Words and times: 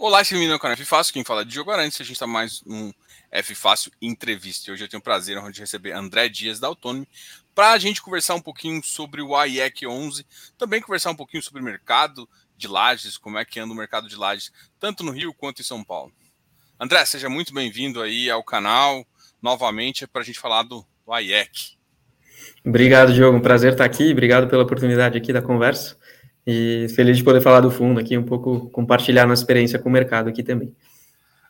Olá, 0.00 0.20
esse 0.20 0.32
menino 0.32 0.52
é 0.52 0.56
o 0.56 0.60
canal 0.60 0.74
F 0.74 0.84
Fácil, 0.84 1.12
quem 1.12 1.24
fala 1.24 1.40
é 1.40 1.44
de 1.44 1.50
Diogo 1.50 1.72
Arantes, 1.72 2.00
a 2.00 2.04
gente 2.04 2.12
está 2.12 2.26
mais 2.26 2.62
um 2.64 2.92
F 3.32 3.52
Fácil 3.56 3.90
Entrevista. 4.00 4.70
Hoje 4.70 4.84
eu 4.84 4.88
tenho 4.88 5.00
o 5.00 5.02
prazer 5.02 5.36
de 5.50 5.58
receber 5.58 5.90
André 5.90 6.28
Dias 6.28 6.60
da 6.60 6.68
Autonomy 6.68 7.04
para 7.52 7.72
a 7.72 7.78
gente 7.80 8.00
conversar 8.00 8.36
um 8.36 8.40
pouquinho 8.40 8.80
sobre 8.84 9.20
o 9.20 9.44
IEC 9.44 9.88
11, 9.88 10.24
também 10.56 10.80
conversar 10.80 11.10
um 11.10 11.16
pouquinho 11.16 11.42
sobre 11.42 11.60
o 11.60 11.64
mercado 11.64 12.28
de 12.56 12.68
lajes, 12.68 13.18
como 13.18 13.38
é 13.38 13.44
que 13.44 13.58
anda 13.58 13.74
o 13.74 13.76
mercado 13.76 14.08
de 14.08 14.14
lajes, 14.14 14.52
tanto 14.78 15.02
no 15.02 15.10
Rio 15.10 15.34
quanto 15.34 15.62
em 15.62 15.64
São 15.64 15.82
Paulo. 15.82 16.12
André, 16.78 17.04
seja 17.04 17.28
muito 17.28 17.52
bem-vindo 17.52 18.00
aí 18.00 18.30
ao 18.30 18.44
canal, 18.44 19.04
novamente, 19.42 20.06
para 20.06 20.22
a 20.22 20.24
gente 20.24 20.38
falar 20.38 20.62
do, 20.62 20.86
do 21.04 21.18
IEC. 21.18 21.76
Obrigado, 22.64 23.12
Diogo, 23.12 23.36
um 23.36 23.42
prazer 23.42 23.72
estar 23.72 23.84
aqui, 23.84 24.12
obrigado 24.12 24.46
pela 24.46 24.62
oportunidade 24.62 25.18
aqui 25.18 25.32
da 25.32 25.42
conversa. 25.42 25.97
E 26.50 26.88
feliz 26.88 27.18
de 27.18 27.22
poder 27.22 27.42
falar 27.42 27.60
do 27.60 27.70
fundo 27.70 28.00
aqui, 28.00 28.16
um 28.16 28.24
pouco 28.24 28.70
compartilhar 28.70 29.26
nossa 29.26 29.42
experiência 29.42 29.78
com 29.78 29.90
o 29.90 29.92
mercado 29.92 30.30
aqui 30.30 30.42
também. 30.42 30.74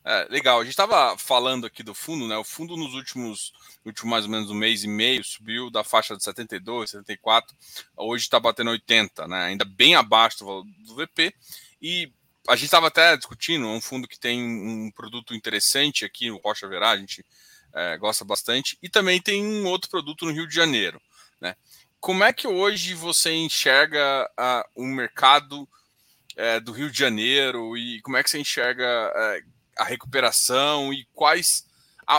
É, 0.04 0.26
legal, 0.28 0.58
a 0.58 0.64
gente 0.64 0.72
estava 0.72 1.16
falando 1.16 1.64
aqui 1.68 1.84
do 1.84 1.94
fundo, 1.94 2.26
né? 2.26 2.36
O 2.36 2.42
fundo 2.42 2.76
nos 2.76 2.94
últimos, 2.94 3.52
últimos 3.86 4.10
mais 4.10 4.24
ou 4.24 4.30
menos 4.32 4.50
um 4.50 4.56
mês 4.56 4.82
e 4.82 4.88
meio 4.88 5.22
subiu 5.22 5.70
da 5.70 5.84
faixa 5.84 6.16
de 6.16 6.24
72, 6.24 6.90
74, 6.90 7.56
hoje 7.96 8.24
está 8.24 8.40
batendo 8.40 8.72
80, 8.72 9.28
né? 9.28 9.44
Ainda 9.44 9.64
bem 9.64 9.94
abaixo 9.94 10.38
do, 10.38 10.64
do 10.64 10.96
VP. 10.96 11.32
E 11.80 12.10
a 12.48 12.56
gente 12.56 12.64
estava 12.64 12.88
até 12.88 13.16
discutindo, 13.16 13.66
é 13.66 13.70
um 13.70 13.80
fundo 13.80 14.08
que 14.08 14.18
tem 14.18 14.42
um 14.42 14.90
produto 14.90 15.32
interessante 15.32 16.04
aqui 16.04 16.28
no 16.28 16.38
Rocha 16.38 16.66
Verá, 16.66 16.90
a 16.90 16.96
gente 16.96 17.24
é, 17.72 17.96
gosta 17.98 18.24
bastante, 18.24 18.76
e 18.82 18.88
também 18.88 19.20
tem 19.20 19.46
um 19.46 19.64
outro 19.66 19.88
produto 19.88 20.24
no 20.24 20.32
Rio 20.32 20.48
de 20.48 20.54
Janeiro, 20.56 21.00
né? 21.40 21.54
Como 22.00 22.24
é 22.24 22.32
que 22.32 22.46
hoje 22.46 22.94
você 22.94 23.32
enxerga 23.32 24.28
o 24.74 24.84
mercado 24.84 25.62
uh, 25.62 26.60
do 26.62 26.72
Rio 26.72 26.90
de 26.90 26.98
Janeiro 26.98 27.76
e 27.76 28.00
como 28.02 28.16
é 28.16 28.22
que 28.22 28.30
você 28.30 28.38
enxerga 28.38 28.84
uh, 28.84 29.50
a 29.78 29.84
recuperação 29.84 30.92
e 30.92 31.06
quais. 31.12 31.66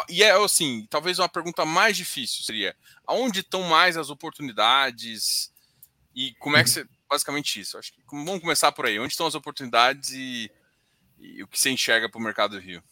e 0.09 0.23
é 0.23 0.31
assim, 0.31 0.85
talvez 0.89 1.19
uma 1.19 1.29
pergunta 1.29 1.65
mais 1.65 1.95
difícil 1.95 2.43
seria: 2.43 2.75
aonde 3.07 3.39
estão 3.39 3.63
mais 3.63 3.97
as 3.97 4.09
oportunidades 4.09 5.51
e 6.15 6.33
como 6.39 6.57
é 6.57 6.63
que 6.63 6.69
você. 6.69 6.85
Basicamente 7.09 7.59
isso. 7.59 7.75
Acho 7.75 7.91
que 7.91 8.01
vamos 8.11 8.39
começar 8.39 8.71
por 8.71 8.85
aí. 8.85 8.99
Onde 8.99 9.13
estão 9.13 9.25
as 9.25 9.33
oportunidades 9.33 10.11
e, 10.11 10.51
e 11.17 11.41
o 11.41 11.47
que 11.47 11.59
você 11.59 11.71
enxerga 11.71 12.07
para 12.07 12.19
o 12.19 12.23
mercado 12.23 12.51
do 12.51 12.61
Rio? 12.61 12.83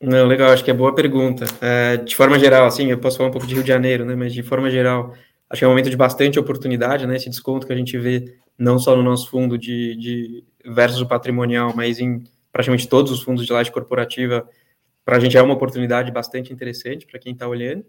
Não, 0.00 0.26
legal, 0.26 0.50
acho 0.50 0.64
que 0.64 0.70
é 0.70 0.74
boa 0.74 0.94
pergunta. 0.94 1.44
É, 1.60 1.98
de 1.98 2.16
forma 2.16 2.38
geral, 2.38 2.64
assim, 2.64 2.90
eu 2.90 2.98
posso 2.98 3.18
falar 3.18 3.28
um 3.28 3.32
pouco 3.32 3.46
de 3.46 3.54
Rio 3.54 3.62
de 3.62 3.68
Janeiro, 3.68 4.06
né? 4.06 4.16
Mas 4.16 4.32
de 4.32 4.42
forma 4.42 4.70
geral, 4.70 5.14
acho 5.52 5.60
que 5.60 5.64
é 5.64 5.68
um 5.68 5.70
momento 5.70 5.90
de 5.90 5.96
bastante 5.96 6.38
oportunidade, 6.38 7.06
né? 7.06 7.16
Esse 7.16 7.28
desconto 7.28 7.66
que 7.66 7.72
a 7.72 7.76
gente 7.76 7.98
vê 7.98 8.38
não 8.58 8.78
só 8.78 8.96
no 8.96 9.02
nosso 9.02 9.28
fundo 9.28 9.58
de, 9.58 9.94
de 9.96 10.44
versus 10.64 11.02
o 11.02 11.06
patrimonial, 11.06 11.74
mas 11.76 12.00
em 12.00 12.24
praticamente 12.50 12.88
todos 12.88 13.12
os 13.12 13.22
fundos 13.22 13.44
de 13.44 13.52
laje 13.52 13.70
corporativa, 13.70 14.48
para 15.04 15.18
a 15.18 15.20
gente 15.20 15.36
é 15.36 15.42
uma 15.42 15.52
oportunidade 15.52 16.10
bastante 16.10 16.52
interessante 16.52 17.06
para 17.06 17.18
quem 17.18 17.34
está 17.34 17.46
olhando. 17.46 17.84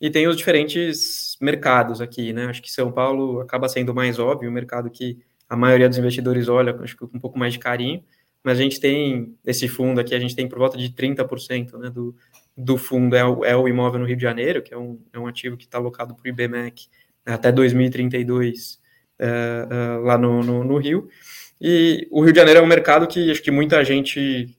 E 0.00 0.08
tem 0.08 0.28
os 0.28 0.36
diferentes 0.36 1.36
mercados 1.40 2.00
aqui, 2.00 2.32
né? 2.32 2.46
Acho 2.46 2.62
que 2.62 2.70
São 2.70 2.92
Paulo 2.92 3.40
acaba 3.40 3.68
sendo 3.68 3.92
mais 3.92 4.20
óbvio, 4.20 4.48
o 4.48 4.52
mercado 4.52 4.88
que 4.88 5.18
a 5.48 5.56
maioria 5.56 5.88
dos 5.88 5.98
investidores 5.98 6.48
olha, 6.48 6.76
acho 6.82 6.96
que 6.96 7.04
com 7.04 7.16
um 7.16 7.20
pouco 7.20 7.36
mais 7.36 7.52
de 7.52 7.58
carinho, 7.58 8.04
mas 8.44 8.60
a 8.60 8.62
gente 8.62 8.78
tem 8.78 9.34
esse 9.44 9.66
fundo 9.66 10.00
aqui, 10.00 10.14
a 10.14 10.20
gente 10.20 10.36
tem 10.36 10.48
por 10.48 10.58
volta 10.58 10.78
de 10.78 10.90
30% 10.90 11.78
né, 11.78 11.90
do, 11.90 12.14
do 12.56 12.76
fundo 12.76 13.16
é 13.16 13.24
o, 13.24 13.44
é 13.44 13.56
o 13.56 13.66
imóvel 13.66 13.98
no 13.98 14.06
Rio 14.06 14.16
de 14.16 14.22
Janeiro, 14.22 14.62
que 14.62 14.72
é 14.72 14.78
um, 14.78 15.00
é 15.12 15.18
um 15.18 15.26
ativo 15.26 15.56
que 15.56 15.64
está 15.64 15.78
alocado 15.78 16.14
para 16.14 16.24
o 16.24 16.28
IBMEC 16.28 16.86
até 17.34 17.52
2032 17.52 18.78
uh, 19.20 20.00
uh, 20.00 20.02
lá 20.02 20.16
no, 20.16 20.42
no, 20.42 20.64
no, 20.64 20.78
Rio. 20.78 21.08
E 21.60 22.06
o 22.10 22.22
Rio 22.22 22.32
de 22.32 22.38
Janeiro 22.38 22.60
é 22.60 22.62
um 22.62 22.66
mercado 22.66 23.06
que 23.06 23.30
acho 23.30 23.42
que 23.42 23.50
muita 23.50 23.84
gente 23.84 24.56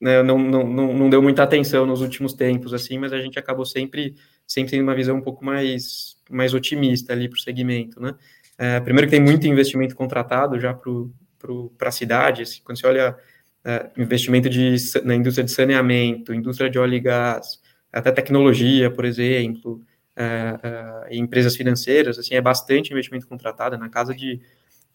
né, 0.00 0.22
não, 0.22 0.38
não, 0.38 0.64
não, 0.64 1.10
deu 1.10 1.22
muita 1.22 1.42
atenção 1.42 1.86
nos 1.86 2.00
últimos 2.00 2.32
tempos, 2.34 2.74
assim, 2.74 2.98
mas 2.98 3.12
a 3.12 3.18
gente 3.18 3.38
acabou 3.38 3.64
sempre, 3.64 4.14
sempre 4.46 4.72
tendo 4.72 4.82
uma 4.82 4.94
visão 4.94 5.16
um 5.16 5.22
pouco 5.22 5.44
mais, 5.44 6.16
mais 6.30 6.52
otimista 6.52 7.12
ali 7.12 7.28
para 7.28 7.36
o 7.36 7.40
segmento, 7.40 8.00
né? 8.00 8.14
Uh, 8.54 8.84
primeiro 8.84 9.08
que 9.08 9.16
tem 9.16 9.24
muito 9.24 9.46
investimento 9.46 9.96
contratado 9.96 10.60
já 10.60 10.72
para 10.72 11.88
a 11.88 11.90
cidade, 11.90 12.42
assim, 12.42 12.60
quando 12.62 12.78
você 12.78 12.86
olha 12.86 13.16
uh, 13.64 14.00
investimento 14.00 14.48
de, 14.48 14.76
na 15.04 15.14
indústria 15.14 15.44
de 15.44 15.50
saneamento, 15.50 16.32
indústria 16.32 16.70
de 16.70 16.78
óleo 16.78 16.94
e 16.94 17.00
gás, 17.00 17.60
até 17.92 18.12
tecnologia, 18.12 18.90
por 18.90 19.04
exemplo, 19.04 19.80
uh, 20.18 21.08
uh, 21.08 21.14
empresas 21.14 21.56
financeiras, 21.56 22.18
assim, 22.18 22.34
é 22.34 22.40
bastante 22.40 22.92
investimento 22.92 23.26
contratado, 23.26 23.74
é 23.74 23.78
na 23.78 23.88
casa 23.88 24.14
de, 24.14 24.40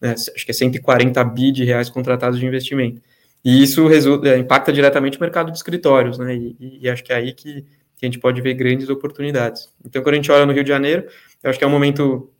né, 0.00 0.12
acho 0.12 0.44
que 0.44 0.50
é 0.50 0.54
140 0.54 1.22
bi 1.24 1.52
de 1.52 1.64
reais 1.64 1.90
contratados 1.90 2.38
de 2.38 2.46
investimento. 2.46 3.00
E 3.44 3.62
isso 3.62 3.86
resulta, 3.86 4.28
é, 4.28 4.38
impacta 4.38 4.72
diretamente 4.72 5.16
o 5.16 5.20
mercado 5.20 5.50
de 5.50 5.56
escritórios, 5.56 6.18
né, 6.18 6.34
e, 6.34 6.80
e 6.82 6.88
acho 6.88 7.04
que 7.04 7.12
é 7.12 7.16
aí 7.16 7.32
que, 7.32 7.62
que, 7.96 8.04
a 8.04 8.06
gente 8.06 8.18
pode 8.18 8.40
ver 8.40 8.54
grandes 8.54 8.88
oportunidades. 8.88 9.72
Então, 9.84 10.02
quando 10.02 10.14
a 10.14 10.16
gente 10.16 10.32
olha 10.32 10.46
no 10.46 10.52
Rio 10.52 10.64
de 10.64 10.68
Janeiro, 10.68 11.06
eu 11.42 11.50
acho 11.50 11.58
que 11.58 11.64
é 11.64 11.68
um 11.68 11.70
momento, 11.70 12.30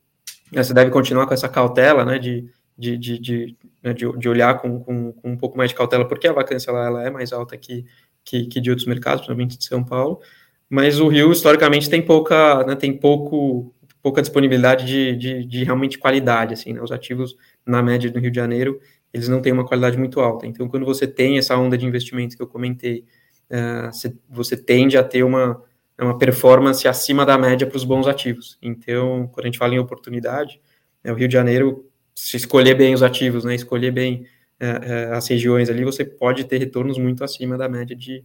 né, 0.52 0.62
você 0.62 0.74
deve 0.74 0.90
continuar 0.90 1.26
com 1.26 1.34
essa 1.34 1.48
cautela, 1.48 2.04
né, 2.04 2.18
de, 2.18 2.48
de, 2.76 2.96
de, 2.96 3.18
de, 3.18 3.56
né, 3.82 3.92
de, 3.92 4.10
de 4.18 4.28
olhar 4.28 4.58
com, 4.58 4.80
com, 4.80 5.12
com, 5.12 5.30
um 5.30 5.36
pouco 5.36 5.56
mais 5.56 5.70
de 5.70 5.76
cautela, 5.76 6.06
porque 6.06 6.28
a 6.28 6.32
vacância 6.32 6.72
lá, 6.72 6.86
ela 6.86 7.06
é 7.06 7.10
mais 7.10 7.32
alta 7.32 7.56
que, 7.56 7.84
que, 8.24 8.46
que 8.46 8.60
de 8.60 8.70
outros 8.70 8.86
mercados, 8.86 9.20
principalmente 9.20 9.58
de 9.58 9.64
São 9.64 9.84
Paulo, 9.84 10.20
mas 10.70 11.00
o 11.00 11.08
Rio 11.08 11.32
historicamente 11.32 11.90
tem 11.90 12.00
pouca, 12.00 12.64
né, 12.64 12.76
tem 12.76 12.96
pouco, 12.96 13.74
pouca 14.00 14.22
disponibilidade 14.22 14.86
de, 14.86 15.16
de, 15.16 15.44
de 15.44 15.64
realmente 15.64 15.98
qualidade, 15.98 16.54
assim, 16.54 16.72
né, 16.72 16.80
os 16.80 16.92
ativos 16.92 17.36
na 17.66 17.82
média 17.82 18.08
do 18.08 18.20
Rio 18.20 18.30
de 18.30 18.36
Janeiro, 18.36 18.80
eles 19.12 19.28
não 19.28 19.42
têm 19.42 19.52
uma 19.52 19.66
qualidade 19.66 19.98
muito 19.98 20.20
alta, 20.20 20.46
então 20.46 20.68
quando 20.68 20.86
você 20.86 21.08
tem 21.08 21.38
essa 21.38 21.56
onda 21.56 21.76
de 21.76 21.84
investimentos 21.84 22.36
que 22.36 22.42
eu 22.42 22.46
comentei, 22.46 23.04
uh, 23.50 23.90
você, 24.28 24.56
tende 24.56 24.96
a 24.96 25.02
ter 25.02 25.24
uma, 25.24 25.60
uma 26.00 26.16
performance 26.16 26.86
acima 26.86 27.26
da 27.26 27.36
média 27.36 27.66
para 27.66 27.76
os 27.76 27.82
bons 27.82 28.06
ativos, 28.06 28.56
então 28.62 29.28
quando 29.32 29.46
a 29.46 29.48
gente 29.48 29.58
fala 29.58 29.74
em 29.74 29.80
oportunidade, 29.80 30.60
né, 31.02 31.10
o 31.10 31.16
Rio 31.16 31.26
de 31.26 31.34
Janeiro, 31.34 31.84
se 32.14 32.36
escolher 32.36 32.76
bem 32.76 32.94
os 32.94 33.02
ativos, 33.02 33.44
né, 33.44 33.56
escolher 33.56 33.90
bem 33.90 34.24
uh, 34.62 35.10
uh, 35.10 35.14
as 35.14 35.26
regiões 35.26 35.68
ali, 35.68 35.84
você 35.84 36.04
pode 36.04 36.44
ter 36.44 36.58
retornos 36.58 36.96
muito 36.96 37.24
acima 37.24 37.58
da 37.58 37.68
média 37.68 37.96
de 37.96 38.24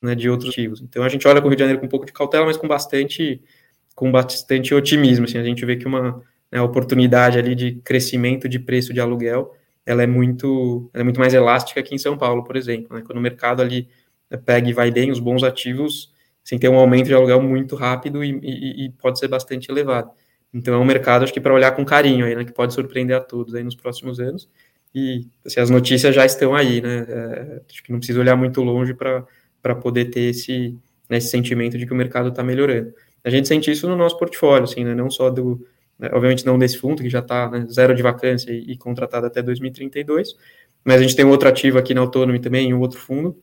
né, 0.00 0.14
de 0.14 0.28
outros 0.28 0.50
motivos. 0.50 0.80
Então 0.80 1.02
a 1.02 1.08
gente 1.08 1.26
olha 1.26 1.40
com 1.40 1.46
o 1.46 1.50
Rio 1.50 1.56
de 1.56 1.60
Janeiro 1.60 1.80
com 1.80 1.86
um 1.86 1.88
pouco 1.90 2.06
de 2.06 2.12
cautela, 2.12 2.46
mas 2.46 2.56
com 2.56 2.68
bastante, 2.68 3.42
com 3.94 4.10
bastante 4.10 4.74
otimismo. 4.74 5.24
Assim, 5.24 5.38
a 5.38 5.44
gente 5.44 5.64
vê 5.64 5.76
que 5.76 5.86
uma 5.86 6.22
né, 6.50 6.60
oportunidade 6.60 7.38
ali 7.38 7.54
de 7.54 7.72
crescimento 7.84 8.48
de 8.48 8.58
preço 8.58 8.92
de 8.92 9.00
aluguel, 9.00 9.54
ela 9.84 10.02
é 10.02 10.06
muito, 10.06 10.90
ela 10.92 11.02
é 11.02 11.04
muito 11.04 11.20
mais 11.20 11.34
elástica 11.34 11.82
que 11.82 11.94
em 11.94 11.98
São 11.98 12.16
Paulo, 12.16 12.44
por 12.44 12.56
exemplo. 12.56 12.96
Né, 12.96 13.02
quando 13.04 13.18
o 13.18 13.22
mercado 13.22 13.62
ali 13.62 13.88
pega 14.44 14.68
e 14.68 14.72
vai 14.72 14.90
bem, 14.90 15.10
os 15.10 15.20
bons 15.20 15.42
ativos, 15.42 16.12
sem 16.44 16.58
ter 16.58 16.68
um 16.68 16.78
aumento 16.78 17.06
de 17.06 17.14
aluguel 17.14 17.42
muito 17.42 17.74
rápido 17.76 18.22
e, 18.22 18.30
e, 18.42 18.84
e 18.86 18.90
pode 18.90 19.18
ser 19.18 19.28
bastante 19.28 19.70
elevado. 19.70 20.10
Então 20.52 20.74
é 20.74 20.78
um 20.78 20.84
mercado, 20.84 21.24
acho 21.24 21.32
que 21.32 21.40
para 21.40 21.52
olhar 21.52 21.72
com 21.72 21.84
carinho 21.84 22.24
aí, 22.24 22.34
né, 22.34 22.44
que 22.44 22.52
pode 22.52 22.72
surpreender 22.72 23.16
a 23.16 23.20
todos 23.20 23.54
aí 23.54 23.62
nos 23.62 23.76
próximos 23.76 24.18
anos. 24.20 24.48
E 24.94 25.26
assim, 25.44 25.60
as 25.60 25.70
notícias 25.70 26.14
já 26.14 26.24
estão 26.24 26.54
aí, 26.54 26.80
né? 26.80 27.06
É, 27.08 27.62
acho 27.68 27.82
que 27.82 27.92
não 27.92 27.98
precisa 27.98 28.20
olhar 28.20 28.36
muito 28.36 28.62
longe 28.62 28.94
para 28.94 29.26
para 29.62 29.74
poder 29.74 30.06
ter 30.06 30.30
esse, 30.30 30.76
né, 31.08 31.18
esse 31.18 31.28
sentimento 31.28 31.78
de 31.78 31.86
que 31.86 31.92
o 31.92 31.96
mercado 31.96 32.28
está 32.28 32.42
melhorando. 32.42 32.92
A 33.24 33.30
gente 33.30 33.48
sente 33.48 33.70
isso 33.70 33.88
no 33.88 33.96
nosso 33.96 34.18
portfólio, 34.18 34.64
assim, 34.64 34.84
né, 34.84 34.94
não 34.94 35.10
só 35.10 35.30
do, 35.30 35.66
né, 35.98 36.08
obviamente 36.12 36.46
não 36.46 36.58
desse 36.58 36.78
fundo, 36.78 37.02
que 37.02 37.10
já 37.10 37.18
está 37.18 37.50
né, 37.50 37.66
zero 37.70 37.94
de 37.94 38.02
vacância 38.02 38.50
e, 38.50 38.72
e, 38.72 38.76
contratado 38.76 39.26
até 39.26 39.42
2032, 39.42 40.34
mas 40.84 41.00
a 41.00 41.02
gente 41.02 41.16
tem 41.16 41.24
um 41.24 41.30
outro 41.30 41.48
ativo 41.48 41.78
aqui 41.78 41.92
na 41.92 42.00
Autonomy 42.00 42.38
também, 42.38 42.72
um 42.72 42.80
outro 42.80 42.98
fundo, 42.98 43.36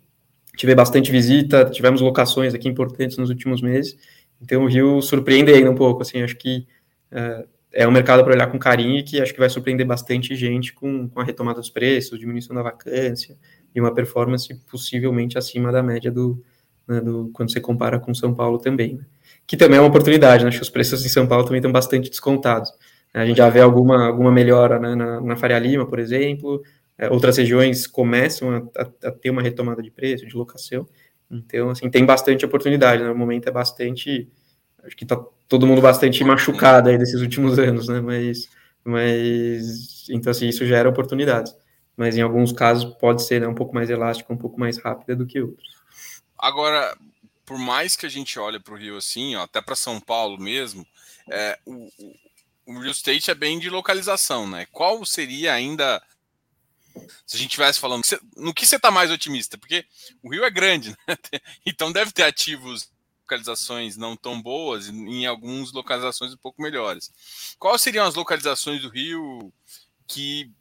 tive 0.55 0.73
bastante 0.73 1.11
visita, 1.11 1.65
tivemos 1.65 2.01
locações 2.01 2.53
aqui 2.53 2.67
importantes 2.67 3.17
nos 3.17 3.29
últimos 3.29 3.61
meses, 3.61 3.97
então 4.41 4.63
o 4.63 4.67
Rio 4.67 5.01
surpreende 5.01 5.51
ainda 5.51 5.69
um 5.69 5.75
pouco, 5.75 6.01
assim, 6.01 6.21
acho 6.21 6.37
que 6.37 6.65
uh, 7.11 7.47
é 7.71 7.85
um 7.85 7.91
mercado 7.91 8.23
para 8.23 8.33
olhar 8.33 8.47
com 8.47 8.57
carinho 8.57 8.99
e 8.99 9.03
que 9.03 9.21
acho 9.21 9.33
que 9.33 9.39
vai 9.39 9.49
surpreender 9.49 9.85
bastante 9.85 10.33
gente 10.35 10.73
com, 10.73 11.09
com 11.09 11.19
a 11.19 11.23
retomada 11.23 11.59
dos 11.59 11.69
preços, 11.69 12.17
diminuição 12.17 12.55
da 12.55 12.63
vacância, 12.63 13.37
e 13.75 13.81
uma 13.81 13.93
performance 13.93 14.51
possivelmente 14.71 15.37
acima 15.37 15.71
da 15.71 15.83
média 15.83 16.09
do, 16.09 16.41
né, 16.87 17.01
do 17.01 17.29
quando 17.33 17.51
você 17.51 17.59
compara 17.59 17.99
com 17.99 18.13
São 18.13 18.33
Paulo 18.33 18.57
também. 18.57 18.95
Né? 18.95 19.05
Que 19.45 19.57
também 19.57 19.77
é 19.77 19.81
uma 19.81 19.89
oportunidade, 19.89 20.43
né? 20.43 20.47
acho 20.47 20.59
que 20.59 20.63
os 20.63 20.69
preços 20.69 21.05
em 21.05 21.09
São 21.09 21.27
Paulo 21.27 21.43
também 21.43 21.59
estão 21.59 21.71
bastante 21.71 22.09
descontados. 22.09 22.71
A 23.13 23.25
gente 23.25 23.37
já 23.37 23.49
vê 23.49 23.61
alguma, 23.61 24.07
alguma 24.07 24.31
melhora 24.31 24.79
né, 24.79 24.95
na, 24.95 25.21
na 25.21 25.35
Faria 25.35 25.59
Lima, 25.59 25.85
por 25.85 25.99
exemplo, 25.99 26.61
é, 26.97 27.09
outras 27.09 27.37
regiões 27.37 27.85
começam 27.85 28.49
a, 28.49 28.81
a, 28.81 29.07
a, 29.07 29.11
ter 29.11 29.29
uma 29.29 29.41
retomada 29.41 29.81
de 29.81 29.91
preço, 29.91 30.25
de 30.25 30.35
locação, 30.35 30.87
então, 31.31 31.69
assim, 31.69 31.89
tem 31.89 32.05
bastante 32.05 32.45
oportunidade, 32.45 33.01
né? 33.01 33.09
no 33.09 33.15
momento 33.15 33.47
é 33.47 33.51
bastante, 33.51 34.29
acho 34.83 34.95
que 34.95 35.05
está 35.05 35.17
todo 35.47 35.65
mundo 35.65 35.81
bastante 35.81 36.23
machucado 36.23 36.89
aí 36.89 36.97
desses 36.97 37.21
últimos 37.21 37.57
anos, 37.57 37.87
né, 37.87 38.01
mas, 38.01 38.49
mas, 38.83 40.07
então, 40.09 40.31
assim, 40.31 40.49
isso 40.49 40.65
gera 40.65 40.89
oportunidades 40.89 41.55
mas 41.97 42.17
em 42.17 42.21
alguns 42.21 42.51
casos 42.51 42.93
pode 42.95 43.23
ser 43.23 43.41
né, 43.41 43.47
um 43.47 43.55
pouco 43.55 43.73
mais 43.73 43.89
elástica, 43.89 44.33
um 44.33 44.37
pouco 44.37 44.59
mais 44.59 44.77
rápida 44.77 45.15
do 45.15 45.25
que 45.25 45.41
outros. 45.41 45.75
Agora, 46.37 46.97
por 47.45 47.57
mais 47.57 47.95
que 47.95 48.05
a 48.05 48.09
gente 48.09 48.37
olhe 48.39 48.59
para 48.59 48.73
o 48.73 48.77
Rio 48.77 48.97
assim, 48.97 49.35
ó, 49.35 49.43
até 49.43 49.61
para 49.61 49.75
São 49.75 49.99
Paulo 49.99 50.37
mesmo, 50.37 50.85
é, 51.31 51.57
o, 51.65 51.89
o, 52.65 52.79
real 52.79 52.91
estate 52.91 53.31
é 53.31 53.35
bem 53.35 53.59
de 53.59 53.69
localização, 53.69 54.47
né? 54.47 54.65
Qual 54.71 55.05
seria 55.05 55.53
ainda 55.53 56.01
Se 57.25 57.35
a 57.35 57.39
gente 57.39 57.51
tivesse 57.51 57.79
falando, 57.79 58.03
no 58.35 58.53
que 58.53 58.65
você 58.65 58.75
está 58.75 58.91
mais 58.91 59.11
otimista? 59.11 59.57
Porque 59.57 59.85
o 60.21 60.31
Rio 60.31 60.43
é 60.43 60.49
grande, 60.49 60.95
né? 61.07 61.17
então 61.65 61.91
deve 61.91 62.11
ter 62.11 62.23
ativos 62.23 62.89
localizações 63.25 63.97
não 63.97 64.15
tão 64.15 64.39
boas 64.39 64.87
e 64.87 64.91
em 64.91 65.25
algumas 65.25 65.71
localizações 65.71 66.33
um 66.33 66.37
pouco 66.37 66.61
melhores. 66.61 67.55
Quais 67.57 67.81
seriam 67.81 68.05
as 68.05 68.15
localizações 68.15 68.81
do 68.81 68.89
Rio 68.89 69.51
que 70.07 70.51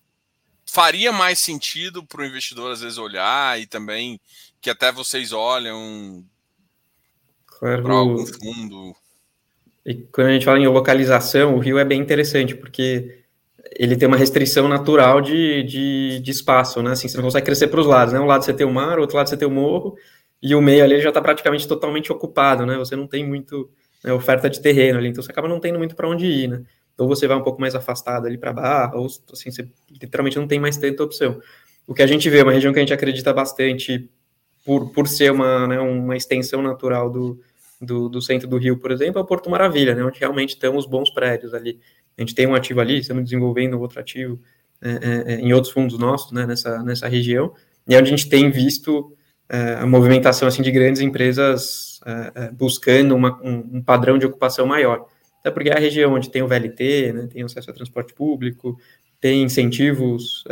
faria 0.74 1.12
mais 1.12 1.38
sentido 1.38 2.02
para 2.02 2.22
o 2.22 2.26
investidor 2.26 2.72
às 2.72 2.80
vezes 2.80 2.98
olhar 2.98 3.60
e 3.60 3.64
também 3.64 4.20
que 4.60 4.68
até 4.68 4.90
vocês 4.90 5.30
olham 5.30 6.24
claro. 7.46 7.82
para 7.84 7.94
algum 7.94 8.26
fundo? 8.26 8.96
E 9.86 9.94
quando 9.94 10.26
a 10.26 10.32
gente 10.32 10.44
fala 10.44 10.58
em 10.58 10.66
localização, 10.66 11.54
o 11.54 11.60
Rio 11.60 11.78
é 11.78 11.84
bem 11.84 12.00
interessante, 12.00 12.56
porque 12.56 13.22
ele 13.76 13.96
tem 13.96 14.08
uma 14.08 14.16
restrição 14.16 14.66
natural 14.66 15.20
de, 15.20 15.62
de, 15.62 16.20
de 16.20 16.30
espaço, 16.30 16.82
né? 16.82 16.90
Assim, 16.90 17.06
você 17.06 17.18
não 17.18 17.24
consegue 17.24 17.46
crescer 17.46 17.68
para 17.68 17.80
os 17.80 17.86
lados, 17.86 18.12
né? 18.12 18.18
Um 18.18 18.26
lado 18.26 18.44
você 18.44 18.52
tem 18.52 18.66
o 18.66 18.72
mar, 18.72 18.98
outro 18.98 19.16
lado 19.16 19.28
você 19.28 19.36
tem 19.36 19.46
o 19.46 19.50
morro, 19.50 19.96
e 20.42 20.56
o 20.56 20.60
meio 20.60 20.82
ali 20.82 21.00
já 21.00 21.10
está 21.10 21.20
praticamente 21.20 21.68
totalmente 21.68 22.10
ocupado, 22.10 22.66
né? 22.66 22.76
Você 22.78 22.96
não 22.96 23.06
tem 23.06 23.24
muito 23.24 23.70
né, 24.02 24.12
oferta 24.12 24.50
de 24.50 24.60
terreno 24.60 24.98
ali, 24.98 25.08
então 25.08 25.22
você 25.22 25.30
acaba 25.30 25.46
não 25.46 25.60
tendo 25.60 25.78
muito 25.78 25.94
para 25.94 26.08
onde 26.08 26.26
ir, 26.26 26.48
né? 26.48 26.62
Ou 26.98 27.08
você 27.08 27.26
vai 27.26 27.36
um 27.36 27.42
pouco 27.42 27.60
mais 27.60 27.74
afastado 27.74 28.26
ali 28.26 28.38
para 28.38 28.52
Barra, 28.52 28.96
ou 28.96 29.06
assim, 29.06 29.50
você 29.50 29.68
literalmente 29.90 30.38
não 30.38 30.46
tem 30.46 30.60
mais 30.60 30.76
tanta 30.76 31.02
opção. 31.02 31.40
O 31.86 31.94
que 31.94 32.02
a 32.02 32.06
gente 32.06 32.28
vê, 32.30 32.42
uma 32.42 32.52
região 32.52 32.72
que 32.72 32.78
a 32.78 32.82
gente 32.82 32.94
acredita 32.94 33.32
bastante 33.32 34.08
por, 34.64 34.90
por 34.90 35.06
ser 35.06 35.30
uma, 35.32 35.66
né, 35.66 35.78
uma 35.80 36.16
extensão 36.16 36.62
natural 36.62 37.10
do, 37.10 37.40
do, 37.80 38.08
do, 38.08 38.22
centro 38.22 38.48
do 38.48 38.56
Rio, 38.56 38.78
por 38.78 38.90
exemplo, 38.90 39.18
é 39.18 39.22
o 39.22 39.26
Porto 39.26 39.50
Maravilha, 39.50 39.94
né, 39.94 40.02
onde 40.04 40.18
realmente 40.18 40.50
estão 40.50 40.76
os 40.76 40.86
bons 40.86 41.10
prédios 41.10 41.52
ali. 41.52 41.80
A 42.16 42.22
gente 42.22 42.34
tem 42.34 42.46
um 42.46 42.54
ativo 42.54 42.80
ali, 42.80 42.98
estamos 42.98 43.24
desenvolvendo 43.24 43.78
outro 43.80 44.00
ativo 44.00 44.40
é, 44.80 44.90
é, 44.90 45.34
é, 45.34 45.40
em 45.40 45.52
outros 45.52 45.72
fundos 45.72 45.98
nossos, 45.98 46.32
né, 46.32 46.46
nessa, 46.46 46.82
nessa 46.82 47.08
região, 47.08 47.52
e 47.86 47.94
é 47.94 47.98
onde 47.98 48.08
a 48.08 48.16
gente 48.16 48.28
tem 48.28 48.50
visto 48.50 49.14
é, 49.48 49.74
a 49.74 49.86
movimentação 49.86 50.48
assim 50.48 50.62
de 50.62 50.70
grandes 50.70 51.02
empresas 51.02 52.00
é, 52.06 52.32
é, 52.34 52.50
buscando 52.50 53.14
uma, 53.14 53.40
um, 53.42 53.76
um, 53.78 53.82
padrão 53.82 54.18
de 54.18 54.26
ocupação 54.26 54.66
maior. 54.66 55.06
Até 55.44 55.50
porque 55.50 55.68
é 55.68 55.76
a 55.76 55.78
região 55.78 56.14
onde 56.14 56.30
tem 56.30 56.42
o 56.42 56.48
VLT, 56.48 57.12
né, 57.12 57.28
tem 57.30 57.42
acesso 57.42 57.70
a 57.70 57.74
transporte 57.74 58.14
público, 58.14 58.78
tem 59.20 59.42
incentivos 59.42 60.42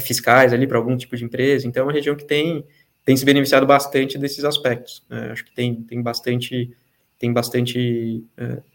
fiscais 0.00 0.52
ali 0.52 0.66
para 0.66 0.78
algum 0.78 0.96
tipo 0.96 1.14
de 1.14 1.24
empresa, 1.24 1.66
então 1.66 1.82
é 1.82 1.86
uma 1.86 1.92
região 1.92 2.16
que 2.16 2.24
tem, 2.24 2.64
tem 3.04 3.14
se 3.16 3.24
beneficiado 3.24 3.66
bastante 3.66 4.16
desses 4.16 4.44
aspectos. 4.44 5.04
acho 5.30 5.44
que 5.44 5.54
tem, 5.54 5.74
tem 5.82 6.02
bastante 6.02 6.70
tem 7.18 7.32
bastante 7.32 8.24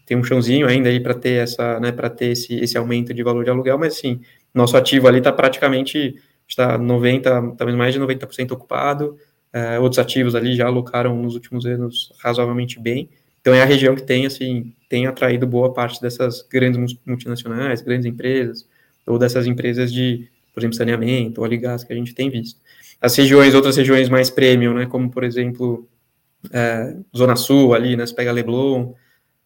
tem 0.05 0.15
um 0.15 0.23
chãozinho 0.23 0.67
ainda 0.67 0.89
aí 0.89 0.99
para 0.99 1.15
ter 1.15 1.41
essa 1.43 1.79
né, 1.79 1.91
para 1.91 2.09
ter 2.09 2.27
esse, 2.27 2.53
esse 2.55 2.77
aumento 2.77 3.13
de 3.13 3.23
valor 3.23 3.43
de 3.43 3.49
aluguel, 3.49 3.77
mas 3.79 3.95
sim, 3.95 4.21
nosso 4.53 4.77
ativo 4.77 5.07
ali 5.07 5.17
está 5.17 5.33
praticamente 5.33 6.15
está 6.47 6.77
90, 6.77 7.55
talvez 7.57 7.77
mais 7.77 7.93
de 7.93 7.99
90% 7.99 8.51
ocupado. 8.51 9.17
É, 9.51 9.79
outros 9.79 9.99
ativos 9.99 10.35
ali 10.35 10.55
já 10.55 10.67
alocaram 10.67 11.15
nos 11.15 11.33
últimos 11.33 11.65
anos 11.65 12.13
razoavelmente 12.19 12.79
bem. 12.79 13.09
Então 13.47 13.55
é 13.55 13.61
a 13.61 13.65
região 13.65 13.95
que 13.95 14.03
tem 14.03 14.25
assim 14.25 14.73
tem 14.89 15.07
atraído 15.07 15.47
boa 15.47 15.73
parte 15.73 16.01
dessas 16.01 16.41
grandes 16.41 16.97
multinacionais, 17.05 17.79
grandes 17.81 18.05
empresas 18.05 18.67
ou 19.05 19.17
dessas 19.17 19.47
empresas 19.47 19.89
de, 19.89 20.27
por 20.53 20.59
exemplo, 20.59 20.75
saneamento, 20.75 21.41
óleo 21.41 21.53
e 21.53 21.57
gás 21.57 21.81
que 21.81 21.93
a 21.93 21.95
gente 21.95 22.13
tem 22.13 22.29
visto. 22.29 22.59
As 22.99 23.15
regiões, 23.15 23.55
outras 23.55 23.77
regiões 23.77 24.09
mais 24.09 24.29
premium, 24.29 24.73
né, 24.73 24.85
como 24.85 25.09
por 25.09 25.23
exemplo 25.23 25.87
é, 26.51 26.93
Zona 27.15 27.37
Sul 27.37 27.73
ali, 27.73 27.95
né, 27.95 28.05
você 28.05 28.13
pega 28.13 28.33
Leblon, 28.33 28.91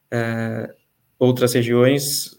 é, 0.09 0.73
outras 1.19 1.53
regiões, 1.53 2.35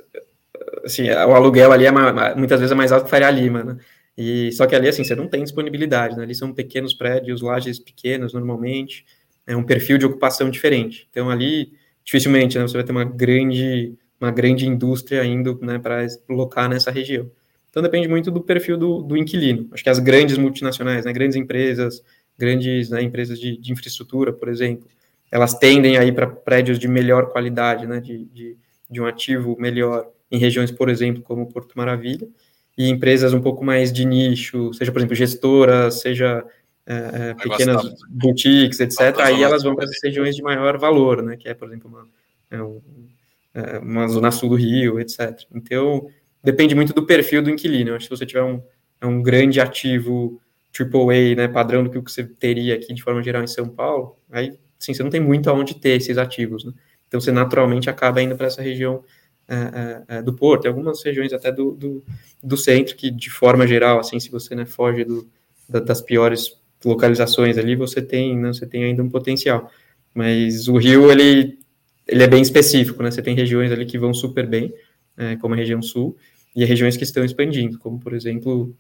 assim, 0.85 1.09
o 1.11 1.33
aluguel 1.33 1.71
ali 1.71 1.87
é 1.87 1.93
muitas 2.35 2.59
vezes 2.59 2.73
é 2.73 2.75
mais 2.75 2.91
alto 2.91 3.05
que 3.05 3.11
Faria 3.11 3.31
Lima, 3.31 3.63
né? 3.63 3.77
E 4.19 4.51
só 4.51 4.67
que 4.67 4.75
ali 4.75 4.89
assim 4.89 5.05
você 5.05 5.15
não 5.15 5.29
tem 5.29 5.45
disponibilidade, 5.45 6.17
né? 6.17 6.25
Ali 6.25 6.35
são 6.35 6.53
pequenos 6.53 6.93
prédios, 6.93 7.41
lajes 7.41 7.79
pequenas 7.79 8.33
normalmente, 8.33 9.07
é 9.47 9.57
um 9.57 9.63
perfil 9.63 9.99
de 9.99 10.07
ocupação 10.07 10.51
diferente. 10.51 11.07
Então 11.11 11.31
ali 11.31 11.73
dificilmente 12.05 12.59
né, 12.59 12.67
você 12.67 12.75
vai 12.75 12.85
ter 12.85 12.93
uma 12.93 13.05
grande 13.05 13.95
uma 14.21 14.31
grande 14.31 14.67
indústria 14.67 15.25
indo 15.25 15.59
né, 15.63 15.79
para 15.79 16.07
colocar 16.27 16.69
nessa 16.69 16.91
região. 16.91 17.29
Então 17.69 17.83
depende 17.83 18.07
muito 18.07 18.31
do 18.31 18.41
perfil 18.41 18.77
do, 18.77 19.03
do 19.03 19.17
inquilino. 19.17 19.69
Acho 19.73 19.83
que 19.83 19.91
as 19.91 19.99
grandes 19.99 20.39
multinacionais, 20.39 21.05
né, 21.05 21.13
grandes 21.13 21.37
empresas, 21.37 22.03
grandes 22.39 22.91
né, 22.91 23.03
empresas 23.03 23.41
de, 23.41 23.57
de, 23.57 23.73
infraestrutura, 23.73 24.33
por 24.33 24.49
exemplo, 24.49 24.87
elas 25.31 25.55
tendem 25.55 25.97
a 25.97 26.05
ir 26.05 26.13
para 26.15 26.27
prédios 26.27 26.79
de 26.79 26.87
melhor 26.87 27.31
qualidade, 27.31 27.87
né, 27.87 27.99
de, 27.99 28.27
de, 28.27 28.57
de 28.89 29.01
um 29.01 29.07
ativo 29.07 29.57
melhor 29.59 30.09
em 30.31 30.39
regiões, 30.39 30.71
por 30.71 30.89
exemplo, 30.89 31.23
como 31.23 31.51
Porto 31.51 31.77
Maravilha 31.77 32.29
e 32.77 32.89
empresas 32.89 33.35
um 33.35 33.41
pouco 33.41 33.65
mais 33.65 33.93
de 33.93 34.05
nicho, 34.05 34.73
seja, 34.73 34.91
por 34.91 34.99
exemplo, 34.99 35.15
gestoras, 35.15 36.01
seja 36.01 36.45
é, 36.87 37.31
é 37.31 37.35
pequenas 37.35 37.83
boutiques, 38.09 38.81
etc., 38.81 39.19
aí 39.21 39.43
elas 39.43 39.63
vão 39.63 39.75
para 39.75 39.85
as 39.85 40.03
regiões 40.03 40.35
de 40.35 40.43
maior 40.43 40.79
valor, 40.79 41.23
né, 41.23 41.37
que 41.37 41.49
é, 41.49 41.55
por 41.55 41.69
exemplo, 41.69 41.89
uma, 41.89 42.09
é 42.51 42.63
um, 42.63 42.81
é 43.55 43.79
uma 43.79 44.09
zona 44.09 44.31
sul 44.31 44.51
do 44.51 44.55
Rio, 44.57 44.99
etc. 44.99 45.43
Então, 45.55 46.09
depende 46.43 46.75
muito 46.75 46.93
do 46.93 47.07
perfil 47.07 47.43
do 47.43 47.51
inquilino. 47.51 47.91
Eu 47.91 47.97
acho 47.97 48.09
que 48.09 48.15
se 48.15 48.19
você 48.19 48.27
tiver 48.27 48.43
um, 48.43 48.63
é 49.01 49.07
um 49.07 49.23
grande 49.23 49.61
ativo 49.61 50.41
AAA, 50.79 51.37
né, 51.37 51.49
padrão 51.49 51.85
do 51.85 51.91
que 51.91 52.01
você 52.01 52.25
teria 52.25 52.75
aqui 52.75 52.93
de 52.95 53.03
forma 53.03 53.23
geral 53.23 53.43
em 53.43 53.49
São 53.49 53.69
Paulo, 53.69 54.17
aí, 54.31 54.59
sim, 54.79 54.95
você 54.95 55.03
não 55.03 55.11
tem 55.11 55.21
muito 55.21 55.51
aonde 55.51 55.75
ter 55.75 55.91
esses 55.91 56.19
ativos, 56.19 56.65
né? 56.65 56.73
Então, 57.07 57.21
você 57.21 57.31
naturalmente 57.31 57.91
acaba 57.91 58.23
indo 58.23 58.35
para 58.35 58.47
essa 58.47 58.63
região 58.63 59.05
é, 60.09 60.23
do 60.23 60.33
Porto, 60.33 60.65
e 60.65 60.69
algumas 60.69 61.03
regiões 61.03 61.33
até 61.33 61.53
do, 61.53 61.73
do, 61.73 62.05
do, 62.43 62.57
centro, 62.57 62.97
que 62.97 63.11
de 63.11 63.29
forma 63.29 63.67
geral, 63.67 63.99
assim, 63.99 64.19
se 64.19 64.31
você 64.31 64.55
né, 64.55 64.65
foge 64.65 65.05
do, 65.05 65.29
da, 65.69 65.81
das 65.81 66.01
piores 66.01 66.59
localizações 66.85 67.59
ali, 67.59 67.75
você 67.77 68.01
tem, 68.03 68.39
né, 68.39 68.49
você 68.49 68.67
tem 68.67 68.85
ainda 68.85 69.03
um 69.03 69.09
potencial. 69.09 69.71
Mas 70.15 70.69
o 70.69 70.77
Rio, 70.77 71.11
ele, 71.11 71.59
ele 72.07 72.23
é 72.23 72.27
bem 72.27 72.43
específico, 72.43 73.03
né? 73.03 73.11
Você 73.11 73.23
tem 73.23 73.35
regiões 73.35 73.73
ali 73.73 73.87
que 73.87 73.99
vão 73.99 74.13
super 74.13 74.47
bem, 74.47 74.73
é, 75.17 75.37
como 75.37 75.55
a 75.55 75.57
região 75.57 75.81
sul, 75.81 76.17
e 76.55 76.65
regiões 76.65 76.97
que 76.97 77.05
estão 77.05 77.25
expandindo, 77.25 77.79
como, 77.79 77.99
por 77.99 78.13
exemplo, 78.13 78.75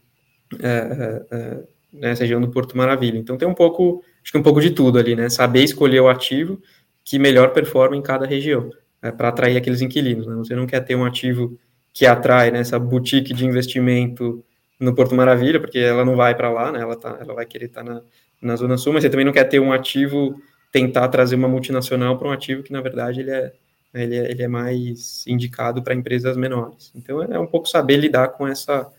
é, 0.61 1.25
é, 1.31 1.63
nessa 1.93 2.23
região 2.23 2.41
do 2.41 2.49
Porto 2.49 2.77
Maravilha. 2.77 3.19
Então 3.19 3.37
tem 3.39 3.49
um 3.49 3.55
pouco, 3.55 4.05
acho 4.23 4.33
que 4.33 4.39
um 4.39 4.43
pouco 4.43 4.61
de 4.61 4.71
tudo 4.71 4.99
ali, 4.99 5.17
né? 5.17 5.29
Saber 5.29 5.63
escolher 5.63 6.01
o 6.01 6.09
ativo 6.09 6.61
que 7.05 7.19
melhor 7.19 7.53
performa 7.53 7.97
em 7.97 8.03
cada 8.03 8.27
região 8.27 8.71
é, 9.01 9.11
para 9.11 9.29
atrair 9.29 9.57
aqueles 9.57 9.81
inquilinos. 9.81 10.27
Né? 10.27 10.35
Você 10.37 10.55
não 10.55 10.67
quer 10.67 10.81
ter 10.81 10.95
um 10.95 11.05
ativo 11.05 11.59
que 11.93 12.07
atrai 12.07 12.51
né, 12.51 12.61
essa 12.61 12.79
boutique 12.79 13.35
de 13.35 13.45
investimento 13.45 14.43
no 14.83 14.95
Porto 14.95 15.15
Maravilha, 15.15 15.61
porque 15.61 15.79
ela 15.79 16.05
não 16.05 16.17
vai 16.17 16.35
para 16.35 16.51
lá, 16.51 16.73
né? 16.73 16.81
ela, 16.81 16.97
tá, 16.97 17.17
ela 17.21 17.35
vai 17.35 17.47
querer 17.47 17.67
estar 17.67 17.85
tá 17.85 17.95
na, 17.95 18.03
na 18.43 18.57
Zona 18.57 18.77
Sul, 18.77 18.93
mas 18.93 19.03
você 19.03 19.09
também 19.09 19.25
não 19.25 19.33
quer 19.33 19.45
ter 19.45 19.61
um 19.61 19.73
ativo, 19.73 20.43
tentar 20.73 21.07
trazer 21.09 21.37
uma 21.37 21.47
multinacional 21.47 22.19
para 22.19 22.29
um 22.29 22.33
ativo 22.33 22.65
que, 22.65 22.73
na 22.73 22.81
verdade, 22.81 23.21
ele 23.21 23.31
é, 23.31 23.53
ele 23.95 24.17
é, 24.17 24.31
ele 24.31 24.43
é 24.43 24.49
mais 24.49 25.25
indicado 25.27 25.83
para 25.83 25.95
empresas 25.95 26.37
menores. 26.37 26.91
Então, 26.97 27.23
é 27.23 27.39
um 27.39 27.47
pouco 27.47 27.69
saber 27.69 27.97
lidar 27.97 28.29
com 28.29 28.47
essa 28.47 28.91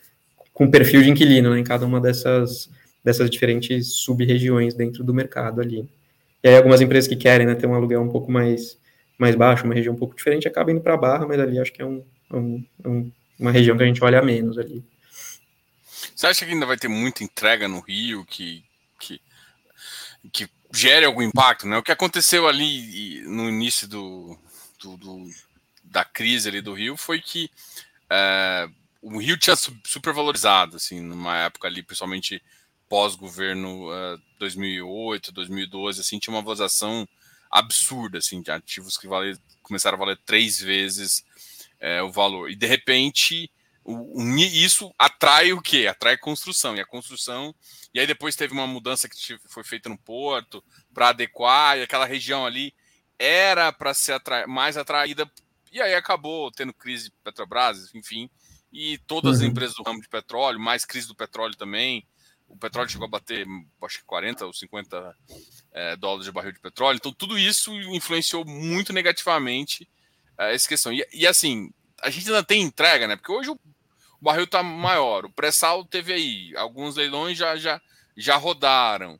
com 0.53 0.65
o 0.65 0.71
perfil 0.71 1.01
de 1.01 1.09
inquilino 1.09 1.49
né, 1.49 1.59
em 1.59 1.63
cada 1.63 1.83
uma 1.83 1.99
dessas, 1.99 2.69
dessas 3.03 3.27
diferentes 3.27 3.87
sub-regiões 3.87 4.75
dentro 4.75 5.03
do 5.03 5.13
mercado 5.13 5.59
ali. 5.59 5.89
E 6.43 6.47
aí, 6.47 6.55
algumas 6.55 6.79
empresas 6.79 7.07
que 7.07 7.15
querem 7.15 7.47
né, 7.47 7.55
ter 7.55 7.65
um 7.65 7.73
aluguel 7.73 8.01
um 8.01 8.09
pouco 8.09 8.31
mais 8.31 8.77
mais 9.17 9.35
baixo, 9.35 9.63
uma 9.63 9.75
região 9.75 9.93
um 9.93 9.97
pouco 9.97 10.15
diferente, 10.15 10.47
acaba 10.47 10.71
indo 10.71 10.81
para 10.81 10.95
a 10.95 10.97
Barra, 10.97 11.25
mas 11.27 11.39
ali 11.39 11.59
acho 11.59 11.71
que 11.71 11.81
é 11.81 11.85
um, 11.85 12.03
um, 12.31 12.63
um, 12.83 13.11
uma 13.39 13.51
região 13.51 13.77
que 13.77 13.83
a 13.83 13.85
gente 13.85 14.03
olha 14.03 14.21
menos 14.21 14.57
ali. 14.57 14.83
Você 16.15 16.27
acha 16.27 16.45
que 16.45 16.51
ainda 16.51 16.65
vai 16.65 16.77
ter 16.77 16.87
muita 16.87 17.23
entrega 17.23 17.67
no 17.67 17.79
Rio 17.79 18.25
que, 18.25 18.63
que, 18.99 19.21
que 20.31 20.49
gere 20.73 21.05
algum 21.05 21.21
impacto? 21.21 21.67
Né? 21.67 21.77
O 21.77 21.83
que 21.83 21.91
aconteceu 21.91 22.47
ali 22.47 23.21
no 23.21 23.49
início 23.49 23.87
do, 23.87 24.37
do, 24.81 24.97
do 24.97 25.29
da 25.83 26.03
crise 26.03 26.49
ali 26.49 26.61
do 26.61 26.73
Rio 26.73 26.97
foi 26.97 27.21
que 27.21 27.49
é, 28.09 28.67
o 29.01 29.19
Rio 29.19 29.37
tinha 29.37 29.55
supervalorizado, 29.85 30.77
assim, 30.77 31.01
numa 31.01 31.37
época 31.37 31.67
ali, 31.67 31.83
principalmente 31.83 32.41
pós-governo 32.87 33.89
uh, 33.89 34.21
2008, 34.39 35.31
2012, 35.31 35.99
assim, 35.99 36.19
tinha 36.19 36.33
uma 36.33 36.41
valorização 36.41 37.07
absurda, 37.51 38.19
assim, 38.19 38.41
de 38.41 38.49
ativos 38.49 38.97
que 38.97 39.07
começaram 39.61 39.97
a 39.97 39.99
valer 39.99 40.19
três 40.25 40.59
vezes 40.59 41.23
é, 41.79 42.01
o 42.01 42.11
valor. 42.11 42.49
E 42.49 42.55
de 42.55 42.65
repente, 42.65 43.51
o, 43.83 44.21
o, 44.21 44.37
isso 44.37 44.93
atrai 44.97 45.53
o 45.53 45.61
quê? 45.61 45.87
Atrai 45.87 46.17
construção. 46.17 46.75
E 46.75 46.79
a 46.79 46.85
construção. 46.85 47.53
E 47.93 47.99
aí 47.99 48.07
depois 48.07 48.35
teve 48.35 48.53
uma 48.53 48.67
mudança 48.67 49.07
que 49.09 49.37
foi 49.47 49.63
feita 49.63 49.89
no 49.89 49.97
porto 49.97 50.63
para 50.93 51.09
adequar, 51.09 51.77
e 51.77 51.83
aquela 51.83 52.05
região 52.05 52.45
ali 52.45 52.73
era 53.19 53.71
para 53.71 53.93
ser 53.93 54.13
atra 54.13 54.47
mais 54.47 54.77
atraída. 54.77 55.29
E 55.71 55.81
aí 55.81 55.95
acabou 55.95 56.51
tendo 56.51 56.73
crise 56.73 57.05
de 57.05 57.15
Petrobras, 57.23 57.93
enfim. 57.93 58.29
E 58.71 58.97
todas 58.99 59.39
uhum. 59.39 59.45
as 59.45 59.51
empresas 59.51 59.75
do 59.75 59.83
ramo 59.83 60.01
de 60.01 60.09
petróleo, 60.09 60.59
mais 60.59 60.85
crise 60.85 61.07
do 61.07 61.15
petróleo 61.15 61.55
também 61.55 62.05
o 62.53 62.57
petróleo 62.57 62.89
chegou 62.89 63.05
a 63.05 63.09
bater, 63.09 63.45
acho 63.81 63.99
que 63.99 64.05
40 64.05 64.45
ou 64.45 64.53
50 64.53 65.17
é, 65.73 65.95
dólares 65.95 66.25
de 66.25 66.31
barril 66.31 66.51
de 66.51 66.59
petróleo. 66.59 66.97
Então, 66.97 67.11
tudo 67.11 67.37
isso 67.37 67.73
influenciou 67.91 68.45
muito 68.45 68.93
negativamente 68.93 69.89
é, 70.37 70.53
essa 70.53 70.67
questão. 70.67 70.93
E, 70.93 71.05
e, 71.11 71.25
assim, 71.25 71.71
a 72.01 72.09
gente 72.09 72.27
ainda 72.27 72.43
tem 72.43 72.61
entrega, 72.61 73.07
né? 73.07 73.15
Porque 73.15 73.31
hoje 73.31 73.49
o, 73.49 73.59
o 74.23 74.31
barril 74.31 74.45
está 74.45 74.63
maior, 74.63 75.25
o 75.25 75.29
pré-sal 75.29 75.83
teve 75.83 76.13
aí, 76.13 76.55
alguns 76.55 76.95
leilões 76.95 77.37
já, 77.37 77.57
já, 77.57 77.81
já 78.15 78.37
rodaram, 78.37 79.19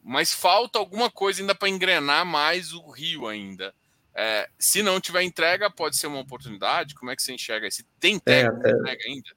mas 0.00 0.32
falta 0.32 0.78
alguma 0.78 1.10
coisa 1.10 1.42
ainda 1.42 1.52
para 1.52 1.68
engrenar 1.68 2.24
mais 2.24 2.72
o 2.72 2.88
rio 2.92 3.26
ainda. 3.26 3.74
É, 4.14 4.48
se 4.56 4.84
não 4.84 5.00
tiver 5.00 5.24
entrega, 5.24 5.68
pode 5.68 5.96
ser 5.96 6.06
uma 6.06 6.20
oportunidade? 6.20 6.94
Como 6.94 7.10
é 7.10 7.16
que 7.16 7.24
você 7.24 7.32
enxerga? 7.32 7.68
Se 7.72 7.84
tem 7.98 8.14
entrega, 8.14 8.56
é, 8.64 8.70
entrega 8.70 9.04
ainda? 9.04 9.30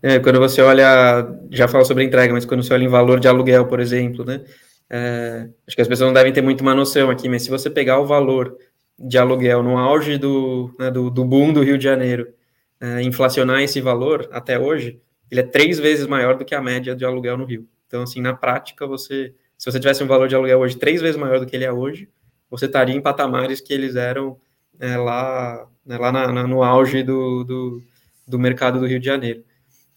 É, 0.00 0.18
quando 0.20 0.38
você 0.38 0.62
olha, 0.62 1.26
já 1.50 1.66
falo 1.66 1.84
sobre 1.84 2.04
entrega, 2.04 2.32
mas 2.32 2.44
quando 2.44 2.62
você 2.62 2.72
olha 2.72 2.84
em 2.84 2.88
valor 2.88 3.18
de 3.18 3.26
aluguel, 3.26 3.66
por 3.66 3.80
exemplo, 3.80 4.24
né? 4.24 4.44
É, 4.88 5.48
acho 5.66 5.74
que 5.74 5.82
as 5.82 5.88
pessoas 5.88 6.06
não 6.06 6.14
devem 6.14 6.32
ter 6.32 6.42
muito 6.42 6.60
uma 6.60 6.76
noção 6.76 7.10
aqui, 7.10 7.28
mas 7.28 7.42
se 7.42 7.50
você 7.50 7.68
pegar 7.68 7.98
o 7.98 8.06
valor 8.06 8.56
de 8.96 9.18
aluguel 9.18 9.64
no 9.64 9.76
auge 9.76 10.16
do, 10.16 10.72
né, 10.78 10.92
do, 10.92 11.10
do, 11.10 11.24
boom 11.24 11.52
do 11.52 11.64
Rio 11.64 11.76
de 11.76 11.82
Janeiro, 11.82 12.35
é, 12.80 13.02
inflacionar 13.02 13.62
esse 13.62 13.80
valor 13.80 14.28
até 14.32 14.58
hoje, 14.58 15.00
ele 15.30 15.40
é 15.40 15.44
três 15.44 15.78
vezes 15.78 16.06
maior 16.06 16.36
do 16.36 16.44
que 16.44 16.54
a 16.54 16.62
média 16.62 16.94
de 16.94 17.04
aluguel 17.04 17.36
no 17.36 17.44
Rio. 17.44 17.66
Então, 17.86 18.02
assim, 18.02 18.20
na 18.20 18.34
prática, 18.34 18.86
você, 18.86 19.34
se 19.56 19.70
você 19.70 19.78
tivesse 19.78 20.02
um 20.02 20.06
valor 20.06 20.28
de 20.28 20.34
aluguel 20.34 20.60
hoje 20.60 20.76
três 20.76 21.00
vezes 21.00 21.16
maior 21.16 21.40
do 21.40 21.46
que 21.46 21.56
ele 21.56 21.64
é 21.64 21.72
hoje, 21.72 22.08
você 22.50 22.66
estaria 22.66 22.94
em 22.94 23.00
patamares 23.00 23.60
que 23.60 23.72
eles 23.72 23.96
eram 23.96 24.36
é, 24.78 24.96
lá, 24.96 25.66
né, 25.84 25.98
lá 25.98 26.12
na, 26.12 26.32
na, 26.32 26.46
no 26.46 26.62
auge 26.62 27.02
do, 27.02 27.44
do, 27.44 27.82
do, 28.26 28.38
mercado 28.38 28.78
do 28.78 28.86
Rio 28.86 29.00
de 29.00 29.06
Janeiro. 29.06 29.44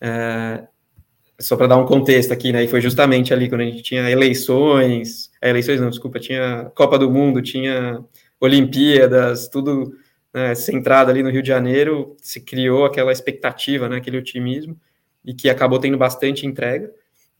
É, 0.01 0.67
só 1.39 1.55
para 1.55 1.67
dar 1.67 1.77
um 1.77 1.86
contexto 1.86 2.31
aqui, 2.31 2.51
né? 2.51 2.63
E 2.63 2.67
foi 2.67 2.81
justamente 2.81 3.33
ali 3.33 3.48
quando 3.48 3.62
a 3.62 3.65
gente 3.65 3.81
tinha 3.81 4.09
eleições, 4.09 5.31
é, 5.41 5.50
eleições 5.50 5.79
não, 5.79 5.89
desculpa, 5.89 6.19
tinha 6.19 6.71
Copa 6.75 6.98
do 6.98 7.09
Mundo, 7.09 7.41
tinha 7.41 8.03
Olimpíadas, 8.41 9.48
tudo 9.48 9.93
né, 10.33 10.55
centrado 10.55 11.12
ali 11.12 11.24
no 11.24 11.29
Rio 11.29 11.41
de 11.41 11.48
Janeiro, 11.48 12.15
se 12.21 12.41
criou 12.41 12.86
aquela 12.86 13.12
expectativa, 13.12 13.89
né, 13.89 13.98
aquele 13.98 14.17
otimismo, 14.17 14.79
e 15.24 15.33
que 15.33 15.50
acabou 15.50 15.79
tendo 15.79 15.98
bastante 15.98 16.45
entrega, 16.45 16.91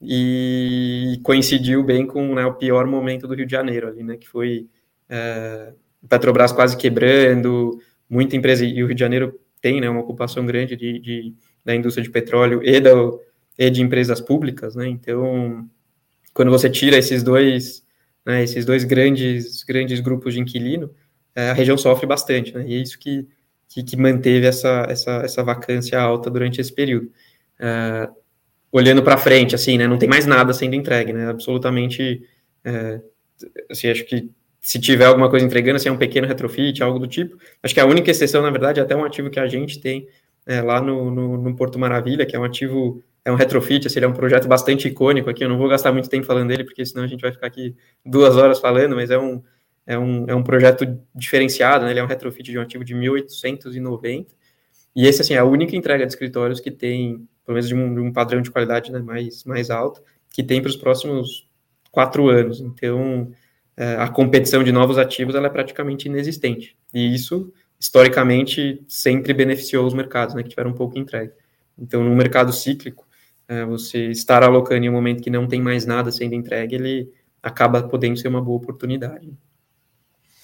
e 0.02 1.20
coincidiu 1.24 1.84
bem 1.84 2.06
com 2.06 2.34
né, 2.34 2.46
o 2.46 2.54
pior 2.54 2.86
momento 2.86 3.28
do 3.28 3.34
Rio 3.34 3.46
de 3.46 3.52
Janeiro 3.52 3.88
ali, 3.88 4.02
né? 4.02 4.16
Que 4.16 4.28
foi 4.30 4.68
é, 5.10 5.74
Petrobras 6.08 6.52
quase 6.52 6.78
quebrando, 6.78 7.80
muita 8.10 8.36
empresa, 8.36 8.64
e 8.66 8.82
o 8.82 8.88
Rio 8.88 8.96
de 8.96 9.00
Janeiro 9.00 9.40
tem 9.62 9.82
né, 9.82 9.90
uma 9.90 10.00
ocupação 10.00 10.46
grande 10.46 10.76
de, 10.76 11.00
de 11.00 11.34
da 11.66 11.76
indústria 11.76 12.04
de 12.04 12.10
petróleo 12.10 12.62
e 12.64 12.82
e 13.58 13.70
de 13.70 13.82
empresas 13.82 14.22
públicas, 14.22 14.74
né? 14.74 14.88
Então, 14.88 15.70
quando 16.34 16.50
você 16.50 16.70
tira 16.70 16.96
esses 16.98 17.22
dois, 17.22 17.84
né, 18.26 18.42
esses 18.42 18.64
dois 18.64 18.86
grandes, 18.86 19.64
grandes 19.64 20.00
grupos 20.00 20.34
de 20.34 20.40
inquilino, 20.40 20.90
a 21.50 21.54
região 21.54 21.78
sofre 21.78 22.06
bastante, 22.06 22.54
né? 22.54 22.66
E 22.68 22.76
é 22.76 22.78
isso 22.78 22.98
que, 23.00 23.28
que, 23.68 23.84
que, 23.84 23.98
manteve 23.98 24.46
essa, 24.46 24.86
essa, 24.90 25.12
essa 25.24 25.44
vacância 25.44 26.00
alta 26.00 26.30
durante 26.30 26.60
esse 26.60 26.74
período. 26.74 27.12
É, 27.60 28.10
olhando 28.72 29.04
para 29.04 29.18
frente, 29.18 29.56
assim, 29.56 29.78
né? 29.78 29.88
Não 29.88 29.98
tem 29.98 30.10
mais 30.10 30.26
nada 30.26 30.54
sendo 30.54 30.76
entregue, 30.76 31.14
né? 31.14 31.30
Absolutamente, 31.30 32.22
é, 32.64 33.02
assim, 33.70 33.90
acho 33.90 34.06
que 34.06 34.30
se 34.62 34.80
tiver 34.80 35.06
alguma 35.06 35.30
coisa 35.30 35.46
entregando, 35.46 35.78
assim, 35.78 35.90
é 35.90 35.92
um 35.92 35.98
pequeno 35.98 36.28
retrofit, 36.28 36.84
algo 36.84 37.00
do 37.00 37.08
tipo. 37.08 37.38
Acho 37.64 37.74
que 37.74 37.80
a 37.80 37.86
única 37.86 38.12
exceção, 38.12 38.42
na 38.42 38.50
verdade, 38.50 38.80
é 38.80 38.84
até 38.84 38.96
um 38.96 39.04
ativo 39.06 39.30
que 39.30 39.40
a 39.40 39.48
gente 39.48 39.80
tem 39.80 40.08
é, 40.46 40.62
lá 40.62 40.82
no, 40.82 41.10
no, 41.12 41.38
no 41.38 41.56
Porto 41.56 41.80
Maravilha, 41.80 42.26
que 42.26 42.36
é 42.36 42.40
um 42.40 42.44
ativo 42.44 43.04
é 43.24 43.32
um 43.32 43.36
retrofit, 43.36 43.86
assim, 43.86 44.00
ele 44.00 44.06
é 44.06 44.10
um 44.10 44.14
projeto 44.14 44.48
bastante 44.48 44.88
icônico 44.88 45.30
aqui, 45.30 45.44
eu 45.44 45.50
não 45.50 45.58
vou 45.58 45.68
gastar 45.68 45.92
muito 45.92 46.10
tempo 46.10 46.26
falando 46.26 46.48
dele, 46.48 46.64
porque 46.64 46.86
senão 46.86 47.04
a 47.04 47.08
gente 47.08 47.22
vai 47.22 47.32
ficar 47.32 47.48
aqui 47.48 47.76
duas 48.06 48.36
horas 48.38 48.60
falando, 48.60 48.96
mas 48.96 49.12
é 49.12 49.20
um, 49.20 49.44
é 49.90 49.98
um, 49.98 50.26
é 50.28 50.36
um 50.36 50.44
projeto 50.44 50.86
diferenciado, 51.16 51.84
né? 51.84 51.90
ele 51.90 52.00
é 52.00 52.04
um 52.04 52.08
retrofit 52.08 52.52
de 52.52 52.60
um 52.60 52.62
ativo 52.62 52.86
de 52.86 52.94
1890, 52.94 54.36
e 54.96 55.08
esse, 55.08 55.22
assim, 55.22 55.34
é 55.34 55.40
a 55.40 55.44
única 55.44 55.76
entrega 55.76 56.06
de 56.06 56.14
escritórios 56.14 56.60
que 56.60 56.70
tem, 56.70 57.28
pelo 57.44 57.56
menos 57.56 57.68
de 57.68 57.74
um, 57.74 57.96
de 57.96 58.00
um 58.00 58.14
padrão 58.14 58.40
de 58.40 58.52
qualidade 58.52 58.92
né, 58.92 59.00
mais, 59.00 59.44
mais 59.46 59.72
alto, 59.72 60.04
que 60.32 60.44
tem 60.44 60.62
para 60.62 60.70
os 60.70 60.76
próximos 60.76 61.50
quatro 61.92 62.30
anos, 62.30 62.62
então 62.62 63.32
é, 63.76 63.96
a 63.96 64.08
competição 64.08 64.64
de 64.64 64.72
novos 64.72 65.00
ativos 65.00 65.34
ela 65.34 65.48
é 65.48 65.50
praticamente 65.50 66.08
inexistente, 66.08 66.78
e 66.94 67.16
isso, 67.16 67.52
historicamente, 67.80 68.86
sempre 68.88 69.34
beneficiou 69.34 69.88
os 69.88 69.96
mercados, 69.96 70.36
né, 70.36 70.44
que 70.44 70.50
tiveram 70.50 70.70
um 70.70 70.76
pouco 70.76 71.00
entregue. 71.00 71.34
Então, 71.76 72.04
no 72.04 72.16
mercado 72.16 72.54
cíclico, 72.54 73.08
é, 73.48 73.66
você 73.66 74.12
estar 74.12 74.44
alocando 74.44 74.86
em 74.86 74.90
um 74.90 74.94
momento 74.94 75.24
que 75.24 75.32
não 75.32 75.48
tem 75.48 75.60
mais 75.60 75.84
nada 75.84 76.12
sendo 76.12 76.36
entregue, 76.36 76.76
ele 76.76 77.12
acaba 77.42 77.82
podendo 77.82 78.18
ser 78.18 78.28
uma 78.28 78.40
boa 78.42 78.58
oportunidade. 78.58 79.34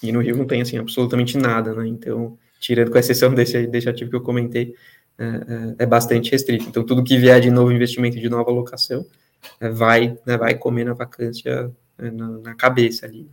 E 0.08 0.12
no 0.12 0.22
Rio 0.22 0.38
não 0.38 0.46
tem, 0.46 0.62
assim, 0.62 0.78
absolutamente 0.78 1.38
nada, 1.38 1.74
né? 1.74 1.88
Então, 1.88 2.38
tirando 2.60 2.92
com 2.92 2.98
exceção 2.98 3.34
desse, 3.34 3.68
desse 3.68 3.90
ativo 3.90 4.10
que 4.10 4.16
eu 4.16 4.22
comentei, 4.22 4.76
é, 5.18 5.26
é, 5.26 5.84
é 5.84 5.86
bastante 5.86 6.32
restrito. 6.32 6.66
Então, 6.68 6.86
tudo 6.86 7.04
que 7.04 7.18
vier 7.18 7.40
de 7.40 7.50
novo 7.50 7.72
investimento, 7.72 8.20
de 8.20 8.30
nova 8.30 8.50
alocação, 8.50 9.06
é, 9.60 9.70
vai, 9.70 10.18
né, 10.26 10.38
vai 10.38 10.56
comer 10.56 10.86
na 10.86 10.94
vacância 10.94 11.72
é, 11.98 12.12
na, 12.12 12.28
na, 12.28 12.56
cabeça 12.56 13.06
ali. 13.06 13.30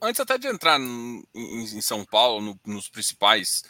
Antes 0.00 0.20
até 0.20 0.36
de 0.36 0.46
entrar 0.46 0.80
em, 0.80 1.24
em 1.34 1.80
São 1.80 2.04
Paulo, 2.04 2.40
no, 2.40 2.60
nos 2.72 2.88
principais 2.88 3.62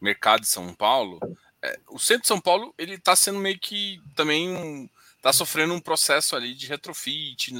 mercados 0.00 0.48
de 0.48 0.52
São 0.52 0.74
Paulo, 0.74 1.18
é, 1.62 1.78
o 1.88 1.98
centro 1.98 2.22
de 2.22 2.28
São 2.28 2.40
Paulo 2.40 2.74
ele 2.76 2.94
está 2.94 3.14
sendo 3.14 3.38
meio 3.38 3.58
que 3.58 4.00
também 4.14 4.50
um, 4.50 4.88
tá 5.22 5.32
sofrendo 5.32 5.72
um 5.72 5.80
processo 5.80 6.34
ali 6.34 6.54
de 6.54 6.66
retrofit. 6.66 7.52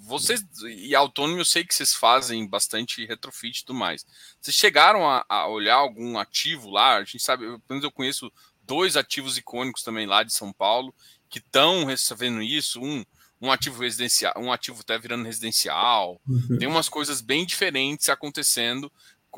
Vocês 0.00 0.44
e 0.64 0.94
autônomo, 0.94 1.40
eu 1.40 1.44
sei 1.44 1.64
que 1.64 1.74
vocês 1.74 1.92
fazem 1.92 2.46
bastante 2.46 3.04
retrofit 3.04 3.60
e 3.60 3.64
tudo 3.64 3.78
mais. 3.78 4.06
Vocês 4.40 4.56
chegaram 4.56 5.08
a, 5.08 5.24
a 5.28 5.48
olhar 5.48 5.76
algum 5.76 6.18
ativo 6.18 6.70
lá? 6.70 6.96
A 6.96 7.04
gente 7.04 7.20
sabe, 7.20 7.44
pelo 7.44 7.62
menos 7.68 7.84
eu 7.84 7.90
conheço 7.90 8.32
dois 8.62 8.96
ativos 8.96 9.36
icônicos 9.36 9.82
também 9.82 10.06
lá 10.06 10.22
de 10.22 10.32
São 10.32 10.52
Paulo 10.52 10.94
que 11.28 11.38
estão 11.38 11.84
recebendo 11.84 12.42
isso. 12.42 12.80
Um, 12.80 13.04
um 13.40 13.52
ativo 13.52 13.82
residencial, 13.82 14.34
um 14.36 14.52
ativo 14.52 14.80
até 14.80 14.98
virando 14.98 15.24
residencial. 15.24 16.20
Uhum. 16.26 16.58
Tem 16.58 16.66
umas 16.66 16.88
coisas 16.88 17.20
bem 17.20 17.46
diferentes 17.46 18.08
acontecendo 18.08 18.90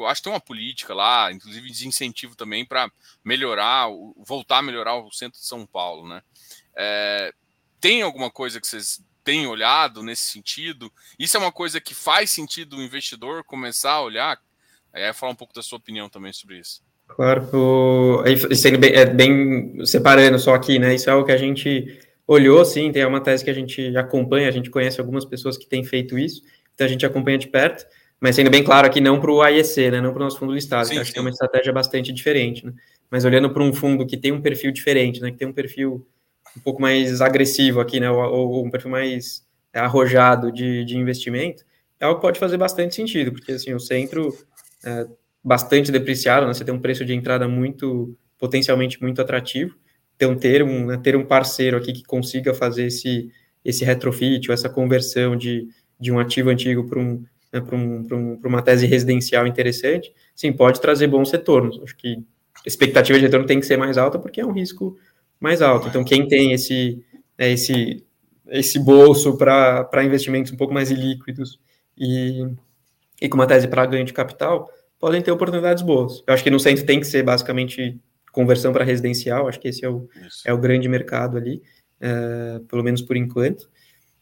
acho 0.07 0.21
que 0.21 0.25
tem 0.25 0.33
uma 0.33 0.41
política 0.41 0.95
lá, 0.95 1.33
inclusive 1.33 1.71
de 1.71 1.89
incentivo 1.89 2.37
também 2.37 2.65
para 2.65 2.91
melhorar, 3.25 3.89
voltar 4.17 4.59
a 4.59 4.63
melhorar 4.63 4.97
o 4.97 5.13
centro 5.13 5.41
de 5.41 5.47
São 5.47 5.67
Paulo, 5.67 6.09
né? 6.09 6.23
É, 6.77 7.35
tem 7.81 8.03
alguma 8.03 8.31
coisa 8.31 8.61
que 8.61 8.67
vocês 8.67 9.03
têm 9.31 9.47
olhado 9.47 10.03
nesse 10.03 10.25
sentido? 10.25 10.93
Isso 11.19 11.37
é 11.37 11.41
uma 11.41 11.53
coisa 11.53 11.81
que 11.81 11.95
faz 11.95 12.33
sentido 12.33 12.77
o 12.77 12.83
investidor 12.83 13.45
começar 13.45 13.93
a 13.93 14.03
olhar? 14.03 14.39
É, 14.93 15.13
falar 15.13 15.33
um 15.33 15.37
pouco 15.37 15.55
da 15.55 15.63
sua 15.63 15.79
opinião 15.79 16.09
também 16.09 16.33
sobre 16.33 16.59
isso. 16.59 16.83
Claro, 17.07 17.49
o, 17.53 18.25
é 18.25 18.77
bem, 18.77 18.93
é 18.93 19.07
bem 19.07 19.87
separando 19.87 20.39
só 20.39 20.55
aqui, 20.55 20.79
né? 20.79 20.95
Isso 20.95 21.09
é 21.09 21.13
algo 21.13 21.25
que 21.25 21.33
a 21.33 21.37
gente 21.37 22.01
olhou, 22.27 22.65
sim, 22.65 22.91
tem 22.91 23.05
uma 23.05 23.21
tese 23.21 23.45
que 23.45 23.51
a 23.51 23.55
gente 23.55 23.97
acompanha, 23.97 24.49
a 24.49 24.53
gente 24.53 24.71
conhece 24.71 25.01
algumas 25.01 25.25
pessoas 25.25 25.57
que 25.57 25.67
têm 25.67 25.85
feito 25.85 26.19
isso, 26.19 26.43
então 26.75 26.87
a 26.87 26.91
gente 26.91 27.05
acompanha 27.05 27.39
de 27.39 27.49
perto 27.49 27.85
mas 28.21 28.37
sendo 28.37 28.51
bem 28.51 28.63
claro 28.63 28.87
aqui, 28.87 29.01
não 29.01 29.19
para 29.19 29.31
o 29.31 29.41
AIEC, 29.41 29.91
né, 29.91 30.01
não 30.01 30.13
para 30.13 30.21
o 30.21 30.25
nosso 30.25 30.39
fundo 30.39 30.53
listado, 30.53 30.87
sim, 30.87 30.95
que 30.95 31.01
acho 31.01 31.07
sim. 31.09 31.15
que 31.15 31.19
é 31.19 31.23
uma 31.23 31.31
estratégia 31.31 31.73
bastante 31.73 32.13
diferente, 32.13 32.67
né? 32.67 32.75
Mas 33.11 33.25
olhando 33.25 33.51
para 33.51 33.63
um 33.63 33.73
fundo 33.73 34.07
que 34.07 34.17
tem 34.17 34.31
um 34.31 34.43
perfil 34.43 34.71
diferente, 34.71 35.21
né, 35.23 35.31
que 35.31 35.39
tem 35.39 35.49
um 35.49 35.53
perfil 35.55 36.07
um 36.57 36.61
pouco 36.61 36.81
mais 36.81 37.21
agressivo 37.21 37.81
aqui, 37.81 38.01
né, 38.01 38.11
ou, 38.11 38.51
ou 38.51 38.67
um 38.67 38.71
perfil 38.71 38.91
mais 38.91 39.45
arrojado 39.73 40.51
de, 40.51 40.85
de 40.85 40.97
investimento, 40.97 41.65
é 41.99 42.05
algo 42.05 42.17
que 42.17 42.23
pode 42.27 42.39
fazer 42.39 42.57
bastante 42.57 42.95
sentido, 42.95 43.33
porque 43.33 43.53
assim, 43.53 43.73
o 43.73 43.81
centro 43.81 44.37
é 44.85 45.07
bastante 45.43 45.93
depreciado, 45.93 46.47
né, 46.47 46.55
você 46.55 46.65
tem 46.65 46.75
um 46.75 46.81
preço 46.81 47.05
de 47.05 47.15
entrada 47.15 47.47
muito, 47.47 48.17
potencialmente 48.39 49.01
muito 49.01 49.21
atrativo, 49.21 49.77
então 50.17 50.37
ter 50.37 50.63
um, 50.63 50.87
né, 50.87 51.01
ter 51.03 51.17
um 51.17 51.25
parceiro 51.25 51.77
aqui 51.77 51.93
que 51.93 52.05
consiga 52.05 52.53
fazer 52.53 52.87
esse, 52.87 53.31
esse 53.65 53.85
retrofit, 53.85 54.51
ou 54.51 54.55
essa 54.55 54.69
conversão 54.69 55.37
de, 55.37 55.69
de 55.99 56.11
um 56.11 56.19
ativo 56.19 56.51
antigo 56.51 56.87
para 56.89 56.99
um 56.99 57.25
né, 57.53 57.61
para 57.61 57.77
um, 57.77 58.07
um, 58.13 58.41
uma 58.45 58.63
tese 58.63 58.87
residencial 58.87 59.47
interessante, 59.47 60.13
sim, 60.35 60.53
pode 60.53 60.81
trazer 60.81 61.07
bons 61.07 61.31
retornos. 61.31 61.81
Acho 61.83 61.97
que 61.97 62.23
a 62.65 62.69
expectativa 62.69 63.19
de 63.19 63.25
retorno 63.25 63.47
tem 63.47 63.61
que 63.61 63.67
ser 63.67 63.77
mais 63.77 63.99
alta 63.99 64.19
porque 64.19 64.41
é 64.41 64.47
um 64.47 64.53
risco 64.53 64.97
mais 65.41 65.63
alto. 65.63 65.89
Então, 65.89 66.05
quem 66.05 66.29
tem 66.29 66.53
esse, 66.53 67.03
né, 67.39 67.51
esse, 67.51 68.05
esse 68.49 68.79
bolso 68.79 69.37
para 69.37 70.05
investimentos 70.05 70.53
um 70.53 70.57
pouco 70.57 70.75
mais 70.75 70.91
ilíquidos 70.91 71.59
e, 71.97 72.47
e 73.21 73.29
com 73.29 73.37
uma 73.37 73.47
tese 73.47 73.67
para 73.67 73.87
ganho 73.87 74.05
de 74.05 74.13
capital, 74.13 74.71
podem 74.99 75.23
ter 75.23 75.31
oportunidades 75.31 75.83
boas. 75.83 76.23
Eu 76.27 76.35
acho 76.35 76.45
que 76.45 76.51
no 76.51 76.61
centro 76.61 76.85
tem 76.85 77.01
que 77.01 77.07
ser 77.07 77.23
basicamente 77.23 77.99
conversão 78.31 78.73
para 78.73 78.85
residencial, 78.85 79.49
acho 79.49 79.59
que 79.59 79.69
esse 79.69 79.85
é 79.85 79.89
o, 79.89 80.09
é 80.45 80.53
o 80.53 80.59
grande 80.59 80.89
mercado 80.89 81.37
ali, 81.37 81.63
é, 82.01 82.61
pelo 82.69 82.85
menos 82.85 83.03
por 83.03 83.17
enquanto. 83.17 83.69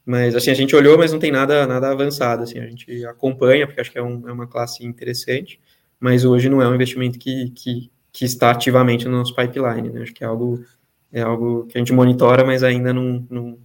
Mas, 0.06 0.34
assim, 0.34 0.50
a 0.50 0.54
gente 0.54 0.74
olhou, 0.74 0.96
mas 0.96 1.12
não 1.12 1.18
tem 1.18 1.30
nada, 1.30 1.66
nada 1.66 1.90
avançado, 1.90 2.42
assim, 2.42 2.58
a 2.58 2.66
gente 2.66 3.04
acompanha, 3.04 3.66
porque 3.66 3.80
acho 3.80 3.92
que 3.92 3.98
é, 3.98 4.02
um, 4.02 4.26
é 4.26 4.32
uma 4.32 4.46
classe 4.46 4.82
interessante, 4.82 5.60
mas 6.00 6.24
hoje 6.24 6.48
não 6.48 6.62
é 6.62 6.68
um 6.68 6.74
investimento 6.74 7.18
que, 7.18 7.50
que, 7.50 7.90
que 8.10 8.24
está 8.24 8.52
ativamente 8.52 9.04
no 9.04 9.18
nosso 9.18 9.34
pipeline, 9.34 9.90
né? 9.90 10.02
Acho 10.02 10.14
que 10.14 10.24
é 10.24 10.26
algo, 10.26 10.64
é 11.12 11.20
algo 11.20 11.66
que 11.66 11.76
a 11.76 11.80
gente 11.80 11.92
monitora, 11.92 12.44
mas 12.44 12.62
ainda 12.62 12.92
não, 12.92 13.26
não, 13.30 13.58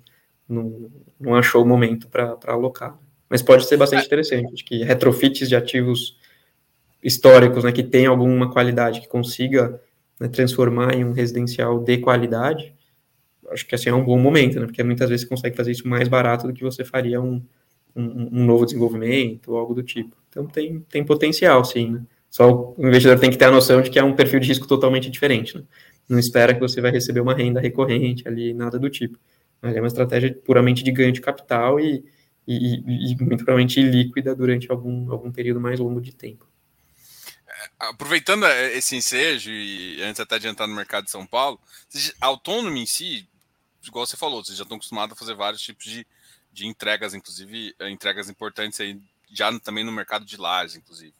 não, 0.48 0.92
não 1.20 1.36
achou 1.36 1.64
o 1.64 1.68
momento 1.68 2.08
para 2.08 2.38
alocar. 2.48 2.98
Mas 3.30 3.42
pode 3.42 3.66
ser 3.66 3.78
bastante 3.78 4.06
interessante, 4.06 4.54
acho 4.54 4.66
que 4.66 4.84
retrofits 4.84 5.50
de 5.50 5.56
ativos 5.56 6.18
históricos, 7.02 7.64
né, 7.64 7.72
que 7.72 7.84
tem 7.84 8.06
alguma 8.06 8.52
qualidade, 8.52 9.02
que 9.02 9.08
consiga 9.08 9.82
né, 10.20 10.28
transformar 10.28 10.94
em 10.94 11.04
um 11.04 11.12
residencial 11.12 11.80
de 11.80 11.98
qualidade, 11.98 12.74
acho 13.52 13.66
que 13.68 13.76
assim 13.76 13.90
é 13.90 13.94
um 13.94 14.04
bom 14.04 14.18
momento, 14.18 14.60
né? 14.60 14.66
Porque 14.66 14.84
muitas 14.84 15.10
vezes 15.10 15.24
você 15.24 15.30
consegue 15.30 15.56
fazer 15.56 15.72
isso 15.72 15.88
mais 15.88 16.08
barato 16.08 16.48
do 16.48 16.54
que 16.54 16.64
você 16.64 16.84
faria 16.84 17.22
um, 17.22 17.42
um, 17.96 18.30
um 18.32 18.46
novo 18.46 18.66
desenvolvimento 18.66 19.52
ou 19.52 19.58
algo 19.58 19.74
do 19.74 19.84
tipo. 19.84 20.16
Então 20.30 20.46
tem, 20.46 20.80
tem 20.90 21.04
potencial, 21.04 21.64
sim, 21.64 21.92
né? 21.92 22.02
Só 22.30 22.74
o 22.76 22.88
investidor 22.88 23.20
tem 23.20 23.30
que 23.30 23.38
ter 23.38 23.46
a 23.46 23.52
noção 23.52 23.82
de 23.82 23.92
que 23.92 24.00
é 24.00 24.04
um 24.04 24.16
perfil 24.16 24.40
de 24.40 24.48
risco 24.48 24.68
totalmente 24.68 25.10
diferente, 25.10 25.56
né? 25.56 25.64
Não 26.08 26.20
espera 26.20 26.54
que 26.54 26.60
você 26.60 26.82
vai 26.82 26.92
receber 26.92 27.22
uma 27.22 27.34
renda 27.34 27.60
recorrente 27.60 28.28
ali, 28.28 28.54
nada 28.54 28.78
do 28.78 28.90
tipo. 28.90 29.18
Mas 29.62 29.76
é 29.76 29.82
uma 29.82 29.88
estratégia 29.88 30.34
puramente 30.46 30.84
de 30.84 30.92
ganho 30.92 31.12
de 31.12 31.22
capital 31.22 31.80
e, 31.80 32.04
e, 32.48 33.12
e 33.12 33.16
muito 33.16 33.46
provavelmente 33.46 33.82
líquida 33.82 34.36
durante 34.36 34.70
algum, 34.72 35.12
algum 35.12 35.32
período 35.32 35.62
mais 35.62 35.80
longo 35.80 36.02
de 36.02 36.14
tempo. 36.14 36.46
É, 37.48 37.88
aproveitando 37.88 38.46
esse 38.46 38.96
ensejo, 38.96 39.50
e 39.50 40.02
antes 40.02 40.20
até 40.20 40.38
de 40.38 40.48
entrar 40.48 40.68
no 40.68 40.76
mercado 40.76 41.06
de 41.06 41.12
São 41.12 41.26
Paulo, 41.26 41.60
autônomo 42.20 42.76
em 42.78 42.86
si, 42.86 43.28
igual 43.88 44.06
você 44.06 44.18
falou, 44.18 44.44
vocês 44.44 44.58
já 44.58 44.64
estão 44.64 44.78
acostumados 44.78 45.16
a 45.16 45.20
fazer 45.20 45.36
vários 45.36 45.62
tipos 45.62 45.86
de, 45.86 46.06
de 46.52 46.68
entregas, 46.68 47.14
inclusive 47.14 47.76
eh, 47.80 47.90
entregas 47.90 48.30
importantes 48.30 48.80
aí, 48.80 49.00
já 49.32 49.58
também 49.60 49.84
no 49.84 49.92
mercado 49.92 50.26
de 50.26 50.38
lajes, 50.38 50.76
inclusive. 50.76 51.14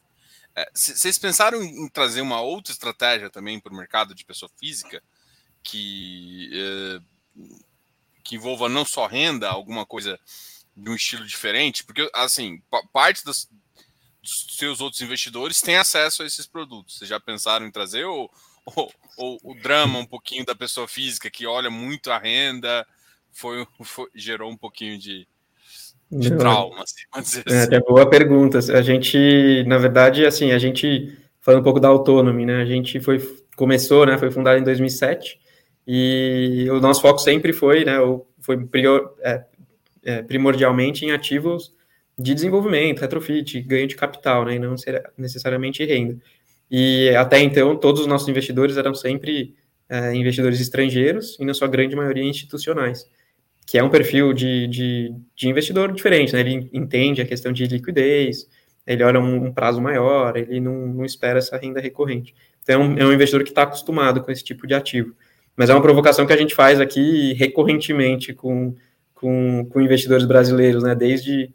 É, 0.56 0.70
vocês 0.72 1.18
pensaram 1.18 1.62
em 1.62 1.88
trazer 1.88 2.20
uma 2.20 2.40
outra 2.40 2.72
estratégia 2.72 3.28
também 3.28 3.58
para 3.58 3.72
o 3.72 3.76
mercado 3.76 4.14
de 4.14 4.24
pessoa 4.24 4.50
física 4.58 5.02
que, 5.62 6.50
é, 6.52 7.00
que 8.22 8.36
envolva 8.36 8.68
não 8.68 8.84
só 8.84 9.06
renda, 9.06 9.48
alguma 9.48 9.84
coisa 9.84 10.18
de 10.76 10.90
um 10.90 10.94
estilo 10.94 11.26
diferente? 11.26 11.84
Porque, 11.84 12.08
assim, 12.14 12.62
parte 12.92 13.24
das, 13.24 13.48
dos 14.22 14.46
seus 14.50 14.80
outros 14.80 15.02
investidores 15.02 15.60
tem 15.60 15.76
acesso 15.76 16.22
a 16.22 16.26
esses 16.26 16.46
produtos. 16.46 16.98
Vocês 16.98 17.08
já 17.10 17.18
pensaram 17.18 17.66
em 17.66 17.70
trazer 17.72 18.04
ou, 18.04 18.30
ou, 18.64 18.92
ou 19.16 19.40
o 19.42 19.54
drama 19.54 19.98
um 19.98 20.06
pouquinho 20.06 20.44
da 20.44 20.54
pessoa 20.54 20.86
física 20.86 21.30
que 21.30 21.46
olha 21.46 21.70
muito 21.70 22.10
a 22.10 22.18
renda 22.18 22.86
foi, 23.34 23.66
foi 23.82 24.08
gerou 24.14 24.50
um 24.50 24.56
pouquinho 24.56 24.98
de, 24.98 25.26
de 26.14 26.30
Não, 26.30 26.38
trauma, 26.38 26.82
assim, 26.82 27.40
é, 27.52 27.62
assim. 27.62 27.74
É, 27.74 27.80
boa 27.80 28.08
pergunta. 28.08 28.58
A 28.58 28.82
gente, 28.82 29.64
na 29.66 29.78
verdade, 29.78 30.24
assim, 30.24 30.52
a 30.52 30.58
gente, 30.58 31.18
falando 31.40 31.60
um 31.60 31.64
pouco 31.64 31.80
da 31.80 31.88
Autonomy, 31.88 32.46
né, 32.46 32.62
a 32.62 32.64
gente 32.64 33.00
foi, 33.00 33.20
começou, 33.56 34.06
né, 34.06 34.16
foi 34.16 34.30
fundado 34.30 34.58
em 34.58 34.64
2007, 34.64 35.40
e 35.86 36.66
o 36.70 36.80
nosso 36.80 37.02
foco 37.02 37.18
sempre 37.18 37.52
foi, 37.52 37.84
né, 37.84 37.96
foi 38.40 38.64
prior, 38.64 39.14
é, 39.22 39.44
é, 40.04 40.22
primordialmente 40.22 41.04
em 41.04 41.10
ativos 41.10 41.74
de 42.16 42.32
desenvolvimento, 42.32 43.00
retrofit, 43.00 43.60
ganho 43.62 43.88
de 43.88 43.96
capital, 43.96 44.44
né, 44.44 44.54
e 44.54 44.58
não 44.58 44.76
necessariamente 45.18 45.84
renda. 45.84 46.16
E 46.70 47.10
até 47.10 47.40
então, 47.40 47.76
todos 47.76 48.02
os 48.02 48.06
nossos 48.06 48.28
investidores 48.28 48.76
eram 48.76 48.94
sempre 48.94 49.54
é, 49.88 50.14
investidores 50.14 50.60
estrangeiros 50.60 51.36
e, 51.40 51.44
na 51.44 51.52
sua 51.52 51.68
grande 51.68 51.94
maioria, 51.96 52.24
institucionais 52.24 53.04
que 53.66 53.78
é 53.78 53.82
um 53.82 53.88
perfil 53.88 54.32
de, 54.32 54.66
de, 54.68 55.14
de, 55.34 55.48
investidor 55.48 55.92
diferente, 55.92 56.32
né? 56.32 56.40
Ele 56.40 56.68
entende 56.72 57.22
a 57.22 57.26
questão 57.26 57.52
de 57.52 57.66
liquidez, 57.66 58.48
ele 58.86 59.02
olha 59.02 59.18
um, 59.18 59.46
um 59.46 59.52
prazo 59.52 59.80
maior, 59.80 60.36
ele 60.36 60.60
não, 60.60 60.86
não, 60.88 61.04
espera 61.04 61.38
essa 61.38 61.56
renda 61.56 61.80
recorrente. 61.80 62.34
Então, 62.62 62.82
é 62.82 62.84
um, 62.84 62.98
é 62.98 63.04
um 63.06 63.12
investidor 63.12 63.42
que 63.42 63.50
está 63.50 63.62
acostumado 63.62 64.22
com 64.22 64.30
esse 64.30 64.44
tipo 64.44 64.66
de 64.66 64.74
ativo. 64.74 65.14
Mas 65.56 65.70
é 65.70 65.74
uma 65.74 65.82
provocação 65.82 66.26
que 66.26 66.32
a 66.32 66.36
gente 66.36 66.54
faz 66.54 66.80
aqui 66.80 67.32
recorrentemente 67.34 68.34
com, 68.34 68.74
com, 69.14 69.66
com 69.70 69.80
investidores 69.80 70.26
brasileiros, 70.26 70.82
né? 70.82 70.94
Desde, 70.94 71.50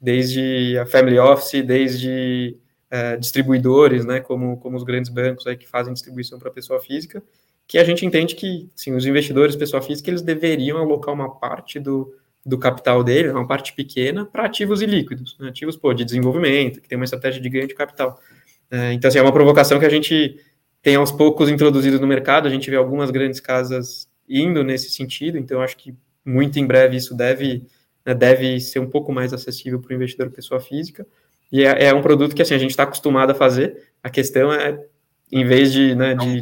desde 0.00 0.78
a 0.78 0.86
family 0.86 1.18
office, 1.18 1.62
desde 1.62 2.56
é, 2.90 3.16
distribuidores, 3.16 4.06
né? 4.06 4.20
Como, 4.20 4.56
como 4.58 4.76
os 4.76 4.84
grandes 4.84 5.10
bancos 5.10 5.46
aí 5.46 5.56
que 5.56 5.68
fazem 5.68 5.92
distribuição 5.92 6.38
para 6.38 6.50
pessoa 6.50 6.80
física, 6.80 7.22
que 7.70 7.78
a 7.78 7.84
gente 7.84 8.04
entende 8.04 8.34
que 8.34 8.68
assim, 8.74 8.92
os 8.96 9.06
investidores, 9.06 9.54
pessoa 9.54 9.80
física, 9.80 10.10
eles 10.10 10.22
deveriam 10.22 10.76
alocar 10.78 11.14
uma 11.14 11.38
parte 11.38 11.78
do, 11.78 12.12
do 12.44 12.58
capital 12.58 13.04
dele, 13.04 13.30
uma 13.30 13.46
parte 13.46 13.72
pequena, 13.74 14.26
para 14.26 14.46
ativos 14.46 14.82
ilíquidos, 14.82 15.36
né? 15.38 15.50
ativos 15.50 15.76
pô, 15.76 15.94
de 15.94 16.04
desenvolvimento, 16.04 16.80
que 16.80 16.88
tem 16.88 16.98
uma 16.98 17.04
estratégia 17.04 17.40
de 17.40 17.48
ganho 17.48 17.68
de 17.68 17.74
capital. 17.76 18.20
É, 18.68 18.92
então, 18.92 19.06
assim, 19.06 19.20
é 19.20 19.22
uma 19.22 19.32
provocação 19.32 19.78
que 19.78 19.86
a 19.86 19.88
gente 19.88 20.36
tem 20.82 20.96
aos 20.96 21.12
poucos 21.12 21.48
introduzido 21.48 22.00
no 22.00 22.08
mercado, 22.08 22.48
a 22.48 22.50
gente 22.50 22.68
vê 22.68 22.74
algumas 22.74 23.08
grandes 23.12 23.38
casas 23.38 24.08
indo 24.28 24.64
nesse 24.64 24.90
sentido, 24.90 25.38
então 25.38 25.62
acho 25.62 25.76
que 25.76 25.94
muito 26.24 26.58
em 26.58 26.66
breve 26.66 26.96
isso 26.96 27.14
deve, 27.14 27.68
né, 28.04 28.14
deve 28.14 28.58
ser 28.58 28.80
um 28.80 28.90
pouco 28.90 29.12
mais 29.12 29.32
acessível 29.32 29.78
para 29.78 29.92
o 29.92 29.94
investidor 29.94 30.28
pessoa 30.30 30.60
física, 30.60 31.06
e 31.52 31.64
é, 31.64 31.84
é, 31.84 31.94
um 31.94 32.02
produto 32.02 32.34
que 32.34 32.42
assim, 32.42 32.54
a 32.54 32.58
gente 32.58 32.70
está 32.70 32.82
acostumado 32.82 33.30
a 33.30 33.34
fazer, 33.34 33.92
a 34.02 34.10
questão 34.10 34.52
é, 34.52 34.84
em 35.30 35.44
vez 35.44 35.72
de, 35.72 35.94
né, 35.94 36.16
de 36.16 36.40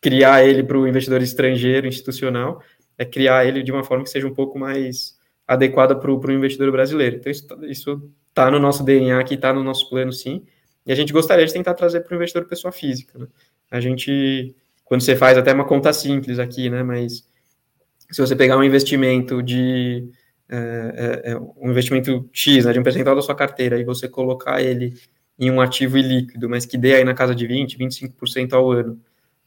criar 0.00 0.44
ele 0.44 0.62
para 0.62 0.78
o 0.78 0.86
investidor 0.86 1.20
estrangeiro, 1.22 1.86
institucional, 1.86 2.62
é 2.96 3.04
criar 3.04 3.46
ele 3.46 3.62
de 3.62 3.72
uma 3.72 3.84
forma 3.84 4.04
que 4.04 4.10
seja 4.10 4.26
um 4.26 4.34
pouco 4.34 4.58
mais 4.58 5.18
adequada 5.46 5.96
para 5.96 6.10
o 6.10 6.32
investidor 6.32 6.70
brasileiro. 6.70 7.16
Então, 7.16 7.64
isso 7.64 8.10
está 8.28 8.50
no 8.50 8.58
nosso 8.58 8.84
DNA 8.84 9.18
aqui, 9.18 9.34
está 9.34 9.52
no 9.52 9.64
nosso 9.64 9.88
plano, 9.90 10.12
sim, 10.12 10.44
e 10.86 10.92
a 10.92 10.94
gente 10.94 11.12
gostaria 11.12 11.44
de 11.44 11.52
tentar 11.52 11.74
trazer 11.74 12.00
para 12.00 12.12
o 12.12 12.16
investidor 12.16 12.46
pessoa 12.46 12.72
física. 12.72 13.18
Né? 13.18 13.26
A 13.70 13.80
gente, 13.80 14.54
quando 14.84 15.02
você 15.02 15.16
faz 15.16 15.36
até 15.36 15.52
uma 15.52 15.64
conta 15.64 15.92
simples 15.92 16.38
aqui, 16.38 16.70
né, 16.70 16.82
mas 16.82 17.24
se 18.10 18.20
você 18.20 18.34
pegar 18.34 18.56
um 18.56 18.64
investimento 18.64 19.42
de 19.42 20.08
é, 20.48 21.22
é, 21.26 21.32
é 21.32 21.38
um 21.38 21.70
investimento 21.70 22.28
X, 22.32 22.64
né, 22.64 22.72
de 22.72 22.80
um 22.80 22.82
percentual 22.82 23.14
da 23.14 23.22
sua 23.22 23.34
carteira, 23.36 23.78
e 23.78 23.84
você 23.84 24.08
colocar 24.08 24.60
ele 24.60 24.94
em 25.38 25.50
um 25.50 25.60
ativo 25.60 25.96
ilíquido, 25.96 26.48
mas 26.48 26.66
que 26.66 26.76
dê 26.76 26.96
aí 26.96 27.04
na 27.04 27.14
casa 27.14 27.34
de 27.34 27.46
20, 27.46 27.78
25% 27.78 28.52
ao 28.52 28.70
ano, 28.72 29.00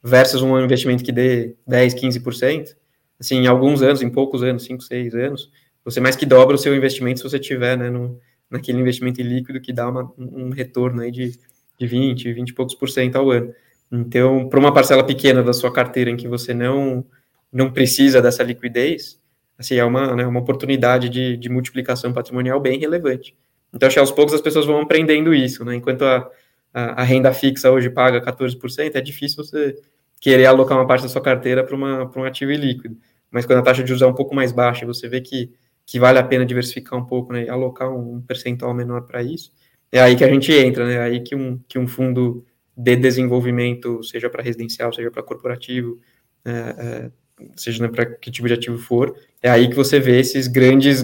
versus 0.03 0.41
um 0.41 0.59
investimento 0.59 1.03
que 1.03 1.11
dê 1.11 1.55
10, 1.65 1.95
15%, 1.95 2.75
assim, 3.19 3.37
em 3.37 3.47
alguns 3.47 3.81
anos, 3.81 4.01
em 4.01 4.09
poucos 4.09 4.43
anos, 4.43 4.63
5, 4.65 4.83
6 4.83 5.15
anos, 5.15 5.49
você 5.85 5.99
mais 5.99 6.15
que 6.15 6.25
dobra 6.25 6.55
o 6.55 6.59
seu 6.59 6.75
investimento 6.75 7.19
se 7.19 7.23
você 7.23 7.39
tiver, 7.39 7.77
né, 7.77 7.89
no, 7.89 8.19
naquele 8.49 8.79
investimento 8.79 9.21
líquido 9.21 9.61
que 9.61 9.71
dá 9.71 9.89
uma, 9.89 10.11
um 10.17 10.49
retorno 10.49 11.01
aí 11.01 11.11
de, 11.11 11.39
de 11.79 11.87
20, 11.87 12.33
20 12.33 12.49
e 12.49 12.53
poucos 12.53 12.75
por 12.75 12.89
cento 12.89 13.15
ao 13.15 13.31
ano. 13.31 13.53
Então, 13.91 14.49
para 14.49 14.59
uma 14.59 14.73
parcela 14.73 15.03
pequena 15.03 15.43
da 15.43 15.53
sua 15.53 15.71
carteira 15.71 16.09
em 16.09 16.17
que 16.17 16.27
você 16.27 16.53
não, 16.53 17.05
não 17.51 17.71
precisa 17.71 18.21
dessa 18.21 18.43
liquidez, 18.43 19.19
assim, 19.57 19.75
é 19.75 19.85
uma, 19.85 20.15
né, 20.15 20.25
uma 20.25 20.39
oportunidade 20.39 21.09
de, 21.09 21.37
de 21.37 21.49
multiplicação 21.49 22.11
patrimonial 22.11 22.59
bem 22.59 22.79
relevante. 22.79 23.35
Então, 23.73 23.87
acho 23.87 23.95
que 23.95 23.99
aos 23.99 24.11
poucos 24.11 24.33
as 24.33 24.41
pessoas 24.41 24.65
vão 24.65 24.81
aprendendo 24.81 25.33
isso, 25.33 25.65
né? 25.65 25.75
Enquanto 25.75 26.05
a, 26.05 26.29
a, 26.73 27.01
a 27.01 27.03
renda 27.03 27.33
fixa 27.33 27.71
hoje 27.71 27.89
paga 27.89 28.21
14%, 28.21 28.95
é 28.95 29.01
difícil 29.01 29.43
você 29.43 29.75
querer 30.23 30.45
alocar 30.45 30.77
uma 30.77 30.87
parte 30.87 31.01
da 31.01 31.09
sua 31.09 31.21
carteira 31.21 31.65
para 31.65 31.75
um 31.75 32.23
ativo 32.23 32.49
ilíquido. 32.49 32.95
Mas 33.29 33.45
quando 33.45 33.59
a 33.59 33.61
taxa 33.61 33.83
de 33.83 33.89
juros 33.89 34.01
é 34.01 34.07
um 34.07 34.13
pouco 34.13 34.33
mais 34.33 34.53
baixa, 34.53 34.85
você 34.85 35.09
vê 35.09 35.19
que, 35.19 35.51
que 35.85 35.99
vale 35.99 36.17
a 36.17 36.23
pena 36.23 36.45
diversificar 36.45 36.97
um 36.97 37.03
pouco, 37.03 37.33
né, 37.33 37.49
alocar 37.49 37.93
um 37.93 38.21
percentual 38.21 38.73
menor 38.73 39.01
para 39.01 39.21
isso, 39.21 39.51
é 39.91 39.99
aí 39.99 40.15
que 40.15 40.23
a 40.23 40.29
gente 40.29 40.49
entra, 40.53 40.87
né, 40.87 40.93
é 40.93 41.01
aí 41.01 41.19
que 41.19 41.35
um, 41.35 41.59
que 41.67 41.77
um 41.77 41.85
fundo 41.85 42.45
de 42.75 42.95
desenvolvimento, 42.95 44.01
seja 44.01 44.29
para 44.29 44.41
residencial, 44.41 44.93
seja 44.93 45.11
para 45.11 45.21
corporativo, 45.21 45.99
é, 46.45 46.51
é, 46.51 47.11
seja 47.57 47.83
né, 47.83 47.89
para 47.89 48.05
que 48.05 48.31
tipo 48.31 48.47
de 48.47 48.53
ativo 48.53 48.77
for, 48.77 49.13
é 49.41 49.49
aí 49.49 49.67
que 49.67 49.75
você 49.75 49.99
vê 49.99 50.21
esses 50.21 50.47
grandes 50.47 51.03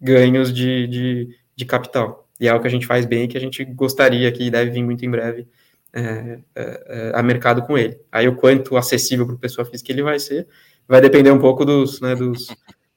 ganhos 0.00 0.54
de, 0.54 0.86
de, 0.86 1.36
de 1.56 1.64
capital. 1.64 2.28
E 2.38 2.46
é 2.46 2.54
o 2.54 2.60
que 2.60 2.68
a 2.68 2.70
gente 2.70 2.86
faz 2.86 3.04
bem 3.04 3.26
que 3.26 3.36
a 3.36 3.40
gente 3.40 3.64
gostaria 3.64 4.30
que 4.30 4.48
deve 4.48 4.70
vir 4.70 4.84
muito 4.84 5.04
em 5.04 5.10
breve 5.10 5.48
é, 5.92 6.38
é, 6.54 6.84
é, 6.86 7.12
a 7.14 7.22
mercado 7.22 7.62
com 7.62 7.76
ele. 7.76 7.98
Aí 8.10 8.28
o 8.28 8.36
quanto 8.36 8.76
acessível 8.76 9.26
para 9.26 9.34
o 9.34 9.38
pessoa 9.38 9.64
física 9.64 9.90
ele 9.90 10.02
vai 10.02 10.18
ser, 10.18 10.46
vai 10.86 11.00
depender 11.00 11.30
um 11.30 11.38
pouco 11.38 11.64
dos, 11.64 12.00
né, 12.00 12.14
dos, 12.14 12.46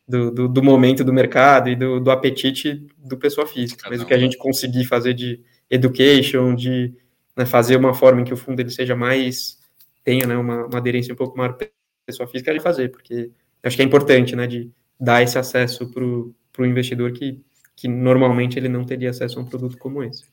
do, 0.08 0.32
do, 0.32 0.48
do, 0.48 0.64
momento 0.64 1.04
do 1.04 1.14
mercado 1.14 1.70
e 1.70 1.76
do, 1.76 2.00
do 2.00 2.12
apetite 2.12 2.86
do 2.98 3.18
pessoa 3.18 3.48
física. 3.48 3.90
Mas 3.90 4.02
o 4.02 4.06
que 4.06 4.14
a 4.14 4.20
gente 4.20 4.38
conseguir 4.38 4.86
fazer 4.86 5.14
de 5.14 5.42
education, 5.70 6.56
de 6.56 6.94
né, 7.36 7.46
fazer 7.46 7.76
uma 7.76 7.94
forma 7.94 8.22
em 8.22 8.24
que 8.24 8.34
o 8.34 8.38
fundo 8.38 8.60
ele 8.60 8.70
seja 8.70 8.96
mais, 8.96 9.60
tenha 10.04 10.28
né, 10.28 10.38
uma, 10.38 10.66
uma 10.66 10.78
aderência 10.78 11.14
um 11.14 11.18
pouco 11.18 11.38
maior 11.38 11.54
para 11.54 11.68
pessoa 12.06 12.28
física, 12.28 12.52
é 12.52 12.54
de 12.54 12.60
fazer, 12.60 12.90
porque 12.92 13.32
acho 13.64 13.76
que 13.76 13.82
é 13.82 13.86
importante, 13.86 14.36
né, 14.36 14.46
de 14.46 14.70
dar 15.00 15.24
esse 15.24 15.38
acesso 15.38 15.90
para 15.90 16.04
o 16.04 16.66
investidor 16.66 17.12
que, 17.14 17.42
que 17.76 17.88
normalmente 17.88 18.60
ele 18.60 18.70
não 18.70 18.84
teria 18.84 19.10
acesso 19.10 19.40
a 19.40 19.42
um 19.42 19.46
produto 19.46 19.78
como 19.78 20.04
esse. 20.04 20.24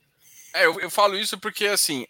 É, 0.53 0.65
eu, 0.65 0.79
eu 0.79 0.89
falo 0.89 1.17
isso 1.17 1.37
porque, 1.39 1.65
assim, 1.67 2.05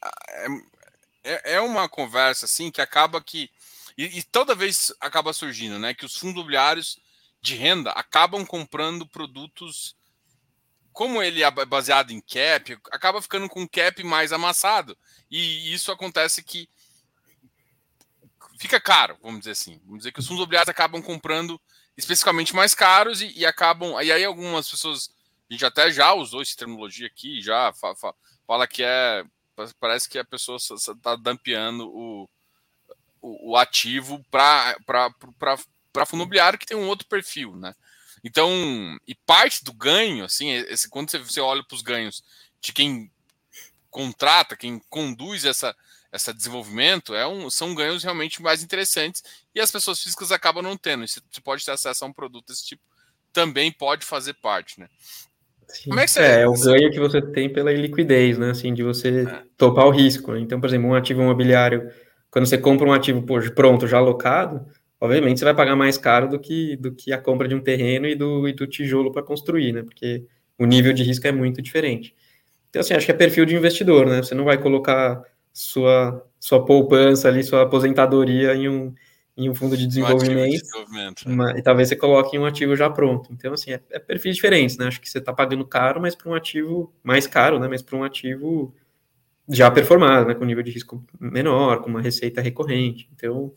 é, 1.23 1.53
é 1.55 1.61
uma 1.61 1.87
conversa, 1.87 2.45
assim, 2.45 2.71
que 2.71 2.81
acaba 2.81 3.21
que. 3.21 3.49
E, 3.97 4.19
e, 4.19 4.23
toda 4.23 4.55
vez 4.55 4.93
acaba 4.99 5.33
surgindo, 5.33 5.77
né? 5.77 5.93
Que 5.93 6.05
os 6.05 6.17
fundos 6.17 6.35
imobiliários 6.35 6.99
de 7.41 7.55
renda 7.55 7.91
acabam 7.91 8.45
comprando 8.45 9.07
produtos. 9.07 9.95
Como 10.93 11.23
ele 11.23 11.41
é 11.41 11.49
baseado 11.65 12.11
em 12.11 12.19
cap, 12.19 12.77
acaba 12.91 13.21
ficando 13.21 13.47
com 13.47 13.67
cap 13.67 14.03
mais 14.03 14.33
amassado. 14.33 14.97
E 15.29 15.73
isso 15.73 15.89
acontece 15.89 16.43
que 16.43 16.67
fica 18.59 18.79
caro, 18.79 19.17
vamos 19.21 19.39
dizer 19.39 19.51
assim. 19.51 19.79
Vamos 19.85 19.99
dizer 19.99 20.11
que 20.11 20.19
os 20.19 20.25
fundos 20.25 20.41
imobiliários 20.41 20.69
acabam 20.69 21.01
comprando 21.01 21.59
especificamente 21.97 22.55
mais 22.55 22.75
caros 22.75 23.21
e, 23.21 23.31
e 23.37 23.45
acabam. 23.45 24.01
E 24.01 24.11
aí 24.11 24.23
algumas 24.23 24.69
pessoas. 24.69 25.09
A 25.51 25.53
gente 25.53 25.65
até 25.65 25.91
já 25.91 26.13
usou 26.13 26.41
essa 26.41 26.55
terminologia 26.55 27.07
aqui, 27.07 27.41
já 27.41 27.73
fa, 27.73 27.93
fa, 27.93 28.15
fala 28.47 28.65
que 28.65 28.81
é. 28.83 29.25
Parece 29.81 30.07
que 30.07 30.17
a 30.17 30.23
pessoa 30.23 30.55
está 30.55 31.17
dampeando 31.17 31.89
o, 31.89 32.29
o, 33.21 33.51
o 33.51 33.57
ativo 33.57 34.23
para 34.31 34.77
fundo 36.07 36.21
imobiliário 36.21 36.57
que 36.57 36.65
tem 36.65 36.77
um 36.77 36.87
outro 36.87 37.05
perfil, 37.05 37.57
né? 37.57 37.75
Então, 38.23 38.49
e 39.05 39.13
parte 39.13 39.61
do 39.61 39.73
ganho, 39.73 40.23
assim, 40.23 40.51
esse, 40.51 40.89
quando 40.89 41.11
você, 41.11 41.17
você 41.19 41.41
olha 41.41 41.61
para 41.63 41.75
os 41.75 41.81
ganhos 41.81 42.23
de 42.61 42.71
quem 42.71 43.11
contrata, 43.89 44.55
quem 44.55 44.79
conduz 44.89 45.43
essa, 45.43 45.75
essa 46.13 46.33
desenvolvimento, 46.33 47.13
é 47.13 47.27
um, 47.27 47.49
são 47.49 47.75
ganhos 47.75 48.03
realmente 48.03 48.41
mais 48.41 48.63
interessantes 48.63 49.21
e 49.53 49.59
as 49.59 49.69
pessoas 49.69 50.01
físicas 50.01 50.31
acabam 50.31 50.63
não 50.63 50.77
tendo. 50.77 51.05
você 51.05 51.41
pode 51.43 51.65
ter 51.65 51.71
acesso 51.71 52.05
a 52.05 52.07
um 52.07 52.13
produto 52.13 52.47
desse 52.47 52.65
tipo, 52.65 52.81
também 53.33 53.69
pode 53.69 54.05
fazer 54.05 54.33
parte, 54.35 54.79
né? 54.79 54.89
Sim. 55.71 55.89
Como 55.89 55.99
é 55.99 56.05
que 56.05 56.11
você... 56.11 56.21
É, 56.21 56.41
é 56.41 56.47
o 56.47 56.53
ganho 56.53 56.91
que 56.91 56.99
você 56.99 57.21
tem 57.21 57.51
pela 57.51 57.71
liquidez, 57.71 58.37
né? 58.37 58.51
Assim, 58.51 58.73
de 58.73 58.83
você 58.83 59.23
é. 59.23 59.43
topar 59.57 59.87
o 59.87 59.91
risco. 59.91 60.33
Né? 60.33 60.39
Então, 60.41 60.59
por 60.59 60.67
exemplo, 60.67 60.89
um 60.89 60.93
ativo 60.93 61.21
imobiliário, 61.21 61.89
quando 62.29 62.45
você 62.45 62.57
compra 62.57 62.87
um 62.87 62.93
ativo 62.93 63.23
pronto, 63.55 63.87
já 63.87 63.97
alocado, 63.97 64.65
obviamente 64.99 65.39
você 65.39 65.45
vai 65.45 65.55
pagar 65.55 65.75
mais 65.75 65.97
caro 65.97 66.27
do 66.27 66.39
que, 66.39 66.75
do 66.77 66.93
que 66.93 67.11
a 67.13 67.17
compra 67.17 67.47
de 67.47 67.55
um 67.55 67.61
terreno 67.61 68.07
e 68.07 68.15
do, 68.15 68.47
e 68.47 68.53
do 68.53 68.67
tijolo 68.67 69.11
para 69.11 69.23
construir, 69.23 69.71
né? 69.71 69.83
Porque 69.83 70.25
o 70.57 70.65
nível 70.65 70.93
de 70.93 71.03
risco 71.03 71.25
é 71.27 71.31
muito 71.31 71.61
diferente. 71.61 72.13
Então, 72.69 72.81
assim, 72.81 72.93
acho 72.93 73.05
que 73.05 73.11
é 73.11 73.15
perfil 73.15 73.45
de 73.45 73.55
investidor, 73.55 74.05
né? 74.05 74.17
Você 74.23 74.35
não 74.35 74.45
vai 74.45 74.57
colocar 74.57 75.21
sua, 75.53 76.25
sua 76.39 76.63
poupança 76.63 77.27
ali, 77.27 77.43
sua 77.43 77.63
aposentadoria 77.63 78.53
em 78.55 78.69
um, 78.69 78.93
em 79.35 79.49
um 79.49 79.55
fundo 79.55 79.77
de 79.77 79.87
desenvolvimento, 79.87 80.39
um 80.39 80.51
de 80.51 80.61
desenvolvimento 80.61 81.29
né? 81.29 81.53
e 81.57 81.61
talvez 81.61 81.87
você 81.87 81.95
coloque 81.95 82.35
em 82.35 82.39
um 82.39 82.45
ativo 82.45 82.75
já 82.75 82.89
pronto. 82.89 83.31
Então, 83.31 83.53
assim, 83.53 83.71
é, 83.71 83.81
é 83.89 83.99
perfis 83.99 84.35
diferentes, 84.35 84.77
né? 84.77 84.87
Acho 84.87 84.99
que 84.99 85.09
você 85.09 85.19
está 85.19 85.33
pagando 85.33 85.65
caro, 85.65 86.01
mas 86.01 86.15
para 86.15 86.29
um 86.29 86.33
ativo 86.33 86.93
mais 87.03 87.27
caro, 87.27 87.59
né? 87.59 87.67
Mas 87.67 87.81
para 87.81 87.97
um 87.97 88.03
ativo 88.03 88.75
já 89.47 89.71
performado, 89.71 90.27
né? 90.27 90.35
Com 90.35 90.45
nível 90.45 90.63
de 90.63 90.71
risco 90.71 91.03
menor, 91.19 91.81
com 91.81 91.89
uma 91.89 92.01
receita 92.01 92.41
recorrente. 92.41 93.09
Então, 93.13 93.53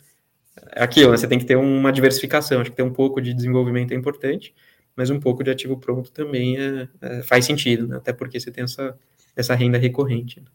é 0.73 0.83
aquilo, 0.83 1.11
né? 1.11 1.17
Você 1.17 1.27
tem 1.27 1.39
que 1.39 1.45
ter 1.45 1.57
uma 1.57 1.93
diversificação. 1.93 2.61
Acho 2.61 2.71
que 2.71 2.77
ter 2.77 2.83
um 2.83 2.93
pouco 2.93 3.21
de 3.21 3.35
desenvolvimento 3.35 3.93
é 3.93 3.97
importante, 3.97 4.55
mas 4.95 5.11
um 5.11 5.19
pouco 5.19 5.43
de 5.43 5.51
ativo 5.51 5.77
pronto 5.77 6.13
também 6.13 6.57
é, 6.57 6.89
é 7.01 7.23
faz 7.23 7.45
sentido, 7.45 7.89
né? 7.89 7.97
Até 7.97 8.13
porque 8.13 8.39
você 8.39 8.51
tem 8.51 8.65
essa, 8.65 8.97
essa 9.35 9.55
renda 9.55 9.77
recorrente. 9.77 10.41
Né? 10.41 10.47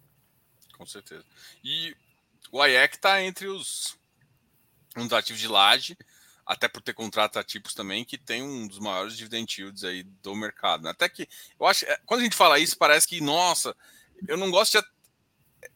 Com 0.77 0.85
certeza. 0.85 1.25
E 1.61 1.93
o 2.51 2.65
IEC 2.65 2.95
está 2.95 3.21
entre 3.21 3.47
os 3.47 3.98
um 4.99 5.07
dos 5.07 5.17
ativos 5.17 5.41
de 5.41 5.47
laje, 5.47 5.97
até 6.45 6.67
por 6.67 6.81
ter 6.81 6.93
contratos 6.93 7.37
ativos 7.37 7.73
também, 7.73 8.03
que 8.03 8.17
tem 8.17 8.41
um 8.41 8.67
dos 8.67 8.79
maiores 8.79 9.15
dividend 9.15 9.61
yields 9.61 9.83
aí 9.83 10.03
do 10.03 10.35
mercado. 10.35 10.83
Né? 10.83 10.89
Até 10.89 11.07
que 11.07 11.27
eu 11.59 11.67
acho, 11.67 11.85
é, 11.85 11.99
quando 12.05 12.21
a 12.21 12.23
gente 12.23 12.35
fala 12.35 12.57
isso, 12.57 12.77
parece 12.77 13.07
que, 13.07 13.21
nossa, 13.21 13.75
eu 14.27 14.35
não 14.35 14.49
gosto 14.49 14.81
de. 14.81 14.87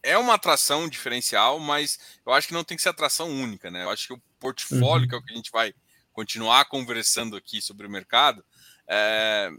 É 0.01 0.17
uma 0.17 0.33
atração 0.33 0.87
diferencial, 0.87 1.59
mas 1.59 1.99
eu 2.25 2.33
acho 2.33 2.47
que 2.47 2.53
não 2.53 2.63
tem 2.63 2.75
que 2.75 2.81
ser 2.81 2.89
atração 2.89 3.29
única, 3.29 3.69
né? 3.69 3.83
Eu 3.83 3.89
acho 3.89 4.07
que 4.07 4.13
o 4.13 4.21
portfólio, 4.39 5.03
uhum. 5.03 5.07
que 5.07 5.15
é 5.15 5.17
o 5.17 5.21
que 5.21 5.33
a 5.33 5.35
gente 5.35 5.51
vai 5.51 5.75
continuar 6.13 6.65
conversando 6.65 7.35
aqui 7.35 7.61
sobre 7.61 7.85
o 7.85 7.89
mercado, 7.89 8.43
é, 8.87 9.51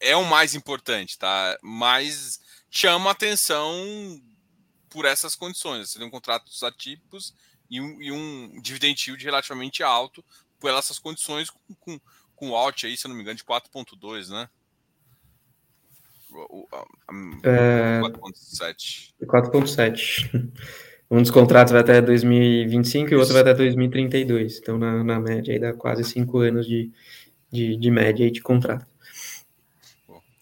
é 0.00 0.16
o 0.16 0.24
mais 0.24 0.54
importante, 0.54 1.18
tá? 1.18 1.56
Mas 1.62 2.40
chama 2.70 3.10
atenção 3.10 4.20
por 4.90 5.04
essas 5.04 5.34
condições. 5.34 5.90
Você 5.90 5.98
tem 5.98 6.06
um 6.06 6.10
contratos 6.10 6.62
atípicos 6.62 7.32
e 7.70 7.80
um, 7.80 8.02
e 8.02 8.12
um 8.12 8.60
dividend 8.60 9.08
yield 9.08 9.24
relativamente 9.24 9.82
alto 9.82 10.24
por 10.58 10.70
essas 10.70 10.98
condições 10.98 11.50
com, 11.50 11.74
com, 11.80 12.00
com 12.34 12.56
alt 12.56 12.84
aí, 12.84 12.96
se 12.96 13.06
eu 13.06 13.10
não 13.10 13.16
me 13.16 13.22
engano, 13.22 13.36
de 13.36 13.44
4.2, 13.44 14.28
né? 14.28 14.48
É... 17.42 18.00
4.7. 18.00 19.14
4.7. 19.22 20.50
Um 21.10 21.22
dos 21.22 21.30
contratos 21.30 21.72
vai 21.72 21.80
até 21.80 22.02
2025 22.02 23.10
e 23.10 23.16
o 23.16 23.20
outro 23.20 23.32
vai 23.32 23.42
até 23.42 23.54
2032. 23.54 24.58
Então, 24.58 24.76
na, 24.76 25.02
na 25.02 25.18
média, 25.18 25.54
aí 25.54 25.58
dá 25.58 25.72
quase 25.72 26.04
cinco 26.04 26.38
anos 26.38 26.66
de, 26.66 26.90
de, 27.50 27.76
de 27.76 27.90
média 27.90 28.26
aí 28.26 28.30
de 28.30 28.42
contrato. 28.42 28.86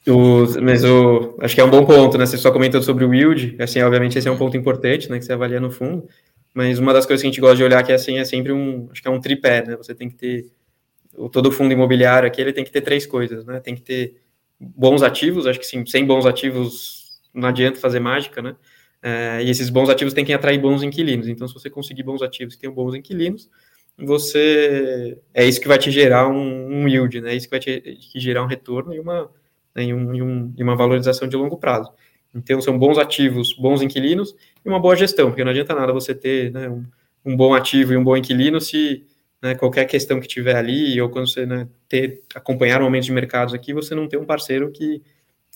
O, 0.09 0.45
mas 0.62 0.85
o, 0.85 1.37
acho 1.41 1.55
que 1.55 1.61
é 1.61 1.65
um 1.65 1.71
bom 1.71 1.85
ponto, 1.85 2.19
né? 2.19 2.27
Você 2.27 2.37
só 2.37 2.51
comentou 2.51 2.83
sobre 2.83 3.05
o 3.05 3.15
yield. 3.15 3.57
Assim, 3.61 3.81
obviamente, 3.81 4.19
esse 4.19 4.29
é 4.29 4.31
um 4.31 4.37
ponto 4.37 4.57
importante, 4.57 5.11
né? 5.11 5.19
Que 5.19 5.25
você 5.25 5.33
avalia 5.33 5.61
no 5.61 5.71
fundo. 5.71 6.09
Mas 6.57 6.79
uma 6.79 6.95
das 6.95 7.05
coisas 7.05 7.21
que 7.21 7.29
a 7.29 7.31
gente 7.31 7.38
gosta 7.38 7.59
de 7.59 7.64
olhar 7.64 7.83
que 7.85 7.92
é 7.92 7.97
assim, 7.97 8.16
é 8.16 8.25
sempre 8.25 8.51
um, 8.51 8.88
acho 8.90 9.03
que 9.03 9.07
é 9.07 9.11
um 9.11 9.21
tripé, 9.21 9.62
né? 9.62 9.77
Você 9.77 9.95
tem 9.95 10.09
que 10.09 10.16
ter 10.16 10.51
o 11.14 11.29
todo 11.29 11.53
fundo 11.53 11.71
imobiliário 11.71 12.27
aqui, 12.27 12.40
ele 12.40 12.51
tem 12.51 12.64
que 12.64 12.73
ter 12.73 12.81
três 12.81 13.05
coisas, 13.05 13.45
né? 13.45 13.61
Tem 13.61 13.75
que 13.75 13.83
ter 13.83 14.16
bons 14.59 15.03
ativos, 15.03 15.47
acho 15.47 15.59
que 15.59 15.66
sim, 15.66 15.85
sem 15.85 16.07
bons 16.07 16.25
ativos 16.25 17.21
não 17.35 17.51
adianta 17.51 17.79
fazer 17.79 18.01
mágica, 18.01 18.40
né? 18.40 18.57
É, 19.03 19.42
e 19.42 19.51
esses 19.51 19.69
bons 19.69 19.90
ativos 19.90 20.14
têm 20.14 20.25
que 20.25 20.33
atrair 20.33 20.59
bons 20.59 20.83
inquilinos. 20.83 21.29
Então, 21.29 21.47
se 21.47 21.53
você 21.53 21.69
conseguir 21.69 22.03
bons 22.03 22.23
ativos 22.23 22.55
que 22.55 22.62
tenham 22.62 22.75
bons 22.75 22.95
inquilinos, 22.95 23.51
você 23.99 25.19
é 25.35 25.45
isso 25.45 25.61
que 25.61 25.69
vai 25.69 25.77
te 25.77 25.90
gerar 25.90 26.27
um, 26.27 26.85
um 26.85 26.88
yield, 26.88 27.21
né? 27.21 27.33
É 27.33 27.37
isso 27.37 27.49
que 27.49 27.51
vai 27.51 27.61
te, 27.61 27.99
gerar 28.14 28.42
um 28.42 28.47
retorno 28.47 28.95
e 28.95 28.99
uma, 28.99 29.31
né, 29.75 29.85
um, 29.92 30.14
e, 30.14 30.23
um, 30.23 30.55
e 30.57 30.62
uma 30.62 30.75
valorização 30.75 31.29
de 31.29 31.37
longo 31.37 31.59
prazo. 31.59 31.92
Então, 32.37 32.61
são 32.61 32.79
bons 32.79 32.99
ativos, 32.99 33.55
bons 33.55 33.83
inquilinos 33.83 34.35
e 34.64 34.68
uma 34.68 34.79
boa 34.79 34.94
gestão, 34.94 35.29
porque 35.29 35.42
não 35.42 35.51
adianta 35.51 35.75
nada 35.75 35.92
você 35.92 36.14
ter 36.14 36.53
né, 36.53 36.68
um, 36.68 36.85
um, 37.25 37.37
bom 37.37 37.55
ativo 37.55 37.92
e 37.92 37.96
um 37.96 38.05
bom 38.05 38.16
inquilino 38.16 38.61
se 38.61 39.07
né, 39.42 39.55
qualquer 39.55 39.85
questão 39.87 40.20
que 40.20 40.29
tiver 40.29 40.57
ali, 40.57 41.01
ou 41.01 41.09
quando 41.09 41.29
você 41.29 41.46
né, 41.46 41.68
ter, 41.88 42.22
acompanhar 42.35 42.81
momentos 42.81 43.07
de 43.07 43.12
mercados 43.12 43.55
aqui, 43.55 43.72
você 43.72 43.94
não 43.94 44.09
tem 44.09 44.18
um 44.18 44.25
parceiro 44.25 44.70
que, 44.70 45.03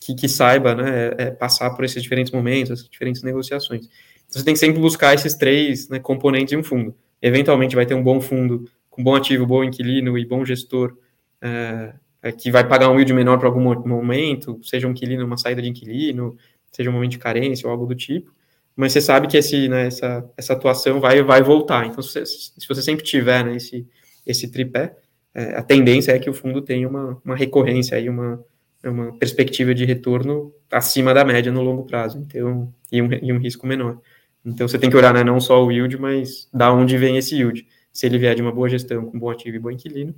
que, 0.01 0.14
que 0.14 0.29
saiba 0.29 0.75
né, 0.75 0.90
é, 0.90 1.23
é, 1.25 1.31
passar 1.31 1.71
por 1.71 1.85
esses 1.85 2.03
diferentes 2.03 2.33
momentos, 2.33 2.71
essas 2.73 2.88
diferentes 2.88 3.23
negociações. 3.23 3.85
Então, 3.85 4.40
você 4.40 4.45
tem 4.45 4.55
que 4.55 4.61
sempre 4.61 4.81
buscar 4.81 5.14
esses 5.14 5.35
três 5.35 5.88
né, 5.88 5.99
componentes 5.99 6.53
em 6.53 6.57
um 6.57 6.64
fundo. 6.64 6.95
Eventualmente 7.21 7.75
vai 7.75 7.85
ter 7.85 7.95
um 7.95 8.03
bom 8.03 8.21
fundo 8.21 8.64
com 8.88 9.03
bom 9.03 9.14
ativo, 9.14 9.47
bom 9.47 9.62
inquilino 9.62 10.16
e 10.16 10.25
bom 10.25 10.45
gestor, 10.45 10.97
é, 11.43 11.95
é 12.23 12.33
que 12.33 12.51
vai 12.51 12.66
pagar 12.66 12.90
um 12.90 12.97
yield 12.97 13.12
menor 13.14 13.38
para 13.38 13.49
algum 13.49 13.62
momento, 13.87 14.61
seja 14.62 14.87
um 14.87 14.90
inquilino, 14.90 15.25
uma 15.25 15.38
saída 15.38 15.62
de 15.62 15.69
inquilino, 15.69 16.37
seja 16.71 16.91
um 16.91 16.93
momento 16.93 17.13
de 17.13 17.19
carência 17.19 17.67
ou 17.67 17.73
algo 17.73 17.87
do 17.87 17.95
tipo, 17.95 18.33
mas 18.77 18.93
você 18.93 19.01
sabe 19.01 19.27
que 19.29 19.37
esse, 19.37 19.69
né, 19.69 19.87
essa, 19.87 20.29
essa 20.37 20.53
atuação 20.53 21.01
vai, 21.01 21.23
vai 21.23 21.43
voltar. 21.43 21.87
Então, 21.87 22.03
se 22.03 22.13
você, 22.13 22.27
se 22.27 22.69
você 22.69 22.83
sempre 22.83 23.05
tiver 23.05 23.45
né, 23.45 23.57
esse, 23.57 23.87
esse 24.27 24.51
tripé, 24.51 24.97
é, 25.35 25.57
a 25.57 25.63
tendência 25.63 26.13
é 26.13 26.19
que 26.19 26.31
o 26.31 26.35
fundo 26.35 26.63
tenha 26.63 26.89
uma, 26.89 27.21
uma 27.25 27.37
recorrência, 27.37 27.97
aí, 27.97 28.09
uma, 28.09 28.43
uma 28.83 29.13
perspectiva 29.19 29.75
de 29.75 29.85
retorno 29.85 30.53
acima 30.71 31.13
da 31.13 31.25
média 31.25 31.53
no 31.53 31.63
longo 31.63 31.85
prazo, 31.85 32.19
então, 32.19 32.73
e 32.91 33.03
um, 33.03 33.09
e 33.13 33.33
um 33.33 33.39
risco 33.39 33.67
menor. 33.67 33.99
Então, 34.45 34.67
você 34.67 34.79
tem 34.79 34.89
que 34.89 34.97
olhar 34.97 35.13
né, 35.13 35.23
não 35.23 35.39
só 35.41 35.63
o 35.63 35.71
yield, 35.71 35.99
mas 35.99 36.49
da 36.53 36.73
onde 36.73 36.97
vem 36.97 37.19
esse 37.19 37.37
yield. 37.37 37.67
Se 37.93 38.07
ele 38.07 38.19
vier 38.19 38.35
de 38.35 38.43
uma 38.43 38.53
boa 38.53 38.69
gestão, 38.69 39.05
com 39.05 39.19
bom 39.19 39.29
ativo 39.29 39.57
e 39.57 39.61
bom 39.61 39.71
inquilino, 39.71 40.15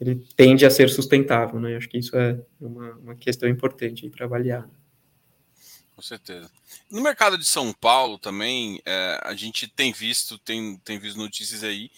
ele 0.00 0.22
tende 0.36 0.66
a 0.66 0.70
ser 0.70 0.88
sustentável, 0.88 1.58
né? 1.58 1.76
Acho 1.76 1.88
que 1.88 1.98
isso 1.98 2.16
é 2.16 2.38
uma, 2.60 2.92
uma 2.96 3.14
questão 3.14 3.48
importante 3.48 4.08
para 4.10 4.26
avaliar. 4.26 4.68
Com 5.94 6.02
certeza. 6.02 6.50
No 6.90 7.00
mercado 7.00 7.38
de 7.38 7.44
São 7.44 7.72
Paulo 7.72 8.18
também, 8.18 8.82
é, 8.84 9.20
a 9.22 9.34
gente 9.34 9.68
tem 9.68 9.92
visto, 9.92 10.38
tem, 10.38 10.76
tem 10.78 10.98
visto 10.98 11.16
notícias 11.16 11.62
aí 11.62 11.90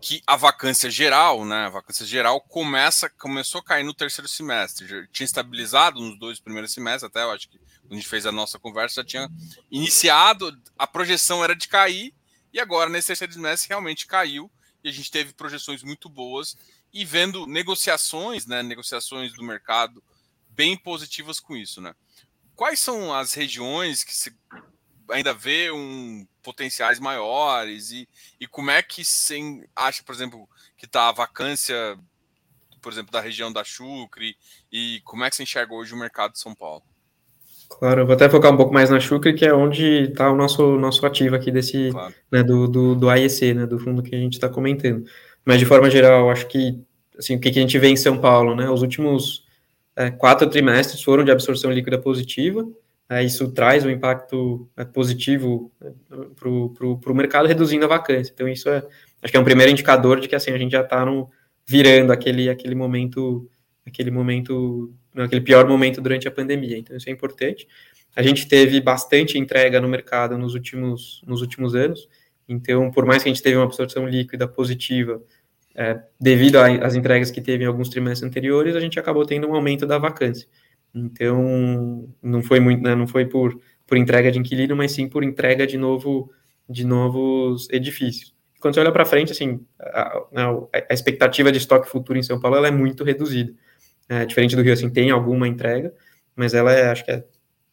que 0.00 0.22
a 0.26 0.36
vacância 0.36 0.90
geral, 0.90 1.44
né, 1.44 1.66
a 1.66 1.70
vacância 1.70 2.06
geral 2.06 2.40
começa, 2.40 3.08
começou 3.10 3.60
a 3.60 3.64
cair 3.64 3.84
no 3.84 3.94
terceiro 3.94 4.28
semestre. 4.28 4.86
Já 4.86 5.06
tinha 5.08 5.24
estabilizado 5.24 6.00
nos 6.00 6.18
dois 6.18 6.40
primeiros 6.40 6.72
semestres, 6.72 7.04
até 7.04 7.22
eu 7.22 7.30
acho 7.30 7.48
que 7.48 7.58
quando 7.58 7.92
a 7.92 7.96
gente 7.96 8.08
fez 8.08 8.24
a 8.26 8.32
nossa 8.32 8.58
conversa 8.58 9.02
já 9.02 9.04
tinha 9.04 9.28
iniciado, 9.70 10.56
a 10.78 10.86
projeção 10.86 11.42
era 11.42 11.54
de 11.54 11.68
cair, 11.68 12.14
e 12.52 12.60
agora 12.60 12.88
nesse 12.88 13.08
terceiro 13.08 13.32
semestre 13.32 13.68
realmente 13.68 14.06
caiu, 14.06 14.50
e 14.82 14.88
a 14.88 14.92
gente 14.92 15.10
teve 15.10 15.32
projeções 15.32 15.82
muito 15.82 16.08
boas, 16.08 16.56
e 16.92 17.04
vendo 17.04 17.46
negociações, 17.46 18.46
né, 18.46 18.62
negociações 18.62 19.32
do 19.32 19.42
mercado 19.42 20.02
bem 20.48 20.76
positivas 20.76 21.40
com 21.40 21.56
isso, 21.56 21.80
né 21.80 21.94
quais 22.56 22.80
são 22.80 23.14
as 23.14 23.34
regiões 23.34 24.02
que 24.02 24.16
se 24.16 24.34
ainda 25.10 25.32
vê 25.32 25.70
um 25.70 26.26
potenciais 26.42 26.98
maiores 26.98 27.92
e, 27.92 28.08
e 28.40 28.46
como 28.46 28.70
é 28.70 28.82
que 28.82 29.04
você 29.04 29.38
acha, 29.74 30.02
por 30.02 30.14
exemplo, 30.14 30.48
que 30.76 30.86
está 30.86 31.08
a 31.08 31.12
vacância, 31.12 31.96
por 32.80 32.92
exemplo, 32.92 33.12
da 33.12 33.20
região 33.20 33.52
da 33.52 33.62
Chucre 33.62 34.36
e 34.72 35.00
como 35.04 35.24
é 35.24 35.30
que 35.30 35.36
você 35.36 35.42
enxerga 35.42 35.74
hoje 35.74 35.94
o 35.94 35.98
mercado 35.98 36.32
de 36.32 36.40
São 36.40 36.54
Paulo? 36.54 36.82
Claro, 37.68 38.02
eu 38.02 38.06
vou 38.06 38.14
até 38.14 38.28
focar 38.28 38.52
um 38.52 38.56
pouco 38.56 38.72
mais 38.72 38.90
na 38.90 39.00
Chucre, 39.00 39.34
que 39.34 39.44
é 39.44 39.52
onde 39.52 40.04
está 40.04 40.30
o 40.30 40.36
nosso, 40.36 40.78
nosso 40.78 41.04
ativo 41.04 41.34
aqui 41.34 41.50
desse, 41.50 41.90
claro. 41.90 42.14
né, 42.30 42.42
do, 42.42 42.68
do, 42.68 42.94
do 42.94 43.10
AEC, 43.10 43.54
né, 43.54 43.66
do 43.66 43.78
fundo 43.78 44.02
que 44.02 44.14
a 44.14 44.18
gente 44.18 44.34
está 44.34 44.48
comentando. 44.48 45.04
Mas, 45.44 45.58
de 45.58 45.66
forma 45.66 45.90
geral, 45.90 46.30
acho 46.30 46.46
que, 46.46 46.80
assim, 47.18 47.36
o 47.36 47.40
que, 47.40 47.50
que 47.50 47.58
a 47.58 47.62
gente 47.62 47.78
vê 47.78 47.88
em 47.88 47.96
São 47.96 48.18
Paulo, 48.20 48.54
né, 48.54 48.70
os 48.70 48.82
últimos 48.82 49.45
é, 49.96 50.10
quatro 50.10 50.48
trimestres 50.48 51.02
foram 51.02 51.24
de 51.24 51.30
absorção 51.30 51.72
líquida 51.72 51.98
positiva, 51.98 52.68
é, 53.08 53.24
isso 53.24 53.50
traz 53.52 53.84
um 53.84 53.90
impacto 53.90 54.68
é, 54.76 54.84
positivo 54.84 55.72
né, 55.80 55.92
para 56.34 56.48
o 56.48 57.14
mercado, 57.14 57.46
reduzindo 57.46 57.84
a 57.84 57.88
vacância. 57.88 58.32
Então, 58.34 58.48
isso 58.48 58.68
é, 58.68 58.78
acho 59.22 59.30
que 59.30 59.36
é 59.36 59.40
um 59.40 59.44
primeiro 59.44 59.72
indicador 59.72 60.20
de 60.20 60.28
que 60.28 60.34
assim, 60.34 60.50
a 60.50 60.58
gente 60.58 60.72
já 60.72 60.82
está 60.82 61.04
virando 61.66 62.12
aquele, 62.12 62.50
aquele 62.50 62.74
momento, 62.74 63.48
aquele 63.86 64.10
momento, 64.10 64.92
aquele 65.16 65.40
pior 65.40 65.66
momento 65.66 66.00
durante 66.00 66.26
a 66.26 66.32
pandemia. 66.32 66.76
Então, 66.76 66.96
isso 66.96 67.08
é 67.08 67.12
importante. 67.12 67.66
A 68.14 68.22
gente 68.22 68.48
teve 68.48 68.80
bastante 68.80 69.38
entrega 69.38 69.80
no 69.80 69.88
mercado 69.88 70.36
nos 70.36 70.54
últimos, 70.54 71.22
nos 71.26 71.40
últimos 71.40 71.74
anos, 71.74 72.08
Então, 72.48 72.90
por 72.90 73.04
mais 73.04 73.22
que 73.22 73.28
a 73.28 73.32
gente 73.32 73.42
teve 73.42 73.56
uma 73.56 73.64
absorção 73.64 74.06
líquida 74.08 74.48
positiva, 74.48 75.22
é, 75.76 76.00
devido 76.18 76.56
às 76.56 76.94
entregas 76.94 77.30
que 77.30 77.40
teve 77.40 77.64
em 77.64 77.66
alguns 77.66 77.90
trimestres 77.90 78.26
anteriores, 78.26 78.74
a 78.74 78.80
gente 78.80 78.98
acabou 78.98 79.26
tendo 79.26 79.46
um 79.46 79.54
aumento 79.54 79.86
da 79.86 79.98
vacância. 79.98 80.48
Então, 80.94 82.08
não 82.22 82.42
foi 82.42 82.58
muito, 82.58 82.82
né, 82.82 82.94
não 82.94 83.06
foi 83.06 83.26
por, 83.26 83.60
por 83.86 83.98
entrega 83.98 84.32
de 84.32 84.38
inquilino, 84.38 84.74
mas 84.74 84.92
sim 84.92 85.06
por 85.06 85.22
entrega 85.22 85.66
de 85.66 85.76
novo 85.76 86.32
de 86.68 86.84
novos 86.84 87.68
edifícios. 87.70 88.34
Quando 88.58 88.74
você 88.74 88.80
olha 88.80 88.90
para 88.90 89.04
frente, 89.04 89.30
assim, 89.30 89.60
a, 89.78 90.18
a, 90.88 90.94
expectativa 90.94 91.52
de 91.52 91.58
estoque 91.58 91.88
futuro 91.88 92.18
em 92.18 92.22
São 92.22 92.40
Paulo 92.40 92.64
é 92.64 92.70
muito 92.70 93.04
reduzida. 93.04 93.52
É, 94.08 94.24
diferente 94.24 94.56
do 94.56 94.62
Rio, 94.62 94.72
assim, 94.72 94.88
tem 94.88 95.10
alguma 95.10 95.46
entrega, 95.46 95.92
mas 96.34 96.54
ela 96.54 96.72
é, 96.72 96.90
acho 96.90 97.04
que 97.04 97.10
é 97.10 97.24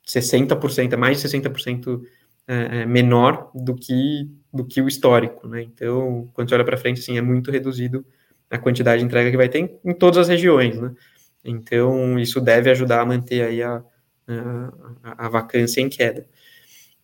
60%, 0.05 0.91
é 0.91 0.97
mais 0.97 1.21
de 1.21 1.27
60% 1.27 2.01
é, 2.47 2.81
é, 2.81 2.85
menor 2.85 3.49
do 3.55 3.73
que, 3.73 4.29
do 4.53 4.65
que 4.65 4.81
o 4.81 4.87
histórico, 4.87 5.47
né? 5.47 5.61
Então, 5.61 6.29
quando 6.33 6.49
você 6.49 6.55
olha 6.55 6.65
para 6.65 6.77
frente, 6.77 6.99
assim, 6.99 7.17
é 7.17 7.21
muito 7.21 7.49
reduzido 7.49 8.05
a 8.49 8.57
quantidade 8.57 8.99
de 8.99 9.05
entrega 9.05 9.31
que 9.31 9.37
vai 9.37 9.47
ter 9.47 9.59
em, 9.59 9.79
em 9.85 9.93
todas 9.93 10.17
as 10.17 10.27
regiões, 10.27 10.77
né? 10.77 10.91
Então, 11.43 12.19
isso 12.19 12.41
deve 12.41 12.69
ajudar 12.69 13.01
a 13.01 13.05
manter 13.05 13.43
aí 13.43 13.63
a, 13.63 13.81
a, 15.03 15.25
a 15.25 15.29
vacância 15.29 15.79
em 15.79 15.87
queda. 15.89 16.25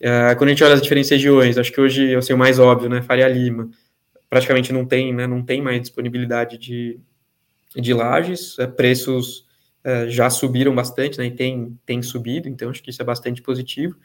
Uh, 0.02 0.36
quando 0.38 0.50
a 0.50 0.52
gente 0.52 0.64
olha 0.64 0.74
as 0.74 0.82
diferentes 0.82 1.10
regiões, 1.10 1.58
acho 1.58 1.72
que 1.72 1.80
hoje, 1.80 2.16
assim, 2.16 2.34
o 2.34 2.38
mais 2.38 2.60
óbvio, 2.60 2.90
né, 2.90 3.02
Faria 3.02 3.28
Lima, 3.28 3.70
praticamente 4.30 4.72
não 4.72 4.86
tem, 4.86 5.14
né, 5.14 5.26
não 5.26 5.44
tem 5.44 5.62
mais 5.62 5.82
disponibilidade 5.82 6.58
de, 6.58 7.00
de 7.76 7.94
lajes, 7.94 8.56
preços 8.76 9.48
já 10.08 10.30
subiram 10.30 10.76
bastante, 10.76 11.18
né, 11.18 11.26
e 11.26 11.32
tem, 11.32 11.78
tem 11.86 12.02
subido, 12.02 12.48
então 12.48 12.70
acho 12.70 12.84
que 12.84 12.92
isso 12.92 13.02
é 13.02 13.06
bastante 13.06 13.42
positivo. 13.42 13.96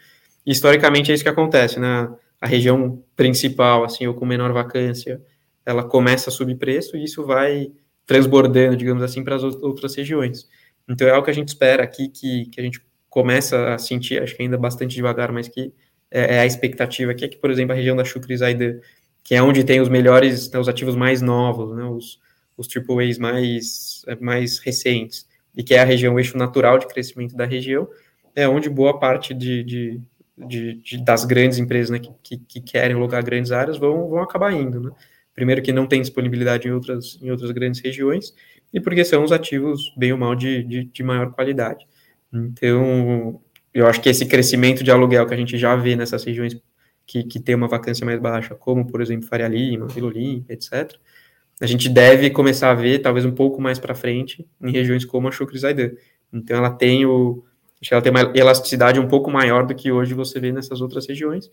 Historicamente 0.47 1.11
é 1.11 1.15
isso 1.15 1.25
que 1.25 1.31
acontece, 1.31 1.81
né, 1.81 2.09
a 2.41 2.47
região 2.47 3.03
principal, 3.17 3.85
assim, 3.85 4.07
ou 4.07 4.15
com 4.15 4.27
menor 4.27 4.53
vacância, 4.53 5.23
ela 5.65 5.83
começa 5.83 6.29
a 6.29 6.33
subir 6.33 6.57
preço 6.57 6.97
e 6.97 7.05
isso 7.05 7.25
vai 7.25 7.73
transbordando, 8.07 8.77
digamos 8.77 9.03
assim, 9.03 9.25
para 9.25 9.37
as 9.37 9.43
outras 9.43 9.95
regiões. 9.95 10.47
Então 10.89 11.09
é 11.09 11.11
algo 11.11 11.25
que 11.25 11.31
a 11.31 11.35
gente 11.35 11.49
espera 11.49 11.83
aqui, 11.83 12.09
que, 12.09 12.47
que 12.47 12.61
a 12.61 12.63
gente 12.63 12.83
começa 13.09 13.75
a 13.75 13.79
sentir, 13.79 14.23
acho 14.23 14.37
que 14.37 14.43
ainda 14.43 14.59
bastante 14.59 14.95
devagar, 14.95 15.33
mas 15.33 15.49
que 15.49 15.73
é, 16.11 16.37
é 16.37 16.41
a 16.41 16.47
expectativa 16.47 17.13
aqui, 17.13 17.25
é 17.25 17.29
que, 17.29 17.37
por 17.37 17.51
exemplo, 17.51 17.73
a 17.73 17.77
região 17.77 17.97
da 17.97 18.05
Shukri-Zaidan, 18.05 18.79
que 19.23 19.35
é 19.35 19.43
onde 19.43 19.65
tem 19.65 19.81
os 19.81 19.89
melhores, 19.89 20.51
né, 20.51 20.59
os 20.59 20.69
ativos 20.69 20.95
mais 20.95 21.23
novos, 21.23 21.75
né, 21.75 21.85
os, 21.85 22.21
os 22.57 22.69
AAAs 22.69 23.19
mais, 23.19 24.05
mais 24.21 24.59
recentes, 24.59 25.27
e 25.57 25.63
que 25.63 25.75
é 25.75 25.81
a 25.81 25.85
região, 25.85 26.15
o 26.15 26.19
eixo 26.19 26.37
natural 26.37 26.79
de 26.79 26.87
crescimento 26.87 27.35
da 27.35 27.47
região, 27.47 27.89
é 28.35 28.47
onde 28.49 28.69
boa 28.69 28.99
parte 28.99 29.33
de, 29.33 29.63
de, 29.63 30.01
de, 30.37 30.75
de 30.75 31.05
das 31.05 31.25
grandes 31.25 31.59
empresas 31.59 31.91
né, 31.91 31.99
que, 31.99 32.11
que, 32.23 32.39
que, 32.39 32.61
querem 32.61 32.97
logar 32.97 33.23
grandes 33.25 33.53
áreas 33.53 33.79
vão, 33.79 34.09
vão 34.09 34.23
acabar 34.23 34.53
indo. 34.53 34.81
Né? 34.81 34.91
Primeiro 35.35 35.63
que 35.63 35.73
não 35.73 35.87
tem 35.87 36.01
disponibilidade 36.01 36.69
em 36.69 36.73
outras, 36.73 37.19
em 37.23 37.31
outras 37.31 37.51
grandes 37.53 37.81
regiões, 37.81 38.35
e 38.73 38.81
porque 38.81 39.05
são 39.05 39.23
os 39.23 39.33
ativos, 39.33 39.93
bem 39.97 40.13
ou 40.13 40.19
mal, 40.19 40.35
de, 40.35 40.63
de, 40.65 40.85
de 40.85 41.03
maior 41.03 41.33
qualidade. 41.33 41.87
Então, 42.33 43.41
eu 43.73 43.87
acho 43.87 44.01
que 44.01 44.09
esse 44.09 44.27
crescimento 44.27 44.83
de 44.83 44.91
aluguel 44.91 45.27
que 45.27 45.35
a 45.35 45.37
gente 45.37 45.57
já 45.57 45.77
vê 45.77 45.95
nessas 45.95 46.25
regiões 46.25 46.61
que, 47.07 47.23
que 47.23 47.39
tem 47.39 47.55
uma 47.55 47.69
vacância 47.69 48.05
mais 48.05 48.21
baixa, 48.21 48.55
como, 48.55 48.87
por 48.87 49.01
exemplo, 49.01 49.29
Faria 49.29 49.47
Lima, 49.47 49.87
Vila 49.87 50.09
Olímpia, 50.09 50.55
etc., 50.55 50.99
a 51.61 51.67
gente 51.67 51.89
deve 51.89 52.31
começar 52.31 52.73
a 52.73 52.75
ver, 52.75 52.99
talvez 52.99 53.25
um 53.25 53.31
pouco 53.31 53.63
mais 53.63 53.79
para 53.79 53.95
frente, 53.95 54.45
em 54.61 54.73
regiões 54.73 55.05
como 55.05 55.29
a 55.29 55.31
Chucre 55.31 55.57
Zaidan. 55.57 55.93
Então, 56.33 56.57
ela 56.57 56.71
tem 56.71 57.07
o, 57.07 57.45
acho 57.85 57.91
que 57.91 57.95
ela 57.95 58.03
tem 58.03 58.11
uma 58.11 58.33
elasticidade 58.35 58.99
um 58.99 59.07
pouco 59.07 59.31
maior 59.31 59.67
do 59.67 59.75
que 59.75 59.93
hoje 59.93 60.15
você 60.15 60.41
vê 60.41 60.51
nessas 60.51 60.81
outras 60.81 61.07
regiões, 61.07 61.51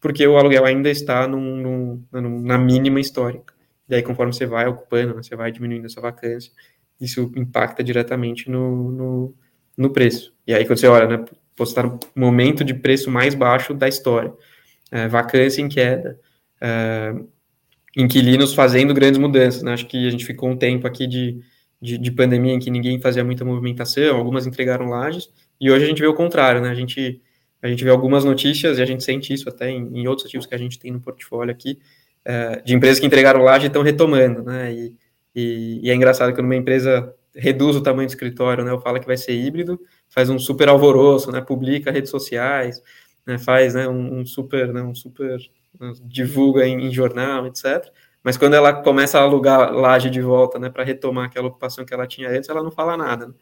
porque 0.00 0.26
o 0.26 0.38
aluguel 0.38 0.64
ainda 0.64 0.88
está 0.90 1.28
num, 1.28 2.02
num, 2.10 2.40
na 2.40 2.56
mínima 2.56 3.00
histórica. 3.00 3.52
E 3.86 3.94
aí, 3.94 4.02
conforme 4.02 4.32
você 4.32 4.46
vai 4.46 4.66
ocupando, 4.66 5.14
né, 5.14 5.22
você 5.22 5.36
vai 5.36 5.52
diminuindo 5.52 5.84
essa 5.84 6.00
vacância, 6.00 6.50
isso 6.98 7.30
impacta 7.36 7.84
diretamente 7.84 8.50
no, 8.50 8.90
no, 8.90 9.34
no 9.76 9.90
preço. 9.90 10.32
E 10.46 10.54
aí, 10.54 10.64
quando 10.64 10.78
você 10.78 10.86
olha, 10.86 11.06
né, 11.06 11.24
postar 11.54 11.84
no 11.84 11.98
momento 12.14 12.64
de 12.64 12.74
preço 12.74 13.10
mais 13.10 13.34
baixo 13.34 13.74
da 13.74 13.88
história. 13.88 14.32
É, 14.90 15.08
vacância 15.08 15.60
em 15.60 15.68
queda, 15.68 16.18
é, 16.60 17.14
inquilinos 17.96 18.54
fazendo 18.54 18.94
grandes 18.94 19.18
mudanças. 19.18 19.62
Né? 19.62 19.72
Acho 19.72 19.86
que 19.86 20.06
a 20.06 20.10
gente 20.10 20.24
ficou 20.24 20.48
um 20.48 20.56
tempo 20.56 20.86
aqui 20.86 21.06
de, 21.06 21.40
de, 21.80 21.98
de, 21.98 22.10
pandemia 22.10 22.54
em 22.54 22.58
que 22.58 22.70
ninguém 22.70 23.00
fazia 23.00 23.24
muita 23.24 23.44
movimentação, 23.44 24.16
algumas 24.16 24.46
entregaram 24.46 24.86
lajes, 24.86 25.30
e 25.64 25.70
hoje 25.70 25.86
a 25.86 25.88
gente 25.88 26.02
vê 26.02 26.06
o 26.06 26.12
contrário, 26.12 26.60
né? 26.60 26.68
A 26.68 26.74
gente, 26.74 27.22
a 27.62 27.68
gente 27.68 27.82
vê 27.82 27.88
algumas 27.88 28.22
notícias, 28.22 28.78
e 28.78 28.82
a 28.82 28.84
gente 28.84 29.02
sente 29.02 29.32
isso 29.32 29.48
até 29.48 29.70
em, 29.70 29.98
em 29.98 30.06
outros 30.06 30.26
ativos 30.26 30.44
que 30.44 30.54
a 30.54 30.58
gente 30.58 30.78
tem 30.78 30.90
no 30.90 31.00
portfólio 31.00 31.50
aqui, 31.50 31.78
é, 32.22 32.60
de 32.60 32.74
empresas 32.74 33.00
que 33.00 33.06
entregaram 33.06 33.40
laje 33.42 33.64
e 33.64 33.68
estão 33.68 33.80
retomando, 33.80 34.42
né? 34.42 34.70
E, 34.74 34.94
e, 35.34 35.80
e, 35.82 35.90
é 35.90 35.94
engraçado 35.94 36.34
que 36.34 36.42
numa 36.42 36.54
empresa 36.54 37.14
reduz 37.34 37.76
o 37.76 37.82
tamanho 37.82 38.06
do 38.06 38.10
escritório, 38.10 38.62
né? 38.62 38.74
Ou 38.74 38.78
fala 38.78 39.00
que 39.00 39.06
vai 39.06 39.16
ser 39.16 39.32
híbrido, 39.32 39.80
faz 40.10 40.28
um 40.28 40.38
super 40.38 40.68
alvoroço, 40.68 41.32
né? 41.32 41.40
Publica 41.40 41.90
redes 41.90 42.10
sociais, 42.10 42.82
né? 43.26 43.38
Faz, 43.38 43.72
né? 43.72 43.88
Um, 43.88 44.20
um 44.20 44.26
super, 44.26 44.70
né? 44.70 44.82
Um 44.82 44.94
super 44.94 45.38
né? 45.80 45.92
divulga 46.02 46.66
em, 46.66 46.88
em, 46.88 46.92
jornal, 46.92 47.46
etc. 47.46 47.90
Mas 48.22 48.36
quando 48.36 48.52
ela 48.52 48.70
começa 48.70 49.18
a 49.18 49.22
alugar 49.22 49.72
laje 49.72 50.10
de 50.10 50.20
volta, 50.20 50.58
né? 50.58 50.68
Para 50.68 50.84
retomar 50.84 51.24
aquela 51.24 51.48
ocupação 51.48 51.86
que 51.86 51.94
ela 51.94 52.06
tinha 52.06 52.28
antes, 52.28 52.50
ela 52.50 52.62
não 52.62 52.70
fala 52.70 52.98
nada. 52.98 53.28
Né? 53.28 53.34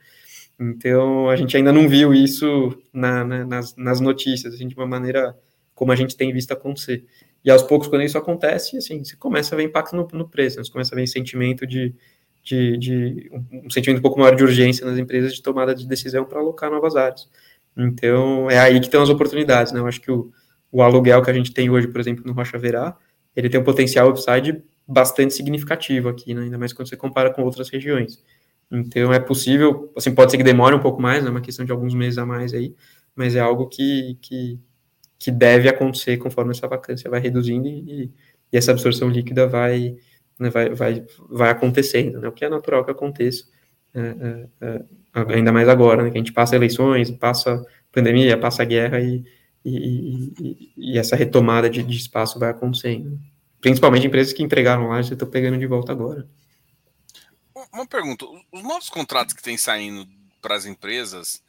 Então 0.59 1.29
a 1.29 1.37
gente 1.37 1.57
ainda 1.57 1.73
não 1.73 1.89
viu 1.89 2.15
isso 2.15 2.77
na, 2.93 3.25
né, 3.25 3.45
nas, 3.45 3.75
nas 3.77 4.01
notícias, 4.01 4.55
assim, 4.55 4.69
de 4.69 4.75
uma 4.75 4.87
maneira 4.87 5.37
como 5.75 5.93
a 5.93 5.97
gente 5.97 6.17
tem 6.17 6.33
visto 6.33 6.53
acontecer. 6.53 7.05
E 7.45 7.51
aos 7.51 7.63
poucos, 7.63 7.89
quando 7.89 8.03
isso 8.03 8.17
acontece, 8.17 8.77
assim, 8.77 9.03
você 9.03 9.17
começa 9.17 9.55
a 9.55 9.57
ver 9.57 9.65
impacto 9.65 9.97
no, 9.97 10.07
no 10.13 10.29
preço, 10.29 10.59
né? 10.59 10.65
você 10.65 10.71
começa 10.71 10.95
a 10.95 10.97
ver 10.97 11.07
sentimento 11.07 11.67
de, 11.67 11.95
de, 12.43 12.79
de 12.79 13.31
um 13.53 13.69
sentimento 13.69 13.99
um 13.99 14.03
pouco 14.03 14.21
maior 14.21 14.37
de 14.37 14.45
urgência 14.45 14.87
nas 14.87 14.99
empresas 14.99 15.35
de 15.35 15.43
tomada 15.43 15.75
de 15.75 15.87
decisão 15.87 16.25
para 16.25 16.39
alocar 16.39 16.71
novas 16.71 16.95
áreas. 16.95 17.29
Então, 17.77 18.51
é 18.51 18.59
aí 18.59 18.79
que 18.79 18.87
estão 18.87 19.03
as 19.03 19.09
oportunidades, 19.09 19.73
né? 19.73 19.81
Eu 19.81 19.87
acho 19.87 20.01
que 20.01 20.11
o, 20.11 20.31
o 20.71 20.83
aluguel 20.83 21.23
que 21.23 21.31
a 21.31 21.35
gente 21.35 21.53
tem 21.53 21.71
hoje, 21.71 21.89
por 21.89 22.01
exemplo, 22.01 22.23
no 22.25 22.33
Rocha 22.33 22.59
Verá, 22.59 22.97
ele 23.35 23.49
tem 23.49 23.61
um 23.61 23.65
potencial 23.65 24.09
upside 24.09 24.63
bastante 24.87 25.35
significativo 25.35 26.09
aqui, 26.09 26.35
né? 26.35 26.43
ainda 26.43 26.59
mais 26.59 26.73
quando 26.73 26.89
você 26.89 26.97
compara 26.97 27.33
com 27.33 27.43
outras 27.43 27.71
regiões. 27.71 28.23
Então, 28.73 29.13
é 29.13 29.21
possível, 29.21 29.93
assim, 29.95 30.15
pode 30.15 30.31
ser 30.31 30.39
que 30.39 30.43
demore 30.43 30.75
um 30.75 30.81
pouco 30.81 31.01
mais, 31.01 31.19
é 31.19 31.25
né? 31.25 31.31
uma 31.31 31.43
questão 31.43 31.63
de 31.65 31.71
alguns 31.71 31.95
meses 31.95 32.17
a 32.17 32.25
mais 32.25 32.55
aí, 32.55 32.75
mas 33.15 33.37
é 33.37 33.41
algo 33.41 33.69
que, 33.69 34.17
que, 34.23 34.59
que 35.19 35.31
deve 35.31 35.69
acontecer 35.69 36.17
conforme 36.17 36.53
essa 36.53 36.67
vacância 36.67 37.11
vai 37.11 37.21
reduzindo 37.21 37.69
e, 37.69 38.11
e 38.51 38.57
essa 38.57 38.71
absorção 38.71 39.11
líquida 39.11 39.47
vai, 39.47 39.95
né, 40.41 40.49
vai, 40.49 40.71
vai, 40.71 41.05
vai 41.29 41.51
acontecendo, 41.51 42.19
né, 42.19 42.29
o 42.29 42.33
que 42.33 42.47
é 42.47 42.49
natural 42.49 42.83
que 42.83 42.91
aconteça, 42.91 43.45
é, 43.95 44.49
é, 44.63 44.67
é, 45.15 45.35
ainda 45.35 45.53
mais 45.53 45.69
agora, 45.69 46.03
né, 46.03 46.11
que 46.11 46.17
a 46.17 46.21
gente 46.21 46.33
passa 46.33 46.57
eleições, 46.57 47.11
passa 47.11 47.63
pandemia, 47.93 48.39
passa 48.39 48.65
guerra 48.65 49.01
e, 49.01 49.23
e, 49.63 50.33
e, 50.41 50.73
e 50.79 50.99
essa 50.99 51.15
retomada 51.15 51.69
de, 51.69 51.83
de, 51.83 51.97
espaço 51.97 52.39
vai 52.39 52.51
acontecendo. 52.51 53.19
Principalmente 53.61 54.07
empresas 54.07 54.33
que 54.33 54.43
entregaram 54.43 54.89
lá, 54.89 55.03
já 55.03 55.13
estão 55.13 55.29
pegando 55.29 55.59
de 55.59 55.67
volta 55.67 55.93
agora. 55.93 56.27
Uma 57.73 57.87
pergunta: 57.87 58.27
os 58.53 58.63
novos 58.63 58.91
contratos 58.91 59.35
que 59.35 59.43
têm 59.43 59.57
saindo 59.57 60.07
para 60.41 60.55
as 60.55 60.67
empresas, 60.67 61.43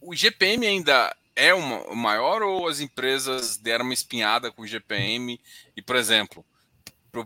o 0.00 0.14
GPM 0.14 0.66
ainda 0.66 1.14
é 1.34 1.52
uma, 1.52 1.94
maior 1.94 2.42
ou 2.42 2.68
as 2.68 2.80
empresas 2.80 3.56
deram 3.56 3.84
uma 3.84 3.94
espinhada 3.94 4.50
com 4.50 4.62
o 4.62 4.66
GPM 4.66 5.38
e, 5.76 5.82
por 5.82 5.96
exemplo, 5.96 6.44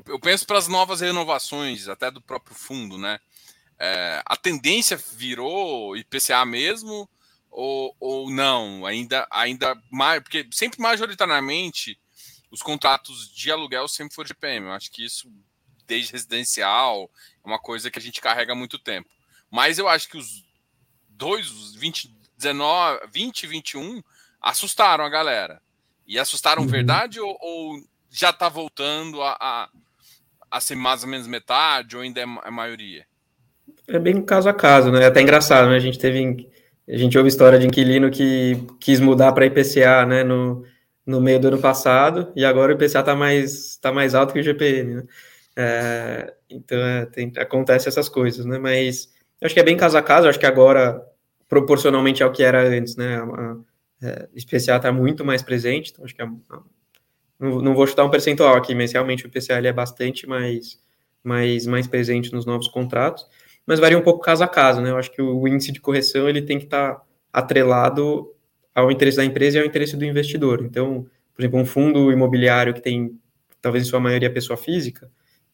eu 0.06 0.18
penso 0.18 0.46
para 0.46 0.58
as 0.58 0.68
novas 0.68 1.00
renovações, 1.00 1.88
até 1.88 2.10
do 2.10 2.20
próprio 2.20 2.54
fundo, 2.54 2.98
né? 2.98 3.20
É, 3.78 4.22
a 4.26 4.36
tendência 4.36 4.96
virou 4.96 5.96
IPCA 5.96 6.44
mesmo 6.44 7.08
ou, 7.50 7.96
ou 7.98 8.30
não? 8.30 8.84
Ainda, 8.84 9.26
ainda 9.30 9.80
mais, 9.90 10.22
porque 10.22 10.46
sempre 10.52 10.80
majoritariamente 10.80 11.98
os 12.50 12.62
contratos 12.62 13.32
de 13.32 13.50
aluguel 13.50 13.88
sempre 13.88 14.14
foram 14.14 14.28
GPM. 14.28 14.66
Eu 14.66 14.72
acho 14.72 14.90
que 14.90 15.04
isso, 15.04 15.32
desde 15.90 16.12
residencial, 16.12 17.10
é 17.44 17.48
uma 17.48 17.58
coisa 17.58 17.90
que 17.90 17.98
a 17.98 18.02
gente 18.02 18.20
carrega 18.20 18.52
há 18.52 18.56
muito 18.56 18.78
tempo. 18.78 19.08
Mas 19.50 19.76
eu 19.76 19.88
acho 19.88 20.08
que 20.08 20.16
os 20.16 20.44
dois, 21.08 21.50
os 21.50 21.74
20, 21.74 22.14
19, 22.38 23.00
20 23.12 23.42
e 23.42 23.46
21, 23.48 24.02
assustaram 24.40 25.04
a 25.04 25.08
galera. 25.08 25.60
E 26.06 26.16
assustaram 26.16 26.62
uhum. 26.62 26.68
verdade 26.68 27.18
ou, 27.18 27.36
ou 27.40 27.82
já 28.08 28.30
está 28.30 28.48
voltando 28.48 29.20
a, 29.20 29.36
a, 29.40 29.68
a, 30.48 30.60
ser 30.60 30.76
mais 30.76 31.02
ou 31.02 31.08
menos 31.08 31.26
metade, 31.26 31.96
ou 31.96 32.02
ainda 32.02 32.20
é 32.20 32.24
a 32.24 32.50
maioria? 32.50 33.04
É 33.88 33.98
bem 33.98 34.22
caso 34.22 34.48
a 34.48 34.54
caso, 34.54 34.92
né? 34.92 35.02
É 35.02 35.06
até 35.06 35.20
engraçado, 35.20 35.68
né? 35.68 35.76
A 35.76 35.80
gente 35.80 35.98
teve. 35.98 36.48
A 36.88 36.96
gente 36.96 37.16
ouve 37.16 37.28
história 37.28 37.58
de 37.58 37.66
inquilino 37.66 38.10
que 38.10 38.56
quis 38.80 38.98
mudar 39.00 39.32
para 39.32 39.46
IPCA, 39.46 40.06
né? 40.06 40.24
No, 40.24 40.64
no 41.06 41.20
meio 41.20 41.40
do 41.40 41.48
ano 41.48 41.60
passado, 41.60 42.32
e 42.34 42.44
agora 42.44 42.72
o 42.72 42.74
IPCA 42.76 43.00
está 43.00 43.14
mais, 43.14 43.76
tá 43.76 43.92
mais 43.92 44.14
alto 44.14 44.32
que 44.32 44.40
o 44.40 44.42
GPM, 44.42 44.94
né? 44.94 45.02
É, 45.62 46.34
então, 46.48 46.78
é, 46.78 47.04
tem, 47.04 47.30
acontece 47.36 47.86
essas 47.86 48.08
coisas, 48.08 48.46
né? 48.46 48.58
Mas 48.58 49.12
acho 49.42 49.52
que 49.52 49.60
é 49.60 49.62
bem 49.62 49.76
caso 49.76 49.98
a 49.98 50.02
caso, 50.02 50.26
acho 50.26 50.38
que 50.38 50.46
agora, 50.46 51.04
proporcionalmente 51.46 52.22
ao 52.22 52.32
que 52.32 52.42
era 52.42 52.66
antes, 52.66 52.96
né? 52.96 53.16
A, 53.16 53.24
a, 53.24 53.56
é, 54.02 54.28
está 54.34 54.90
muito 54.90 55.22
mais 55.22 55.42
presente, 55.42 55.90
então 55.90 56.02
acho 56.02 56.14
que 56.14 56.22
a, 56.22 56.26
não, 57.38 57.60
não, 57.60 57.74
vou 57.74 57.86
chutar 57.86 58.04
um 58.04 58.10
percentual 58.10 58.56
aqui, 58.56 58.74
mas 58.74 58.92
realmente 58.92 59.26
o 59.26 59.28
IPCA 59.28 59.58
ele 59.58 59.68
é 59.68 59.72
bastante 59.72 60.26
mais, 60.26 60.78
mais, 61.22 61.66
mais 61.66 61.86
presente 61.86 62.32
nos 62.32 62.46
novos 62.46 62.68
contratos, 62.68 63.26
mas 63.66 63.78
varia 63.78 63.98
um 63.98 64.02
pouco 64.02 64.20
caso 64.20 64.42
a 64.42 64.48
caso, 64.48 64.80
né? 64.80 64.90
Eu 64.90 64.96
acho 64.96 65.10
que 65.10 65.20
o, 65.20 65.40
o 65.40 65.48
índice 65.48 65.72
de 65.72 65.80
correção 65.80 66.26
ele 66.26 66.40
tem 66.40 66.58
que 66.58 66.64
estar 66.64 66.94
tá 66.94 67.02
atrelado 67.30 68.34
ao 68.74 68.90
interesse 68.90 69.18
da 69.18 69.24
empresa 69.24 69.58
e 69.58 69.60
ao 69.60 69.66
interesse 69.66 69.96
do 69.96 70.04
investidor. 70.06 70.62
Então, 70.64 71.06
por 71.34 71.42
exemplo, 71.42 71.60
um 71.60 71.66
fundo 71.66 72.10
imobiliário 72.10 72.72
que 72.72 72.80
tem, 72.80 73.18
talvez 73.60 73.84
em 73.84 73.90
sua 73.90 74.00
maioria, 74.00 74.32
pessoa 74.32 74.56
física, 74.56 75.10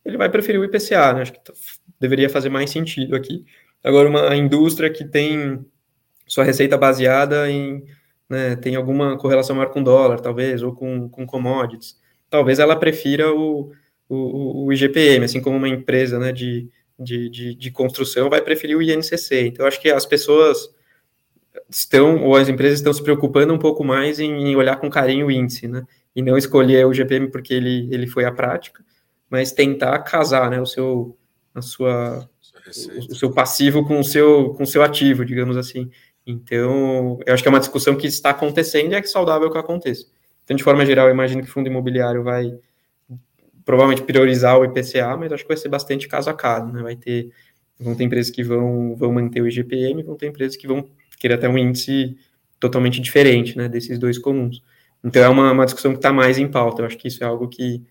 ele 0.06 0.16
vai 0.16 0.28
preferir 0.28 0.60
o 0.60 0.64
IPCA, 0.64 1.12
né? 1.12 1.22
Acho 1.22 1.32
que 1.32 1.40
deveria 1.98 2.30
fazer 2.30 2.48
mais 2.48 2.70
sentido 2.70 3.16
aqui. 3.16 3.44
Agora, 3.82 4.08
uma 4.08 4.36
indústria 4.36 4.90
que 4.90 5.04
tem 5.04 5.64
sua 6.26 6.44
receita 6.44 6.76
baseada 6.78 7.50
em, 7.50 7.84
né, 8.28 8.56
tem 8.56 8.76
alguma 8.76 9.16
correlação 9.16 9.54
maior 9.56 9.70
com 9.70 9.82
dólar, 9.82 10.20
talvez, 10.20 10.62
ou 10.62 10.72
com, 10.74 11.08
com 11.08 11.26
commodities, 11.26 11.96
talvez 12.28 12.58
ela 12.58 12.76
prefira 12.76 13.32
o, 13.32 13.72
o, 14.08 14.66
o 14.66 14.72
IGPM, 14.72 15.24
assim 15.24 15.40
como 15.40 15.56
uma 15.56 15.68
empresa 15.68 16.18
né, 16.18 16.32
de, 16.32 16.68
de, 16.98 17.28
de, 17.28 17.54
de 17.54 17.70
construção 17.70 18.28
vai 18.28 18.42
preferir 18.42 18.76
o 18.76 18.82
INCC. 18.82 19.46
Então, 19.46 19.66
acho 19.66 19.80
que 19.80 19.90
as 19.90 20.04
pessoas 20.04 20.68
estão, 21.70 22.24
ou 22.24 22.36
as 22.36 22.48
empresas 22.48 22.78
estão 22.78 22.92
se 22.92 23.02
preocupando 23.02 23.54
um 23.54 23.58
pouco 23.58 23.84
mais 23.84 24.18
em, 24.18 24.50
em 24.50 24.56
olhar 24.56 24.76
com 24.76 24.90
carinho 24.90 25.26
o 25.26 25.30
índice, 25.30 25.68
né? 25.68 25.84
E 26.14 26.22
não 26.22 26.36
escolher 26.36 26.86
o 26.86 26.94
GPM 26.94 27.30
porque 27.30 27.52
ele, 27.52 27.88
ele 27.92 28.06
foi 28.06 28.24
a 28.24 28.32
prática, 28.32 28.82
mas 29.30 29.52
tentar 29.52 29.98
casar, 30.00 30.50
né, 30.50 30.60
o 30.60 30.66
seu, 30.66 31.16
a 31.54 31.62
sua, 31.62 32.28
o, 32.66 33.12
o, 33.12 33.14
seu 33.14 33.30
passivo 33.32 33.86
com 33.86 33.98
o 33.98 34.04
seu, 34.04 34.50
com 34.54 34.62
o 34.62 34.66
seu 34.66 34.82
ativo, 34.82 35.24
digamos 35.24 35.56
assim. 35.56 35.90
Então, 36.26 37.18
eu 37.24 37.34
acho 37.34 37.42
que 37.42 37.48
é 37.48 37.50
uma 37.50 37.60
discussão 37.60 37.96
que 37.96 38.06
está 38.06 38.30
acontecendo 38.30 38.92
e 38.92 38.94
é 38.96 39.02
saudável 39.02 39.50
que 39.50 39.58
aconteça. 39.58 40.06
Então, 40.44 40.56
de 40.56 40.62
forma 40.62 40.84
geral, 40.86 41.06
eu 41.08 41.14
imagino 41.14 41.42
que 41.42 41.48
o 41.48 41.52
fundo 41.52 41.68
imobiliário 41.68 42.22
vai 42.22 42.56
provavelmente 43.64 44.02
priorizar 44.02 44.58
o 44.58 44.64
IPCA, 44.64 45.16
mas 45.16 45.32
acho 45.32 45.42
que 45.42 45.48
vai 45.48 45.56
ser 45.56 45.68
bastante 45.68 46.06
caso 46.06 46.30
a 46.30 46.34
caso, 46.34 46.72
né? 46.72 46.82
Vai 46.82 46.94
ter, 46.94 47.30
vão 47.78 47.96
ter 47.96 48.04
empresas 48.04 48.30
que 48.30 48.42
vão, 48.42 48.94
vão 48.94 49.12
manter 49.12 49.42
o 49.42 49.48
IGPM, 49.48 50.04
vão 50.04 50.16
ter 50.16 50.28
empresas 50.28 50.56
que 50.56 50.68
vão 50.68 50.88
querer 51.18 51.34
até 51.34 51.48
um 51.48 51.58
índice 51.58 52.16
totalmente 52.60 53.00
diferente, 53.00 53.56
né, 53.56 53.68
desses 53.68 53.98
dois 53.98 54.18
comuns. 54.18 54.62
Então 55.04 55.22
é 55.22 55.28
uma, 55.28 55.52
uma 55.52 55.64
discussão 55.64 55.92
que 55.92 55.98
está 55.98 56.12
mais 56.12 56.38
em 56.38 56.48
pauta. 56.48 56.82
Eu 56.82 56.86
acho 56.86 56.96
que 56.96 57.08
isso 57.08 57.22
é 57.22 57.26
algo 57.26 57.48
que, 57.48 57.82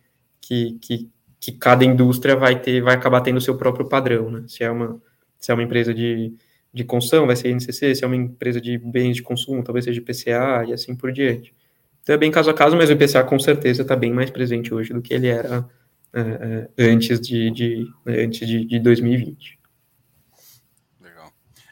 que, 0.42 0.78
que, 0.82 1.10
que, 1.46 1.52
cada 1.52 1.86
indústria 1.86 2.36
vai 2.36 2.60
ter, 2.60 2.82
vai 2.82 2.96
acabar 2.96 3.22
tendo 3.22 3.38
o 3.38 3.42
seu 3.42 3.56
próprio 3.58 3.88
padrão, 3.88 4.32
né? 4.32 4.46
Se 4.48 4.64
é 4.64 4.72
uma, 4.72 5.02
se 5.38 5.52
é 5.52 5.54
uma 5.54 5.64
empresa 5.64 5.94
de, 5.94 6.34
de 6.74 6.84
construção, 6.84 7.28
vai 7.28 7.36
ser 7.36 7.50
INCC, 7.50 7.96
se 7.96 8.04
é 8.04 8.08
uma 8.08 8.16
empresa 8.16 8.60
de 8.60 8.78
bens 8.78 9.16
de 9.16 9.22
consumo, 9.22 9.64
talvez 9.64 9.86
seja 9.86 10.00
IPCA 10.00 10.66
e 10.68 10.74
assim 10.74 10.96
por 10.96 11.12
diante. 11.12 11.54
Então 12.02 12.16
é 12.16 12.18
bem 12.18 12.32
caso 12.32 12.50
a 12.50 12.54
caso, 12.54 12.76
mas 12.76 12.90
o 12.90 12.94
IPCA 12.94 13.24
com 13.24 13.40
certeza 13.40 13.84
está 13.84 13.96
bem 13.96 14.12
mais 14.12 14.30
presente 14.30 14.74
hoje 14.74 14.94
do 14.94 15.02
que 15.02 15.14
ele 15.14 15.28
era 15.28 15.68
é, 16.14 16.70
é 16.78 16.86
antes 16.86 17.20
de, 17.20 17.52
de 17.52 17.88
antes 18.08 18.48
de, 18.48 18.66
de 18.66 18.80
2020. 18.80 19.60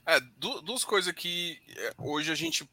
É, 0.06 0.20
duas 0.64 0.84
coisas 0.84 1.14
que 1.14 1.58
é, 1.78 1.94
hoje 1.98 2.30
a 2.30 2.36
gente 2.36 2.70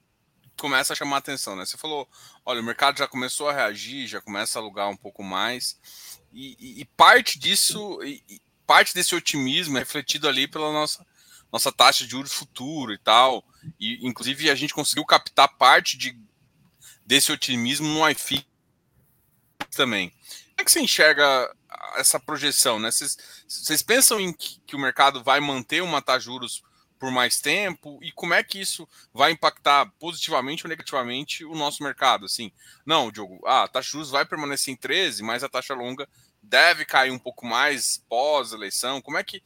começa 0.61 0.93
a 0.93 0.97
chamar 0.97 1.19
atenção, 1.19 1.57
né? 1.57 1.65
Você 1.65 1.79
falou, 1.79 2.09
olha, 2.45 2.61
o 2.61 2.65
mercado 2.65 2.99
já 2.99 3.09
começou 3.09 3.49
a 3.49 3.53
reagir, 3.53 4.07
já 4.07 4.21
começa 4.21 4.59
a 4.59 4.63
alugar 4.63 4.91
um 4.91 4.97
pouco 4.97 5.23
mais, 5.23 5.79
e, 6.33 6.81
e, 6.81 6.85
parte 6.85 7.39
disso, 7.39 8.03
e, 8.05 8.41
parte 8.67 8.95
desse 8.95 9.15
otimismo 9.15 9.77
é 9.77 9.81
refletido 9.81 10.29
ali 10.29 10.47
pela 10.47 10.73
nossa, 10.73 11.05
nossa 11.53 11.73
taxa 11.73 12.05
de 12.05 12.11
juros 12.11 12.33
futuro 12.33 12.93
e 12.93 12.99
tal, 12.99 13.45
e 13.79 14.07
inclusive 14.07 14.51
a 14.51 14.55
gente 14.55 14.75
conseguiu 14.75 15.05
captar 15.05 15.49
parte 15.57 15.97
de, 15.97 16.17
desse 17.05 17.33
otimismo 17.33 17.89
no 17.89 18.09
iFi 18.11 18.47
também. 19.73 20.11
Como 20.11 20.55
é 20.59 20.65
que 20.65 20.71
você 20.71 20.81
enxerga 20.81 21.55
essa 21.97 22.21
projeção, 22.21 22.79
né? 22.79 22.91
Vocês, 22.91 23.17
vocês 23.49 23.83
pensam 23.83 24.21
em 24.21 24.33
que, 24.33 24.61
que 24.67 24.77
o 24.77 24.79
mercado 24.79 25.23
vai 25.23 25.41
manter 25.41 25.83
uma 25.83 26.01
taxa 26.01 26.21
de 26.21 26.25
juros 26.27 26.63
por 27.01 27.11
mais 27.11 27.41
tempo 27.41 27.99
e 28.03 28.13
como 28.13 28.35
é 28.35 28.45
que 28.45 28.61
isso 28.61 28.87
vai 29.13 29.33
impactar 29.33 29.91
positivamente 29.99 30.67
ou 30.67 30.69
negativamente 30.69 31.47
o 31.47 31.55
nosso 31.55 31.83
mercado? 31.83 32.27
Assim, 32.27 32.53
não, 32.85 33.11
Diogo, 33.11 33.41
a 33.47 33.67
taxa 33.67 33.87
de 33.87 33.93
juros 33.93 34.11
vai 34.11 34.27
permanecer 34.27 34.73
em 34.73 34.77
13, 34.77 35.23
mas 35.23 35.43
a 35.43 35.49
taxa 35.49 35.75
longa 35.75 36.07
deve 36.43 36.85
cair 36.85 37.11
um 37.11 37.19
pouco 37.19 37.47
mais 37.47 38.05
pós 38.07 38.53
eleição. 38.53 39.01
Como 39.01 39.17
é 39.17 39.25
que 39.25 39.43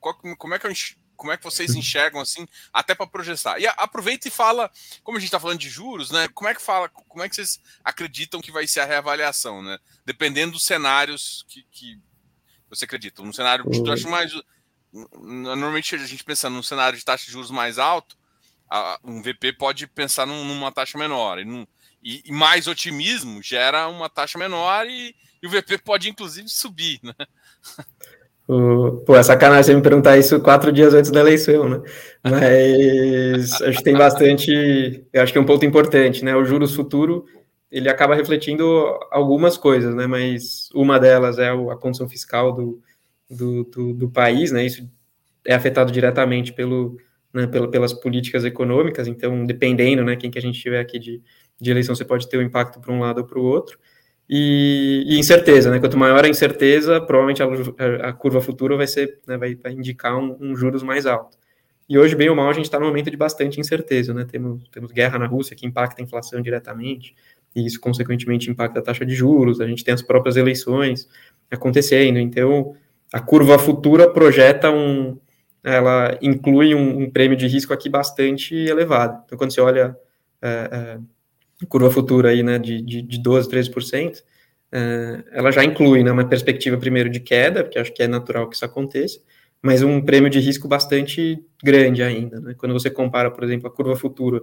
como 0.00 0.54
é 0.54 0.58
que 0.58 0.96
como 1.16 1.32
é 1.32 1.36
que 1.36 1.44
vocês 1.44 1.70
uhum. 1.70 1.78
enxergam 1.78 2.20
assim, 2.20 2.46
até 2.72 2.94
para 2.94 3.06
projetar? 3.06 3.58
E 3.58 3.66
aproveita 3.66 4.28
e 4.28 4.30
fala, 4.30 4.70
como 5.02 5.16
a 5.16 5.20
gente 5.20 5.28
está 5.28 5.40
falando 5.40 5.60
de 5.60 5.70
juros, 5.70 6.10
né? 6.10 6.28
Como 6.28 6.48
é 6.48 6.54
que 6.54 6.60
fala, 6.60 6.88
como 6.90 7.22
é 7.22 7.28
que 7.28 7.36
vocês 7.36 7.58
acreditam 7.82 8.40
que 8.40 8.52
vai 8.52 8.66
ser 8.66 8.80
a 8.80 8.84
reavaliação, 8.84 9.62
né? 9.62 9.78
Dependendo 10.04 10.52
dos 10.52 10.64
cenários 10.64 11.46
que, 11.48 11.62
que 11.70 11.98
você 12.68 12.84
acredita. 12.84 13.22
Um 13.22 13.32
cenário, 13.32 13.64
eu 13.72 13.92
acho 13.92 14.08
mais 14.10 14.32
normalmente 15.20 15.94
a 15.94 15.98
gente 15.98 16.24
pensa 16.24 16.48
num 16.48 16.62
cenário 16.62 16.98
de 16.98 17.04
taxa 17.04 17.26
de 17.26 17.32
juros 17.32 17.50
mais 17.50 17.78
alto, 17.78 18.16
um 19.04 19.22
VP 19.22 19.52
pode 19.54 19.86
pensar 19.86 20.26
numa 20.26 20.72
taxa 20.72 20.98
menor. 20.98 21.38
E, 21.38 22.22
e, 22.24 22.32
mais 22.32 22.66
otimismo 22.66 23.42
gera 23.42 23.88
uma 23.88 24.08
taxa 24.08 24.38
menor 24.38 24.86
e, 24.86 25.14
e, 25.42 25.46
o 25.46 25.50
VP 25.50 25.78
pode 25.78 26.08
inclusive 26.08 26.48
subir, 26.48 27.00
né? 27.02 27.12
pô, 29.04 29.16
é 29.16 29.22
sacanagem 29.22 29.64
você 29.64 29.74
me 29.74 29.82
perguntar 29.82 30.16
isso 30.16 30.40
quatro 30.40 30.72
dias 30.72 30.94
antes 30.94 31.10
da 31.10 31.20
eleição, 31.20 31.68
né? 31.68 31.82
Mas 32.22 33.60
acho 33.60 33.78
que 33.78 33.84
tem 33.84 33.94
bastante. 33.98 35.04
Eu 35.12 35.22
acho 35.22 35.32
que 35.32 35.38
é 35.38 35.40
um 35.40 35.46
ponto 35.46 35.64
importante, 35.64 36.24
né? 36.24 36.36
O 36.36 36.44
juros 36.44 36.74
futuro 36.74 37.24
ele 37.70 37.88
acaba 37.88 38.14
refletindo 38.14 38.64
algumas 39.10 39.56
coisas, 39.56 39.94
né? 39.94 40.06
Mas 40.06 40.68
uma 40.72 41.00
delas 41.00 41.38
é 41.38 41.50
a 41.50 41.76
condição 41.76 42.08
fiscal 42.08 42.52
do, 42.52 42.80
do, 43.28 43.64
do, 43.64 43.92
do 43.92 44.10
país, 44.10 44.52
né? 44.52 44.64
Isso 44.64 44.88
é 45.44 45.54
afetado 45.54 45.92
diretamente 45.92 46.52
pelo, 46.52 46.96
né, 47.32 47.46
pelas 47.46 47.92
políticas 47.92 48.44
econômicas, 48.44 49.06
então, 49.06 49.44
dependendo, 49.44 50.04
né, 50.04 50.16
quem 50.16 50.30
que 50.30 50.38
a 50.38 50.42
gente 50.42 50.60
tiver 50.60 50.80
aqui 50.80 50.98
de, 50.98 51.22
de 51.60 51.70
eleição, 51.70 51.94
você 51.94 52.04
pode 52.04 52.28
ter 52.28 52.38
um 52.38 52.42
impacto 52.42 52.80
para 52.80 52.92
um 52.92 53.00
lado 53.00 53.18
ou 53.18 53.24
para 53.24 53.38
o 53.38 53.44
outro. 53.44 53.78
E, 54.28 55.04
e, 55.06 55.18
incerteza, 55.18 55.70
né? 55.70 55.78
Quanto 55.78 55.96
maior 55.96 56.24
a 56.24 56.28
incerteza, 56.28 57.00
provavelmente 57.00 57.42
a, 57.42 58.08
a 58.08 58.12
curva 58.12 58.40
futura 58.40 58.76
vai 58.76 58.86
ser, 58.86 59.20
né, 59.26 59.36
vai, 59.36 59.54
vai 59.54 59.72
indicar 59.72 60.18
um, 60.18 60.36
um, 60.40 60.56
juros 60.56 60.82
mais 60.82 61.06
alto. 61.06 61.38
E 61.88 61.96
hoje, 61.96 62.16
bem 62.16 62.28
ou 62.28 62.34
mal, 62.34 62.50
a 62.50 62.52
gente 62.52 62.64
está 62.64 62.80
num 62.80 62.86
momento 62.86 63.08
de 63.08 63.16
bastante 63.16 63.60
incerteza, 63.60 64.12
né? 64.12 64.24
Temos, 64.24 64.68
temos 64.70 64.90
guerra 64.90 65.18
na 65.18 65.26
Rússia 65.26 65.54
que 65.54 65.64
impacta 65.64 66.02
a 66.02 66.04
inflação 66.04 66.42
diretamente, 66.42 67.14
e 67.54 67.64
isso, 67.64 67.78
consequentemente, 67.80 68.50
impacta 68.50 68.80
a 68.80 68.82
taxa 68.82 69.06
de 69.06 69.14
juros, 69.14 69.60
a 69.60 69.66
gente 69.66 69.84
tem 69.84 69.94
as 69.94 70.02
próprias 70.02 70.36
eleições 70.36 71.08
acontecendo, 71.48 72.18
então 72.18 72.74
a 73.12 73.20
curva 73.20 73.58
futura 73.58 74.10
projeta 74.10 74.70
um, 74.70 75.18
ela 75.62 76.16
inclui 76.22 76.74
um, 76.74 77.02
um 77.02 77.10
prêmio 77.10 77.36
de 77.36 77.46
risco 77.46 77.72
aqui 77.72 77.88
bastante 77.88 78.54
elevado. 78.54 79.22
Então, 79.24 79.36
quando 79.36 79.52
você 79.52 79.60
olha 79.60 79.96
é, 80.40 80.48
é, 80.48 80.98
curva 81.68 81.90
futura 81.90 82.30
aí, 82.30 82.42
né, 82.42 82.58
de, 82.58 82.80
de, 82.82 83.02
de 83.02 83.18
12, 83.18 83.48
13%, 83.48 84.22
é, 84.70 85.24
ela 85.32 85.50
já 85.50 85.64
inclui 85.64 86.04
né, 86.04 86.12
uma 86.12 86.28
perspectiva 86.28 86.76
primeiro 86.76 87.08
de 87.08 87.20
queda, 87.20 87.64
porque 87.64 87.78
acho 87.78 87.92
que 87.92 88.02
é 88.02 88.08
natural 88.08 88.48
que 88.48 88.56
isso 88.56 88.64
aconteça, 88.64 89.20
mas 89.62 89.82
um 89.82 90.00
prêmio 90.00 90.28
de 90.28 90.38
risco 90.38 90.68
bastante 90.68 91.42
grande 91.62 92.02
ainda. 92.02 92.40
Né? 92.40 92.54
Quando 92.56 92.72
você 92.72 92.90
compara, 92.90 93.30
por 93.30 93.42
exemplo, 93.42 93.66
a 93.66 93.70
curva 93.70 93.96
futura 93.96 94.40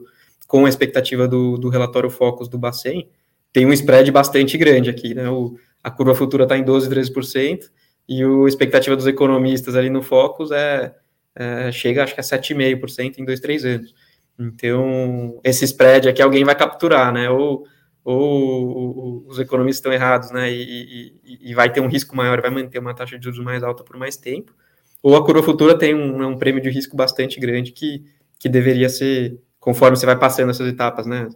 com 0.47 0.65
a 0.65 0.69
expectativa 0.69 1.27
do, 1.27 1.57
do 1.57 1.69
relatório 1.69 2.09
Focus 2.09 2.47
do 2.47 2.57
Bacen, 2.57 3.07
tem 3.51 3.65
um 3.65 3.73
spread 3.73 4.11
bastante 4.11 4.57
grande 4.57 4.89
aqui. 4.89 5.13
Né? 5.13 5.29
O, 5.29 5.55
a 5.83 5.91
curva 5.91 6.15
futura 6.15 6.43
está 6.43 6.57
em 6.57 6.63
12, 6.63 6.89
13%, 6.89 7.69
e 8.07 8.23
a 8.23 8.47
expectativa 8.47 8.95
dos 8.95 9.07
economistas 9.07 9.75
ali 9.75 9.89
no 9.89 10.01
Focus 10.01 10.51
é, 10.51 10.93
é 11.35 11.71
chega, 11.71 12.03
acho 12.03 12.13
que 12.13 12.19
a 12.19 12.23
7,5% 12.23 13.17
em 13.17 13.25
dois, 13.25 13.39
três 13.39 13.63
anos. 13.65 13.93
Então, 14.37 15.39
esse 15.43 15.65
spread 15.65 16.09
aqui 16.09 16.21
alguém 16.21 16.43
vai 16.43 16.55
capturar, 16.55 17.13
né? 17.13 17.29
Ou, 17.29 17.65
ou 18.03 19.25
os 19.27 19.39
economistas 19.39 19.79
estão 19.79 19.93
errados, 19.93 20.31
né? 20.31 20.51
E, 20.51 21.13
e, 21.23 21.51
e, 21.51 21.53
vai 21.53 21.71
ter 21.71 21.79
um 21.81 21.87
risco 21.87 22.15
maior, 22.15 22.41
vai 22.41 22.49
manter 22.49 22.79
uma 22.79 22.93
taxa 22.93 23.17
de 23.17 23.23
juros 23.23 23.39
mais 23.39 23.63
alta 23.63 23.83
por 23.83 23.97
mais 23.97 24.17
tempo. 24.17 24.53
Ou 25.01 25.15
a 25.15 25.25
curva 25.25 25.43
futura 25.43 25.77
tem 25.77 25.93
um, 25.93 26.17
né, 26.17 26.25
um 26.25 26.37
prêmio 26.37 26.61
de 26.61 26.69
risco 26.69 26.95
bastante 26.95 27.39
grande 27.39 27.71
que, 27.71 28.03
que 28.39 28.49
deveria 28.49 28.89
ser, 28.89 29.39
conforme 29.59 29.97
você 29.97 30.05
vai 30.05 30.17
passando 30.17 30.49
essas 30.49 30.67
etapas, 30.67 31.05
né? 31.05 31.29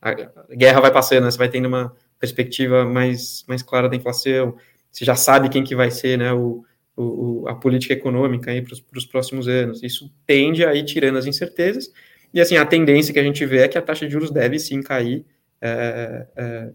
A 0.00 0.14
guerra 0.54 0.80
vai 0.80 0.92
passando, 0.92 1.24
você 1.24 1.38
vai 1.38 1.48
tendo 1.48 1.66
uma 1.66 1.94
perspectiva 2.18 2.84
mais, 2.84 3.44
mais 3.48 3.62
clara 3.62 3.88
da 3.88 3.96
inflação, 3.96 4.56
você 4.94 5.04
já 5.04 5.16
sabe 5.16 5.48
quem 5.48 5.64
que 5.64 5.74
vai 5.74 5.90
ser 5.90 6.16
né, 6.16 6.32
o, 6.32 6.64
o 6.96 7.44
a 7.48 7.54
política 7.54 7.92
econômica 7.92 8.52
para 8.62 8.98
os 8.98 9.04
próximos 9.04 9.48
anos. 9.48 9.82
Isso 9.82 10.08
tende 10.24 10.64
a 10.64 10.72
ir 10.74 10.84
tirando 10.84 11.18
as 11.18 11.26
incertezas, 11.26 11.90
e 12.32 12.40
assim, 12.40 12.56
a 12.56 12.66
tendência 12.66 13.12
que 13.14 13.20
a 13.20 13.22
gente 13.22 13.46
vê 13.46 13.58
é 13.58 13.68
que 13.68 13.78
a 13.78 13.82
taxa 13.82 14.06
de 14.06 14.12
juros 14.12 14.32
deve 14.32 14.58
sim 14.58 14.82
cair. 14.82 15.24
É, 15.60 16.26
é, 16.36 16.70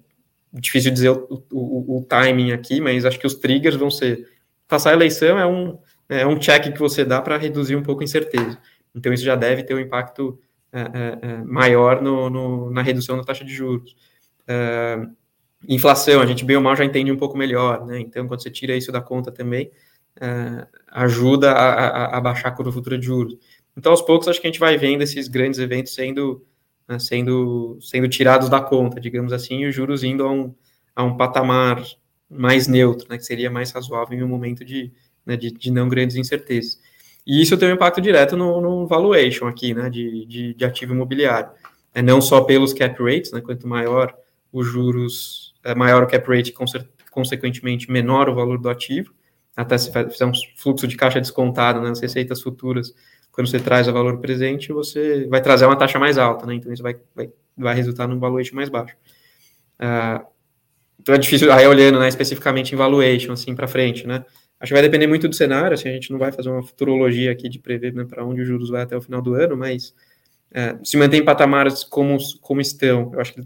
difícil 0.54 0.90
dizer 0.92 1.10
o, 1.10 1.44
o, 1.52 1.98
o, 1.98 2.06
timing 2.08 2.54
aqui, 2.54 2.82
mas 2.82 3.06
acho 3.06 3.20
que 3.20 3.28
os 3.28 3.36
triggers 3.36 3.76
vão 3.76 3.92
ser. 3.92 4.26
Passar 4.68 4.92
a 4.92 4.94
eleição 4.94 5.38
é 5.38 5.46
um, 5.46 5.78
é 6.08 6.26
um 6.26 6.40
check 6.40 6.72
que 6.72 6.80
você 6.80 7.04
dá 7.04 7.22
para 7.22 7.38
reduzir 7.38 7.76
um 7.76 7.84
pouco 7.84 8.02
a 8.02 8.06
incerteza. 8.06 8.58
Então, 8.96 9.12
isso 9.12 9.24
já 9.24 9.36
deve 9.36 9.64
ter 9.64 9.74
um 9.74 9.80
impacto 9.80 10.40
é, 10.72 10.80
é, 10.82 11.20
é 11.22 11.38
maior 11.44 12.02
no, 12.02 12.30
no, 12.30 12.72
na 12.72 12.82
redução 12.82 13.18
da 13.18 13.24
taxa 13.24 13.44
de 13.44 13.54
juros. 13.54 13.96
Inflação, 15.68 16.22
a 16.22 16.26
gente 16.26 16.46
bem 16.46 16.56
ou 16.56 16.62
mal 16.62 16.76
já 16.76 16.86
entende 16.86 17.12
um 17.12 17.18
pouco 17.18 17.38
melhor, 17.38 17.86
né? 17.86 18.00
Então, 18.00 18.28
quando 18.28 18.42
você 18.42 18.50
tira 18.50 18.76
isso 18.76 18.92
da 18.92 19.02
conta 19.02 19.32
também, 19.32 19.72
é, 20.20 20.68
ajuda 20.88 21.52
a, 21.52 21.70
a, 21.70 22.18
a, 22.18 22.22
baixar 22.22 22.50
a 22.50 22.52
curva 22.52 22.72
futura 22.72 22.98
de 22.98 23.06
juros. 23.06 23.38
Então, 23.76 23.92
aos 23.92 24.02
poucos, 24.02 24.28
acho 24.28 24.40
que 24.42 24.48
a 24.48 24.50
gente 24.50 24.60
vai 24.60 24.78
vendo 24.78 25.02
esses 25.02 25.28
grandes 25.28 25.60
eventos 25.60 25.94
sendo, 25.94 26.46
né, 26.88 27.00
sendo, 27.00 27.78
sendo 27.82 28.08
tirados 28.08 28.50
da 28.50 28.62
conta, 28.62 29.00
digamos 29.00 29.32
assim, 29.32 29.60
e 29.60 29.68
os 29.68 29.76
juros 29.76 30.04
indo 30.04 30.26
a 30.26 30.32
um, 30.32 30.54
a 30.96 31.04
um 31.04 31.16
patamar 31.16 31.84
mais 32.30 32.68
neutro, 32.68 33.08
né, 33.10 33.18
que 33.18 33.26
seria 33.26 33.50
mais 33.50 33.72
razoável 33.72 34.18
em 34.18 34.24
um 34.24 34.28
momento 34.28 34.64
de, 34.66 34.92
né, 35.26 35.38
de, 35.38 35.52
de, 35.52 35.72
não 35.72 35.88
grandes 35.88 36.16
incertezas. 36.16 36.80
E 37.26 37.42
isso 37.42 37.58
tem 37.58 37.70
um 37.70 37.74
impacto 37.74 38.02
direto 38.02 38.36
no, 38.36 38.60
no 38.62 38.88
valuation 38.88 39.48
aqui, 39.48 39.74
né, 39.74 39.90
de, 39.90 40.26
de, 40.26 40.54
de, 40.54 40.66
ativo 40.66 40.94
imobiliário. 40.94 41.52
É 41.94 42.02
não 42.02 42.22
só 42.22 42.42
pelos 42.42 42.74
cap 42.74 43.02
rates, 43.02 43.32
né, 43.32 43.42
quanto 43.42 43.68
maior 43.68 44.14
os 44.52 44.68
juros, 44.68 45.49
maior 45.76 46.04
o 46.04 46.08
cap 46.08 46.28
rate, 46.28 46.54
consequentemente 47.12 47.92
menor 47.92 48.30
o 48.30 48.36
valor 48.36 48.60
do 48.60 48.70
ativo, 48.70 49.14
até 49.56 49.78
se 49.78 49.92
fizer 49.92 50.26
um 50.26 50.32
fluxo 50.58 50.88
de 50.88 50.96
caixa 50.96 51.20
descontado 51.20 51.82
né, 51.82 51.90
nas 51.90 52.00
receitas 52.00 52.42
futuras, 52.42 52.94
quando 53.32 53.48
você 53.48 53.60
traz 53.60 53.88
o 53.88 53.94
valor 53.94 54.20
presente, 54.20 54.72
você 54.72 55.28
vai 55.28 55.42
trazer 55.42 55.66
uma 55.66 55.76
taxa 55.76 56.00
mais 56.00 56.18
alta, 56.18 56.46
né, 56.46 56.56
então 56.56 56.72
isso 56.72 56.84
vai, 56.84 56.96
vai, 57.16 57.30
vai 57.58 57.76
resultar 57.76 58.08
num 58.08 58.20
valuation 58.20 58.56
mais 58.56 58.70
baixo. 58.70 58.96
Uh, 59.80 60.26
então 61.00 61.16
é 61.16 61.18
difícil, 61.18 61.52
aí 61.52 61.66
olhando 61.66 62.00
né, 62.00 62.08
especificamente 62.08 62.74
em 62.74 62.78
valuation, 62.78 63.32
assim, 63.34 63.56
para 63.56 63.68
frente, 63.68 64.06
né, 64.06 64.24
Acho 64.60 64.72
que 64.72 64.74
vai 64.74 64.82
depender 64.82 65.08
muito 65.08 65.28
do 65.30 65.36
cenário, 65.36 65.74
assim, 65.74 65.88
a 65.88 65.94
gente 65.94 66.12
não 66.12 66.20
vai 66.20 66.34
fazer 66.34 66.50
uma 66.50 66.62
futurologia 66.62 67.32
aqui 67.32 67.48
de 67.48 67.60
prever 67.60 67.94
né, 67.94 68.04
para 68.04 68.26
onde 68.26 68.42
os 68.42 68.48
juros 68.48 68.70
vai 68.70 68.82
até 68.82 68.96
o 68.96 69.02
final 69.02 69.22
do 69.22 69.34
ano, 69.34 69.56
mas 69.56 69.96
é, 70.52 70.78
se 70.84 70.98
mantém 70.98 71.24
patamares 71.24 71.86
como, 71.86 72.18
como 72.42 72.60
estão, 72.60 73.10
eu 73.14 73.22
acho 73.22 73.36
que 73.36 73.42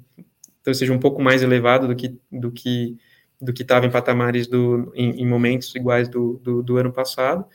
então 0.64 0.74
seja 0.74 0.94
um 0.94 1.00
pouco 1.00 1.22
mais 1.22 1.44
elevado 1.44 1.88
do 1.88 1.96
que 1.96 2.18
do 2.32 2.50
que 2.50 2.98
do 3.44 3.52
que 3.52 3.64
estava 3.64 3.86
em 3.86 3.92
patamares 3.92 4.48
do, 4.48 4.92
em, 4.96 5.22
em 5.22 5.28
momentos 5.28 5.76
iguais 5.76 6.08
do, 6.08 6.40
do, 6.42 6.64
do 6.64 6.78
ano 6.78 6.94
passado, 6.94 7.46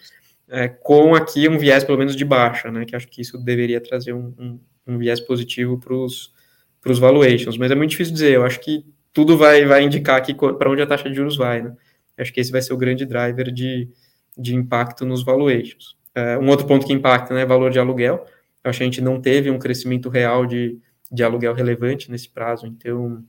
é, 0.47 0.69
com 0.69 1.15
aqui 1.15 1.49
um 1.49 1.59
viés 1.59 1.83
pelo 1.83 1.97
menos 1.97 2.15
de 2.15 2.27
baixa, 2.27 2.71
né, 2.71 2.85
que 2.85 2.95
acho 2.95 3.09
que 3.09 3.23
isso 3.23 3.39
deveria 3.39 3.81
trazer 3.81 4.13
um, 4.13 4.35
um, 4.39 4.61
um 4.87 4.99
viés 4.99 5.19
positivo 5.19 5.79
para 5.79 5.95
os 5.95 6.99
valuations, 6.99 7.57
mas 7.57 7.71
é 7.71 7.75
muito 7.75 7.91
difícil 7.91 8.13
dizer, 8.13 8.33
eu 8.33 8.45
acho 8.45 8.61
que 8.61 8.85
tudo 9.15 9.39
vai, 9.39 9.65
vai 9.65 9.83
indicar 9.83 10.19
aqui 10.19 10.35
para 10.35 10.71
onde 10.71 10.83
a 10.83 10.87
taxa 10.87 11.09
de 11.09 11.17
juros 11.17 11.39
vai, 11.39 11.63
né, 11.63 11.75
acho 12.19 12.35
que 12.35 12.41
esse 12.41 12.53
vai 12.53 12.61
ser 12.61 12.75
o 12.75 12.77
grande 12.77 13.07
driver 13.07 13.51
de, 13.51 13.89
de 14.37 14.55
impacto 14.55 15.07
nos 15.07 15.25
valuations. 15.25 15.97
É, 16.15 16.37
um 16.37 16.49
outro 16.49 16.67
ponto 16.67 16.87
que 16.87 16.93
impacta, 16.93 17.33
né, 17.33 17.47
valor 17.47 17.71
de 17.71 17.79
aluguel, 17.79 18.27
acho 18.63 18.79
que 18.79 18.83
a 18.83 18.87
gente 18.87 19.01
não 19.01 19.21
teve 19.23 19.51
um 19.51 19.59
crescimento 19.59 20.11
real 20.11 20.45
de, 20.45 20.79
de 21.11 21.23
aluguel 21.23 21.55
relevante 21.55 22.11
nesse 22.11 22.29
prazo, 22.29 22.67
então 22.67 23.25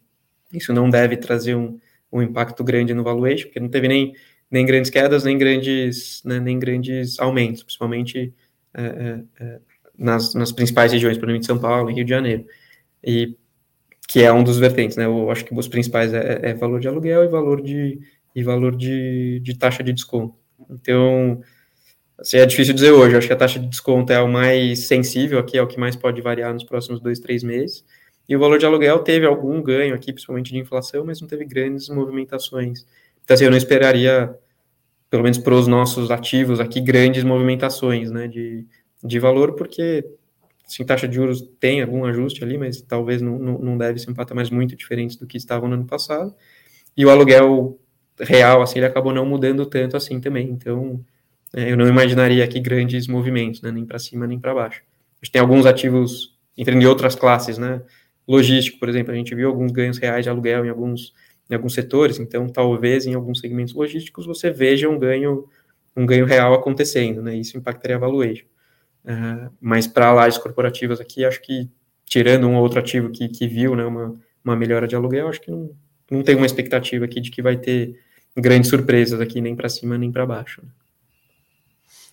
isso 0.53 0.73
não 0.73 0.89
deve 0.89 1.17
trazer 1.17 1.55
um, 1.55 1.80
um 2.11 2.21
impacto 2.21 2.63
grande 2.63 2.93
no 2.93 3.03
valuation, 3.03 3.47
porque 3.47 3.59
não 3.59 3.69
teve 3.69 3.88
nem, 3.88 4.13
nem 4.49 4.65
grandes 4.65 4.89
quedas, 4.89 5.23
nem 5.23 5.38
grandes, 5.38 6.21
né, 6.25 6.39
nem 6.39 6.59
grandes 6.59 7.19
aumentos, 7.19 7.63
principalmente 7.63 8.34
é, 8.73 8.84
é, 8.84 9.23
é 9.39 9.59
nas, 9.97 10.34
nas 10.34 10.51
principais 10.51 10.93
regiões, 10.93 11.17
exemplo, 11.17 11.43
São 11.43 11.59
Paulo 11.59 11.91
e 11.91 11.93
Rio 11.93 12.05
de 12.05 12.09
Janeiro. 12.09 12.45
E 13.03 13.36
que 14.07 14.23
é 14.23 14.34
um 14.34 14.43
dos 14.43 14.57
vertentes, 14.57 14.97
né? 14.97 15.05
Eu 15.05 15.30
acho 15.30 15.45
que 15.45 15.53
os 15.53 15.67
principais 15.67 16.13
é, 16.13 16.49
é 16.49 16.53
valor 16.53 16.80
de 16.80 16.88
aluguel 16.88 17.23
e 17.23 17.27
valor 17.27 17.61
de, 17.61 17.99
e 18.34 18.41
valor 18.41 18.75
de, 18.75 19.39
de 19.41 19.55
taxa 19.55 19.84
de 19.84 19.93
desconto. 19.93 20.36
Então, 20.69 21.41
assim, 22.20 22.38
é 22.38 22.45
difícil 22.45 22.74
dizer 22.74 22.91
hoje. 22.91 23.15
Acho 23.15 23.28
que 23.28 23.34
a 23.34 23.38
taxa 23.38 23.59
de 23.59 23.67
desconto 23.67 24.11
é 24.11 24.22
o 24.22 24.28
mais 24.28 24.88
sensível 24.88 25.39
aqui, 25.39 25.57
é 25.57 25.61
o 25.61 25.67
que 25.67 25.80
mais 25.80 25.95
pode 25.95 26.22
variar 26.22 26.53
nos 26.53 26.63
próximos 26.63 26.99
dois, 26.99 27.20
três 27.20 27.43
meses. 27.43 27.84
E 28.28 28.36
o 28.36 28.39
valor 28.39 28.59
de 28.59 28.65
aluguel 28.65 28.99
teve 28.99 29.26
algum 29.26 29.61
ganho 29.61 29.95
aqui, 29.95 30.13
principalmente 30.13 30.51
de 30.51 30.59
inflação, 30.59 31.03
mas 31.05 31.20
não 31.20 31.28
teve 31.28 31.45
grandes 31.45 31.89
movimentações. 31.89 32.86
Então, 33.24 33.34
assim, 33.34 33.45
eu 33.45 33.51
não 33.51 33.57
esperaria, 33.57 34.36
pelo 35.09 35.24
menos 35.24 35.38
para 35.38 35.53
os 35.55 35.67
nossos 35.67 36.11
ativos 36.11 36.59
aqui, 36.59 36.80
grandes 36.80 37.24
movimentações 37.24 38.11
né, 38.11 38.28
de, 38.28 38.67
de 39.03 39.20
valor, 39.20 39.53
porque 39.55 40.05
assim, 40.67 40.86
taxa 40.86 41.07
de 41.07 41.15
juros 41.15 41.41
tem 41.59 41.82
algum 41.82 42.05
ajuste 42.05 42.43
ali, 42.43 42.57
mas 42.57 42.82
talvez 42.82 43.22
não, 43.22 43.39
não, 43.39 43.57
não 43.57 43.78
deve 43.78 43.97
ser 43.97 44.11
um 44.11 44.13
patamar 44.13 44.49
muito 44.51 44.76
diferente 44.76 45.17
do 45.17 45.26
que 45.26 45.38
estavam 45.38 45.67
no 45.67 45.76
ano 45.76 45.86
passado. 45.86 46.34
E 46.95 47.05
o 47.05 47.09
aluguel 47.09 47.80
real, 48.20 48.61
assim, 48.61 48.78
ele 48.78 48.86
acabou 48.86 49.13
não 49.13 49.26
mudando 49.26 49.65
tanto 49.65 49.97
assim 49.97 50.20
também. 50.20 50.49
Então, 50.49 51.03
eu 51.54 51.76
não 51.76 51.88
imaginaria 51.88 52.43
aqui 52.43 52.60
grandes 52.60 53.08
movimentos, 53.08 53.62
né, 53.62 53.72
nem 53.72 53.86
para 53.86 54.00
cima 54.00 54.28
nem 54.28 54.39
para 54.39 54.54
baixo. 54.54 54.82
A 55.22 55.26
gente 55.26 55.32
tem 55.32 55.41
alguns 55.41 55.66
ativos, 55.66 56.38
entre 56.58 56.86
outras 56.86 57.16
classes, 57.16 57.58
né, 57.58 57.82
logístico, 58.28 58.80
por 58.80 58.88
exemplo, 58.89 59.12
a 59.12 59.16
gente 59.16 59.34
viu 59.34 59.47
alguns 59.50 59.72
ganhos 59.72 59.97
reais 59.97 60.24
de 60.24 60.30
aluguel 60.30 60.66
em 60.66 60.70
alguns, 60.70 61.14
em 61.50 61.56
alguns 61.56 61.74
setores, 61.74 62.20
então 62.20 62.47
talvez 62.47 63.06
em 63.06 63.16
alguns 63.16 63.39
segmentos 63.39 63.74
logísticos 63.74 64.26
você 64.26 64.52
veja 64.52 64.88
um 64.88 65.00
ganho, 65.00 65.47
um 65.95 66.06
ganho 66.06 66.26
real 66.26 66.54
acontecendo, 66.54 67.22
né, 67.22 67.36
isso 67.36 67.58
impactaria 67.58 67.97
a 67.97 68.00
valuation. 68.00 68.45
Uh, 69.04 69.50
mas 69.60 69.88
para 69.88 70.14
lajes 70.14 70.38
corporativas 70.38 71.00
aqui, 71.00 71.26
acho 71.26 71.41
que, 71.41 71.70
tirando 72.06 72.47
um 72.47 72.56
outro 72.56 72.80
ativo 72.80 73.10
que, 73.10 73.28
que 73.30 73.47
viu, 73.47 73.76
né, 73.76 73.86
uma, 73.86 74.14
uma 74.43 74.56
melhora 74.56 74.88
de 74.88 74.95
aluguel, 74.95 75.28
acho 75.30 75.41
que 75.41 75.50
não, 75.50 75.72
não 76.12 76.22
tem 76.22 76.36
uma 76.36 76.45
expectativa 76.45 77.06
aqui 77.06 77.20
de 77.22 77.32
que 77.32 77.41
vai 77.41 77.58
ter 77.58 77.97
grandes 78.38 78.70
surpresas 78.70 79.20
aqui, 79.20 79.41
nem 79.41 79.56
para 79.56 79.70
cima 79.70 79.97
nem 79.97 80.12
para 80.12 80.26
baixo. 80.26 80.62
Hum, 80.62 80.68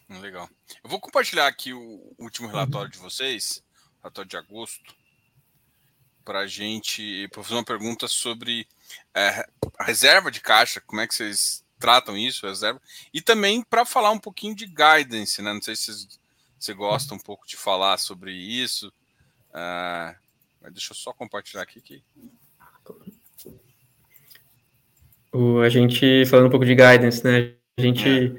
legal. 0.08 0.48
Eu 0.82 0.90
vou 0.90 1.00
compartilhar 1.00 1.46
aqui 1.46 1.72
o 1.72 2.14
último 2.18 2.48
relatório 2.48 2.90
de 2.90 2.98
vocês, 2.98 3.62
relatório 4.00 4.28
de 4.28 4.36
agosto, 4.36 4.94
para 6.24 6.40
a 6.40 6.46
gente 6.46 7.28
pra 7.28 7.42
fazer 7.42 7.54
uma 7.54 7.64
pergunta 7.64 8.08
sobre 8.08 8.66
é, 9.14 9.46
a 9.78 9.84
reserva 9.84 10.30
de 10.30 10.40
caixa, 10.40 10.80
como 10.80 11.00
é 11.00 11.06
que 11.06 11.14
vocês 11.14 11.64
tratam 11.78 12.16
isso, 12.16 12.46
reserva, 12.46 12.80
e 13.12 13.20
também 13.20 13.62
para 13.62 13.84
falar 13.84 14.10
um 14.10 14.18
pouquinho 14.18 14.54
de 14.54 14.66
guidance, 14.66 15.42
né? 15.42 15.52
Não 15.52 15.62
sei 15.62 15.76
se 15.76 15.84
vocês, 15.84 16.20
você 16.58 16.74
gosta 16.74 17.14
um 17.14 17.18
pouco 17.18 17.46
de 17.46 17.56
falar 17.56 17.98
sobre 17.98 18.32
isso. 18.32 18.88
Uh, 19.50 20.16
mas 20.60 20.72
deixa 20.72 20.92
eu 20.92 20.96
só 20.96 21.12
compartilhar 21.12 21.62
aqui. 21.62 22.02
O, 25.32 25.60
a 25.60 25.68
gente, 25.68 26.24
falando 26.26 26.46
um 26.46 26.50
pouco 26.50 26.64
de 26.64 26.74
guidance, 26.74 27.22
né? 27.22 27.54
A 27.76 27.82
gente. 27.82 28.36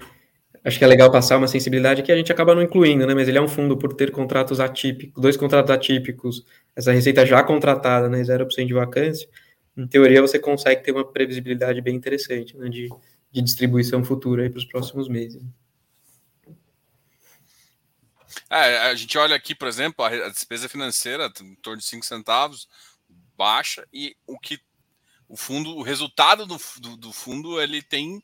Acho 0.67 0.77
que 0.77 0.83
é 0.83 0.87
legal 0.87 1.09
passar 1.09 1.37
uma 1.37 1.47
sensibilidade 1.47 2.03
que 2.03 2.11
a 2.11 2.15
gente 2.17 2.29
acaba 2.29 2.53
não 2.53 2.61
incluindo, 2.61 3.07
né? 3.07 3.13
Mas 3.13 3.29
ele 3.29 3.37
é 3.37 3.41
um 3.41 3.47
fundo 3.47 3.77
por 3.77 3.93
ter 3.93 4.11
contratos 4.11 4.59
atípicos, 4.59 5.21
dois 5.21 5.37
contratos 5.37 5.71
atípicos, 5.71 6.45
essa 6.75 6.91
receita 6.91 7.25
já 7.25 7.41
contratada, 7.41 8.09
né? 8.09 8.21
0% 8.21 8.67
de 8.67 8.73
vacância. 8.73 9.29
Em 9.77 9.87
teoria, 9.87 10.21
você 10.21 10.37
consegue 10.37 10.83
ter 10.83 10.91
uma 10.91 11.09
previsibilidade 11.09 11.79
bem 11.79 11.95
interessante, 11.95 12.57
né? 12.57 12.67
De, 12.67 12.89
de 13.31 13.41
distribuição 13.41 14.03
futura 14.03 14.49
para 14.49 14.57
os 14.57 14.65
próximos 14.65 15.07
meses. 15.07 15.41
É, 18.49 18.89
a 18.89 18.95
gente 18.95 19.17
olha 19.17 19.37
aqui, 19.37 19.55
por 19.55 19.69
exemplo, 19.69 20.03
a 20.03 20.27
despesa 20.27 20.67
financeira 20.67 21.31
em 21.41 21.55
torno 21.55 21.79
de 21.79 21.85
5 21.85 22.05
centavos, 22.05 22.67
baixa, 23.37 23.87
e 23.93 24.17
o 24.27 24.37
que 24.37 24.59
o 25.29 25.37
fundo, 25.37 25.77
o 25.77 25.81
resultado 25.81 26.45
do, 26.45 26.57
do, 26.81 26.97
do 26.97 27.13
fundo, 27.13 27.61
ele 27.61 27.81
tem, 27.81 28.21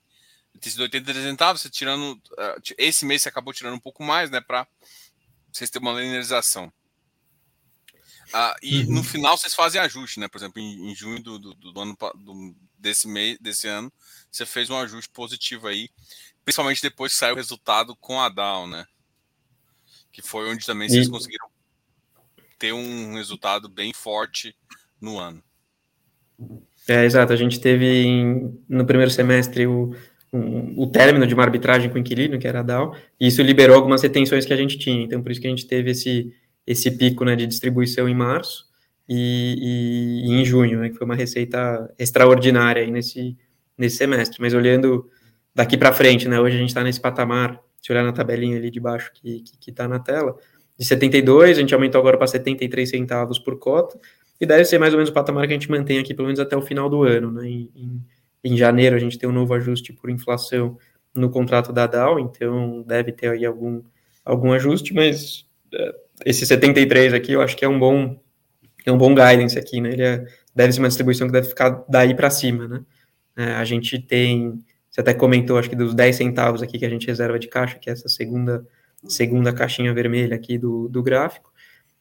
tem 0.60 0.72
sido 0.72 0.82
83 0.82 1.26
centavos, 1.26 1.62
você 1.62 1.70
tirando, 1.70 2.14
uh, 2.14 2.62
esse 2.78 3.06
mês 3.06 3.22
você 3.22 3.30
acabou 3.30 3.54
tirando 3.54 3.76
um 3.76 3.80
pouco 3.80 4.04
mais, 4.04 4.30
né, 4.30 4.40
para 4.42 4.68
vocês 5.52 5.70
terem 5.70 5.88
uma 5.88 6.00
linearização. 6.00 6.72
Uh, 8.34 8.56
e 8.64 8.84
uhum. 8.84 8.96
no 8.96 9.04
final 9.04 9.38
vocês 9.38 9.54
fazem 9.54 9.80
ajuste, 9.80 10.20
né? 10.20 10.28
Por 10.28 10.38
exemplo, 10.38 10.60
em, 10.60 10.90
em 10.90 10.96
junho 10.96 11.22
do, 11.22 11.38
do, 11.38 11.54
do 11.54 11.80
ano 11.80 11.96
do, 12.16 12.56
desse 12.80 13.08
mês, 13.08 13.38
desse 13.40 13.68
ano, 13.68 13.94
você 14.32 14.44
fez 14.44 14.72
um 14.72 14.78
ajuste 14.78 15.12
positivo 15.12 15.68
aí, 15.68 15.88
principalmente 16.44 16.82
depois 16.82 17.12
que 17.12 17.20
saiu 17.20 17.34
o 17.34 17.38
resultado 17.38 17.96
com 17.96 18.20
a 18.20 18.30
Dow, 18.30 18.68
né? 18.68 18.88
Que 20.12 20.24
foi 20.24 20.50
onde 20.50 20.66
também 20.66 20.90
vocês 20.90 21.08
conseguiram 21.08 21.48
ter 22.58 22.74
um 22.74 23.14
resultado 23.14 23.70
bem 23.70 23.94
forte 23.94 24.56
no 25.00 25.20
ano. 25.20 25.44
É, 26.88 27.06
exato. 27.06 27.34
A 27.34 27.36
gente 27.36 27.60
teve 27.60 27.86
em, 27.86 28.60
no 28.68 28.86
primeiro 28.86 29.12
semestre 29.12 29.68
o, 29.68 29.96
um, 30.34 30.82
o 30.82 30.88
término 30.88 31.28
de 31.28 31.34
uma 31.34 31.44
arbitragem 31.44 31.90
com 31.90 31.96
o 31.96 32.00
inquilino, 32.00 32.40
que 32.40 32.48
era 32.48 32.62
a 32.62 32.64
DAO, 32.64 32.96
e 33.20 33.28
isso 33.28 33.42
liberou 33.42 33.76
algumas 33.76 34.02
retenções 34.02 34.46
que 34.46 34.54
a 34.54 34.58
gente 34.58 34.80
tinha. 34.80 35.04
Então, 35.04 35.22
por 35.22 35.32
isso 35.32 35.40
que 35.40 35.48
a 35.48 35.50
gente 35.50 35.68
teve 35.68 35.92
esse, 35.92 36.34
esse 36.66 36.90
pico 36.92 37.24
né, 37.24 37.36
de 37.36 37.46
distribuição 37.46 38.10
em 38.10 38.16
março 38.16 38.66
e, 39.08 40.24
e, 40.26 40.32
e 40.32 40.42
em 40.42 40.44
junho, 40.44 40.80
né, 40.80 40.90
que 40.90 40.96
foi 40.96 41.06
uma 41.06 41.16
receita 41.16 41.94
extraordinária 42.00 42.82
aí 42.82 42.90
nesse, 42.90 43.38
nesse 43.78 43.98
semestre. 43.98 44.42
Mas 44.42 44.54
olhando 44.54 45.08
daqui 45.54 45.78
para 45.78 45.94
frente, 45.94 46.28
né, 46.28 46.40
hoje 46.40 46.56
a 46.56 46.60
gente 46.60 46.70
está 46.70 46.84
nesse 46.84 47.00
patamar, 47.00 47.62
se 47.80 47.92
olhar 47.92 48.04
na 48.04 48.12
tabelinha 48.12 48.58
ali 48.58 48.72
de 48.72 48.80
baixo 48.80 49.12
que 49.14 49.44
está 49.68 49.88
na 49.88 50.00
tela, 50.00 50.36
de 50.78 50.86
72, 50.86 51.58
a 51.58 51.62
gente 51.62 51.74
aumentou 51.76 52.00
agora 52.00 52.18
para 52.18 52.26
73 52.26 52.90
centavos 52.90 53.38
por 53.38 53.60
cota, 53.60 54.00
e 54.42 54.46
deve 54.46 54.66
ser 54.66 54.80
mais 54.80 54.94
ou 54.94 54.98
menos 54.98 55.10
o 55.10 55.14
patamar 55.14 55.46
que 55.48 55.54
a 55.54 55.56
gente 55.56 55.70
mantém 55.70 56.00
aqui, 56.00 56.14
pelo 56.14 56.26
menos 56.26 56.40
até 56.40 56.58
o 56.58 56.62
final 56.62 56.90
do 56.90 57.04
ano. 57.04 57.32
Né? 57.32 57.48
Em, 57.48 58.02
em 58.44 58.58
janeiro, 58.58 58.96
a 58.96 59.00
gente 59.00 59.18
tem 59.18 59.30
um 59.30 59.34
novo 59.34 59.54
ajuste 59.54 59.94
por 59.94 60.10
inflação 60.10 60.78
no 61.14 61.30
contrato 61.30 61.72
da 61.72 61.88
Dow, 61.88 62.20
então 62.20 62.84
deve 62.84 63.12
ter 63.12 63.30
aí 63.30 63.46
algum, 63.46 63.82
algum 64.26 64.52
ajuste, 64.52 64.94
mas 64.94 65.46
uh, 65.74 65.94
esse 66.26 66.46
73 66.46 67.14
aqui 67.14 67.34
eu 67.34 67.42
acho 67.42 67.56
que 67.56 67.64
é 67.64 67.70
um 67.70 67.80
bom 67.80 68.20
é 68.86 68.92
um 68.92 68.98
bom 68.98 69.16
guidance 69.16 69.58
aqui, 69.58 69.80
né? 69.80 69.94
Ele 69.94 70.04
é 70.04 70.26
deve 70.56 70.74
ser 70.74 70.80
uma 70.80 70.88
distribuição 70.88 71.28
que 71.28 71.34
deve 71.34 71.48
ficar 71.48 71.84
daí 71.90 72.14
para 72.14 72.30
cima, 72.30 72.68
né? 72.68 72.82
É, 73.36 73.44
a 73.54 73.66
gente 73.66 74.00
tem, 74.00 74.64
você 74.90 75.02
até 75.02 75.14
comentou, 75.14 75.58
acho 75.58 75.70
que 75.70 75.76
dos 75.76 75.96
10 75.96 76.16
centavos 76.16 76.62
aqui 76.62 76.78
que 76.78 76.86
a 76.86 76.90
gente 76.90 77.08
reserva 77.08 77.40
de 77.40 77.48
caixa, 77.48 77.80
que 77.80 77.90
é 77.90 77.94
essa 77.94 78.08
segunda, 78.08 78.66
segunda 79.08 79.52
caixinha 79.52 79.94
vermelha 79.94 80.36
aqui 80.36 80.58
do, 80.58 80.88
do 80.88 81.02
gráfico, 81.02 81.52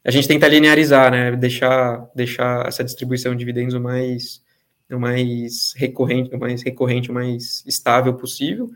a 0.04 0.10
gente 0.10 0.28
tenta 0.28 0.48
linearizar, 0.48 1.10
né? 1.10 1.34
Deixar, 1.36 2.06
deixar 2.14 2.66
essa 2.66 2.84
distribuição 2.84 3.32
de 3.32 3.38
dividendos 3.38 3.74
o 3.74 3.80
mais, 3.80 4.42
o 4.94 5.00
mais 5.00 5.72
recorrente, 5.76 6.34
o 6.34 6.38
mais 6.38 6.62
recorrente, 6.62 7.10
o 7.10 7.14
mais 7.14 7.64
estável 7.66 8.14
possível, 8.14 8.70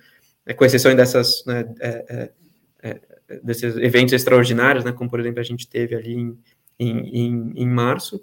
né? 0.44 0.54
com 0.54 0.64
exceção 0.64 0.94
dessas, 0.94 1.44
né, 1.46 1.64
é, 1.80 2.04
é, 2.08 2.90
é 2.90 3.00
desses 3.42 3.76
eventos 3.76 4.12
extraordinários, 4.12 4.84
né? 4.84 4.92
Como 4.92 5.10
por 5.10 5.18
exemplo 5.18 5.40
a 5.40 5.42
gente 5.42 5.66
teve 5.68 5.94
ali 5.94 6.14
em, 6.14 6.38
em, 6.78 7.52
em, 7.56 7.66
março. 7.66 8.22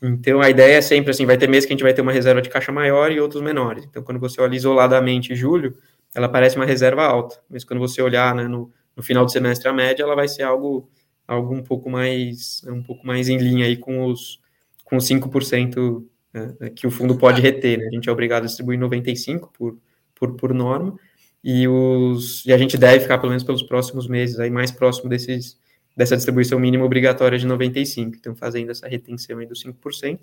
Então, 0.00 0.40
a 0.40 0.50
ideia 0.50 0.76
é 0.76 0.80
sempre 0.80 1.10
assim, 1.10 1.24
vai 1.24 1.38
ter 1.38 1.48
mês 1.48 1.64
que 1.64 1.72
a 1.72 1.74
gente 1.74 1.82
vai 1.82 1.94
ter 1.94 2.02
uma 2.02 2.12
reserva 2.12 2.42
de 2.42 2.50
caixa 2.50 2.72
maior 2.72 3.10
e 3.10 3.20
outros 3.20 3.40
menores. 3.40 3.84
Então, 3.84 4.02
quando 4.02 4.18
você 4.20 4.40
olha 4.40 4.54
isoladamente 4.54 5.34
julho, 5.34 5.78
ela 6.14 6.28
parece 6.28 6.56
uma 6.56 6.66
reserva 6.66 7.04
alta. 7.04 7.40
Mas 7.48 7.64
quando 7.64 7.80
você 7.80 8.02
olhar 8.02 8.34
né, 8.34 8.46
no, 8.46 8.70
no 8.96 9.02
final 9.02 9.24
do 9.24 9.30
semestre 9.30 9.68
a 9.68 9.72
média, 9.72 10.02
ela 10.02 10.14
vai 10.14 10.28
ser 10.28 10.42
algo, 10.42 10.90
algo 11.26 11.54
um 11.54 11.62
pouco 11.62 11.88
mais 11.88 12.62
um 12.66 12.82
pouco 12.82 13.06
mais 13.06 13.28
em 13.28 13.38
linha 13.38 13.64
aí 13.64 13.76
com 13.76 14.04
os 14.06 14.40
com 14.84 14.96
os 14.96 15.08
5% 15.08 16.04
né, 16.32 16.70
que 16.70 16.86
o 16.86 16.90
fundo 16.90 17.16
pode 17.16 17.40
reter. 17.40 17.78
Né? 17.78 17.86
A 17.86 17.90
gente 17.90 18.08
é 18.08 18.12
obrigado 18.12 18.44
a 18.44 18.46
distribuir 18.46 18.78
95% 18.78 19.48
por, 19.52 19.78
por, 20.14 20.34
por 20.34 20.54
norma, 20.54 20.98
e, 21.44 21.66
os, 21.66 22.46
e 22.46 22.52
a 22.52 22.58
gente 22.58 22.78
deve 22.78 23.00
ficar, 23.00 23.18
pelo 23.18 23.30
menos 23.30 23.42
pelos 23.42 23.62
próximos 23.62 24.06
meses, 24.06 24.38
aí 24.38 24.50
mais 24.50 24.70
próximo 24.70 25.08
desses 25.08 25.60
dessa 25.96 26.16
distribuição 26.16 26.58
mínima 26.58 26.84
obrigatória 26.84 27.38
de 27.38 27.46
95%. 27.46 28.14
Então, 28.18 28.34
fazendo 28.34 28.70
essa 28.70 28.88
retenção 28.88 29.38
aí 29.38 29.46
dos 29.46 29.62
5%, 29.62 30.20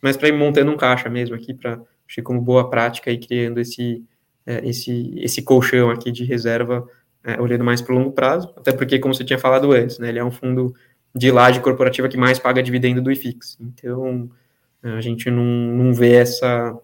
mas 0.00 0.16
para 0.16 0.28
ir 0.28 0.32
montando 0.32 0.70
um 0.70 0.76
caixa 0.76 1.08
mesmo 1.08 1.34
aqui, 1.34 1.52
para 1.52 1.80
como 2.22 2.40
boa 2.40 2.70
prática 2.70 3.10
e 3.10 3.18
criando 3.18 3.58
esse, 3.58 4.04
é, 4.46 4.66
esse, 4.66 5.14
esse 5.18 5.42
colchão 5.42 5.90
aqui 5.90 6.10
de 6.10 6.24
reserva, 6.24 6.86
é, 7.24 7.40
olhando 7.40 7.64
mais 7.64 7.82
para 7.82 7.94
o 7.94 7.98
longo 7.98 8.12
prazo, 8.12 8.52
até 8.56 8.72
porque, 8.72 8.98
como 8.98 9.14
você 9.14 9.24
tinha 9.24 9.38
falado 9.38 9.72
antes, 9.72 9.98
né, 9.98 10.08
ele 10.08 10.18
é 10.18 10.24
um 10.24 10.30
fundo 10.30 10.74
de 11.14 11.30
laje 11.30 11.60
corporativa 11.60 12.08
que 12.08 12.16
mais 12.16 12.38
paga 12.38 12.62
dividendo 12.62 13.02
do 13.02 13.10
IFIX. 13.10 13.58
Então, 13.60 14.30
a 14.82 15.00
gente 15.00 15.30
não, 15.30 15.44
não 15.44 15.94
vê 15.94 16.14
essa, 16.14 16.78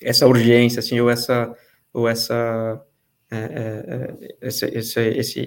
essa 0.00 0.26
urgência, 0.26 0.80
assim, 0.80 1.00
ou 1.00 1.08
essa, 1.08 1.54
ou 1.92 2.08
essa 2.08 2.84
é, 3.30 3.36
é, 3.36 4.26
é, 4.26 4.36
essa, 4.42 4.66
essa, 4.66 5.00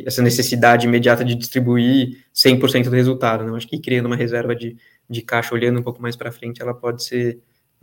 essa, 0.08 0.22
necessidade 0.24 0.88
imediata 0.88 1.24
de 1.24 1.36
distribuir 1.36 2.26
100% 2.34 2.86
do 2.86 2.96
resultado. 2.96 3.44
Né? 3.44 3.56
Acho 3.56 3.68
que 3.68 3.80
criando 3.80 4.08
uma 4.08 4.16
reserva 4.16 4.56
de, 4.56 4.76
de 5.08 5.22
caixa, 5.22 5.54
olhando 5.54 5.80
um 5.80 5.84
pouco 5.84 6.02
mais 6.02 6.16
para 6.16 6.32
frente, 6.32 6.64
ela 6.64 6.74
pode 6.74 7.04
ser, 7.04 7.40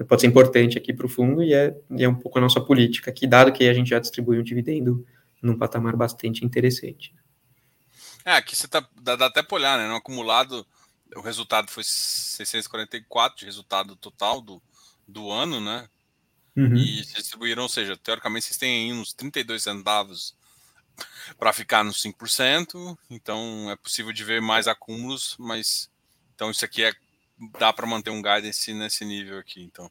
pode 0.08 0.20
ser 0.20 0.26
importante 0.26 0.76
aqui 0.76 0.92
para 0.92 1.06
o 1.06 1.08
fundo 1.08 1.40
e 1.40 1.54
é, 1.54 1.76
e 1.96 2.02
é 2.02 2.08
um 2.08 2.16
pouco 2.16 2.36
a 2.38 2.40
nossa 2.40 2.60
política 2.60 3.12
aqui, 3.12 3.28
dado 3.28 3.52
que 3.52 3.68
a 3.68 3.72
gente 3.72 3.90
já 3.90 4.00
distribui 4.00 4.40
um 4.40 4.42
dividendo 4.42 5.06
num 5.40 5.56
patamar 5.56 5.94
bastante 5.94 6.44
interessante. 6.44 7.14
É, 8.24 8.32
aqui 8.32 8.56
você 8.56 8.66
tá, 8.66 8.84
dá, 9.00 9.14
dá 9.14 9.26
até 9.26 9.40
para 9.40 9.56
olhar, 9.56 9.78
né? 9.78 9.86
No 9.86 9.94
acumulado, 9.94 10.66
o 11.16 11.20
resultado 11.20 11.70
foi 11.70 11.82
644 11.84 13.38
de 13.38 13.44
resultado 13.44 13.96
total 13.96 14.40
do, 14.40 14.62
do 15.06 15.30
ano, 15.30 15.60
né? 15.60 15.88
Uhum. 16.56 16.76
E 16.76 17.02
distribuíram, 17.02 17.62
ou 17.62 17.68
seja, 17.68 17.96
teoricamente 17.96 18.46
vocês 18.46 18.58
têm 18.58 18.90
aí 18.90 18.98
uns 18.98 19.12
32 19.12 19.62
centavos 19.62 20.34
para 21.38 21.52
ficar 21.52 21.82
nos 21.82 22.02
5%, 22.02 22.96
então 23.10 23.70
é 23.70 23.76
possível 23.76 24.12
de 24.12 24.22
ver 24.22 24.40
mais 24.40 24.68
acúmulos, 24.68 25.34
mas 25.38 25.90
então 26.34 26.50
isso 26.50 26.64
aqui 26.64 26.84
é 26.84 26.92
dá 27.58 27.72
para 27.72 27.86
manter 27.86 28.10
um 28.10 28.22
guidance 28.22 28.72
nesse 28.72 29.04
nível 29.04 29.38
aqui, 29.38 29.62
então. 29.62 29.90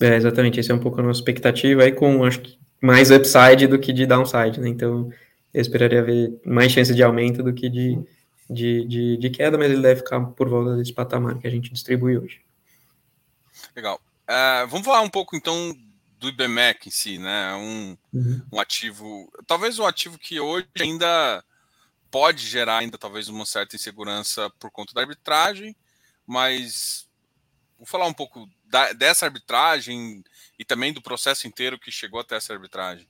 É, 0.00 0.16
exatamente, 0.16 0.60
essa 0.60 0.72
é 0.72 0.74
um 0.74 0.80
pouco 0.80 1.00
a 1.00 1.02
nossa 1.02 1.20
expectativa 1.20 1.82
aí 1.82 1.92
com 1.92 2.24
acho 2.24 2.40
que 2.40 2.58
mais 2.80 3.10
upside 3.10 3.66
do 3.66 3.78
que 3.78 3.92
de 3.92 4.06
downside, 4.06 4.60
né? 4.60 4.68
Então, 4.68 5.10
eu 5.52 5.60
esperaria 5.60 6.02
ver 6.02 6.38
mais 6.44 6.72
chance 6.72 6.94
de 6.94 7.02
aumento 7.02 7.42
do 7.42 7.52
que 7.52 7.68
de, 7.68 7.98
de, 8.48 8.84
de, 8.86 9.16
de 9.16 9.30
queda, 9.30 9.58
mas 9.58 9.70
ele 9.70 9.82
deve 9.82 10.00
ficar 10.00 10.20
por 10.20 10.48
volta 10.48 10.76
desse 10.76 10.92
patamar 10.92 11.38
que 11.38 11.46
a 11.46 11.50
gente 11.50 11.72
distribui 11.72 12.16
hoje. 12.16 12.40
Legal. 13.74 14.00
Uh, 14.28 14.66
vamos 14.68 14.86
falar 14.86 15.00
um 15.02 15.10
pouco 15.10 15.36
então 15.36 15.76
do 16.18 16.28
IBMEC 16.28 16.88
em 16.88 16.90
si, 16.90 17.18
né? 17.18 17.54
Um, 17.54 17.96
uhum. 18.12 18.42
um 18.52 18.60
ativo, 18.60 19.30
talvez 19.46 19.78
um 19.78 19.86
ativo 19.86 20.18
que 20.18 20.40
hoje 20.40 20.66
ainda 20.80 21.44
pode 22.10 22.46
gerar 22.46 22.78
ainda 22.78 22.96
talvez 22.96 23.28
uma 23.28 23.44
certa 23.44 23.76
insegurança 23.76 24.50
por 24.58 24.70
conta 24.70 24.94
da 24.94 25.02
arbitragem, 25.02 25.76
mas 26.26 27.06
vou 27.76 27.86
falar 27.86 28.06
um 28.06 28.14
pouco 28.14 28.48
da, 28.64 28.92
dessa 28.92 29.26
arbitragem 29.26 30.24
e 30.58 30.64
também 30.64 30.92
do 30.92 31.02
processo 31.02 31.46
inteiro 31.46 31.78
que 31.78 31.90
chegou 31.90 32.20
até 32.20 32.36
essa 32.36 32.52
arbitragem. 32.52 33.06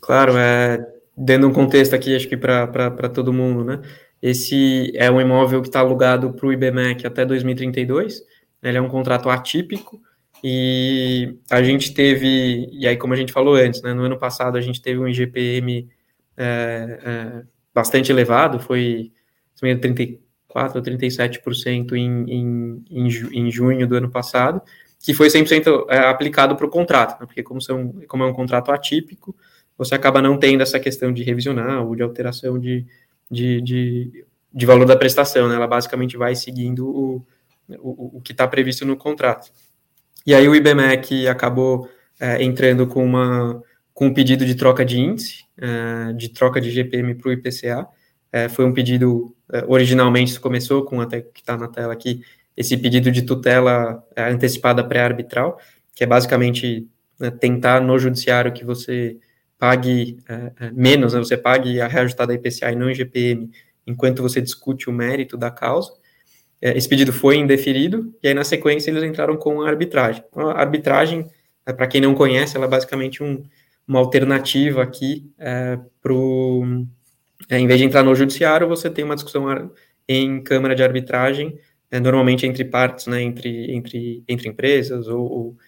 Claro, 0.00 0.36
é, 0.36 0.78
dando 1.16 1.48
um 1.48 1.52
contexto 1.52 1.94
aqui, 1.94 2.14
acho 2.14 2.28
que 2.28 2.36
para 2.36 3.08
todo 3.08 3.32
mundo, 3.32 3.64
né? 3.64 3.80
Esse 4.20 4.92
é 4.96 5.10
um 5.10 5.20
imóvel 5.20 5.62
que 5.62 5.68
está 5.68 5.80
alugado 5.80 6.32
para 6.32 6.46
o 6.46 6.52
IBMEC 6.52 7.06
até 7.06 7.24
2032 7.24 8.22
ele 8.62 8.78
é 8.78 8.80
um 8.80 8.88
contrato 8.88 9.28
atípico 9.30 10.00
e 10.42 11.36
a 11.50 11.62
gente 11.62 11.92
teve, 11.94 12.68
e 12.72 12.86
aí 12.86 12.96
como 12.96 13.12
a 13.12 13.16
gente 13.16 13.32
falou 13.32 13.54
antes, 13.54 13.82
né, 13.82 13.92
no 13.92 14.02
ano 14.02 14.18
passado 14.18 14.56
a 14.56 14.60
gente 14.60 14.80
teve 14.80 14.98
um 15.00 15.08
IGPM 15.08 15.88
é, 16.36 17.00
é, 17.04 17.42
bastante 17.74 18.12
elevado, 18.12 18.60
foi 18.60 19.12
34 19.60 20.78
ou 20.78 20.84
37% 20.84 21.92
em, 21.92 22.24
em, 22.30 22.84
em, 23.32 23.50
junho 23.50 23.86
do 23.86 23.96
ano 23.96 24.10
passado, 24.10 24.62
que 25.00 25.12
foi 25.12 25.28
100% 25.28 25.86
é, 25.88 25.98
aplicado 25.98 26.54
para 26.56 26.66
o 26.66 26.70
contrato, 26.70 27.20
né, 27.20 27.26
porque 27.26 27.42
como, 27.42 27.60
são, 27.60 27.92
como 28.06 28.22
é 28.22 28.26
um 28.26 28.32
contrato 28.32 28.70
atípico, 28.70 29.34
você 29.76 29.94
acaba 29.94 30.20
não 30.20 30.36
tendo 30.36 30.62
essa 30.62 30.78
questão 30.78 31.12
de 31.12 31.22
revisionar 31.22 31.84
ou 31.84 31.94
de 31.94 32.02
alteração 32.02 32.58
de, 32.58 32.84
de, 33.30 33.60
de, 33.60 34.24
de 34.52 34.66
valor 34.66 34.84
da 34.86 34.96
prestação, 34.96 35.48
né, 35.48 35.54
ela 35.54 35.66
basicamente 35.66 36.16
vai 36.16 36.34
seguindo 36.34 36.88
o, 36.88 37.26
o, 37.78 38.18
o 38.18 38.20
que 38.20 38.32
está 38.32 38.46
previsto 38.46 38.84
no 38.84 38.96
contrato. 38.96 39.50
E 40.26 40.34
aí 40.34 40.48
o 40.48 40.54
IBMEC 40.54 41.26
acabou 41.26 41.88
é, 42.20 42.42
entrando 42.42 42.86
com, 42.86 43.04
uma, 43.04 43.62
com 43.94 44.06
um 44.06 44.14
pedido 44.14 44.44
de 44.44 44.54
troca 44.54 44.84
de 44.84 44.98
índice, 44.98 45.44
é, 45.56 46.12
de 46.12 46.28
troca 46.28 46.60
de 46.60 46.70
GPM 46.70 47.14
para 47.14 47.28
o 47.28 47.32
IPCA. 47.32 47.86
É, 48.30 48.48
foi 48.48 48.64
um 48.64 48.72
pedido, 48.72 49.34
é, 49.52 49.64
originalmente 49.66 50.38
começou 50.38 50.84
com, 50.84 51.00
até 51.00 51.22
que 51.22 51.40
está 51.40 51.56
na 51.56 51.68
tela 51.68 51.92
aqui, 51.92 52.22
esse 52.56 52.76
pedido 52.76 53.10
de 53.10 53.22
tutela 53.22 54.04
é, 54.16 54.24
antecipada 54.24 54.84
pré-arbitral, 54.84 55.58
que 55.94 56.04
é 56.04 56.06
basicamente 56.06 56.88
né, 57.18 57.30
tentar 57.30 57.80
no 57.80 57.98
judiciário 57.98 58.52
que 58.52 58.64
você 58.64 59.18
pague 59.58 60.18
é, 60.28 60.70
menos, 60.70 61.14
né, 61.14 61.18
você 61.18 61.36
pague 61.36 61.80
a 61.80 61.88
reajustada 61.88 62.32
IPCA 62.32 62.72
e 62.72 62.76
não 62.76 62.90
IGPM, 62.90 63.50
enquanto 63.86 64.22
você 64.22 64.40
discute 64.40 64.88
o 64.88 64.92
mérito 64.92 65.36
da 65.36 65.50
causa. 65.50 65.92
É, 66.60 66.76
esse 66.76 66.88
pedido 66.88 67.12
foi 67.12 67.36
indeferido, 67.36 68.14
e 68.22 68.28
aí 68.28 68.34
na 68.34 68.44
sequência 68.44 68.90
eles 68.90 69.02
entraram 69.02 69.36
com 69.36 69.62
a 69.62 69.68
arbitragem. 69.68 70.22
Então, 70.30 70.48
a 70.48 70.60
arbitragem, 70.60 71.26
é, 71.66 71.72
para 71.72 71.86
quem 71.86 72.00
não 72.00 72.14
conhece, 72.14 72.56
ela 72.56 72.66
é 72.66 72.68
basicamente 72.68 73.22
um, 73.22 73.42
uma 73.86 73.98
alternativa 73.98 74.82
aqui 74.82 75.30
é, 75.38 75.78
para 76.02 76.14
é, 77.48 77.58
em 77.58 77.66
vez 77.66 77.78
de 77.78 77.86
entrar 77.86 78.02
no 78.02 78.14
judiciário, 78.14 78.68
você 78.68 78.90
tem 78.90 79.04
uma 79.04 79.14
discussão 79.14 79.70
em 80.06 80.42
câmara 80.42 80.74
de 80.74 80.82
arbitragem, 80.82 81.58
é, 81.90 82.00
normalmente 82.00 82.46
entre 82.46 82.64
partes, 82.64 83.06
né, 83.06 83.22
entre, 83.22 83.74
entre, 83.74 84.24
entre 84.28 84.48
empresas 84.48 85.06
ou, 85.08 85.20
ou, 85.20 85.56
é, 85.56 85.67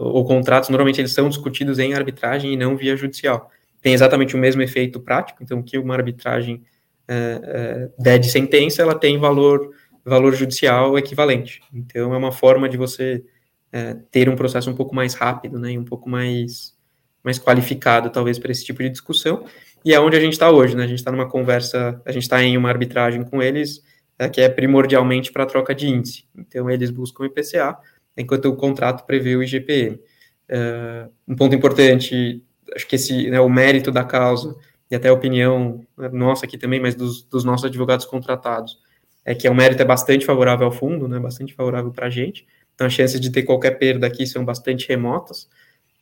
ou, 0.00 0.24
contratos, 0.24 0.68
normalmente 0.70 1.00
eles 1.00 1.12
são 1.12 1.28
discutidos 1.28 1.78
em 1.78 1.94
arbitragem 1.94 2.52
e 2.52 2.56
não 2.56 2.76
via 2.76 2.96
judicial. 2.96 3.50
Tem 3.82 3.92
exatamente 3.92 4.34
o 4.34 4.38
mesmo 4.38 4.62
efeito 4.62 5.00
prático, 5.00 5.42
então 5.42 5.62
que 5.62 5.78
uma 5.78 5.94
arbitragem 5.94 6.62
é, 7.06 7.90
der 7.98 8.18
de 8.18 8.30
sentença, 8.30 8.82
ela 8.82 8.94
tem 8.94 9.18
valor 9.18 9.70
valor 10.08 10.34
judicial 10.34 10.98
equivalente. 10.98 11.60
Então, 11.72 12.14
é 12.14 12.16
uma 12.16 12.32
forma 12.32 12.68
de 12.68 12.76
você 12.76 13.22
é, 13.70 13.94
ter 14.10 14.28
um 14.28 14.36
processo 14.36 14.70
um 14.70 14.74
pouco 14.74 14.94
mais 14.94 15.14
rápido, 15.14 15.58
né, 15.58 15.72
e 15.72 15.78
um 15.78 15.84
pouco 15.84 16.08
mais, 16.08 16.74
mais 17.22 17.38
qualificado, 17.38 18.10
talvez, 18.10 18.38
para 18.38 18.50
esse 18.50 18.64
tipo 18.64 18.82
de 18.82 18.88
discussão. 18.88 19.44
E 19.84 19.92
é 19.92 20.00
onde 20.00 20.16
a 20.16 20.20
gente 20.20 20.32
está 20.32 20.50
hoje, 20.50 20.74
né? 20.74 20.84
A 20.84 20.86
gente 20.86 20.98
está 20.98 21.12
numa 21.12 21.28
conversa, 21.28 22.00
a 22.04 22.10
gente 22.10 22.22
está 22.22 22.42
em 22.42 22.56
uma 22.56 22.68
arbitragem 22.68 23.22
com 23.22 23.40
eles, 23.42 23.82
é, 24.18 24.28
que 24.28 24.40
é 24.40 24.48
primordialmente 24.48 25.30
para 25.30 25.46
troca 25.46 25.74
de 25.74 25.86
índice. 25.86 26.24
Então, 26.36 26.68
eles 26.68 26.90
buscam 26.90 27.26
IPCA, 27.26 27.78
enquanto 28.20 28.46
o 28.46 28.56
contrato 28.56 29.06
prevê 29.06 29.36
o 29.36 29.42
IGPM. 29.42 30.00
É, 30.48 31.08
um 31.26 31.36
ponto 31.36 31.54
importante, 31.54 32.42
acho 32.74 32.86
que 32.86 32.96
esse, 32.96 33.30
né, 33.30 33.40
o 33.40 33.48
mérito 33.48 33.90
da 33.90 34.04
causa, 34.04 34.56
e 34.90 34.94
até 34.94 35.08
a 35.08 35.12
opinião 35.12 35.84
né, 35.96 36.08
nossa 36.08 36.46
aqui 36.46 36.58
também, 36.58 36.80
mas 36.80 36.94
dos, 36.94 37.22
dos 37.22 37.44
nossos 37.44 37.66
advogados 37.66 38.06
contratados, 38.06 38.78
é 39.24 39.34
que 39.34 39.48
o 39.48 39.54
mérito 39.54 39.82
é 39.82 39.84
bastante 39.84 40.24
favorável 40.24 40.66
ao 40.66 40.72
fundo, 40.72 41.06
né, 41.06 41.18
bastante 41.18 41.54
favorável 41.54 41.92
para 41.92 42.06
a 42.06 42.10
gente. 42.10 42.46
Então, 42.74 42.86
as 42.86 42.92
chances 42.92 43.20
de 43.20 43.30
ter 43.30 43.42
qualquer 43.42 43.72
perda 43.72 44.06
aqui 44.06 44.26
são 44.26 44.44
bastante 44.44 44.88
remotas. 44.88 45.48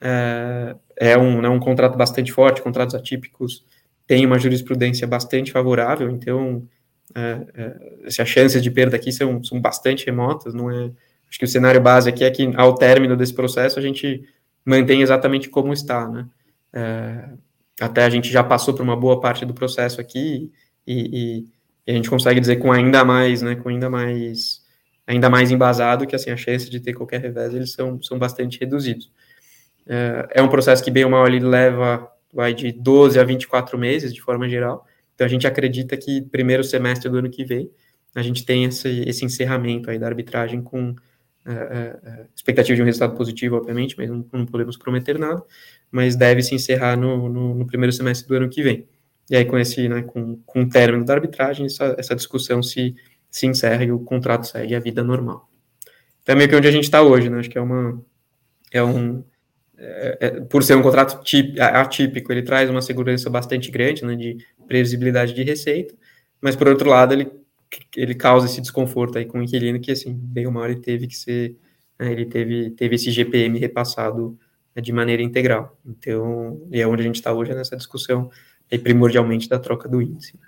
É, 0.00 0.76
é 0.96 1.18
um, 1.18 1.40
né, 1.40 1.48
um 1.48 1.58
contrato 1.58 1.96
bastante 1.96 2.32
forte, 2.32 2.62
contratos 2.62 2.94
atípicos 2.94 3.64
têm 4.06 4.24
uma 4.24 4.38
jurisprudência 4.38 5.06
bastante 5.06 5.50
favorável, 5.50 6.10
então 6.10 6.62
é, 7.14 7.46
é, 7.54 8.06
as 8.06 8.28
chances 8.28 8.62
de 8.62 8.70
perda 8.70 8.96
aqui 8.96 9.10
são, 9.10 9.42
são 9.42 9.60
bastante 9.60 10.06
remotas, 10.06 10.54
não 10.54 10.70
é, 10.70 10.90
acho 11.36 11.38
que 11.38 11.44
o 11.44 11.48
cenário 11.48 11.80
base 11.82 12.08
aqui 12.08 12.24
é 12.24 12.30
que 12.30 12.50
ao 12.56 12.74
término 12.74 13.14
desse 13.14 13.34
processo 13.34 13.78
a 13.78 13.82
gente 13.82 14.26
mantém 14.64 15.02
exatamente 15.02 15.50
como 15.50 15.70
está, 15.70 16.08
né? 16.08 16.26
É, 16.72 17.28
até 17.78 18.04
a 18.04 18.10
gente 18.10 18.30
já 18.30 18.42
passou 18.42 18.72
por 18.72 18.82
uma 18.82 18.96
boa 18.96 19.20
parte 19.20 19.44
do 19.44 19.52
processo 19.52 20.00
aqui 20.00 20.50
e, 20.86 20.94
e, 20.94 21.44
e, 21.86 21.90
a 21.90 21.92
gente 21.92 22.08
consegue 22.08 22.40
dizer 22.40 22.56
com 22.56 22.72
ainda 22.72 23.04
mais, 23.04 23.42
né, 23.42 23.54
com 23.54 23.68
ainda 23.68 23.90
mais, 23.90 24.62
ainda 25.06 25.28
mais 25.28 25.50
embasado 25.50 26.06
que 26.06 26.16
assim 26.16 26.30
a 26.30 26.36
chance 26.36 26.70
de 26.70 26.80
ter 26.80 26.94
qualquer 26.94 27.20
revés 27.20 27.54
eles 27.54 27.72
são, 27.72 28.02
são 28.02 28.18
bastante 28.18 28.58
reduzidos. 28.58 29.12
É, 29.86 30.28
é 30.36 30.42
um 30.42 30.48
processo 30.48 30.82
que 30.82 30.90
bem 30.90 31.04
ou 31.04 31.10
mal 31.10 31.26
ele 31.26 31.40
leva 31.40 32.10
vai 32.32 32.54
de 32.54 32.72
12 32.72 33.18
a 33.20 33.24
24 33.24 33.78
meses 33.78 34.12
de 34.12 34.22
forma 34.22 34.48
geral. 34.48 34.86
Então 35.14 35.26
a 35.26 35.30
gente 35.30 35.46
acredita 35.46 35.98
que 35.98 36.22
primeiro 36.22 36.64
semestre 36.64 37.10
do 37.10 37.18
ano 37.18 37.28
que 37.28 37.44
vem 37.44 37.70
a 38.14 38.22
gente 38.22 38.46
tem 38.46 38.64
esse, 38.64 39.04
esse 39.06 39.22
encerramento 39.26 39.90
aí 39.90 39.98
da 39.98 40.06
arbitragem 40.06 40.62
com 40.62 40.96
expectativa 42.34 42.76
de 42.76 42.82
um 42.82 42.84
resultado 42.84 43.16
positivo, 43.16 43.56
obviamente, 43.56 43.94
mas 43.96 44.10
não, 44.10 44.24
não 44.32 44.46
podemos 44.46 44.76
prometer 44.76 45.18
nada, 45.18 45.42
mas 45.90 46.16
deve 46.16 46.42
se 46.42 46.54
encerrar 46.54 46.96
no, 46.96 47.28
no, 47.28 47.54
no, 47.54 47.66
primeiro 47.66 47.92
semestre 47.92 48.28
do 48.28 48.34
ano 48.34 48.48
que 48.48 48.62
vem. 48.62 48.86
E 49.30 49.36
aí, 49.36 49.44
com 49.44 49.58
esse, 49.58 49.88
né, 49.88 50.02
com, 50.02 50.36
com 50.44 50.62
o 50.62 50.68
término 50.68 51.04
da 51.04 51.14
arbitragem, 51.14 51.66
essa, 51.66 51.94
essa 51.98 52.14
discussão 52.14 52.62
se, 52.62 52.94
se 53.30 53.46
encerra 53.46 53.84
e 53.84 53.92
o 53.92 53.98
contrato 53.98 54.46
segue 54.46 54.74
a 54.74 54.80
vida 54.80 55.02
normal. 55.02 55.48
Então, 56.22 56.34
é 56.34 56.36
meio 56.36 56.48
que 56.48 56.56
onde 56.56 56.68
a 56.68 56.72
gente 56.72 56.84
está 56.84 57.02
hoje, 57.02 57.30
né? 57.30 57.38
Acho 57.38 57.50
que 57.50 57.58
é 57.58 57.60
uma. 57.60 58.02
É 58.72 58.82
um, 58.82 59.22
é, 59.78 60.18
é, 60.20 60.30
por 60.40 60.62
ser 60.62 60.74
um 60.76 60.82
contrato 60.82 61.22
tip, 61.22 61.60
atípico, 61.60 62.32
ele 62.32 62.42
traz 62.42 62.68
uma 62.70 62.82
segurança 62.82 63.28
bastante 63.28 63.70
grande, 63.70 64.04
né, 64.04 64.16
de 64.16 64.38
previsibilidade 64.66 65.34
de 65.34 65.42
receita, 65.42 65.94
mas 66.40 66.56
por 66.56 66.66
outro 66.66 66.88
lado, 66.88 67.12
ele 67.12 67.30
ele 67.96 68.14
causa 68.14 68.46
esse 68.46 68.60
desconforto 68.60 69.18
aí 69.18 69.24
com 69.24 69.38
o 69.38 69.42
inquilino 69.42 69.80
que, 69.80 69.90
assim, 69.90 70.14
bem 70.14 70.46
ou 70.46 70.52
mal 70.52 70.66
ele 70.66 70.80
teve 70.80 71.06
que 71.06 71.16
ser, 71.16 71.56
né, 71.98 72.12
ele 72.12 72.26
teve, 72.26 72.70
teve 72.70 72.94
esse 72.94 73.10
GPM 73.10 73.58
repassado 73.58 74.38
né, 74.74 74.82
de 74.82 74.92
maneira 74.92 75.22
integral. 75.22 75.78
Então, 75.84 76.66
e 76.70 76.80
é 76.80 76.86
onde 76.86 77.02
a 77.02 77.06
gente 77.06 77.16
está 77.16 77.32
hoje 77.32 77.54
nessa 77.54 77.76
discussão 77.76 78.30
aí, 78.70 78.78
primordialmente 78.78 79.48
da 79.48 79.58
troca 79.58 79.88
do 79.88 80.00
índice. 80.00 80.38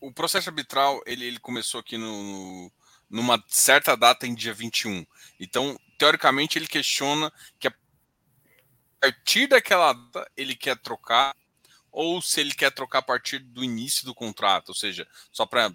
O 0.00 0.12
processo 0.12 0.48
arbitral, 0.48 1.00
ele, 1.06 1.24
ele 1.24 1.38
começou 1.38 1.80
aqui 1.80 1.98
no, 1.98 2.72
numa 3.08 3.42
certa 3.48 3.96
data 3.96 4.26
em 4.26 4.34
dia 4.34 4.54
21. 4.54 5.04
Então, 5.38 5.78
teoricamente, 5.98 6.58
ele 6.58 6.66
questiona 6.66 7.30
que 7.58 7.68
a 7.68 7.72
partir 9.00 9.46
daquela 9.46 9.92
data 9.92 10.30
ele 10.36 10.54
quer 10.54 10.76
trocar 10.78 11.34
ou 11.92 12.22
se 12.22 12.40
ele 12.40 12.54
quer 12.54 12.70
trocar 12.70 13.00
a 13.00 13.02
partir 13.02 13.40
do 13.40 13.64
início 13.64 14.04
do 14.04 14.14
contrato, 14.14 14.68
ou 14.68 14.74
seja, 14.74 15.06
só 15.32 15.44
para 15.44 15.72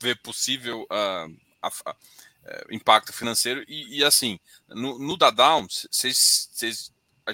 ver 0.00 0.20
possível 0.20 0.82
uh, 0.84 1.36
a, 1.62 1.68
a, 1.68 1.96
é, 2.44 2.66
impacto 2.70 3.12
financeiro. 3.12 3.64
E, 3.66 3.98
e, 3.98 4.04
assim, 4.04 4.38
no, 4.68 4.98
no 4.98 5.16
da 5.16 5.30
Down, 5.30 5.66
vocês, 5.68 6.50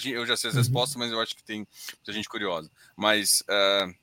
eu 0.04 0.26
já 0.26 0.36
sei 0.36 0.48
as 0.48 0.56
uhum. 0.56 0.62
respostas, 0.62 0.96
mas 0.96 1.12
eu 1.12 1.20
acho 1.20 1.36
que 1.36 1.44
tem 1.44 1.66
muita 1.96 2.12
gente 2.12 2.28
curiosa. 2.28 2.70
Mas 2.96 3.42
uh, 3.42 3.94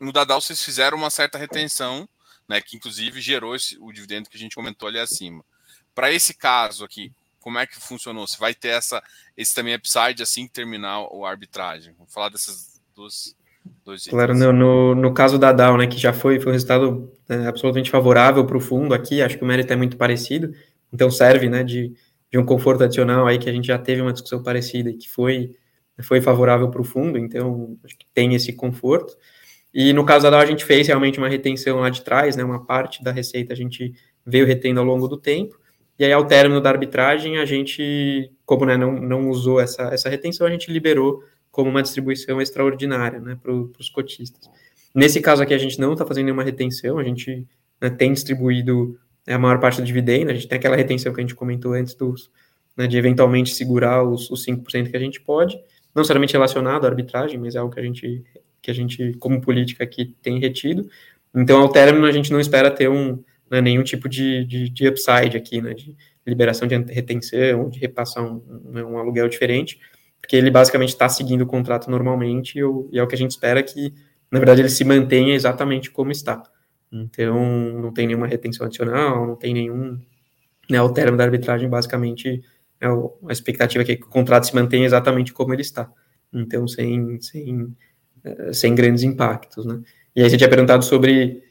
no 0.00 0.12
Dadal 0.12 0.40
vocês 0.40 0.62
fizeram 0.62 0.96
uma 0.96 1.10
certa 1.10 1.36
retenção, 1.38 2.08
né, 2.48 2.60
que 2.60 2.76
inclusive 2.76 3.20
gerou 3.20 3.54
esse, 3.54 3.76
o 3.78 3.92
dividendo 3.92 4.30
que 4.30 4.36
a 4.36 4.40
gente 4.40 4.54
comentou 4.54 4.88
ali 4.88 4.98
acima. 4.98 5.44
Para 5.94 6.12
esse 6.12 6.32
caso 6.32 6.84
aqui, 6.84 7.12
como 7.40 7.58
é 7.58 7.66
que 7.66 7.80
funcionou? 7.80 8.26
Se 8.26 8.38
vai 8.38 8.54
ter 8.54 8.68
essa, 8.68 9.02
esse 9.36 9.54
também 9.54 9.74
upside 9.74 10.22
assim 10.22 10.46
que 10.46 10.52
terminar 10.52 11.02
o 11.12 11.26
arbitragem? 11.26 11.94
Vamos 11.94 12.12
falar 12.12 12.30
dessas 12.30 12.80
duas 12.94 13.36
Claro, 14.08 14.34
no, 14.34 14.52
no, 14.52 14.94
no, 14.94 15.14
caso 15.14 15.38
da 15.38 15.52
Dow, 15.52 15.76
né, 15.76 15.86
que 15.86 15.98
já 15.98 16.12
foi, 16.12 16.38
foi 16.38 16.50
um 16.50 16.52
resultado 16.52 17.12
né, 17.28 17.46
absolutamente 17.46 17.90
favorável 17.90 18.44
para 18.44 18.56
o 18.56 18.60
fundo 18.60 18.94
aqui, 18.94 19.22
acho 19.22 19.38
que 19.38 19.44
o 19.44 19.46
mérito 19.46 19.72
é 19.72 19.76
muito 19.76 19.96
parecido, 19.96 20.52
então 20.92 21.10
serve 21.10 21.48
né, 21.48 21.64
de, 21.64 21.92
de 22.30 22.38
um 22.38 22.44
conforto 22.44 22.84
adicional 22.84 23.26
aí 23.26 23.38
que 23.38 23.48
a 23.48 23.52
gente 23.52 23.66
já 23.66 23.78
teve 23.78 24.02
uma 24.02 24.12
discussão 24.12 24.42
parecida 24.42 24.90
e 24.90 24.94
que 24.94 25.08
foi, 25.08 25.56
foi 26.02 26.20
favorável 26.20 26.70
para 26.70 26.80
o 26.80 26.84
fundo, 26.84 27.18
então 27.18 27.76
acho 27.84 27.96
que 27.98 28.06
tem 28.12 28.34
esse 28.34 28.52
conforto. 28.52 29.16
E 29.72 29.92
no 29.92 30.04
caso 30.04 30.24
da 30.24 30.30
Dow, 30.30 30.40
a 30.40 30.46
gente 30.46 30.64
fez 30.64 30.86
realmente 30.86 31.18
uma 31.18 31.28
retenção 31.28 31.80
lá 31.80 31.90
de 31.90 32.02
trás, 32.02 32.36
né, 32.36 32.44
uma 32.44 32.64
parte 32.64 33.02
da 33.02 33.12
receita 33.12 33.52
a 33.52 33.56
gente 33.56 33.92
veio 34.24 34.46
retendo 34.46 34.80
ao 34.80 34.86
longo 34.86 35.08
do 35.08 35.16
tempo, 35.16 35.58
e 35.98 36.04
aí 36.04 36.12
ao 36.12 36.26
término 36.26 36.60
da 36.60 36.70
arbitragem, 36.70 37.38
a 37.38 37.44
gente, 37.44 38.30
como 38.46 38.64
né, 38.64 38.76
não, 38.76 38.92
não 38.92 39.28
usou 39.28 39.60
essa, 39.60 39.82
essa 39.92 40.08
retenção, 40.08 40.46
a 40.46 40.50
gente 40.50 40.70
liberou 40.70 41.24
como 41.58 41.70
uma 41.70 41.82
distribuição 41.82 42.40
extraordinária 42.40 43.18
né, 43.18 43.36
para 43.42 43.52
os 43.52 43.90
cotistas. 43.90 44.48
Nesse 44.94 45.20
caso 45.20 45.42
aqui, 45.42 45.52
a 45.52 45.58
gente 45.58 45.80
não 45.80 45.94
está 45.94 46.06
fazendo 46.06 46.26
nenhuma 46.26 46.44
retenção, 46.44 47.00
a 47.00 47.02
gente 47.02 47.44
né, 47.80 47.90
tem 47.90 48.12
distribuído 48.12 48.96
né, 49.26 49.34
a 49.34 49.38
maior 49.40 49.58
parte 49.58 49.80
do 49.80 49.84
dividendo, 49.84 50.30
a 50.30 50.34
gente 50.34 50.46
tem 50.46 50.56
aquela 50.56 50.76
retenção 50.76 51.12
que 51.12 51.20
a 51.20 51.24
gente 51.24 51.34
comentou 51.34 51.72
antes 51.72 51.94
dos, 51.94 52.30
né, 52.76 52.86
de 52.86 52.96
eventualmente 52.96 53.52
segurar 53.52 54.04
os, 54.04 54.30
os 54.30 54.46
5% 54.46 54.88
que 54.88 54.96
a 54.96 55.00
gente 55.00 55.20
pode, 55.20 55.56
não 55.92 56.02
necessariamente 56.02 56.32
relacionado 56.32 56.84
à 56.84 56.88
arbitragem, 56.90 57.40
mas 57.40 57.56
é 57.56 57.58
algo 57.58 57.74
que 57.74 57.80
a 57.80 57.82
gente, 57.82 58.22
que 58.62 58.70
a 58.70 58.74
gente 58.74 59.14
como 59.14 59.40
política 59.40 59.82
aqui, 59.82 60.14
tem 60.22 60.38
retido. 60.38 60.88
Então, 61.34 61.60
ao 61.60 61.68
término, 61.68 62.06
a 62.06 62.12
gente 62.12 62.30
não 62.30 62.38
espera 62.38 62.70
ter 62.70 62.88
um, 62.88 63.20
né, 63.50 63.60
nenhum 63.60 63.82
tipo 63.82 64.08
de, 64.08 64.44
de, 64.44 64.68
de, 64.70 64.86
upside 64.86 65.36
aqui, 65.36 65.60
né, 65.60 65.74
de 65.74 65.96
liberação 66.24 66.68
de 66.68 66.76
retenção, 66.76 67.68
de 67.68 67.80
repassar 67.80 68.22
um, 68.22 68.40
um, 68.64 68.80
um 68.92 68.98
aluguel 68.98 69.28
diferente, 69.28 69.80
porque 70.20 70.36
ele 70.36 70.50
basicamente 70.50 70.90
está 70.90 71.08
seguindo 71.08 71.42
o 71.42 71.46
contrato 71.46 71.90
normalmente 71.90 72.58
e, 72.58 72.98
é 72.98 73.02
o 73.02 73.06
que 73.06 73.14
a 73.14 73.18
gente 73.18 73.30
espera 73.30 73.62
que, 73.62 73.94
na 74.30 74.38
verdade, 74.38 74.60
ele 74.60 74.68
se 74.68 74.84
mantenha 74.84 75.34
exatamente 75.34 75.90
como 75.90 76.10
está. 76.10 76.42
Então, 76.92 77.38
não 77.80 77.92
tem 77.92 78.06
nenhuma 78.06 78.26
retenção 78.26 78.66
adicional, 78.66 79.26
não 79.26 79.36
tem 79.36 79.54
nenhum. 79.54 79.98
Né, 80.70 80.76
ao 80.76 80.92
término 80.92 81.16
da 81.16 81.24
arbitragem, 81.24 81.68
basicamente, 81.68 82.42
é 82.80 82.86
a 82.86 83.32
expectativa 83.32 83.82
é 83.82 83.96
que 83.96 84.04
o 84.04 84.08
contrato 84.08 84.44
se 84.46 84.54
mantenha 84.54 84.84
exatamente 84.84 85.32
como 85.32 85.52
ele 85.52 85.62
está. 85.62 85.90
Então, 86.32 86.68
sem, 86.68 87.20
sem, 87.20 87.74
eh, 88.24 88.52
sem 88.52 88.74
grandes 88.74 89.02
impactos. 89.02 89.64
Né? 89.64 89.80
E 90.14 90.22
aí 90.22 90.28
você 90.28 90.36
tinha 90.36 90.48
perguntado 90.48 90.84
sobre 90.84 91.42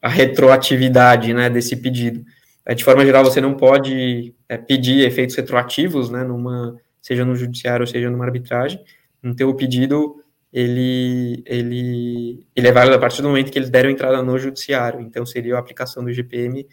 a 0.00 0.08
retroatividade 0.08 1.32
né, 1.34 1.50
desse 1.50 1.76
pedido. 1.76 2.24
É, 2.64 2.74
de 2.74 2.84
forma 2.84 3.04
geral, 3.04 3.24
você 3.24 3.40
não 3.40 3.54
pode 3.54 4.34
é, 4.48 4.56
pedir 4.56 5.04
efeitos 5.04 5.34
retroativos 5.36 6.10
né, 6.10 6.22
numa 6.22 6.76
seja 7.02 7.24
no 7.24 7.36
judiciário 7.36 7.86
seja 7.86 8.08
numa 8.08 8.24
arbitragem. 8.24 8.82
Então, 9.22 9.50
o 9.50 9.54
pedido 9.54 10.22
ele, 10.52 11.42
ele, 11.46 12.46
ele 12.54 12.68
é 12.68 12.72
válido 12.72 12.96
a 12.96 12.98
partir 12.98 13.20
do 13.20 13.28
momento 13.28 13.50
que 13.50 13.58
eles 13.58 13.70
deram 13.70 13.90
entrada 13.90 14.22
no 14.22 14.38
judiciário. 14.38 15.00
Então, 15.00 15.26
seria 15.26 15.56
a 15.56 15.58
aplicação 15.58 16.04
do 16.04 16.12
GPM 16.12 16.66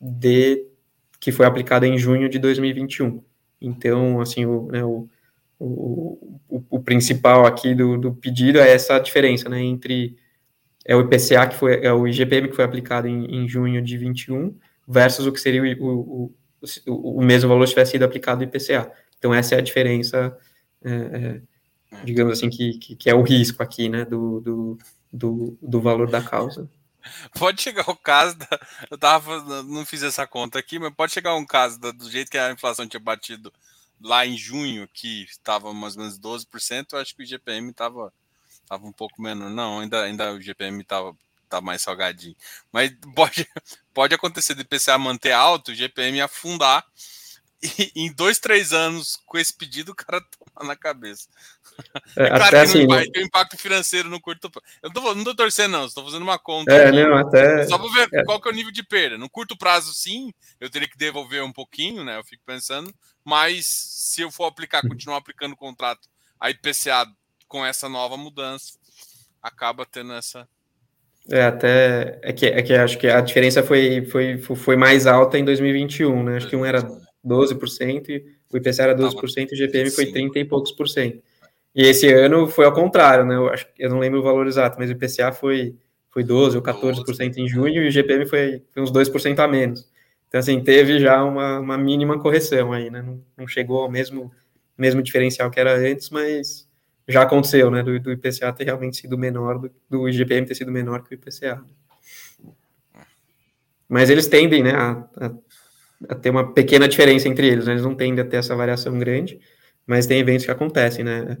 de, 0.00 0.66
que 1.18 1.32
foi 1.32 1.46
aplicada 1.46 1.86
em 1.86 1.98
junho 1.98 2.28
de 2.28 2.38
2021. 2.38 3.22
Então, 3.60 4.20
assim, 4.20 4.44
o, 4.44 4.68
né, 4.70 4.84
o, 4.84 5.08
o, 5.58 6.38
o, 6.48 6.64
o, 6.70 6.80
principal 6.80 7.46
aqui 7.46 7.74
do, 7.74 7.96
do 7.96 8.12
pedido 8.12 8.58
é 8.58 8.70
essa 8.70 8.98
diferença, 8.98 9.48
né, 9.48 9.62
entre 9.62 10.16
é 10.84 10.96
o 10.96 11.00
IPCA 11.00 11.46
que 11.46 11.54
foi, 11.54 11.84
é 11.84 11.92
o 11.92 12.08
IGPM 12.08 12.48
que 12.48 12.56
foi 12.56 12.64
aplicado 12.64 13.06
em, 13.06 13.24
em 13.26 13.48
junho 13.48 13.80
de 13.80 13.96
21 13.96 14.52
versus 14.88 15.24
o 15.26 15.32
que 15.32 15.40
seria 15.40 15.62
o, 15.80 15.86
o, 15.86 16.34
o, 16.88 17.18
o 17.20 17.22
mesmo 17.22 17.48
valor 17.48 17.66
se 17.66 17.74
tivesse 17.74 17.92
sido 17.92 18.02
aplicado 18.02 18.40
o 18.40 18.44
IPCA. 18.44 18.90
Então, 19.22 19.32
essa 19.32 19.54
é 19.54 19.58
a 19.58 19.62
diferença, 19.62 20.36
é, 20.84 20.90
é, 20.90 21.42
digamos 22.02 22.32
assim, 22.32 22.50
que, 22.50 22.76
que, 22.76 22.96
que, 22.96 23.08
é 23.08 23.14
o 23.14 23.22
risco 23.22 23.62
aqui, 23.62 23.88
né, 23.88 24.04
do, 24.04 24.40
do, 24.40 24.78
do, 25.12 25.58
do 25.62 25.80
valor 25.80 26.10
da 26.10 26.20
causa. 26.20 26.68
Pode 27.38 27.62
chegar 27.62 27.88
o 27.88 27.94
caso 27.94 28.36
da. 28.36 28.48
Eu 28.90 28.98
tava, 28.98 29.62
não 29.62 29.86
fiz 29.86 30.02
essa 30.02 30.26
conta 30.26 30.58
aqui, 30.58 30.76
mas 30.78 30.92
pode 30.94 31.12
chegar 31.12 31.34
um 31.34 31.44
caso 31.44 31.78
da, 31.80 31.90
do 31.90 32.08
jeito 32.08 32.30
que 32.30 32.38
a 32.38 32.52
inflação 32.52 32.86
tinha 32.86 33.00
batido 33.00 33.52
lá 34.00 34.24
em 34.24 34.36
junho, 34.36 34.88
que 34.92 35.24
estava 35.24 35.72
mais 35.72 35.96
ou 35.96 36.02
menos 36.02 36.18
12%, 36.18 36.92
eu 36.92 36.98
acho 37.00 37.16
que 37.16 37.24
o 37.24 37.26
GPM 37.26 37.70
estava 37.70 38.12
tava 38.66 38.86
um 38.86 38.92
pouco 38.92 39.20
menos. 39.20 39.52
Não, 39.52 39.80
ainda, 39.80 40.02
ainda 40.02 40.32
o 40.32 40.40
GPM 40.40 40.80
estava 40.80 41.16
tá 41.48 41.60
mais 41.60 41.82
salgadinho. 41.82 42.36
Mas 42.72 42.92
pode, 43.14 43.48
pode 43.92 44.14
acontecer 44.14 44.54
de 44.54 44.62
IPCA 44.62 44.96
manter 44.96 45.32
alto, 45.32 45.72
o 45.72 45.74
GPM 45.74 46.20
afundar 46.20 46.84
e 47.62 47.92
em 47.94 48.12
dois, 48.12 48.38
três 48.38 48.72
anos, 48.72 49.20
com 49.24 49.38
esse 49.38 49.56
pedido, 49.56 49.92
o 49.92 49.94
cara 49.94 50.20
toma 50.20 50.68
na 50.68 50.76
cabeça. 50.76 51.28
É, 52.16 52.24
é 52.24 52.28
claro 52.28 52.50
que 52.50 52.56
assim, 52.56 52.80
não 52.80 52.88
vai 52.88 53.06
ter 53.06 53.22
impacto 53.22 53.56
financeiro 53.56 54.10
no 54.10 54.20
curto 54.20 54.50
prazo. 54.50 54.66
Eu 54.82 54.90
não 54.90 55.02
tô, 55.02 55.14
não 55.14 55.24
tô 55.24 55.34
torcendo, 55.34 55.72
não, 55.72 55.86
estou 55.86 56.04
fazendo 56.04 56.22
uma 56.22 56.38
conta. 56.38 56.72
É, 56.72 56.90
não, 56.90 57.16
até... 57.16 57.64
Só 57.66 57.78
para 57.78 57.92
ver 57.92 58.08
é. 58.12 58.24
qual 58.24 58.40
que 58.40 58.48
é 58.48 58.52
o 58.52 58.54
nível 58.54 58.72
de 58.72 58.82
perda. 58.82 59.16
No 59.16 59.30
curto 59.30 59.56
prazo, 59.56 59.94
sim, 59.94 60.32
eu 60.60 60.68
teria 60.68 60.88
que 60.88 60.98
devolver 60.98 61.42
um 61.42 61.52
pouquinho, 61.52 62.04
né? 62.04 62.18
Eu 62.18 62.24
fico 62.24 62.42
pensando, 62.44 62.92
mas 63.24 63.66
se 63.66 64.20
eu 64.20 64.30
for 64.30 64.46
aplicar, 64.46 64.82
continuar 64.82 65.18
aplicando 65.18 65.52
o 65.52 65.56
contrato, 65.56 66.08
a 66.38 66.50
IPCA 66.50 67.06
com 67.48 67.64
essa 67.64 67.88
nova 67.88 68.16
mudança, 68.16 68.78
acaba 69.42 69.86
tendo 69.86 70.12
essa, 70.12 70.48
é, 71.30 71.42
até. 71.42 72.18
É 72.22 72.32
que, 72.32 72.46
é 72.46 72.62
que 72.62 72.74
acho 72.74 72.98
que 72.98 73.06
a 73.06 73.20
diferença 73.20 73.62
foi, 73.62 74.04
foi, 74.06 74.38
foi 74.38 74.76
mais 74.76 75.06
alta 75.06 75.38
em 75.38 75.44
2021, 75.44 76.22
né? 76.24 76.36
Acho 76.36 76.48
que 76.48 76.56
um 76.56 76.66
era 76.66 76.82
12%, 77.24 78.08
e 78.08 78.24
o 78.52 78.56
IPCA 78.56 78.82
era 78.82 78.94
12% 78.94 79.48
e 79.50 79.54
o 79.54 79.56
GPM 79.56 79.90
foi 79.90 80.06
30 80.06 80.38
e 80.38 80.44
poucos 80.44 80.72
por 80.72 80.88
cento. 80.88 81.22
E 81.74 81.82
esse 81.82 82.12
ano 82.12 82.48
foi 82.48 82.66
ao 82.66 82.72
contrário, 82.72 83.24
né? 83.24 83.34
Eu, 83.36 83.48
acho, 83.48 83.66
eu 83.78 83.88
não 83.88 83.98
lembro 83.98 84.20
o 84.20 84.22
valor 84.22 84.46
exato, 84.46 84.76
mas 84.78 84.90
o 84.90 84.92
IPCA 84.92 85.32
foi, 85.32 85.74
foi 86.10 86.22
12 86.22 86.56
ou 86.56 86.62
14% 86.62 87.36
em 87.38 87.48
junho 87.48 87.82
e 87.82 87.88
o 87.88 87.90
GPM 87.90 88.26
foi, 88.26 88.62
foi 88.72 88.82
uns 88.82 88.92
2% 88.92 89.38
a 89.38 89.48
menos. 89.48 89.90
Então, 90.28 90.38
assim, 90.38 90.62
teve 90.62 90.98
já 90.98 91.22
uma, 91.24 91.60
uma 91.60 91.78
mínima 91.78 92.18
correção 92.18 92.72
aí, 92.72 92.90
né? 92.90 93.02
Não, 93.02 93.22
não, 93.36 93.46
chegou 93.46 93.82
ao 93.82 93.90
mesmo, 93.90 94.30
mesmo 94.76 95.02
diferencial 95.02 95.50
que 95.50 95.60
era 95.60 95.74
antes, 95.76 96.10
mas 96.10 96.68
já 97.08 97.22
aconteceu, 97.22 97.70
né? 97.70 97.82
Do, 97.82 97.98
do 98.00 98.12
IPCA 98.12 98.52
ter 98.52 98.64
realmente 98.64 98.98
sido 98.98 99.16
menor, 99.16 99.58
do, 99.58 99.70
do 99.88 100.08
IGPM 100.08 100.46
ter 100.46 100.54
sido 100.54 100.70
menor 100.70 101.02
que 101.02 101.14
o 101.14 101.16
IPCA. 101.16 101.62
Mas 103.88 104.08
eles 104.08 104.26
tendem, 104.26 104.62
né, 104.62 104.72
a, 104.74 104.92
a, 105.20 105.34
a 106.08 106.14
ter 106.14 106.30
uma 106.30 106.52
pequena 106.52 106.88
diferença 106.88 107.28
entre 107.28 107.46
eles, 107.48 107.66
né? 107.66 107.72
Eles 107.72 107.84
não 107.84 107.94
tendem 107.94 108.24
a 108.24 108.26
ter 108.26 108.38
essa 108.38 108.54
variação 108.54 108.98
grande, 108.98 109.40
mas 109.86 110.06
tem 110.06 110.20
eventos 110.20 110.44
que 110.44 110.50
acontecem, 110.50 111.04
né? 111.04 111.36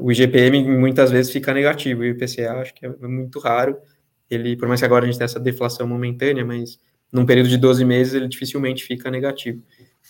O 0.00 0.12
IGPM 0.12 0.64
muitas 0.64 1.10
vezes 1.10 1.32
fica 1.32 1.54
negativo, 1.54 2.04
e 2.04 2.10
o 2.10 2.14
IPCA 2.14 2.52
acho 2.60 2.74
que 2.74 2.84
é 2.84 3.08
muito 3.08 3.38
raro. 3.38 3.76
Ele, 4.28 4.56
por 4.56 4.68
mais 4.68 4.80
que 4.80 4.86
agora 4.86 5.04
a 5.04 5.06
gente 5.06 5.16
tenha 5.16 5.26
essa 5.26 5.40
deflação 5.40 5.86
momentânea, 5.86 6.44
mas 6.44 6.78
num 7.10 7.24
período 7.24 7.48
de 7.48 7.56
12 7.56 7.84
meses 7.84 8.14
ele 8.14 8.28
dificilmente 8.28 8.84
fica 8.84 9.10
negativo. 9.10 9.62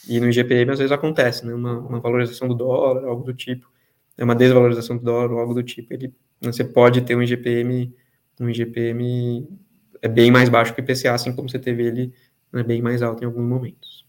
E 0.08 0.18
no 0.18 0.28
IGPM 0.28 0.72
às 0.72 0.78
vezes 0.78 0.92
acontece, 0.92 1.46
né? 1.46 1.54
Uma, 1.54 1.78
uma 1.78 2.00
valorização 2.00 2.48
do 2.48 2.54
dólar, 2.54 3.04
algo 3.04 3.22
do 3.22 3.34
tipo, 3.34 3.70
é 4.16 4.24
uma 4.24 4.34
desvalorização 4.34 4.96
do 4.96 5.04
dólar, 5.04 5.38
algo 5.38 5.54
do 5.54 5.62
tipo. 5.62 5.92
Ele, 5.92 6.12
você 6.40 6.64
pode 6.64 7.02
ter 7.02 7.14
um 7.14 7.22
IGPM, 7.22 7.94
um 8.40 8.48
IGPM 8.48 9.48
é 10.02 10.08
bem 10.08 10.30
mais 10.30 10.48
baixo 10.48 10.74
que 10.74 10.80
o 10.80 10.84
IPCA, 10.84 11.12
assim 11.12 11.32
como 11.32 11.48
você 11.48 11.58
teve 11.58 11.84
ele 11.84 12.12
né, 12.52 12.62
bem 12.62 12.82
mais 12.82 13.02
alto 13.02 13.22
em 13.22 13.26
alguns 13.26 13.46
momentos. 13.46 14.06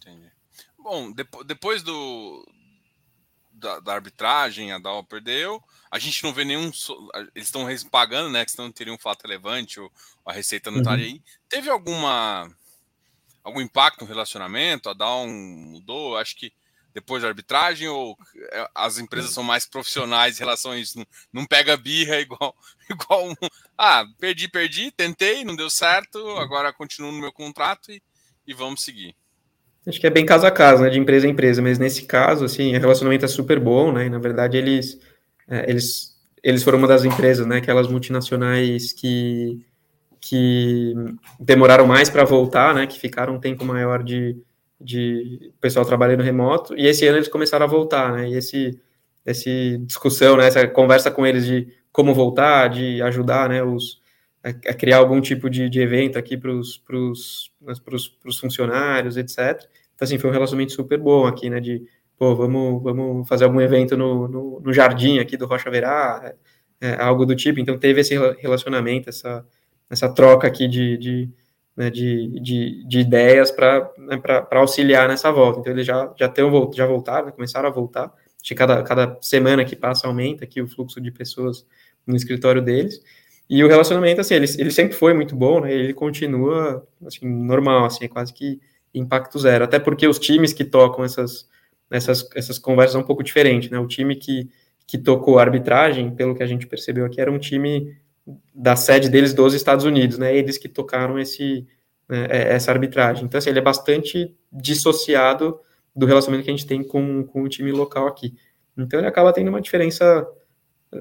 Entendi. 0.00 0.30
Bom, 0.78 1.12
depois 1.44 1.82
do, 1.82 2.46
da, 3.52 3.80
da, 3.80 3.94
arbitragem, 3.94 4.72
a 4.72 4.78
DAO 4.78 5.04
perdeu. 5.04 5.62
A 5.90 5.98
gente 5.98 6.22
não 6.24 6.32
vê 6.32 6.44
nenhum. 6.44 6.70
Eles 7.34 7.46
estão 7.48 7.66
pagando, 7.90 8.30
né? 8.30 8.44
Que 8.44 8.52
senão 8.52 8.72
teria 8.72 8.92
um 8.92 8.98
fato 8.98 9.22
relevante, 9.22 9.78
ou 9.78 9.90
a 10.24 10.32
receita 10.32 10.70
não 10.70 10.78
estaria 10.78 11.06
uhum. 11.06 11.12
aí. 11.12 11.22
Teve 11.48 11.70
alguma. 11.70 12.50
algum 13.44 13.60
impacto 13.60 14.02
no 14.02 14.08
relacionamento? 14.08 14.88
A 14.88 14.94
DAO 14.94 15.26
mudou? 15.28 16.16
Acho 16.16 16.36
que 16.36 16.52
depois 16.94 17.22
da 17.22 17.28
arbitragem, 17.28 17.88
ou 17.88 18.16
é, 18.52 18.68
as 18.74 18.98
empresas 18.98 19.32
são 19.32 19.42
mais 19.42 19.66
profissionais 19.66 20.36
em 20.36 20.40
relação 20.40 20.72
a 20.72 20.78
isso? 20.78 20.98
Não, 20.98 21.06
não 21.32 21.46
pega 21.46 21.76
birra 21.76 22.20
igual. 22.20 22.54
igual 22.90 23.28
um, 23.28 23.34
ah, 23.76 24.04
perdi, 24.18 24.48
perdi, 24.48 24.90
tentei, 24.90 25.44
não 25.44 25.56
deu 25.56 25.70
certo, 25.70 26.18
agora 26.38 26.72
continuo 26.72 27.12
no 27.12 27.20
meu 27.20 27.32
contrato 27.32 27.90
e, 27.90 28.02
e 28.46 28.52
vamos 28.52 28.82
seguir. 28.82 29.14
Acho 29.86 30.00
que 30.00 30.06
é 30.06 30.10
bem 30.10 30.24
caso 30.24 30.46
a 30.46 30.50
caso, 30.50 30.82
né, 30.82 30.90
de 30.90 30.98
empresa 30.98 31.26
a 31.26 31.30
empresa, 31.30 31.60
mas 31.60 31.78
nesse 31.78 32.04
caso, 32.06 32.44
assim, 32.44 32.76
o 32.76 32.80
relacionamento 32.80 33.24
é 33.24 33.28
super 33.28 33.58
bom, 33.58 33.92
né, 33.92 34.06
e 34.06 34.10
na 34.10 34.18
verdade 34.18 34.56
eles, 34.56 35.00
é, 35.48 35.68
eles, 35.68 36.16
eles 36.42 36.62
foram 36.62 36.78
uma 36.78 36.86
das 36.86 37.04
empresas, 37.04 37.46
né, 37.46 37.56
aquelas 37.56 37.88
multinacionais 37.88 38.92
que, 38.92 39.60
que 40.20 40.94
demoraram 41.40 41.84
mais 41.84 42.08
para 42.08 42.22
voltar, 42.22 42.72
né, 42.74 42.86
que 42.86 43.00
ficaram 43.00 43.34
um 43.34 43.40
tempo 43.40 43.64
maior 43.64 44.04
de, 44.04 44.40
de 44.82 45.52
pessoal 45.60 45.84
trabalhando 45.84 46.22
remoto, 46.22 46.76
e 46.76 46.86
esse 46.86 47.06
ano 47.06 47.18
eles 47.18 47.28
começaram 47.28 47.64
a 47.64 47.68
voltar, 47.68 48.12
né, 48.12 48.28
e 48.28 48.34
esse, 48.34 48.78
esse 49.24 49.78
discussão, 49.78 50.36
né, 50.36 50.46
essa 50.46 50.66
conversa 50.68 51.10
com 51.10 51.26
eles 51.26 51.46
de 51.46 51.68
como 51.92 52.14
voltar, 52.14 52.68
de 52.68 53.00
ajudar, 53.02 53.48
né, 53.48 53.62
os, 53.62 54.00
a, 54.42 54.48
a 54.48 54.74
criar 54.74 54.98
algum 54.98 55.20
tipo 55.20 55.48
de, 55.48 55.68
de 55.68 55.80
evento 55.80 56.18
aqui 56.18 56.36
para 56.36 56.50
os 56.50 56.82
funcionários, 58.40 59.16
etc. 59.16 59.68
Então, 59.94 60.04
assim, 60.06 60.18
foi 60.18 60.30
um 60.30 60.32
relacionamento 60.32 60.72
super 60.72 60.98
bom 60.98 61.26
aqui, 61.26 61.48
né, 61.48 61.60
de, 61.60 61.82
pô, 62.18 62.34
vamos, 62.34 62.82
vamos 62.82 63.28
fazer 63.28 63.44
algum 63.44 63.60
evento 63.60 63.96
no, 63.96 64.26
no, 64.28 64.60
no 64.60 64.72
jardim 64.72 65.18
aqui 65.18 65.36
do 65.36 65.46
Rocha 65.46 65.70
Verá, 65.70 66.34
é, 66.80 66.88
é, 66.88 67.00
algo 67.00 67.24
do 67.24 67.36
tipo. 67.36 67.60
Então, 67.60 67.78
teve 67.78 68.00
esse 68.00 68.14
relacionamento, 68.40 69.08
essa, 69.08 69.46
essa 69.88 70.08
troca 70.12 70.46
aqui 70.46 70.66
de, 70.66 70.96
de, 70.98 71.30
né, 71.76 71.90
de, 71.90 72.28
de, 72.40 72.84
de, 72.86 73.00
ideias 73.00 73.50
para 73.50 73.90
né, 73.98 74.20
auxiliar 74.50 75.08
nessa 75.08 75.30
volta. 75.30 75.60
Então, 75.60 75.72
eles 75.72 75.86
já, 75.86 76.12
já, 76.18 76.28
têm, 76.28 76.44
já 76.74 76.86
voltaram, 76.86 77.26
né, 77.26 77.32
começaram 77.32 77.68
a 77.68 77.72
voltar. 77.72 78.12
De 78.42 78.56
cada, 78.56 78.82
cada 78.82 79.16
semana 79.20 79.64
que 79.64 79.76
passa, 79.76 80.08
aumenta 80.08 80.44
aqui 80.44 80.60
o 80.60 80.66
fluxo 80.66 81.00
de 81.00 81.12
pessoas 81.12 81.64
no 82.04 82.16
escritório 82.16 82.60
deles. 82.60 83.00
E 83.48 83.62
o 83.62 83.68
relacionamento, 83.68 84.20
assim, 84.20 84.34
ele, 84.34 84.46
ele 84.58 84.70
sempre 84.70 84.94
foi 84.94 85.14
muito 85.14 85.36
bom, 85.36 85.60
né? 85.60 85.72
Ele 85.72 85.94
continua, 85.94 86.86
assim, 87.06 87.26
normal, 87.26 87.84
assim, 87.84 88.04
é 88.04 88.08
quase 88.08 88.32
que 88.32 88.60
impacto 88.94 89.38
zero. 89.38 89.64
Até 89.64 89.78
porque 89.78 90.08
os 90.08 90.18
times 90.18 90.52
que 90.52 90.64
tocam 90.64 91.04
essas, 91.04 91.48
essas, 91.90 92.28
essas 92.34 92.58
conversas 92.58 92.92
são 92.92 93.02
um 93.02 93.06
pouco 93.06 93.22
diferentes, 93.22 93.70
né? 93.70 93.78
O 93.78 93.86
time 93.86 94.16
que, 94.16 94.48
que 94.86 94.98
tocou 94.98 95.38
a 95.38 95.42
arbitragem, 95.42 96.10
pelo 96.14 96.34
que 96.34 96.42
a 96.42 96.46
gente 96.46 96.66
percebeu 96.66 97.04
aqui, 97.04 97.20
era 97.20 97.30
um 97.30 97.38
time 97.38 97.94
da 98.54 98.76
sede 98.76 99.08
deles 99.08 99.34
dos 99.34 99.54
Estados 99.54 99.84
Unidos, 99.84 100.18
né? 100.18 100.36
Eles 100.36 100.58
que 100.58 100.68
tocaram 100.68 101.18
esse, 101.18 101.66
né, 102.08 102.26
é, 102.30 102.54
essa 102.54 102.70
arbitragem. 102.70 103.24
Então, 103.24 103.38
assim, 103.38 103.50
ele 103.50 103.58
é 103.58 103.62
bastante 103.62 104.34
dissociado 104.52 105.58
do 105.94 106.06
relacionamento 106.06 106.44
que 106.44 106.50
a 106.50 106.56
gente 106.56 106.66
tem 106.66 106.82
com, 106.82 107.24
com 107.24 107.42
o 107.42 107.48
time 107.48 107.72
local 107.72 108.06
aqui. 108.06 108.34
Então, 108.76 109.00
ele 109.00 109.08
acaba 109.08 109.32
tendo 109.32 109.48
uma 109.48 109.60
diferença 109.60 110.26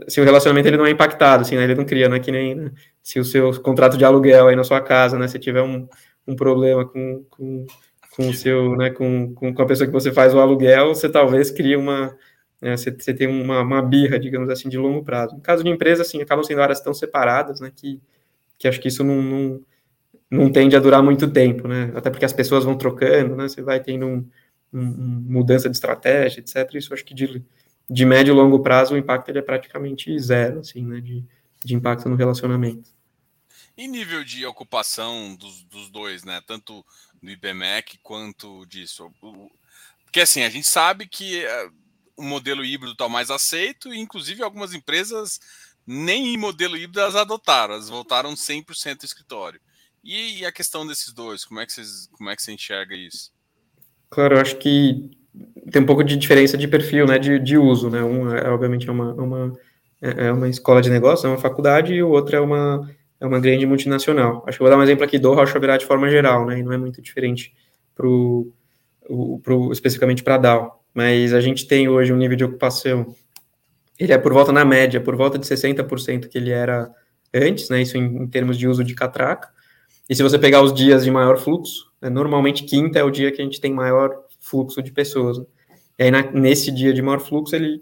se 0.07 0.21
o 0.21 0.23
relacionamento 0.23 0.67
ele 0.67 0.77
não 0.77 0.85
é 0.85 0.91
impactado, 0.91 1.41
assim, 1.41 1.55
né, 1.55 1.63
ele 1.63 1.75
não 1.75 1.85
cria, 1.85 2.07
não 2.07 2.15
é 2.15 2.19
que 2.19 2.31
nem 2.31 2.55
né, 2.55 2.71
se 3.03 3.19
o 3.19 3.25
seu 3.25 3.59
contrato 3.61 3.97
de 3.97 4.05
aluguel 4.05 4.47
aí 4.47 4.55
na 4.55 4.63
sua 4.63 4.79
casa, 4.79 5.17
né, 5.17 5.27
se 5.27 5.37
tiver 5.37 5.61
um, 5.61 5.87
um 6.25 6.35
problema 6.35 6.85
com, 6.85 7.25
com, 7.29 7.65
com 8.15 8.29
o 8.29 8.33
seu, 8.33 8.75
né, 8.77 8.89
com, 8.89 9.33
com, 9.33 9.61
a 9.61 9.65
pessoa 9.65 9.87
que 9.87 9.93
você 9.93 10.11
faz 10.11 10.33
o 10.33 10.39
aluguel, 10.39 10.95
você 10.95 11.09
talvez 11.09 11.51
crie 11.51 11.75
uma, 11.75 12.15
né, 12.61 12.77
você, 12.77 12.91
você 12.91 13.13
tem 13.13 13.27
uma, 13.27 13.61
uma 13.61 13.81
birra, 13.81 14.19
digamos 14.19 14.49
assim, 14.49 14.69
de 14.69 14.77
longo 14.77 15.03
prazo. 15.03 15.35
No 15.35 15.41
caso 15.41 15.63
de 15.63 15.69
empresa, 15.69 16.03
assim, 16.03 16.21
acabam 16.21 16.43
sendo 16.43 16.61
áreas 16.61 16.81
tão 16.81 16.93
separadas, 16.93 17.59
né, 17.59 17.71
que, 17.75 17.99
que 18.57 18.67
acho 18.67 18.79
que 18.79 18.87
isso 18.87 19.03
não, 19.03 19.21
não, 19.21 19.61
não 20.29 20.51
tende 20.51 20.75
a 20.75 20.79
durar 20.79 21.01
muito 21.01 21.29
tempo, 21.29 21.67
né, 21.67 21.91
até 21.95 22.09
porque 22.09 22.25
as 22.25 22.33
pessoas 22.33 22.63
vão 22.63 22.77
trocando, 22.77 23.35
né, 23.35 23.47
você 23.47 23.61
vai 23.61 23.79
tendo 23.79 24.05
um, 24.05 24.27
um, 24.73 24.81
mudança 25.27 25.69
de 25.69 25.75
estratégia, 25.75 26.39
etc, 26.39 26.75
isso 26.75 26.93
acho 26.93 27.03
que 27.03 27.13
de 27.13 27.43
de 27.91 28.05
médio 28.05 28.31
e 28.31 28.35
longo 28.35 28.61
prazo, 28.61 28.93
o 28.93 28.97
impacto 28.97 29.27
ele 29.27 29.39
é 29.39 29.41
praticamente 29.41 30.17
zero, 30.17 30.61
assim, 30.61 30.81
né, 30.81 31.01
de, 31.01 31.25
de 31.63 31.75
impacto 31.75 32.07
no 32.07 32.15
relacionamento. 32.15 32.89
E 33.75 33.85
nível 33.85 34.23
de 34.23 34.45
ocupação 34.45 35.35
dos, 35.35 35.63
dos 35.63 35.89
dois, 35.89 36.23
né, 36.23 36.41
tanto 36.47 36.85
do 37.21 37.29
IBMEC 37.29 37.99
quanto 38.01 38.65
disso? 38.65 39.11
Porque, 40.05 40.21
assim, 40.21 40.43
a 40.43 40.49
gente 40.49 40.69
sabe 40.69 41.05
que 41.05 41.45
o 42.17 42.23
modelo 42.23 42.63
híbrido 42.63 42.93
está 42.93 43.07
mais 43.09 43.29
aceito, 43.29 43.93
e 43.93 43.99
inclusive 43.99 44.43
algumas 44.43 44.73
empresas 44.73 45.39
nem 45.85 46.37
modelo 46.37 46.77
híbrido 46.77 46.99
elas 46.99 47.15
adotaram, 47.15 47.73
elas 47.73 47.89
voltaram 47.89 48.33
100% 48.33 49.03
escritório. 49.03 49.59
E, 50.03 50.39
e, 50.39 50.45
a 50.45 50.51
questão 50.51 50.85
desses 50.85 51.13
dois, 51.13 51.45
como 51.45 51.59
é 51.59 51.65
que, 51.65 51.73
vocês, 51.73 52.09
como 52.13 52.29
é 52.29 52.35
que 52.35 52.41
você 52.41 52.51
enxerga 52.51 52.95
isso? 52.95 53.31
Claro, 54.09 54.35
eu 54.35 54.41
acho 54.41 54.57
que 54.57 55.11
tem 55.71 55.81
um 55.81 55.85
pouco 55.85 56.03
de 56.03 56.17
diferença 56.17 56.57
de 56.57 56.67
perfil, 56.67 57.05
né, 57.05 57.19
de, 57.19 57.37
de 57.39 57.57
uso, 57.57 57.89
né, 57.89 58.01
um 58.03 58.33
é, 58.33 58.49
obviamente 58.49 58.89
é 58.89 58.91
uma, 58.91 59.13
uma, 59.13 59.53
é, 60.01 60.27
é 60.27 60.31
uma 60.31 60.49
escola 60.49 60.81
de 60.81 60.89
negócio, 60.89 61.27
é 61.27 61.29
uma 61.29 61.37
faculdade, 61.37 61.93
e 61.93 62.03
o 62.03 62.09
outro 62.09 62.35
é 62.35 62.39
uma, 62.39 62.89
é 63.19 63.25
uma 63.25 63.39
grande 63.39 63.65
multinacional. 63.65 64.43
Acho 64.47 64.57
que 64.57 64.63
vou 64.63 64.71
dar 64.71 64.77
um 64.77 64.83
exemplo 64.83 65.03
aqui 65.03 65.19
do 65.19 65.33
Rocha 65.33 65.59
Virar 65.59 65.77
de 65.77 65.85
forma 65.85 66.09
geral, 66.09 66.45
né, 66.45 66.59
e 66.59 66.63
não 66.63 66.73
é 66.73 66.77
muito 66.77 67.01
diferente 67.01 67.53
pro, 67.95 68.51
o, 69.07 69.39
especificamente 69.71 70.23
para 70.23 70.35
a 70.35 70.39
DAO, 70.39 70.80
mas 70.93 71.33
a 71.33 71.41
gente 71.41 71.67
tem 71.67 71.87
hoje 71.87 72.11
um 72.11 72.17
nível 72.17 72.37
de 72.37 72.43
ocupação, 72.43 73.15
ele 73.99 74.13
é 74.13 74.17
por 74.17 74.33
volta, 74.33 74.51
na 74.51 74.65
média, 74.65 74.99
por 74.99 75.15
volta 75.15 75.37
de 75.37 75.45
60% 75.45 76.27
que 76.27 76.37
ele 76.37 76.51
era 76.51 76.89
antes, 77.33 77.69
né, 77.69 77.81
isso 77.81 77.97
em, 77.97 78.23
em 78.23 78.27
termos 78.27 78.57
de 78.57 78.67
uso 78.67 78.83
de 78.83 78.95
catraca, 78.95 79.49
e 80.09 80.15
se 80.15 80.23
você 80.23 80.37
pegar 80.37 80.61
os 80.61 80.73
dias 80.73 81.03
de 81.03 81.11
maior 81.11 81.37
fluxo, 81.37 81.91
né, 82.01 82.09
normalmente 82.09 82.63
quinta 82.63 82.99
é 82.99 83.03
o 83.03 83.11
dia 83.11 83.31
que 83.31 83.41
a 83.41 83.45
gente 83.45 83.61
tem 83.61 83.73
maior 83.73 84.11
fluxo 84.39 84.81
de 84.81 84.91
pessoas. 84.91 85.37
Né? 85.37 85.45
E 85.99 86.03
aí, 86.03 86.11
na, 86.11 86.29
nesse 86.31 86.71
dia 86.71 86.93
de 86.93 87.01
maior 87.01 87.19
fluxo, 87.19 87.55
ele, 87.55 87.81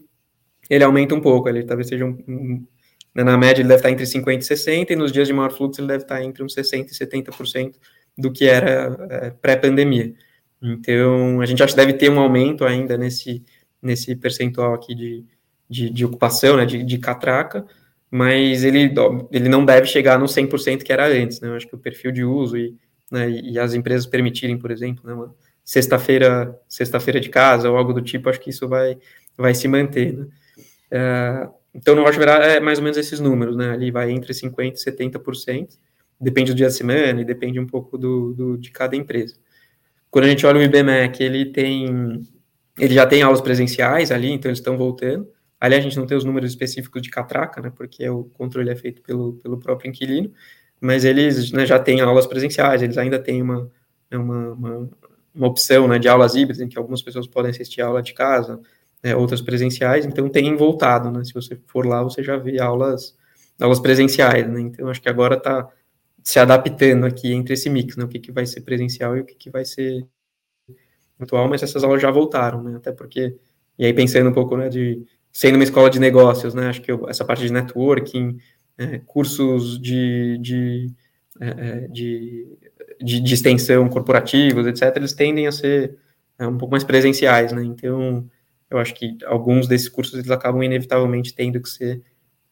ele 0.69 0.83
aumenta 0.83 1.15
um 1.15 1.21
pouco, 1.21 1.49
ele 1.49 1.63
talvez 1.63 1.87
seja 1.87 2.05
um, 2.05 2.17
um, 2.27 2.67
né, 3.15 3.23
na 3.23 3.37
média 3.37 3.61
ele 3.61 3.69
deve 3.69 3.79
estar 3.79 3.89
entre 3.89 4.05
50% 4.05 4.37
e 4.37 4.55
60%, 4.55 4.91
e 4.91 4.95
nos 4.95 5.11
dias 5.11 5.27
de 5.27 5.33
maior 5.33 5.51
fluxo 5.51 5.81
ele 5.81 5.87
deve 5.87 6.03
estar 6.03 6.21
entre 6.23 6.43
uns 6.43 6.53
60% 6.53 6.87
e 6.87 6.93
70% 6.93 7.75
do 8.17 8.31
que 8.31 8.45
era 8.45 9.07
é, 9.09 9.29
pré-pandemia. 9.31 10.13
Então, 10.61 11.41
a 11.41 11.45
gente 11.45 11.63
acha 11.63 11.73
que 11.73 11.79
deve 11.79 11.93
ter 11.93 12.09
um 12.09 12.19
aumento 12.19 12.65
ainda 12.65 12.97
nesse, 12.97 13.43
nesse 13.81 14.15
percentual 14.15 14.73
aqui 14.73 14.93
de, 14.93 15.25
de, 15.69 15.89
de 15.89 16.05
ocupação, 16.05 16.57
né, 16.57 16.65
de, 16.65 16.83
de 16.83 16.97
catraca, 16.97 17.65
mas 18.11 18.63
ele, 18.63 18.93
ele 19.31 19.49
não 19.49 19.63
deve 19.63 19.87
chegar 19.87 20.19
no 20.19 20.25
100% 20.25 20.83
que 20.83 20.91
era 20.91 21.07
antes, 21.07 21.39
né, 21.39 21.47
eu 21.47 21.55
acho 21.55 21.67
que 21.67 21.75
o 21.75 21.79
perfil 21.79 22.11
de 22.11 22.23
uso 22.23 22.57
e, 22.57 22.75
né, 23.11 23.29
e 23.29 23.57
as 23.57 23.73
empresas 23.73 24.05
permitirem, 24.05 24.57
por 24.57 24.71
exemplo, 24.71 25.07
né, 25.07 25.13
uma, 25.13 25.33
sexta-feira 25.69 26.59
sexta-feira 26.67 27.19
de 27.19 27.29
casa 27.29 27.69
ou 27.69 27.77
algo 27.77 27.93
do 27.93 28.01
tipo, 28.01 28.27
acho 28.27 28.39
que 28.39 28.49
isso 28.49 28.67
vai, 28.67 28.97
vai 29.37 29.53
se 29.53 29.67
manter, 29.67 30.13
né? 30.17 30.27
É, 30.89 31.47
então, 31.75 31.95
no 31.95 32.03
Rocha 32.03 32.19
é 32.23 32.59
mais 32.59 32.79
ou 32.79 32.83
menos 32.83 32.97
esses 32.97 33.19
números, 33.19 33.55
né? 33.55 33.69
Ali 33.69 33.91
vai 33.91 34.09
entre 34.09 34.33
50% 34.33 34.73
e 34.73 34.83
70%, 34.83 35.77
depende 36.19 36.51
do 36.51 36.57
dia 36.57 36.65
da 36.65 36.71
semana 36.71 37.21
e 37.21 37.23
depende 37.23 37.59
um 37.59 37.67
pouco 37.67 37.99
do, 37.99 38.33
do, 38.33 38.57
de 38.57 38.71
cada 38.71 38.95
empresa. 38.95 39.35
Quando 40.11 40.25
a 40.25 40.29
gente 40.29 40.45
olha 40.45 40.59
o 40.59 40.63
IBMEC, 40.63 41.23
ele 41.23 41.45
tem, 41.45 42.27
ele 42.77 42.93
já 42.93 43.05
tem 43.05 43.21
aulas 43.21 43.41
presenciais 43.41 44.11
ali, 44.11 44.31
então 44.31 44.49
eles 44.49 44.59
estão 44.59 44.77
voltando. 44.77 45.27
Ali 45.59 45.75
a 45.75 45.81
gente 45.81 45.97
não 45.97 46.05
tem 46.07 46.17
os 46.17 46.23
números 46.23 46.49
específicos 46.49 47.01
de 47.01 47.09
catraca, 47.09 47.61
né? 47.61 47.71
Porque 47.75 48.07
o 48.09 48.23
controle 48.23 48.69
é 48.69 48.75
feito 48.75 49.01
pelo, 49.01 49.33
pelo 49.33 49.59
próprio 49.59 49.89
inquilino, 49.89 50.31
mas 50.79 51.03
eles 51.03 51.51
né, 51.51 51.65
já 51.65 51.77
têm 51.77 52.01
aulas 52.01 52.25
presenciais, 52.25 52.81
eles 52.81 52.97
ainda 52.97 53.19
têm 53.19 53.41
uma, 53.41 53.69
é 54.09 54.17
uma, 54.17 54.53
uma, 54.53 54.89
uma, 55.35 55.47
opção 55.47 55.87
né, 55.87 55.99
de 55.99 56.07
aulas 56.07 56.35
híbridas, 56.35 56.61
em 56.61 56.69
que 56.69 56.77
algumas 56.77 57.01
pessoas 57.01 57.27
podem 57.27 57.51
assistir 57.51 57.81
aula 57.81 58.01
de 58.01 58.13
casa, 58.13 58.59
né, 59.03 59.15
outras 59.15 59.41
presenciais, 59.41 60.05
então 60.05 60.29
tem 60.29 60.55
voltado, 60.55 61.11
né? 61.11 61.23
Se 61.23 61.33
você 61.33 61.59
for 61.67 61.85
lá, 61.85 62.01
você 62.01 62.23
já 62.23 62.37
vê 62.37 62.59
aulas, 62.59 63.15
aulas 63.59 63.79
presenciais, 63.79 64.47
né? 64.49 64.61
Então 64.61 64.87
acho 64.87 65.01
que 65.01 65.09
agora 65.09 65.35
está 65.35 65.67
se 66.29 66.39
adaptando 66.39 67.07
aqui 67.07 67.33
entre 67.33 67.55
esse 67.55 67.71
mix, 67.71 67.97
né? 67.97 68.03
O 68.03 68.07
que, 68.07 68.19
que 68.19 68.31
vai 68.31 68.45
ser 68.45 68.61
presencial 68.61 69.17
e 69.17 69.21
o 69.21 69.25
que, 69.25 69.33
que 69.33 69.49
vai 69.49 69.65
ser 69.65 70.05
virtual, 71.17 71.49
mas 71.49 71.63
essas 71.63 71.83
aulas 71.83 71.99
já 71.99 72.11
voltaram, 72.11 72.61
né? 72.61 72.75
Até 72.77 72.91
porque, 72.91 73.35
e 73.79 73.83
aí 73.83 73.93
pensando 73.93 74.29
um 74.29 74.33
pouco, 74.33 74.55
né, 74.55 74.69
de 74.69 75.03
sendo 75.33 75.55
uma 75.55 75.63
escola 75.63 75.89
de 75.89 75.99
negócios, 75.99 76.53
né? 76.53 76.67
Acho 76.69 76.83
que 76.83 76.91
eu, 76.91 77.09
essa 77.09 77.25
parte 77.25 77.41
de 77.41 77.51
networking, 77.51 78.37
é, 78.77 78.99
cursos 78.99 79.81
de, 79.81 80.37
de, 80.37 80.93
é, 81.41 81.47
é, 81.47 81.87
de, 81.87 82.47
de, 83.01 83.19
de, 83.21 83.33
extensão 83.33 83.89
corporativos, 83.89 84.67
etc., 84.67 84.95
eles 84.97 85.13
tendem 85.13 85.47
a 85.47 85.51
ser 85.51 85.97
é, 86.37 86.45
um 86.45 86.59
pouco 86.59 86.73
mais 86.73 86.83
presenciais, 86.83 87.51
né? 87.51 87.63
Então, 87.63 88.29
eu 88.69 88.77
acho 88.77 88.93
que 88.93 89.17
alguns 89.25 89.67
desses 89.67 89.89
cursos 89.89 90.13
eles 90.13 90.29
acabam 90.29 90.61
inevitavelmente 90.61 91.33
tendo 91.33 91.59
que 91.59 91.69
ser 91.69 92.03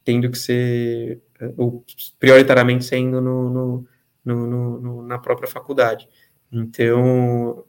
tendo 0.08 0.32
que 0.32 0.38
ser 0.38 1.22
é, 1.38 1.52
ou 1.58 1.84
prioritariamente 2.18 2.86
sendo 2.86 3.20
no, 3.20 3.50
no, 3.50 3.88
no, 4.24 4.80
no, 4.80 5.02
na 5.02 5.20
própria 5.20 5.50
faculdade. 5.50 6.08
Então, 6.50 7.66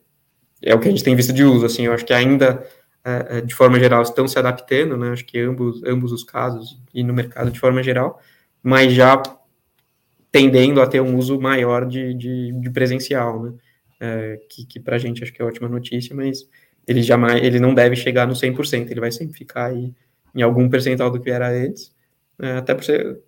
é 0.62 0.72
o 0.72 0.78
que 0.78 0.86
a 0.86 0.90
gente 0.92 1.02
tem 1.02 1.16
visto 1.16 1.32
de 1.32 1.42
uso, 1.42 1.66
assim, 1.66 1.86
eu 1.86 1.92
acho 1.92 2.04
que 2.04 2.12
ainda, 2.12 2.64
é, 3.04 3.38
é, 3.38 3.40
de 3.40 3.52
forma 3.56 3.76
geral, 3.80 4.02
estão 4.02 4.28
se 4.28 4.38
adaptando, 4.38 4.96
né, 4.96 5.10
acho 5.10 5.24
que 5.24 5.36
ambos, 5.40 5.82
ambos 5.82 6.12
os 6.12 6.22
casos, 6.22 6.80
e 6.94 7.02
no 7.02 7.12
mercado 7.12 7.50
de 7.50 7.58
forma 7.58 7.82
geral, 7.82 8.20
mas 8.62 8.92
já 8.92 9.20
tendendo 10.30 10.80
a 10.80 10.86
ter 10.86 11.00
um 11.00 11.16
uso 11.16 11.40
maior 11.40 11.86
de, 11.86 12.14
de, 12.14 12.52
de 12.52 12.70
presencial, 12.70 13.42
né, 13.42 13.52
é, 13.98 14.40
que, 14.48 14.64
que 14.64 14.78
para 14.78 14.94
a 14.94 14.98
gente 15.00 15.24
acho 15.24 15.32
que 15.32 15.42
é 15.42 15.44
ótima 15.44 15.68
notícia, 15.68 16.14
mas 16.14 16.48
ele 16.86 17.02
jamais, 17.02 17.42
ele 17.42 17.58
não 17.58 17.74
deve 17.74 17.96
chegar 17.96 18.28
no 18.28 18.34
100%, 18.34 18.92
ele 18.92 19.00
vai 19.00 19.10
sempre 19.10 19.36
ficar 19.36 19.70
aí 19.70 19.92
em 20.32 20.42
algum 20.42 20.68
percentual 20.68 21.10
do 21.10 21.20
que 21.20 21.30
era 21.30 21.48
antes, 21.50 21.97
até 22.38 22.74
por 22.74 22.84
ser, 22.84 23.20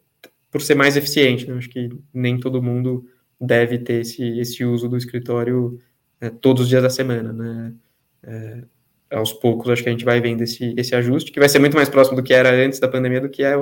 por 0.50 0.60
ser 0.60 0.74
mais 0.74 0.96
eficiente, 0.96 1.46
né, 1.46 1.56
acho 1.56 1.68
que 1.68 1.88
nem 2.12 2.38
todo 2.38 2.62
mundo 2.62 3.08
deve 3.40 3.78
ter 3.78 4.02
esse, 4.02 4.38
esse 4.38 4.64
uso 4.64 4.88
do 4.88 4.96
escritório 4.96 5.78
é, 6.20 6.28
todos 6.28 6.64
os 6.64 6.68
dias 6.68 6.82
da 6.82 6.90
semana, 6.90 7.32
né? 7.32 7.74
É, 8.22 8.64
aos 9.10 9.32
poucos, 9.32 9.68
acho 9.70 9.82
que 9.82 9.88
a 9.88 9.92
gente 9.92 10.04
vai 10.04 10.20
vendo 10.20 10.42
esse, 10.42 10.74
esse 10.76 10.94
ajuste, 10.94 11.32
que 11.32 11.40
vai 11.40 11.48
ser 11.48 11.58
muito 11.58 11.74
mais 11.74 11.88
próximo 11.88 12.16
do 12.16 12.22
que 12.22 12.32
era 12.32 12.50
antes 12.50 12.78
da 12.78 12.86
pandemia 12.86 13.20
do 13.20 13.28
que, 13.28 13.42
é, 13.42 13.56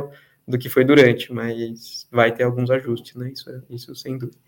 do 0.47 0.59
que 0.59 0.69
foi 0.69 0.85
durante, 0.85 1.33
mas 1.33 2.07
vai 2.11 2.35
ter 2.35 2.43
alguns 2.43 2.71
ajustes, 2.71 3.15
né? 3.15 3.31
Isso, 3.33 3.51
isso 3.71 3.95
sem 3.95 4.19
dúvida. 4.19 4.39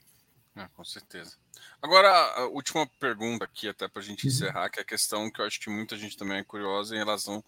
É, 0.56 0.66
com 0.74 0.84
certeza. 0.84 1.36
Agora, 1.80 2.10
a 2.10 2.46
última 2.48 2.86
pergunta 2.98 3.44
aqui, 3.44 3.68
até 3.68 3.88
para 3.88 4.02
a 4.02 4.04
gente 4.04 4.26
uhum. 4.26 4.32
encerrar, 4.32 4.68
que 4.68 4.80
é 4.80 4.82
a 4.82 4.86
questão 4.86 5.30
que 5.30 5.40
eu 5.40 5.46
acho 5.46 5.58
que 5.60 5.70
muita 5.70 5.96
gente 5.96 6.16
também 6.16 6.38
é 6.38 6.44
curiosa 6.44 6.94
em 6.94 6.98
relação 6.98 7.42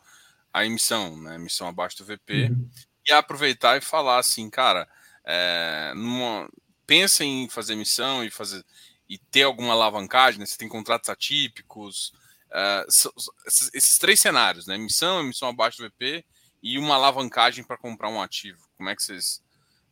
à 0.52 0.64
emissão, 0.64 1.20
né? 1.20 1.34
Emissão 1.34 1.68
abaixo 1.68 1.98
do 1.98 2.04
VP. 2.06 2.44
Uhum. 2.44 2.68
E 3.06 3.12
aproveitar 3.12 3.76
e 3.76 3.80
falar 3.80 4.18
assim, 4.18 4.48
cara, 4.48 4.88
é, 5.24 5.92
numa, 5.94 6.48
pensa 6.86 7.24
em 7.24 7.48
fazer 7.48 7.72
emissão 7.72 8.24
e 8.24 8.30
fazer 8.30 8.64
e 9.08 9.18
ter 9.18 9.42
alguma 9.42 9.74
alavancagem, 9.74 10.40
né? 10.40 10.46
você 10.46 10.56
tem 10.56 10.68
contratos 10.68 11.10
atípicos, 11.10 12.14
uh, 12.48 12.86
esses 13.46 13.98
três 13.98 14.18
cenários, 14.18 14.66
né? 14.66 14.74
Emissão, 14.74 15.20
emissão 15.20 15.50
abaixo 15.50 15.82
do 15.82 15.88
VP 15.88 16.24
e 16.62 16.78
uma 16.78 16.94
alavancagem 16.94 17.62
para 17.62 17.76
comprar 17.76 18.08
um 18.08 18.22
ativo. 18.22 18.58
Como 18.76 18.88
é 18.88 18.96
que 18.96 19.02
vocês 19.02 19.42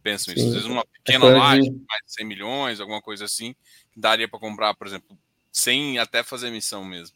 pensam 0.03 0.33
Sim. 0.33 0.41
isso? 0.41 0.49
Às 0.49 0.55
vezes 0.55 0.69
uma 0.69 0.87
pequena 0.87 1.27
é 1.27 1.35
laje, 1.37 1.71
mais 1.71 2.03
de 2.07 2.15
100 2.15 2.27
milhões, 2.27 2.81
alguma 2.81 3.03
coisa 3.03 3.27
assim, 3.27 3.55
que 3.93 4.01
daria 4.01 4.27
para 4.27 4.39
comprar, 4.39 4.75
por 4.75 4.87
exemplo, 4.87 5.19
sem 5.53 5.99
até 5.99 6.23
fazer 6.23 6.49
emissão 6.49 6.83
mesmo. 6.83 7.15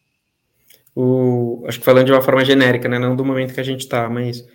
O, 0.95 1.64
acho 1.66 1.78
que 1.78 1.84
falando 1.84 2.07
de 2.07 2.12
uma 2.12 2.22
forma 2.22 2.45
genérica, 2.45 2.86
né? 2.86 2.99
Não 2.99 3.16
do 3.16 3.24
momento 3.24 3.55
que 3.55 3.61
a 3.61 3.64
gente 3.64 3.80
está, 3.80 4.09
mas 4.11 4.47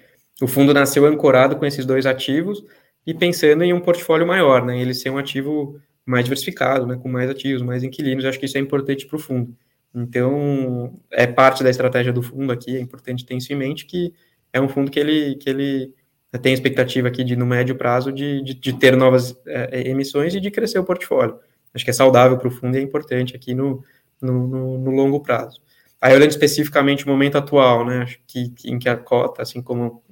o 0.41 0.47
fundo 0.47 0.73
nasceu 0.73 1.05
ancorado 1.05 1.55
com 1.55 1.65
esses 1.65 1.85
dois 1.85 2.05
ativos 2.05 2.63
e 3.05 3.13
pensando 3.13 3.63
em 3.63 3.73
um 3.73 3.79
portfólio 3.79 4.27
maior, 4.27 4.65
né? 4.65 4.81
Ele 4.81 4.93
ser 4.93 5.09
um 5.09 5.17
ativo 5.17 5.79
mais 6.05 6.23
diversificado, 6.23 6.87
né, 6.87 6.97
com 6.97 7.07
mais 7.07 7.29
ativos, 7.29 7.61
mais 7.61 7.83
inquilinos, 7.83 8.25
acho 8.25 8.39
que 8.39 8.45
isso 8.45 8.57
é 8.57 8.61
importante 8.61 9.05
para 9.05 9.15
o 9.15 9.19
fundo. 9.19 9.55
Então, 9.93 10.99
é 11.11 11.27
parte 11.27 11.63
da 11.63 11.69
estratégia 11.69 12.11
do 12.11 12.21
fundo 12.23 12.51
aqui, 12.51 12.75
é 12.75 12.79
importante 12.79 13.25
ter 13.25 13.35
isso 13.35 13.53
em 13.53 13.55
mente, 13.55 13.85
que 13.85 14.13
é 14.51 14.59
um 14.59 14.67
fundo 14.67 14.89
que 14.89 14.99
ele, 14.99 15.35
que 15.35 15.49
ele 15.49 15.93
tem 16.41 16.53
expectativa 16.53 17.07
aqui 17.07 17.23
de, 17.23 17.35
no 17.35 17.45
médio 17.45 17.75
prazo, 17.75 18.11
de, 18.11 18.41
de, 18.41 18.53
de 18.55 18.73
ter 18.73 18.95
novas 18.95 19.35
é, 19.45 19.81
é 19.81 19.89
emissões 19.89 20.33
e 20.33 20.39
de 20.39 20.49
crescer 20.49 20.79
o 20.79 20.83
portfólio. 20.83 21.39
Acho 21.73 21.83
que 21.83 21.91
é 21.91 21.93
saudável 21.93 22.37
para 22.37 22.47
o 22.47 22.51
fundo 22.51 22.75
e 22.75 22.79
é 22.79 22.81
importante 22.81 23.35
aqui 23.35 23.53
no, 23.53 23.83
no, 24.21 24.47
no, 24.47 24.77
no, 24.79 24.91
longo 24.91 25.19
prazo. 25.19 25.61
Aí, 26.01 26.15
olhando 26.15 26.31
especificamente 26.31 27.05
o 27.05 27.09
momento 27.09 27.37
atual, 27.37 27.85
né, 27.85 28.03
acho 28.03 28.19
que, 28.25 28.53
em 28.65 28.79
que 28.79 28.89
a 28.89 28.97
cota, 28.97 29.41
assim 29.41 29.61
como 29.61 30.03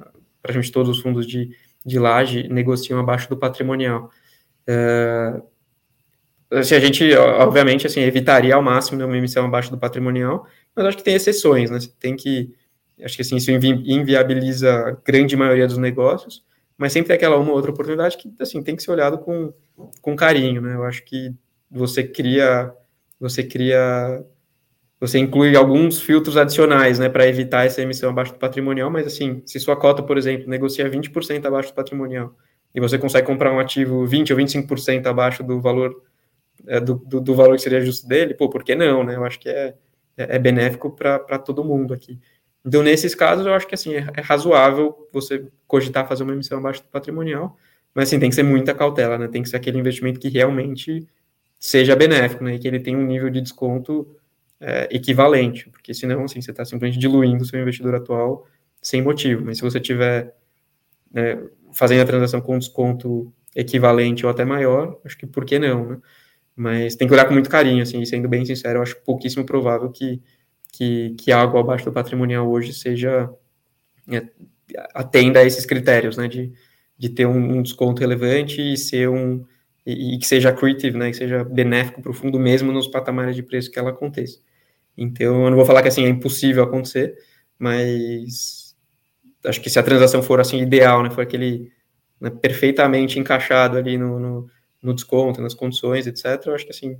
praticamente 0.42 0.72
todos 0.72 0.98
os 0.98 1.02
fundos 1.02 1.26
de, 1.26 1.50
de 1.86 2.00
laje, 2.00 2.48
negociam 2.48 3.00
abaixo 3.00 3.30
do 3.30 3.38
patrimonial. 3.38 4.10
É, 4.66 5.42
se 6.64 6.74
a 6.76 6.80
gente, 6.80 7.14
obviamente, 7.16 7.86
assim, 7.86 8.02
evitaria 8.02 8.56
ao 8.56 8.62
máximo 8.62 9.04
uma 9.04 9.18
emissão 9.18 9.46
abaixo 9.46 9.70
do 9.70 9.78
patrimonial, 9.78 10.48
mas 10.76 10.86
acho 10.86 10.98
que 10.98 11.04
tem 11.04 11.16
exceções, 11.16 11.70
né? 11.70 11.80
Você 11.80 11.92
tem 12.00 12.16
que, 12.16 12.54
acho 13.04 13.16
que 13.16 13.22
assim, 13.22 13.36
isso 13.36 13.52
invi 13.52 13.70
inviabiliza 13.70 14.74
a 14.74 14.92
grande 14.92 15.36
maioria 15.36 15.68
dos 15.68 15.78
negócios, 15.78 16.44
mas 16.78 16.94
sempre 16.94 17.08
tem 17.08 17.16
aquela 17.18 17.38
uma 17.38 17.50
ou 17.50 17.56
outra 17.56 17.72
oportunidade 17.72 18.18
que, 18.18 18.34
assim, 18.40 18.64
tem 18.64 18.76
que 18.76 18.84
ser 18.84 18.92
olhado 18.92 19.18
com, 19.18 19.54
com 20.02 20.16
carinho, 20.16 20.62
né? 20.62 20.76
Eu 20.76 20.84
acho 20.84 21.04
que 21.04 21.34
você 21.70 22.04
cria, 22.04 22.74
você 23.20 23.44
cria, 23.44 24.24
você 25.00 25.20
inclui 25.20 25.56
alguns 25.56 26.02
filtros 26.02 26.38
adicionais, 26.38 26.98
né, 27.00 27.08
para 27.08 27.28
evitar 27.28 27.66
essa 27.66 27.82
emissão 27.82 28.10
abaixo 28.10 28.34
do 28.34 28.39
patrimonial, 28.39 28.89
mas, 28.89 29.06
assim, 29.08 29.41
se 29.45 29.60
sua 29.60 29.76
cota, 29.76 30.02
por 30.02 30.18
exemplo, 30.18 30.50
negocia 30.50 30.89
20% 30.89 31.45
abaixo 31.45 31.70
do 31.70 31.76
patrimonial, 31.76 32.36
e 32.74 32.80
você 32.80 32.98
consegue 32.98 33.28
comprar 33.28 33.52
um 33.52 33.60
ativo 33.60 34.06
20 34.06 34.34
ou 34.34 34.39
25% 34.39 35.06
abaixo 35.06 35.43
do 35.43 35.60
valor 35.62 36.02
é, 36.66 36.80
do, 36.80 36.95
do, 36.95 37.22
do, 37.22 37.36
valor 37.36 37.56
que 37.56 37.62
seria 37.62 37.82
justo 37.82 38.08
dele, 38.08 38.34
pô, 38.34 38.50
por 38.50 38.64
que 38.64 38.76
não, 38.76 39.04
né? 39.04 39.16
Eu 39.16 39.24
acho 39.24 39.39
que 39.39 39.50
é, 39.50 39.76
é, 40.18 40.36
é 40.36 40.39
benéfico 40.39 40.89
para 40.91 41.38
todo 41.39 41.64
mundo 41.64 41.93
aqui. 41.93 42.20
Então, 42.66 42.84
nesses 42.84 43.14
casos, 43.14 43.45
eu 43.45 43.54
acho 43.54 43.68
que 43.68 43.76
assim, 43.76 43.95
é, 43.95 44.06
é, 44.16 44.22
razoável 44.22 45.08
você 45.14 45.48
cogitar 45.68 46.08
fazer 46.08 46.24
uma 46.24 46.34
emissão 46.34 46.58
abaixo 46.58 46.82
do 46.82 46.89
patrimonial, 46.89 47.58
mas 47.93 48.10
assim, 48.10 48.20
tem 48.20 48.30
que 48.30 48.36
ser 48.36 48.43
muita 48.43 48.74
cautela, 48.74 49.18
né? 49.18 49.28
Tem 49.28 49.41
que 49.43 49.50
ser 49.50 49.58
aquele 49.58 49.78
investimento 49.80 50.20
que 50.20 50.30
realmente 50.30 51.08
seja 51.60 51.95
benéfico, 51.95 52.43
né? 52.43 52.56
E 52.56 52.60
que 52.60 52.68
ele 52.68 52.80
tenha 52.80 52.98
um 52.98 53.06
nível 53.06 53.30
de 53.30 53.41
desconto 53.41 54.16
é, 54.60 54.88
equivalente, 54.91 55.70
porque 55.70 55.93
senão, 55.93 56.24
assim, 56.24 56.41
você 56.41 56.51
está 56.51 56.66
simplesmente 56.66 56.99
diluindo 56.99 57.43
o 57.43 57.45
seu 57.45 57.60
investidor 57.60 57.95
atual 57.95 58.47
sem 58.82 59.01
motivo. 59.01 59.45
Mas 59.45 59.58
se 59.58 59.64
você 59.64 59.80
tiver 59.80 60.36
né, 61.12 61.41
fazendo 61.74 62.01
a 62.01 62.05
transação 62.05 62.41
com 62.41 62.58
desconto 62.58 63.34
equivalente 63.55 64.26
ou 64.26 64.32
até 64.32 64.45
maior, 64.45 64.99
acho 65.05 65.18
que 65.18 65.26
por 65.26 65.45
que 65.45 65.60
não, 65.60 65.89
né? 65.89 65.97
Mas 66.55 66.95
tem 66.95 67.08
que 67.08 67.14
olhar 67.14 67.26
com 67.26 67.34
muito 67.34 67.49
carinho, 67.49 67.84
assim, 67.84 68.03
sendo 68.03 68.28
bem 68.28 68.43
sincero, 68.43 68.80
eu 68.80 68.84
acho 68.84 68.99
pouquíssimo 69.03 69.45
provável 69.45 69.91
que, 69.91 70.20
que, 70.74 71.12
que 71.12 71.32
algo 71.32 71.58
abaixo 71.60 71.86
do 71.86 71.91
patrimonial 71.91 72.49
hoje 72.49 72.74
seja 72.74 73.30
é, 74.12 74.28
atenda 74.93 75.39
a 75.39 75.43
esses 75.45 75.68
critérios, 75.68 76.18
né, 76.18 76.28
de, 76.28 76.51
de 76.97 77.10
ter 77.10 77.28
um, 77.28 77.58
um 77.58 77.62
desconto 77.62 77.99
relevante 77.99 78.60
e 78.60 78.76
ser 78.76 79.08
um 79.08 79.45
e, 79.86 80.16
e, 80.16 80.18
que 80.18 80.28
seja 80.28 80.49
accretive, 80.49 80.97
né, 80.97 81.12
que 81.12 81.16
seja 81.16 81.43
benéfico 81.45 82.01
para 82.01 82.12
o 82.12 82.14
fundo 82.14 82.38
mesmo 82.38 82.72
nos 82.72 82.88
patamares 82.88 83.36
de 83.36 83.43
preço 83.43 83.72
que 83.72 83.80
ela 83.80 83.91
aconteça. 83.91 84.39
Então, 84.98 85.43
eu 85.43 85.50
não 85.50 85.58
vou 85.58 85.66
falar 85.66 85.82
que 85.82 85.88
assim 85.89 86.06
é 86.06 86.10
impossível 86.10 86.64
acontecer, 86.64 87.16
mas 87.60 88.76
acho 89.45 89.62
que 89.62 89.70
se 89.70 89.80
a 89.80 89.84
transação 89.84 90.24
for 90.24 90.39
assim 90.39 90.60
ideal, 90.62 91.04
né, 91.04 91.10
for 91.10 91.22
aquele 91.22 91.72
né, 92.20 92.30
perfeitamente 92.30 93.20
encaixado 93.20 93.78
ali 93.78 93.98
no, 93.98 94.20
no 94.20 94.50
no 94.82 94.93
desconto, 94.93 95.41
nas 95.41 95.54
condições, 95.54 96.08
etc., 96.08 96.45
eu 96.45 96.56
acho 96.56 96.66
que 96.66 96.72
assim, 96.72 96.98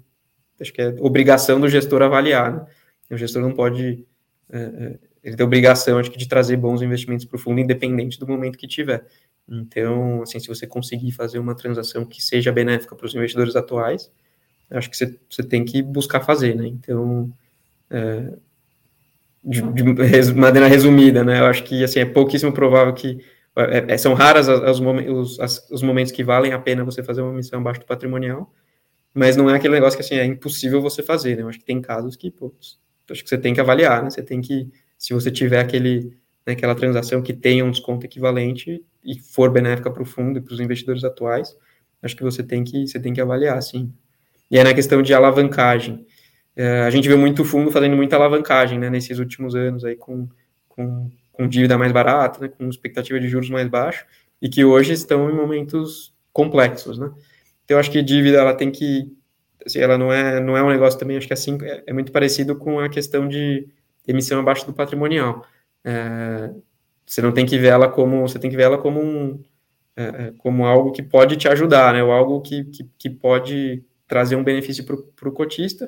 acho 0.60 0.74
que 0.74 0.82
é 0.82 0.96
obrigação 1.00 1.60
do 1.60 1.70
gestor 1.70 2.02
avaliar, 2.02 2.52
né? 2.52 2.66
O 3.10 3.18
gestor 3.18 3.42
não 3.42 3.54
pode, 3.54 4.06
é, 4.50 4.58
é, 4.60 5.00
ele 5.24 5.36
tem 5.36 5.46
obrigação, 5.46 5.98
acho 5.98 6.12
que, 6.12 6.18
de 6.18 6.28
trazer 6.28 6.58
bons 6.58 6.82
investimentos 6.82 7.26
para 7.26 7.38
o 7.38 7.40
fundo, 7.40 7.62
independente 7.62 8.20
do 8.20 8.28
momento 8.28 8.58
que 8.58 8.68
tiver. 8.68 9.06
Então, 9.48 10.22
assim, 10.22 10.40
se 10.40 10.48
você 10.48 10.68
conseguir 10.68 11.12
fazer 11.14 11.40
uma 11.40 11.56
transação 11.56 12.06
que 12.06 12.22
seja 12.22 12.52
benéfica 12.52 12.96
para 12.96 13.06
os 13.06 13.16
investidores 13.16 13.56
atuais, 13.56 14.12
acho 14.70 14.90
que 14.90 14.98
você, 14.98 15.18
você 15.30 15.44
tem 15.44 15.64
que 15.64 15.82
buscar 15.82 16.20
fazer, 16.22 16.54
né? 16.56 16.68
Então, 16.68 17.32
é, 17.90 18.34
de, 19.44 19.62
de, 19.62 20.34
maneira 20.34 20.68
resumida, 20.68 21.24
né? 21.24 21.40
Eu 21.40 21.46
acho 21.46 21.64
que, 21.64 21.84
assim, 21.84 22.00
é 22.00 22.06
pouquíssimo 22.06 22.52
provável 22.52 22.94
que 22.94 23.20
é, 23.56 23.94
é, 23.94 23.98
são 23.98 24.14
raras 24.14 24.48
as, 24.48 24.80
os, 24.80 25.40
as, 25.40 25.70
os 25.72 25.82
momentos 25.82 26.12
que 26.12 26.24
valem 26.24 26.54
a 26.54 26.60
pena 26.60 26.84
você 26.84 27.02
fazer 27.02 27.22
uma 27.22 27.34
missão 27.34 27.60
abaixo 27.60 27.80
do 27.80 27.86
patrimonial, 27.86 28.54
mas 29.14 29.36
não 29.36 29.50
é 29.50 29.56
aquele 29.56 29.74
negócio 29.74 29.98
que 29.98 30.06
assim, 30.06 30.16
é 30.16 30.26
impossível 30.26 30.82
você 30.82 31.02
fazer, 31.02 31.36
né? 31.36 31.42
Eu 31.42 31.50
acho 31.50 31.60
que 31.60 31.66
tem 31.66 31.82
casos 31.82 32.16
que, 32.16 32.30
pô, 32.30 32.54
acho 33.10 33.24
que 33.24 33.30
você 33.30 33.38
tem 33.38 33.54
que 33.54 33.62
avaliar, 33.62 34.04
né? 34.04 34.10
Você 34.10 34.22
tem 34.22 34.42
que, 34.42 34.70
se 34.98 35.14
você 35.14 35.32
tiver 35.32 35.60
aquele, 35.60 36.18
né, 36.46 36.54
aquela 36.54 36.76
transação 36.76 37.22
que 37.22 37.34
tenha 37.34 37.66
um 37.66 37.72
desconto 37.72 38.06
equivalente 38.06 38.84
e 39.04 39.20
for 39.20 39.50
benéfica 39.50 39.90
para 39.90 40.04
o 40.04 40.06
fundo 40.06 40.38
e 40.38 40.42
para 40.42 40.54
os 40.54 40.60
investidores 40.60 41.04
atuais, 41.04 41.56
acho 42.04 42.16
que 42.16 42.24
você 42.24 42.44
tem 42.44 42.64
que, 42.64 42.86
você 42.86 43.00
tem 43.00 43.14
que 43.14 43.22
avaliar, 43.22 43.60
sim. 43.64 43.92
E 44.52 44.58
aí 44.58 44.64
na 44.64 44.74
questão 44.74 45.02
de 45.02 45.14
alavancagem, 45.14 46.06
é, 46.58 46.82
a 46.82 46.90
gente 46.90 47.08
viu 47.08 47.20
muito 47.20 47.46
fundo 47.46 47.70
fazendo 47.70 47.96
muita 47.96 48.16
alavancagem, 48.16 48.80
né, 48.80 48.90
nesses 48.90 49.20
últimos 49.20 49.54
anos 49.54 49.86
aí 49.86 49.96
com, 49.96 50.28
com, 50.68 51.12
com 51.32 51.48
dívida 51.48 51.78
mais 51.78 51.92
barata, 51.92 52.40
né, 52.42 52.48
com 52.48 52.68
expectativa 52.68 53.20
de 53.20 53.28
juros 53.28 53.48
mais 53.48 53.68
baixo, 53.68 54.08
e 54.42 54.50
que 54.50 54.66
hoje 54.66 54.92
estão 54.92 55.30
em 55.30 55.36
momentos 55.36 56.16
complexos, 56.34 56.98
né. 56.98 57.12
Então, 57.64 57.76
eu 57.76 57.80
acho 57.80 57.92
que 57.92 58.02
dívida, 58.02 58.40
ela 58.40 58.56
tem 58.56 58.72
que, 58.72 59.16
assim, 59.64 59.80
ela 59.80 60.00
não 60.00 60.12
é, 60.12 60.40
não 60.40 60.58
é 60.58 60.64
um 60.64 60.70
negócio 60.70 61.00
também, 61.00 61.18
acho 61.18 61.28
que 61.28 61.34
assim, 61.34 61.60
é, 61.62 61.84
é 61.88 61.94
muito 61.94 62.12
parecido 62.12 62.56
com 62.56 62.80
a 62.80 62.90
questão 62.90 63.28
de 63.28 63.68
emissão 64.08 64.40
abaixo 64.40 64.66
do 64.66 64.74
patrimonial. 64.74 65.46
É, 65.84 66.50
você 67.06 67.22
não 67.22 67.32
tem 67.32 67.46
que 67.46 67.58
ver 67.58 67.68
ela 67.68 67.88
como, 67.88 68.28
você 68.28 68.40
tem 68.40 68.50
que 68.50 68.56
ver 68.56 68.64
ela 68.64 68.80
como 68.80 69.00
um, 69.00 69.44
é, 69.96 70.04
é 70.04 70.34
como 70.40 70.66
algo 70.66 70.92
que 70.92 71.04
pode 71.04 71.38
te 71.38 71.48
ajudar, 71.48 71.94
né, 71.94 72.02
ou 72.04 72.12
algo 72.12 72.42
que, 72.42 72.66
que, 72.66 72.90
que 72.98 73.10
pode 73.12 73.84
trazer 74.08 74.36
um 74.36 74.44
benefício 74.44 74.84
para 74.86 75.30
o 75.30 75.32
cotista, 75.32 75.88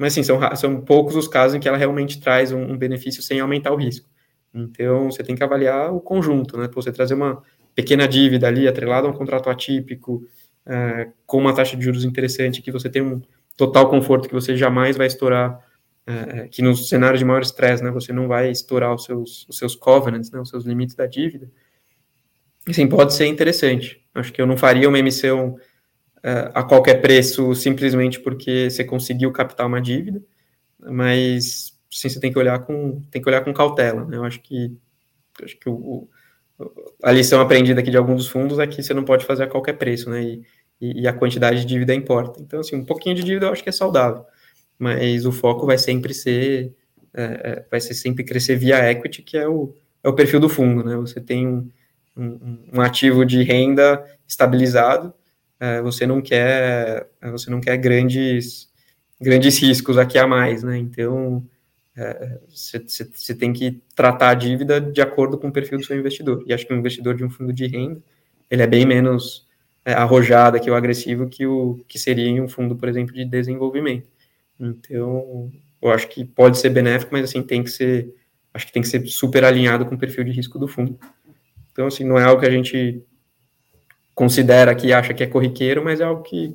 mas 0.00 0.14
sim, 0.14 0.22
são, 0.22 0.40
são 0.56 0.80
poucos 0.80 1.14
os 1.14 1.28
casos 1.28 1.54
em 1.54 1.60
que 1.60 1.68
ela 1.68 1.76
realmente 1.76 2.18
traz 2.18 2.52
um, 2.52 2.72
um, 2.72 2.78
benefício 2.78 3.22
sem 3.22 3.38
aumentar 3.38 3.70
o 3.70 3.76
risco. 3.76 4.08
Então, 4.52 5.10
você 5.10 5.22
tem 5.22 5.36
que 5.36 5.44
avaliar 5.44 5.92
o 5.94 6.00
conjunto, 6.00 6.56
né? 6.56 6.70
Você 6.74 6.90
trazer 6.90 7.12
uma 7.12 7.42
pequena 7.74 8.08
dívida 8.08 8.48
ali, 8.48 8.66
atrelada 8.66 9.06
a 9.06 9.10
um 9.10 9.12
contrato 9.12 9.50
atípico, 9.50 10.26
é, 10.64 11.08
com 11.26 11.36
uma 11.36 11.54
taxa 11.54 11.76
de 11.76 11.84
juros 11.84 12.02
interessante, 12.02 12.62
que 12.62 12.72
você 12.72 12.88
tem 12.88 13.02
um 13.02 13.20
total 13.58 13.90
conforto, 13.90 14.26
que 14.26 14.32
você 14.32 14.56
jamais 14.56 14.96
vai 14.96 15.06
estourar, 15.06 15.60
é, 16.06 16.44
é 16.44 16.48
que 16.48 16.62
no 16.62 16.74
cenário 16.74 17.18
de 17.18 17.24
maior 17.26 17.42
estresse, 17.42 17.84
né? 17.84 17.90
Você 17.90 18.10
não 18.10 18.26
vai 18.26 18.50
estourar 18.50 18.94
os 18.94 19.04
seus, 19.04 19.46
os 19.50 19.58
seus 19.58 19.74
covenants, 19.76 20.30
né? 20.30 20.40
Os 20.40 20.48
seus 20.48 20.64
limites 20.64 20.94
da 20.94 21.06
dívida. 21.06 21.46
Assim, 22.66 22.88
pode 22.88 23.12
ser 23.12 23.26
interessante. 23.26 24.00
Acho 24.14 24.32
que 24.32 24.40
eu 24.40 24.46
não 24.46 24.56
faria 24.56 24.88
uma 24.88 24.98
emissão 24.98 25.56
uh, 26.24 26.50
a 26.54 26.62
qualquer 26.62 27.00
preço 27.00 27.54
simplesmente 27.54 28.20
porque 28.20 28.70
você 28.70 28.84
conseguiu 28.84 29.32
captar 29.32 29.66
uma 29.66 29.80
dívida, 29.80 30.22
mas 30.78 31.76
sim, 31.90 32.08
você 32.08 32.20
tem 32.20 32.32
que 32.32 32.38
olhar 32.38 32.58
com 32.60 33.02
tem 33.10 33.20
que 33.20 33.28
olhar 33.28 33.42
com 33.42 33.52
cautela. 33.52 34.04
Né? 34.04 34.16
Eu 34.16 34.24
acho 34.24 34.40
que 34.40 34.76
acho 35.42 35.58
que 35.58 35.68
o, 35.68 35.74
o, 35.74 36.08
a 37.02 37.12
lição 37.12 37.40
aprendida 37.40 37.80
aqui 37.80 37.90
de 37.90 37.96
alguns 37.96 38.16
dos 38.24 38.28
fundos 38.28 38.58
é 38.58 38.66
que 38.66 38.82
você 38.82 38.94
não 38.94 39.04
pode 39.04 39.24
fazer 39.24 39.44
a 39.44 39.48
qualquer 39.48 39.74
preço, 39.74 40.10
né? 40.10 40.22
E, 40.22 40.42
e, 40.80 41.02
e 41.02 41.08
a 41.08 41.12
quantidade 41.12 41.60
de 41.60 41.66
dívida 41.66 41.94
importa. 41.94 42.40
Então, 42.40 42.60
assim, 42.60 42.76
um 42.76 42.84
pouquinho 42.84 43.14
de 43.14 43.24
dívida 43.24 43.46
eu 43.46 43.52
acho 43.52 43.62
que 43.62 43.68
é 43.68 43.72
saudável, 43.72 44.24
mas 44.78 45.26
o 45.26 45.32
foco 45.32 45.66
vai 45.66 45.78
sempre 45.78 46.14
ser 46.14 46.74
é, 47.14 47.64
vai 47.70 47.80
ser 47.80 47.94
sempre 47.94 48.24
crescer 48.24 48.56
via 48.56 48.90
equity, 48.90 49.22
que 49.22 49.36
é 49.36 49.48
o, 49.48 49.74
é 50.02 50.08
o 50.08 50.14
perfil 50.14 50.40
do 50.40 50.48
fundo, 50.48 50.84
né? 50.84 50.96
Você 50.96 51.20
tem 51.20 51.46
um, 51.46 51.68
um, 52.16 52.58
um 52.74 52.80
ativo 52.80 53.24
de 53.24 53.42
renda 53.42 54.04
estabilizado 54.26 55.12
é, 55.60 55.82
você 55.82 56.06
não 56.06 56.20
quer 56.20 57.08
é, 57.20 57.30
você 57.30 57.50
não 57.50 57.60
quer 57.60 57.76
grandes 57.76 58.68
grandes 59.20 59.58
riscos 59.58 59.98
aqui 59.98 60.18
a 60.18 60.26
mais, 60.26 60.62
né? 60.62 60.78
Então 60.78 61.46
você 62.48 62.78
é, 62.78 63.34
tem 63.34 63.52
que 63.52 63.82
tratar 63.94 64.30
a 64.30 64.34
dívida 64.34 64.80
de 64.80 65.02
acordo 65.02 65.36
com 65.36 65.48
o 65.48 65.52
perfil 65.52 65.78
do 65.78 65.84
seu 65.84 65.98
investidor. 65.98 66.42
E 66.46 66.52
acho 66.52 66.66
que 66.66 66.72
o 66.72 66.76
investidor 66.76 67.14
de 67.14 67.22
um 67.22 67.28
fundo 67.28 67.52
de 67.52 67.66
renda 67.66 68.00
ele 68.50 68.62
é 68.62 68.66
bem 68.66 68.86
menos 68.86 69.46
é, 69.84 69.92
arrojado 69.92 70.58
que 70.60 70.70
o 70.70 70.74
agressivo 70.74 71.28
que 71.28 71.46
o 71.46 71.84
que 71.86 71.98
seria 71.98 72.26
em 72.26 72.40
um 72.40 72.48
fundo, 72.48 72.74
por 72.76 72.88
exemplo, 72.88 73.14
de 73.14 73.24
desenvolvimento. 73.24 74.08
Então, 74.58 75.50
eu 75.80 75.90
acho 75.90 76.08
que 76.08 76.24
pode 76.24 76.58
ser 76.58 76.70
benéfico, 76.70 77.12
mas 77.12 77.24
assim 77.24 77.42
tem 77.42 77.62
que 77.62 77.70
ser 77.70 78.14
acho 78.52 78.66
que 78.66 78.72
tem 78.72 78.82
que 78.82 78.88
ser 78.88 79.06
super 79.06 79.44
alinhado 79.44 79.86
com 79.86 79.94
o 79.94 79.98
perfil 79.98 80.24
de 80.24 80.32
risco 80.32 80.58
do 80.58 80.66
fundo. 80.66 80.98
Então, 81.72 81.86
assim, 81.86 82.04
não 82.04 82.18
é 82.18 82.24
algo 82.24 82.40
que 82.40 82.46
a 82.46 82.50
gente 82.50 83.02
considera 84.20 84.74
que 84.74 84.92
acha 84.92 85.14
que 85.14 85.22
é 85.22 85.26
corriqueiro, 85.26 85.82
mas 85.82 85.98
é 85.98 86.04
algo 86.04 86.22
que 86.22 86.54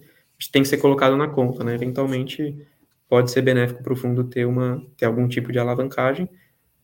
tem 0.51 0.61
que 0.61 0.67
ser 0.67 0.77
colocado 0.77 1.17
na 1.17 1.27
conta, 1.27 1.63
né? 1.63 1.73
Eventualmente 1.73 2.63
pode 3.09 3.31
ser 3.31 3.41
benéfico 3.41 3.81
para 3.81 3.91
o 3.91 3.95
fundo 3.95 4.23
ter 4.23 4.45
uma 4.45 4.85
ter 4.95 5.07
algum 5.07 5.27
tipo 5.27 5.51
de 5.51 5.57
alavancagem, 5.57 6.29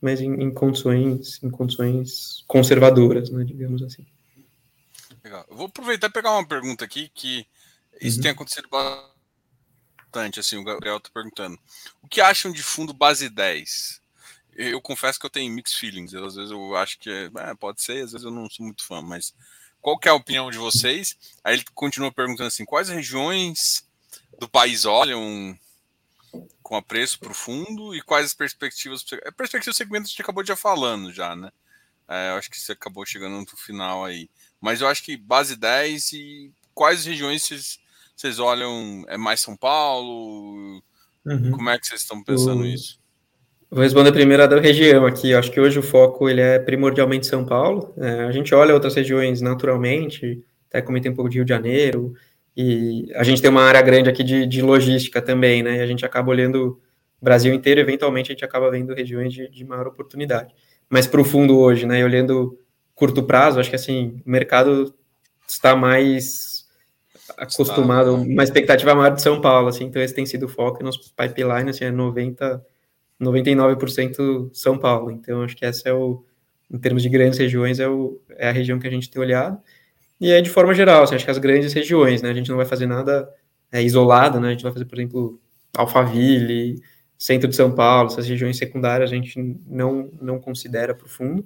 mas 0.01 0.19
em, 0.19 0.34
em, 0.41 0.51
condições 0.51 1.39
em 1.43 1.51
condições 1.51 2.43
conservadoras, 2.47 3.29
né? 3.29 3.43
Digamos 3.43 3.84
assim. 3.84 4.07
Legal. 5.23 5.45
Eu 5.51 5.55
vou 5.55 5.67
aproveitar 5.67 6.07
e 6.07 6.11
pegar 6.11 6.32
uma 6.32 6.47
pergunta 6.47 6.84
aqui 6.84 7.11
que 7.13 7.45
isso 8.01 8.17
uhum. 8.17 8.23
tem 8.23 8.32
acontecido 8.32 8.67
bastante, 8.67 10.39
assim, 10.39 10.57
o 10.57 10.63
Gabriel 10.63 10.97
está 10.97 11.11
perguntando. 11.13 11.59
O 12.01 12.07
que 12.07 12.19
acham 12.19 12.51
de 12.51 12.63
fundo 12.63 12.91
base 12.91 13.29
10? 13.29 14.01
Eu 14.55 14.82
confesso 14.82 15.19
que 15.19 15.27
eu 15.27 15.29
tenho 15.29 15.53
mixed 15.53 15.79
feelings. 15.79 16.11
Eu, 16.11 16.25
às 16.25 16.34
vezes 16.34 16.49
eu 16.49 16.75
acho 16.75 16.97
que 16.97 17.07
é, 17.07 17.29
é, 17.51 17.53
pode 17.53 17.84
ser, 17.84 18.03
às 18.03 18.13
vezes 18.13 18.25
eu 18.25 18.32
não 18.32 18.49
sou 18.49 18.65
muito 18.65 18.84
fã, 18.84 18.99
mas 18.99 19.32
qual 19.82 19.97
que 19.97 20.07
é 20.07 20.11
a 20.11 20.15
opinião 20.15 20.49
de 20.51 20.57
vocês? 20.57 21.17
Aí 21.43 21.55
ele 21.55 21.65
continua 21.73 22.11
perguntando 22.11 22.47
assim: 22.47 22.65
quais 22.65 22.89
regiões 22.89 23.86
do 24.39 24.47
país 24.47 24.86
olham 24.86 25.57
com 26.61 26.75
apreço 26.75 27.19
para 27.19 27.32
o 27.32 27.36
fundo 27.36 27.95
e 27.95 28.01
quais 28.01 28.27
as 28.27 28.34
perspectivas? 28.34 29.03
A 29.25 29.32
perspectiva 29.32 29.73
do 29.73 29.77
segmento 29.77 30.05
a 30.05 30.07
gente 30.09 30.21
acabou 30.21 30.45
já 30.45 30.55
falando 30.55 31.11
já, 31.11 31.36
né? 31.36 31.51
É, 32.07 32.32
eu 32.32 32.36
acho 32.36 32.49
que 32.49 32.59
você 32.59 32.73
acabou 32.73 33.05
chegando 33.05 33.38
no 33.38 33.57
final 33.57 34.05
aí. 34.05 34.29
Mas 34.59 34.82
eu 34.82 34.88
acho 34.88 35.03
que 35.03 35.17
base 35.17 35.55
10 35.55 36.13
e 36.13 36.51
quais 36.73 37.05
regiões 37.05 37.43
vocês, 37.43 37.79
vocês 38.15 38.39
olham? 38.39 39.03
É 39.07 39.17
mais 39.17 39.41
São 39.41 39.57
Paulo? 39.57 40.84
Uhum. 41.25 41.51
Como 41.51 41.69
é 41.69 41.79
que 41.79 41.88
vocês 41.88 42.01
estão 42.01 42.23
pensando 42.23 42.65
isso? 42.65 43.01
Vou 43.74 43.82
responder 43.82 44.11
primeiro 44.11 44.43
a 44.43 44.47
da 44.47 44.59
região 44.59 45.05
aqui. 45.05 45.32
Eu 45.32 45.39
acho 45.39 45.49
que 45.49 45.59
hoje 45.59 45.80
o 45.80 45.82
foco 45.82 46.28
ele 46.28 46.41
é 46.41 46.59
primordialmente 46.59 47.26
São 47.26 47.45
Paulo. 47.45 47.93
É, 47.97 48.26
a 48.26 48.32
gente 48.32 48.53
olha 48.53 48.74
outras 48.74 48.93
regiões 48.93 49.39
naturalmente, 49.39 50.43
até 50.67 50.82
comentei 50.82 51.09
um 51.09 51.15
pouco 51.15 51.30
de 51.30 51.38
Rio 51.38 51.45
de 51.45 51.49
Janeiro, 51.49 52.13
e 52.55 53.09
a 53.15 53.24
gente 53.24 53.41
tem 53.41 53.49
uma 53.49 53.63
área 53.63 53.82
grande 53.82 54.09
aqui 54.09 54.26
de, 54.26 54.45
de 54.45 54.61
logística 54.61 55.22
também, 55.22 55.63
né? 55.63 55.78
E 55.78 55.80
a 55.80 55.88
gente 55.88 56.05
acaba 56.05 56.30
olhando 56.30 56.82
o 57.22 57.24
Brasil 57.24 57.53
inteiro, 57.53 57.80
eventualmente 57.80 58.30
a 58.30 58.34
gente 58.34 58.43
acaba 58.43 58.69
vendo 58.69 58.93
regiões 58.93 59.32
de, 59.32 59.49
de 59.49 59.63
maior 59.63 59.88
oportunidade. 59.88 60.53
Mas 60.89 61.07
para 61.07 61.22
o 61.22 61.24
fundo 61.24 61.57
hoje, 61.57 61.86
né? 61.86 62.03
Olhando 62.03 62.59
curto 62.93 63.24
prazo, 63.24 63.57
acho 63.57 63.69
que 63.69 63.78
assim, 63.78 64.22
o 64.26 64.30
mercado 64.30 64.93
está 65.47 65.78
mais 65.78 66.65
acostumado, 67.38 68.15
uma 68.15 68.43
expectativa 68.43 68.93
maior 68.93 69.15
de 69.15 69.22
São 69.22 69.39
Paulo, 69.39 69.69
assim, 69.69 69.86
então 69.86 70.01
esse 70.01 70.13
tem 70.13 70.26
sido 70.26 70.45
o 70.45 70.49
foco, 70.49 70.82
e 70.82 70.84
nosso 70.84 70.99
pipeline, 71.15 71.69
assim, 71.69 71.86
é 71.86 71.91
90 71.91 72.61
99% 73.22 74.49
São 74.53 74.78
Paulo. 74.78 75.11
Então, 75.11 75.43
acho 75.43 75.55
que 75.55 75.65
essa 75.65 75.88
é 75.88 75.93
o, 75.93 76.26
em 76.69 76.78
termos 76.78 77.03
de 77.03 77.09
grandes 77.09 77.38
regiões, 77.38 77.80
é, 77.80 77.88
o, 77.88 78.19
é 78.32 78.49
a 78.49 78.51
região 78.51 78.80
que 78.80 78.88
a 78.88 78.91
gente 78.91 79.09
tem 79.09 79.22
olhado. 79.22 79.59
E 80.19 80.32
é 80.32 80.41
de 80.41 80.49
forma 80.49 80.74
geral, 80.74 81.03
assim, 81.03 81.15
acho 81.15 81.26
que 81.26 81.32
as 81.32 81.38
grandes 81.38 81.74
regiões, 81.74 82.22
né? 82.22 82.30
A 82.30 82.34
gente 82.34 82.49
não 82.49 82.57
vai 82.57 82.65
fazer 82.65 82.86
nada 82.86 83.28
é, 83.72 83.82
isolado, 83.82 84.39
né? 84.39 84.49
A 84.49 84.51
gente 84.51 84.63
vai 84.63 84.72
fazer, 84.72 84.86
por 84.86 84.97
exemplo, 84.97 85.39
Alphaville, 85.76 86.82
centro 87.17 87.47
de 87.47 87.55
São 87.55 87.72
Paulo, 87.72 88.09
essas 88.09 88.28
regiões 88.28 88.57
secundárias 88.57 89.11
a 89.11 89.15
gente 89.15 89.39
não, 89.67 90.11
não 90.22 90.39
considera 90.39 90.93
profundo. 90.93 91.45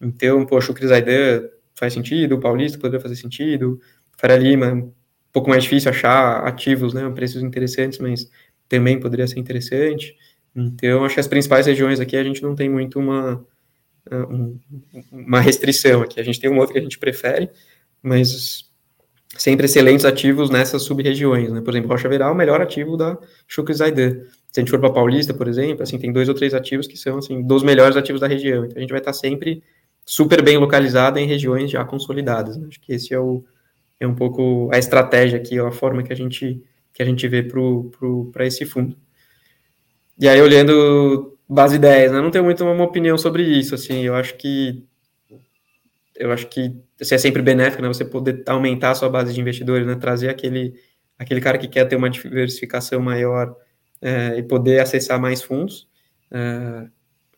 Então, 0.00 0.46
poxa, 0.46 0.72
o 0.72 0.74
Cris 0.74 0.90
Aidan 0.90 1.48
faz 1.74 1.92
sentido, 1.92 2.36
o 2.36 2.40
Paulista 2.40 2.78
poderia 2.78 3.00
fazer 3.00 3.16
sentido, 3.16 3.80
Faria 4.16 4.36
Lima, 4.36 4.72
um 4.72 4.92
pouco 5.32 5.48
mais 5.48 5.62
difícil 5.62 5.90
achar 5.90 6.44
ativos, 6.46 6.94
né? 6.94 7.08
Preços 7.10 7.42
interessantes, 7.42 7.98
mas 7.98 8.30
também 8.68 9.00
poderia 9.00 9.26
ser 9.26 9.38
interessante. 9.38 10.16
Então, 10.54 11.04
acho 11.04 11.14
que 11.14 11.20
as 11.20 11.28
principais 11.28 11.66
regiões 11.66 12.00
aqui 12.00 12.16
a 12.16 12.24
gente 12.24 12.42
não 12.42 12.54
tem 12.54 12.68
muito 12.68 12.98
uma, 12.98 13.44
uma 15.12 15.40
restrição 15.40 16.02
aqui. 16.02 16.20
A 16.20 16.24
gente 16.24 16.40
tem 16.40 16.50
uma 16.50 16.60
outra 16.60 16.74
que 16.74 16.80
a 16.80 16.82
gente 16.82 16.98
prefere, 16.98 17.50
mas 18.02 18.68
sempre 19.36 19.66
excelentes 19.66 20.04
ativos 20.04 20.50
nessas 20.50 20.82
sub-regiões, 20.82 21.52
né? 21.52 21.60
Por 21.60 21.70
exemplo, 21.70 21.90
Rocha 21.90 22.08
Veral, 22.08 22.32
o 22.32 22.36
melhor 22.36 22.60
ativo 22.60 22.96
da 22.96 23.18
Chucre 23.46 23.74
Zaidan. 23.74 24.22
Se 24.50 24.58
a 24.58 24.60
gente 24.60 24.70
for 24.70 24.80
para 24.80 24.90
Paulista, 24.90 25.34
por 25.34 25.46
exemplo, 25.46 25.82
assim, 25.82 25.98
tem 25.98 26.12
dois 26.12 26.28
ou 26.28 26.34
três 26.34 26.54
ativos 26.54 26.86
que 26.86 26.96
são, 26.96 27.18
assim, 27.18 27.42
dos 27.42 27.62
melhores 27.62 27.96
ativos 27.96 28.20
da 28.20 28.26
região. 28.26 28.64
Então, 28.64 28.78
a 28.78 28.80
gente 28.80 28.90
vai 28.90 29.00
estar 29.00 29.12
sempre 29.12 29.62
super 30.04 30.42
bem 30.42 30.56
localizado 30.56 31.18
em 31.18 31.26
regiões 31.26 31.70
já 31.70 31.84
consolidadas. 31.84 32.56
Né? 32.56 32.66
Acho 32.68 32.80
que 32.80 32.92
esse 32.92 33.12
é, 33.12 33.18
o, 33.18 33.44
é 34.00 34.06
um 34.06 34.14
pouco 34.14 34.70
a 34.72 34.78
estratégia 34.78 35.38
aqui, 35.38 35.58
a 35.58 35.70
forma 35.70 36.02
que 36.02 36.12
a 36.12 36.16
gente, 36.16 36.62
que 36.94 37.02
a 37.02 37.04
gente 37.04 37.28
vê 37.28 37.46
para 38.32 38.46
esse 38.46 38.64
fundo. 38.64 38.96
E 40.18 40.28
aí, 40.28 40.40
olhando 40.42 41.38
base 41.48 41.78
10, 41.78 42.12
né, 42.12 42.20
não 42.20 42.30
tenho 42.30 42.44
muito 42.44 42.64
uma 42.64 42.84
opinião 42.84 43.16
sobre 43.16 43.42
isso, 43.42 43.74
assim, 43.74 44.02
eu 44.02 44.14
acho 44.14 44.36
que 44.36 44.84
eu 46.16 46.32
acho 46.32 46.48
que 46.48 46.76
assim, 47.00 47.14
é 47.14 47.18
sempre 47.18 47.40
benéfico, 47.40 47.80
né, 47.80 47.88
você 47.88 48.04
poder 48.04 48.42
aumentar 48.46 48.90
a 48.90 48.94
sua 48.94 49.08
base 49.08 49.32
de 49.32 49.40
investidores, 49.40 49.86
né, 49.86 49.94
trazer 49.94 50.28
aquele, 50.28 50.74
aquele 51.18 51.40
cara 51.40 51.56
que 51.56 51.68
quer 51.68 51.84
ter 51.86 51.96
uma 51.96 52.10
diversificação 52.10 53.00
maior 53.00 53.54
é, 54.02 54.36
e 54.36 54.42
poder 54.42 54.80
acessar 54.80 55.20
mais 55.20 55.42
fundos. 55.42 55.88
É, 56.30 56.88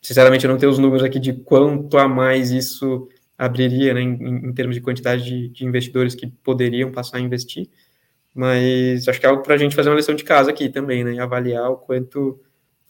sinceramente, 0.01 0.45
eu 0.45 0.51
não 0.51 0.57
tenho 0.57 0.71
os 0.71 0.79
números 0.79 1.03
aqui 1.03 1.19
de 1.19 1.33
quanto 1.33 1.97
a 1.97 2.07
mais 2.07 2.51
isso 2.51 3.07
abriria, 3.37 3.93
né, 3.93 4.01
em, 4.01 4.49
em 4.49 4.53
termos 4.53 4.75
de 4.75 4.81
quantidade 4.81 5.23
de, 5.23 5.49
de, 5.49 5.65
investidores 5.65 6.15
que 6.15 6.27
poderiam 6.27 6.91
passar 6.91 7.17
a 7.17 7.21
investir, 7.21 7.69
mas 8.33 9.07
acho 9.07 9.19
que 9.19 9.25
é 9.25 9.29
algo 9.29 9.43
para 9.43 9.55
a 9.55 9.57
gente 9.57 9.75
fazer 9.75 9.89
uma 9.89 9.95
lição 9.95 10.15
de 10.15 10.23
casa 10.23 10.49
aqui 10.49 10.69
também, 10.69 11.03
né, 11.03 11.13
e 11.13 11.19
avaliar 11.19 11.69
o 11.69 11.77
quanto 11.77 12.41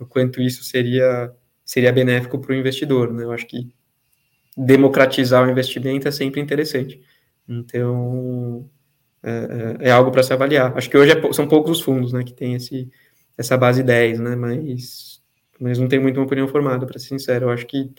o 0.02 0.06
quanto 0.06 0.42
isso 0.42 0.64
seria, 0.64 1.32
seria 1.64 1.92
benéfico 1.92 2.40
para 2.40 2.52
o 2.52 2.56
investidor. 2.56 3.14
Né? 3.14 3.24
Eu 3.24 3.32
acho 3.32 3.46
que 3.48 3.70
democratizar 4.58 5.46
o 5.48 5.52
investimento 5.52 6.08
é 6.08 6.12
sempre 6.12 6.42
interessante. 6.42 7.02
Então, 7.48 8.70
é, 9.24 9.78
é, 9.84 9.90
é 9.90 9.92
algo 9.92 10.12
para 10.12 10.24
se 10.24 10.34
avaliar. 10.34 10.76
Acho 10.78 10.90
que 10.90 10.98
hoje 10.98 11.12
é, 11.12 11.34
são 11.34 11.48
poucos 11.48 11.80
os 11.80 11.82
fundos 11.82 12.14
né, 12.14 12.24
que 12.24 12.34
têm 12.34 12.56
esse, 12.56 12.90
essa 13.38 13.58
base 13.58 13.84
10, 13.84 14.20
né? 14.20 14.36
Mas, 14.36 15.22
mas 15.60 15.78
não 15.78 15.88
tenho 15.88 16.02
muito 16.02 16.18
uma 16.18 16.26
opinião 16.26 16.48
formada, 16.48 16.86
para 16.86 17.00
ser 17.00 17.10
sincero. 17.10 17.46
Eu 17.46 17.50
acho 17.52 17.66
que 17.66 17.92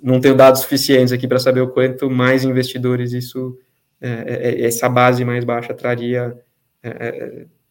não 0.00 0.20
tenho 0.20 0.36
dados 0.36 0.60
suficientes 0.62 1.12
aqui 1.12 1.26
para 1.26 1.38
saber 1.38 1.60
o 1.60 1.68
quanto 1.68 2.08
mais 2.08 2.44
investidores 2.44 3.12
isso, 3.12 3.58
é, 4.00 4.08
é, 4.08 4.62
é 4.62 4.66
essa 4.66 4.88
base 4.88 5.24
mais 5.24 5.44
baixa 5.44 5.74
traria, 5.74 6.36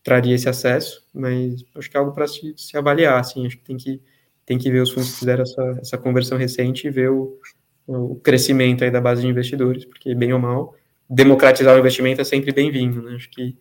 traria 0.07 0.33
esse 0.33 0.47
acesso, 0.47 1.05
mas 1.13 1.65
acho 1.75 1.91
que 1.91 1.97
é 1.97 1.99
algo 1.99 2.13
para 2.13 2.25
se, 2.25 2.53
se, 2.55 2.77
avaliar, 2.77 3.19
assim, 3.19 3.45
acho 3.45 3.57
que 3.57 3.63
tem 3.65 3.75
que, 3.75 4.01
tem 4.45 4.57
que 4.57 4.71
ver 4.71 4.79
os 4.79 4.89
fundos 4.89 5.11
que 5.11 5.19
fizeram 5.19 5.43
essa, 5.43 5.77
essa 5.81 5.97
conversão 5.97 6.37
recente 6.37 6.87
e 6.87 6.89
ver 6.89 7.11
o, 7.11 7.37
o 7.85 8.15
crescimento 8.15 8.85
aí 8.85 8.89
da 8.89 9.01
base 9.01 9.21
de 9.21 9.27
investidores, 9.27 9.83
porque 9.83 10.15
bem 10.15 10.31
ou 10.31 10.39
mal, 10.39 10.73
democratizar 11.09 11.75
o 11.75 11.79
investimento 11.79 12.21
é 12.21 12.23
sempre 12.23 12.53
bem-vindo, 12.53 13.01
né? 13.01 13.15
Acho 13.15 13.29
que 13.29 13.57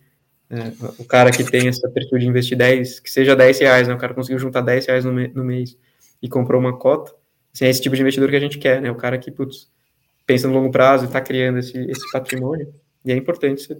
é, 0.48 0.72
o 1.00 1.04
cara 1.04 1.32
que 1.32 1.42
tem 1.42 1.66
essa 1.66 1.90
perfil 1.90 2.16
de 2.20 2.28
investir 2.28 2.56
10, 2.56 3.00
que 3.00 3.10
seja 3.10 3.34
10 3.34 3.58
reais, 3.58 3.88
né? 3.88 3.94
O 3.94 3.98
cara 3.98 4.14
conseguiu 4.14 4.38
juntar 4.38 4.60
10 4.60 4.86
reais 4.86 5.04
no, 5.04 5.12
me, 5.12 5.26
no 5.26 5.42
mês 5.42 5.76
e 6.22 6.28
comprou 6.28 6.60
uma 6.60 6.78
cota, 6.78 7.12
assim, 7.52 7.64
é 7.64 7.70
esse 7.70 7.82
tipo 7.82 7.96
de 7.96 8.02
investidor 8.02 8.30
que 8.30 8.36
a 8.36 8.40
gente 8.40 8.58
quer, 8.58 8.80
né? 8.80 8.88
O 8.88 8.94
cara 8.94 9.18
que, 9.18 9.32
putz, 9.32 9.68
pensa 10.24 10.46
no 10.46 10.54
longo 10.54 10.70
prazo 10.70 11.06
e 11.06 11.06
está 11.08 11.20
criando 11.20 11.58
esse, 11.58 11.76
esse 11.90 12.08
patrimônio, 12.12 12.72
e 13.04 13.10
é 13.10 13.16
importante, 13.16 13.62
se, 13.62 13.76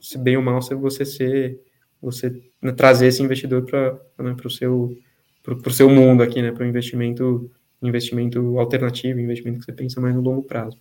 se 0.00 0.18
bem 0.18 0.36
ou 0.36 0.42
mal, 0.42 0.60
você 0.60 1.04
ser, 1.04 1.60
você 2.00 2.30
né, 2.62 2.72
trazer 2.72 3.06
esse 3.08 3.22
investidor 3.22 3.64
para 3.64 3.98
né, 4.18 4.36
o 4.44 4.50
seu, 4.50 4.96
pro, 5.42 5.70
seu 5.70 5.88
mundo 5.88 6.22
aqui, 6.22 6.40
né? 6.40 6.52
Para 6.52 6.64
o 6.64 6.66
investimento, 6.66 7.50
investimento 7.82 8.58
alternativo, 8.58 9.20
investimento 9.20 9.60
que 9.60 9.64
você 9.64 9.72
pensa 9.72 10.00
mais 10.00 10.14
no 10.14 10.20
longo 10.20 10.42
prazo. 10.42 10.78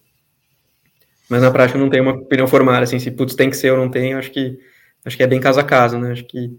Mas 1.29 1.41
na 1.41 1.51
prática 1.51 1.77
não 1.77 1.89
tem 1.89 2.01
uma 2.01 2.13
opinião 2.13 2.47
formada, 2.47 2.83
assim, 2.83 2.99
se 2.99 3.11
putz, 3.11 3.35
tem 3.35 3.49
que 3.49 3.57
ser 3.57 3.71
ou 3.71 3.77
não 3.77 3.91
tem, 3.91 4.13
acho 4.13 4.31
que 4.31 4.57
acho 5.03 5.17
que 5.17 5.23
é 5.23 5.27
bem 5.27 5.39
caso 5.39 5.59
a 5.59 5.63
caso, 5.63 5.97
né? 5.97 6.11
Acho 6.11 6.23
que 6.23 6.57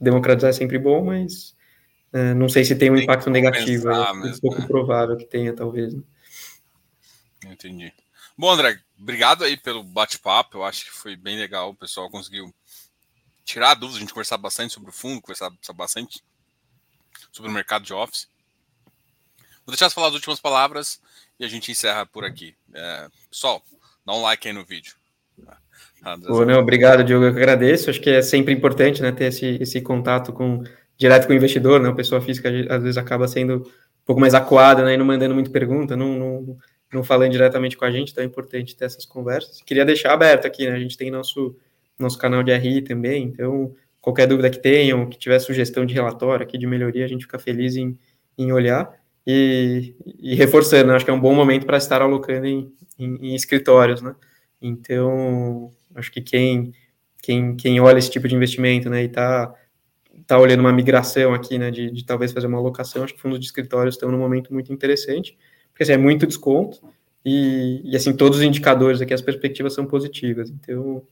democratizar 0.00 0.50
é 0.50 0.52
sempre 0.52 0.78
bom, 0.78 1.04
mas 1.04 1.54
é, 2.12 2.34
não 2.34 2.48
sei 2.48 2.64
se 2.64 2.74
tem 2.74 2.90
um 2.90 2.94
tem 2.94 3.04
impacto 3.04 3.30
negativo. 3.30 3.90
É 3.90 4.12
um 4.12 4.38
pouco 4.40 4.60
né? 4.60 4.66
provável 4.66 5.16
que 5.16 5.26
tenha, 5.26 5.54
talvez. 5.54 5.94
Né? 5.94 6.02
Entendi. 7.46 7.92
Bom, 8.36 8.50
André, 8.50 8.78
obrigado 8.98 9.44
aí 9.44 9.56
pelo 9.56 9.84
bate-papo. 9.84 10.58
Eu 10.58 10.64
acho 10.64 10.84
que 10.86 10.90
foi 10.90 11.14
bem 11.14 11.38
legal. 11.38 11.70
O 11.70 11.74
pessoal 11.74 12.10
conseguiu 12.10 12.52
tirar 13.50 13.74
dúvidas, 13.74 13.96
a 13.96 14.00
gente 14.00 14.12
conversar 14.12 14.38
bastante 14.38 14.72
sobre 14.72 14.90
o 14.90 14.92
fundo, 14.92 15.20
conversar 15.20 15.50
bastante 15.74 16.22
sobre 17.32 17.50
o 17.50 17.54
mercado 17.54 17.84
de 17.84 17.92
office. 17.92 18.28
Vou 19.66 19.72
deixar 19.72 19.88
você 19.88 19.94
falar 19.94 20.08
as 20.08 20.14
últimas 20.14 20.40
palavras 20.40 21.00
e 21.38 21.44
a 21.44 21.48
gente 21.48 21.70
encerra 21.70 22.06
por 22.06 22.24
aqui. 22.24 22.54
É, 22.72 23.08
pessoal, 23.28 23.62
dá 24.04 24.14
um 24.14 24.22
like 24.22 24.46
aí 24.46 24.54
no 24.54 24.64
vídeo. 24.64 24.94
Não, 26.46 26.58
obrigado, 26.58 27.04
Diogo. 27.04 27.26
Eu 27.26 27.32
que 27.32 27.38
agradeço. 27.38 27.90
Acho 27.90 28.00
que 28.00 28.10
é 28.10 28.22
sempre 28.22 28.54
importante 28.54 29.02
né, 29.02 29.12
ter 29.12 29.26
esse, 29.26 29.58
esse 29.60 29.80
contato 29.80 30.32
com 30.32 30.64
direto 30.96 31.26
com 31.26 31.32
o 31.32 31.36
investidor, 31.36 31.80
né? 31.80 31.88
A 31.88 31.94
pessoa 31.94 32.20
física 32.20 32.48
às 32.68 32.82
vezes 32.82 32.96
acaba 32.96 33.26
sendo 33.28 33.56
um 33.56 34.04
pouco 34.04 34.20
mais 34.20 34.34
acuada, 34.34 34.84
né? 34.84 34.94
E 34.94 34.96
não 34.96 35.04
mandando 35.04 35.34
muita 35.34 35.50
pergunta, 35.50 35.96
não, 35.96 36.18
não, 36.18 36.58
não 36.92 37.04
falando 37.04 37.32
diretamente 37.32 37.76
com 37.76 37.84
a 37.84 37.90
gente, 37.90 38.12
então 38.12 38.22
é 38.22 38.26
importante 38.26 38.76
ter 38.76 38.86
essas 38.86 39.04
conversas. 39.04 39.62
Queria 39.62 39.84
deixar 39.84 40.12
aberto 40.12 40.46
aqui, 40.46 40.66
né? 40.66 40.76
A 40.76 40.78
gente 40.78 40.96
tem 40.96 41.10
nosso, 41.10 41.56
nosso 42.00 42.18
canal 42.18 42.42
de 42.42 42.56
RI 42.56 42.82
também, 42.82 43.24
então 43.24 43.74
qualquer 44.00 44.26
dúvida 44.26 44.50
que 44.50 44.58
tenham, 44.58 45.08
que 45.08 45.18
tiver 45.18 45.38
sugestão 45.38 45.84
de 45.84 45.94
relatório 45.94 46.44
aqui 46.44 46.56
de 46.56 46.66
melhoria, 46.66 47.04
a 47.04 47.08
gente 47.08 47.26
fica 47.26 47.38
feliz 47.38 47.76
em, 47.76 47.98
em 48.38 48.52
olhar. 48.52 48.98
E, 49.26 49.94
e 50.18 50.34
reforçando, 50.34 50.88
né? 50.88 50.94
acho 50.96 51.04
que 51.04 51.10
é 51.10 51.14
um 51.14 51.20
bom 51.20 51.34
momento 51.34 51.66
para 51.66 51.76
estar 51.76 52.00
alocando 52.00 52.46
em, 52.46 52.72
em, 52.98 53.16
em 53.16 53.34
escritórios, 53.34 54.00
né? 54.00 54.14
Então, 54.62 55.70
Acho 55.94 56.10
que 56.12 56.20
quem, 56.20 56.72
quem, 57.22 57.56
quem 57.56 57.80
olha 57.80 57.98
esse 57.98 58.10
tipo 58.10 58.28
de 58.28 58.34
investimento, 58.34 58.88
né, 58.88 59.02
e 59.02 59.06
está 59.06 59.52
tá 60.26 60.38
olhando 60.38 60.60
uma 60.60 60.72
migração 60.72 61.34
aqui, 61.34 61.58
né, 61.58 61.70
de, 61.70 61.90
de, 61.90 62.04
talvez 62.04 62.32
fazer 62.32 62.46
uma 62.46 62.58
alocação, 62.58 63.02
acho 63.02 63.14
que 63.14 63.20
fundos 63.20 63.40
de 63.40 63.46
escritórios 63.46 63.96
estão 63.96 64.10
num 64.10 64.18
momento 64.18 64.52
muito 64.52 64.72
interessante, 64.72 65.36
porque 65.70 65.82
assim, 65.82 65.92
é 65.92 65.96
muito 65.96 66.26
desconto 66.26 66.80
e, 67.24 67.80
e 67.84 67.96
assim, 67.96 68.16
todos 68.16 68.38
os 68.38 68.44
indicadores 68.44 69.00
aqui, 69.00 69.12
as 69.12 69.20
perspectivas 69.20 69.74
são 69.74 69.84
positivas. 69.86 70.50
Então, 70.50 71.02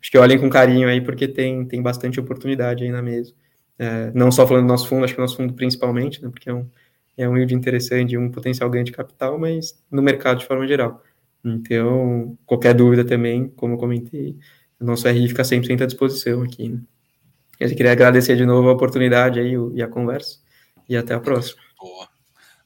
acho 0.00 0.10
que 0.10 0.18
olhem 0.18 0.38
com 0.38 0.48
carinho 0.48 0.88
aí, 0.88 1.00
porque 1.00 1.28
tem, 1.28 1.64
tem 1.66 1.82
bastante 1.82 2.20
oportunidade 2.20 2.84
aí 2.84 2.90
na 2.90 3.02
mesa. 3.02 3.34
É, 3.78 4.10
não 4.12 4.30
só 4.30 4.46
falando 4.46 4.64
do 4.64 4.68
nosso 4.68 4.88
fundo, 4.88 5.04
acho 5.04 5.14
que 5.14 5.20
o 5.20 5.22
nosso 5.22 5.36
fundo 5.36 5.54
principalmente, 5.54 6.22
né, 6.22 6.28
porque 6.28 6.50
é 6.50 6.54
um, 6.54 6.68
é 7.16 7.28
um 7.28 7.36
yield 7.36 7.54
interessante, 7.54 8.16
um 8.16 8.30
potencial 8.30 8.68
ganho 8.68 8.84
de 8.84 8.92
capital, 8.92 9.38
mas 9.38 9.80
no 9.90 10.02
mercado 10.02 10.38
de 10.38 10.46
forma 10.46 10.66
geral. 10.66 11.02
Então, 11.44 12.36
qualquer 12.44 12.74
dúvida 12.74 13.04
também, 13.04 13.48
como 13.48 13.74
eu 13.74 13.78
comentei, 13.78 14.36
o 14.80 14.84
nosso 14.84 15.08
RI 15.08 15.28
fica 15.28 15.42
100% 15.42 15.82
à 15.82 15.86
disposição 15.86 16.42
aqui. 16.42 16.68
Né? 16.68 16.80
Eu 17.60 17.68
queria 17.70 17.92
agradecer 17.92 18.36
de 18.36 18.46
novo 18.46 18.68
a 18.68 18.72
oportunidade 18.72 19.40
aí 19.40 19.54
e 19.74 19.82
a 19.82 19.88
conversa, 19.88 20.38
e 20.88 20.96
até 20.96 21.14
a 21.14 21.20
próxima. 21.20 21.60
Boa. 21.78 22.08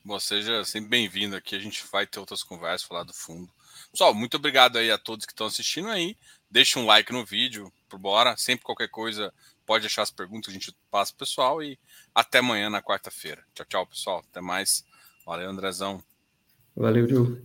Bom, 0.05 0.18
seja 0.18 0.64
sempre 0.64 0.91
bem-vindo 0.91 1.37
aqui, 1.37 1.55
a 1.55 1.59
gente 1.59 1.85
vai 1.91 2.07
ter 2.07 2.18
outras 2.18 2.43
conversas, 2.43 2.83
falar 2.83 3.05
do 3.05 3.14
fundo. 3.14 3.49
Pessoal, 3.91 4.12
muito 4.12 4.37
obrigado 4.37 4.76
aí 4.76 4.91
a 4.91 4.99
todos 4.99 5.24
que 5.24 5.33
estão 5.33 5.47
assistindo 5.47 5.89
aí. 5.89 6.16
Deixa 6.53 6.78
um 6.78 6.84
like 6.84 7.11
no 7.11 7.24
vídeo, 7.24 7.72
por 7.88 7.98
bora. 7.98 8.36
Sempre 8.36 8.66
qualquer 8.66 8.88
coisa, 8.88 9.32
pode 9.64 9.84
deixar 9.84 10.03
as 10.03 10.11
perguntas, 10.11 10.50
a 10.50 10.53
gente 10.53 10.70
passa 10.90 11.11
pro 11.11 11.24
pessoal 11.24 11.62
e 11.62 11.78
até 12.14 12.40
amanhã 12.40 12.68
na 12.68 12.82
quarta-feira. 12.82 13.42
Tchau, 13.55 13.64
tchau, 13.64 13.86
pessoal. 13.86 14.18
Até 14.18 14.42
mais. 14.42 14.84
Valeu, 15.24 15.48
Andrezão. 15.48 16.05
Valeu, 16.76 17.09
Ju. 17.09 17.42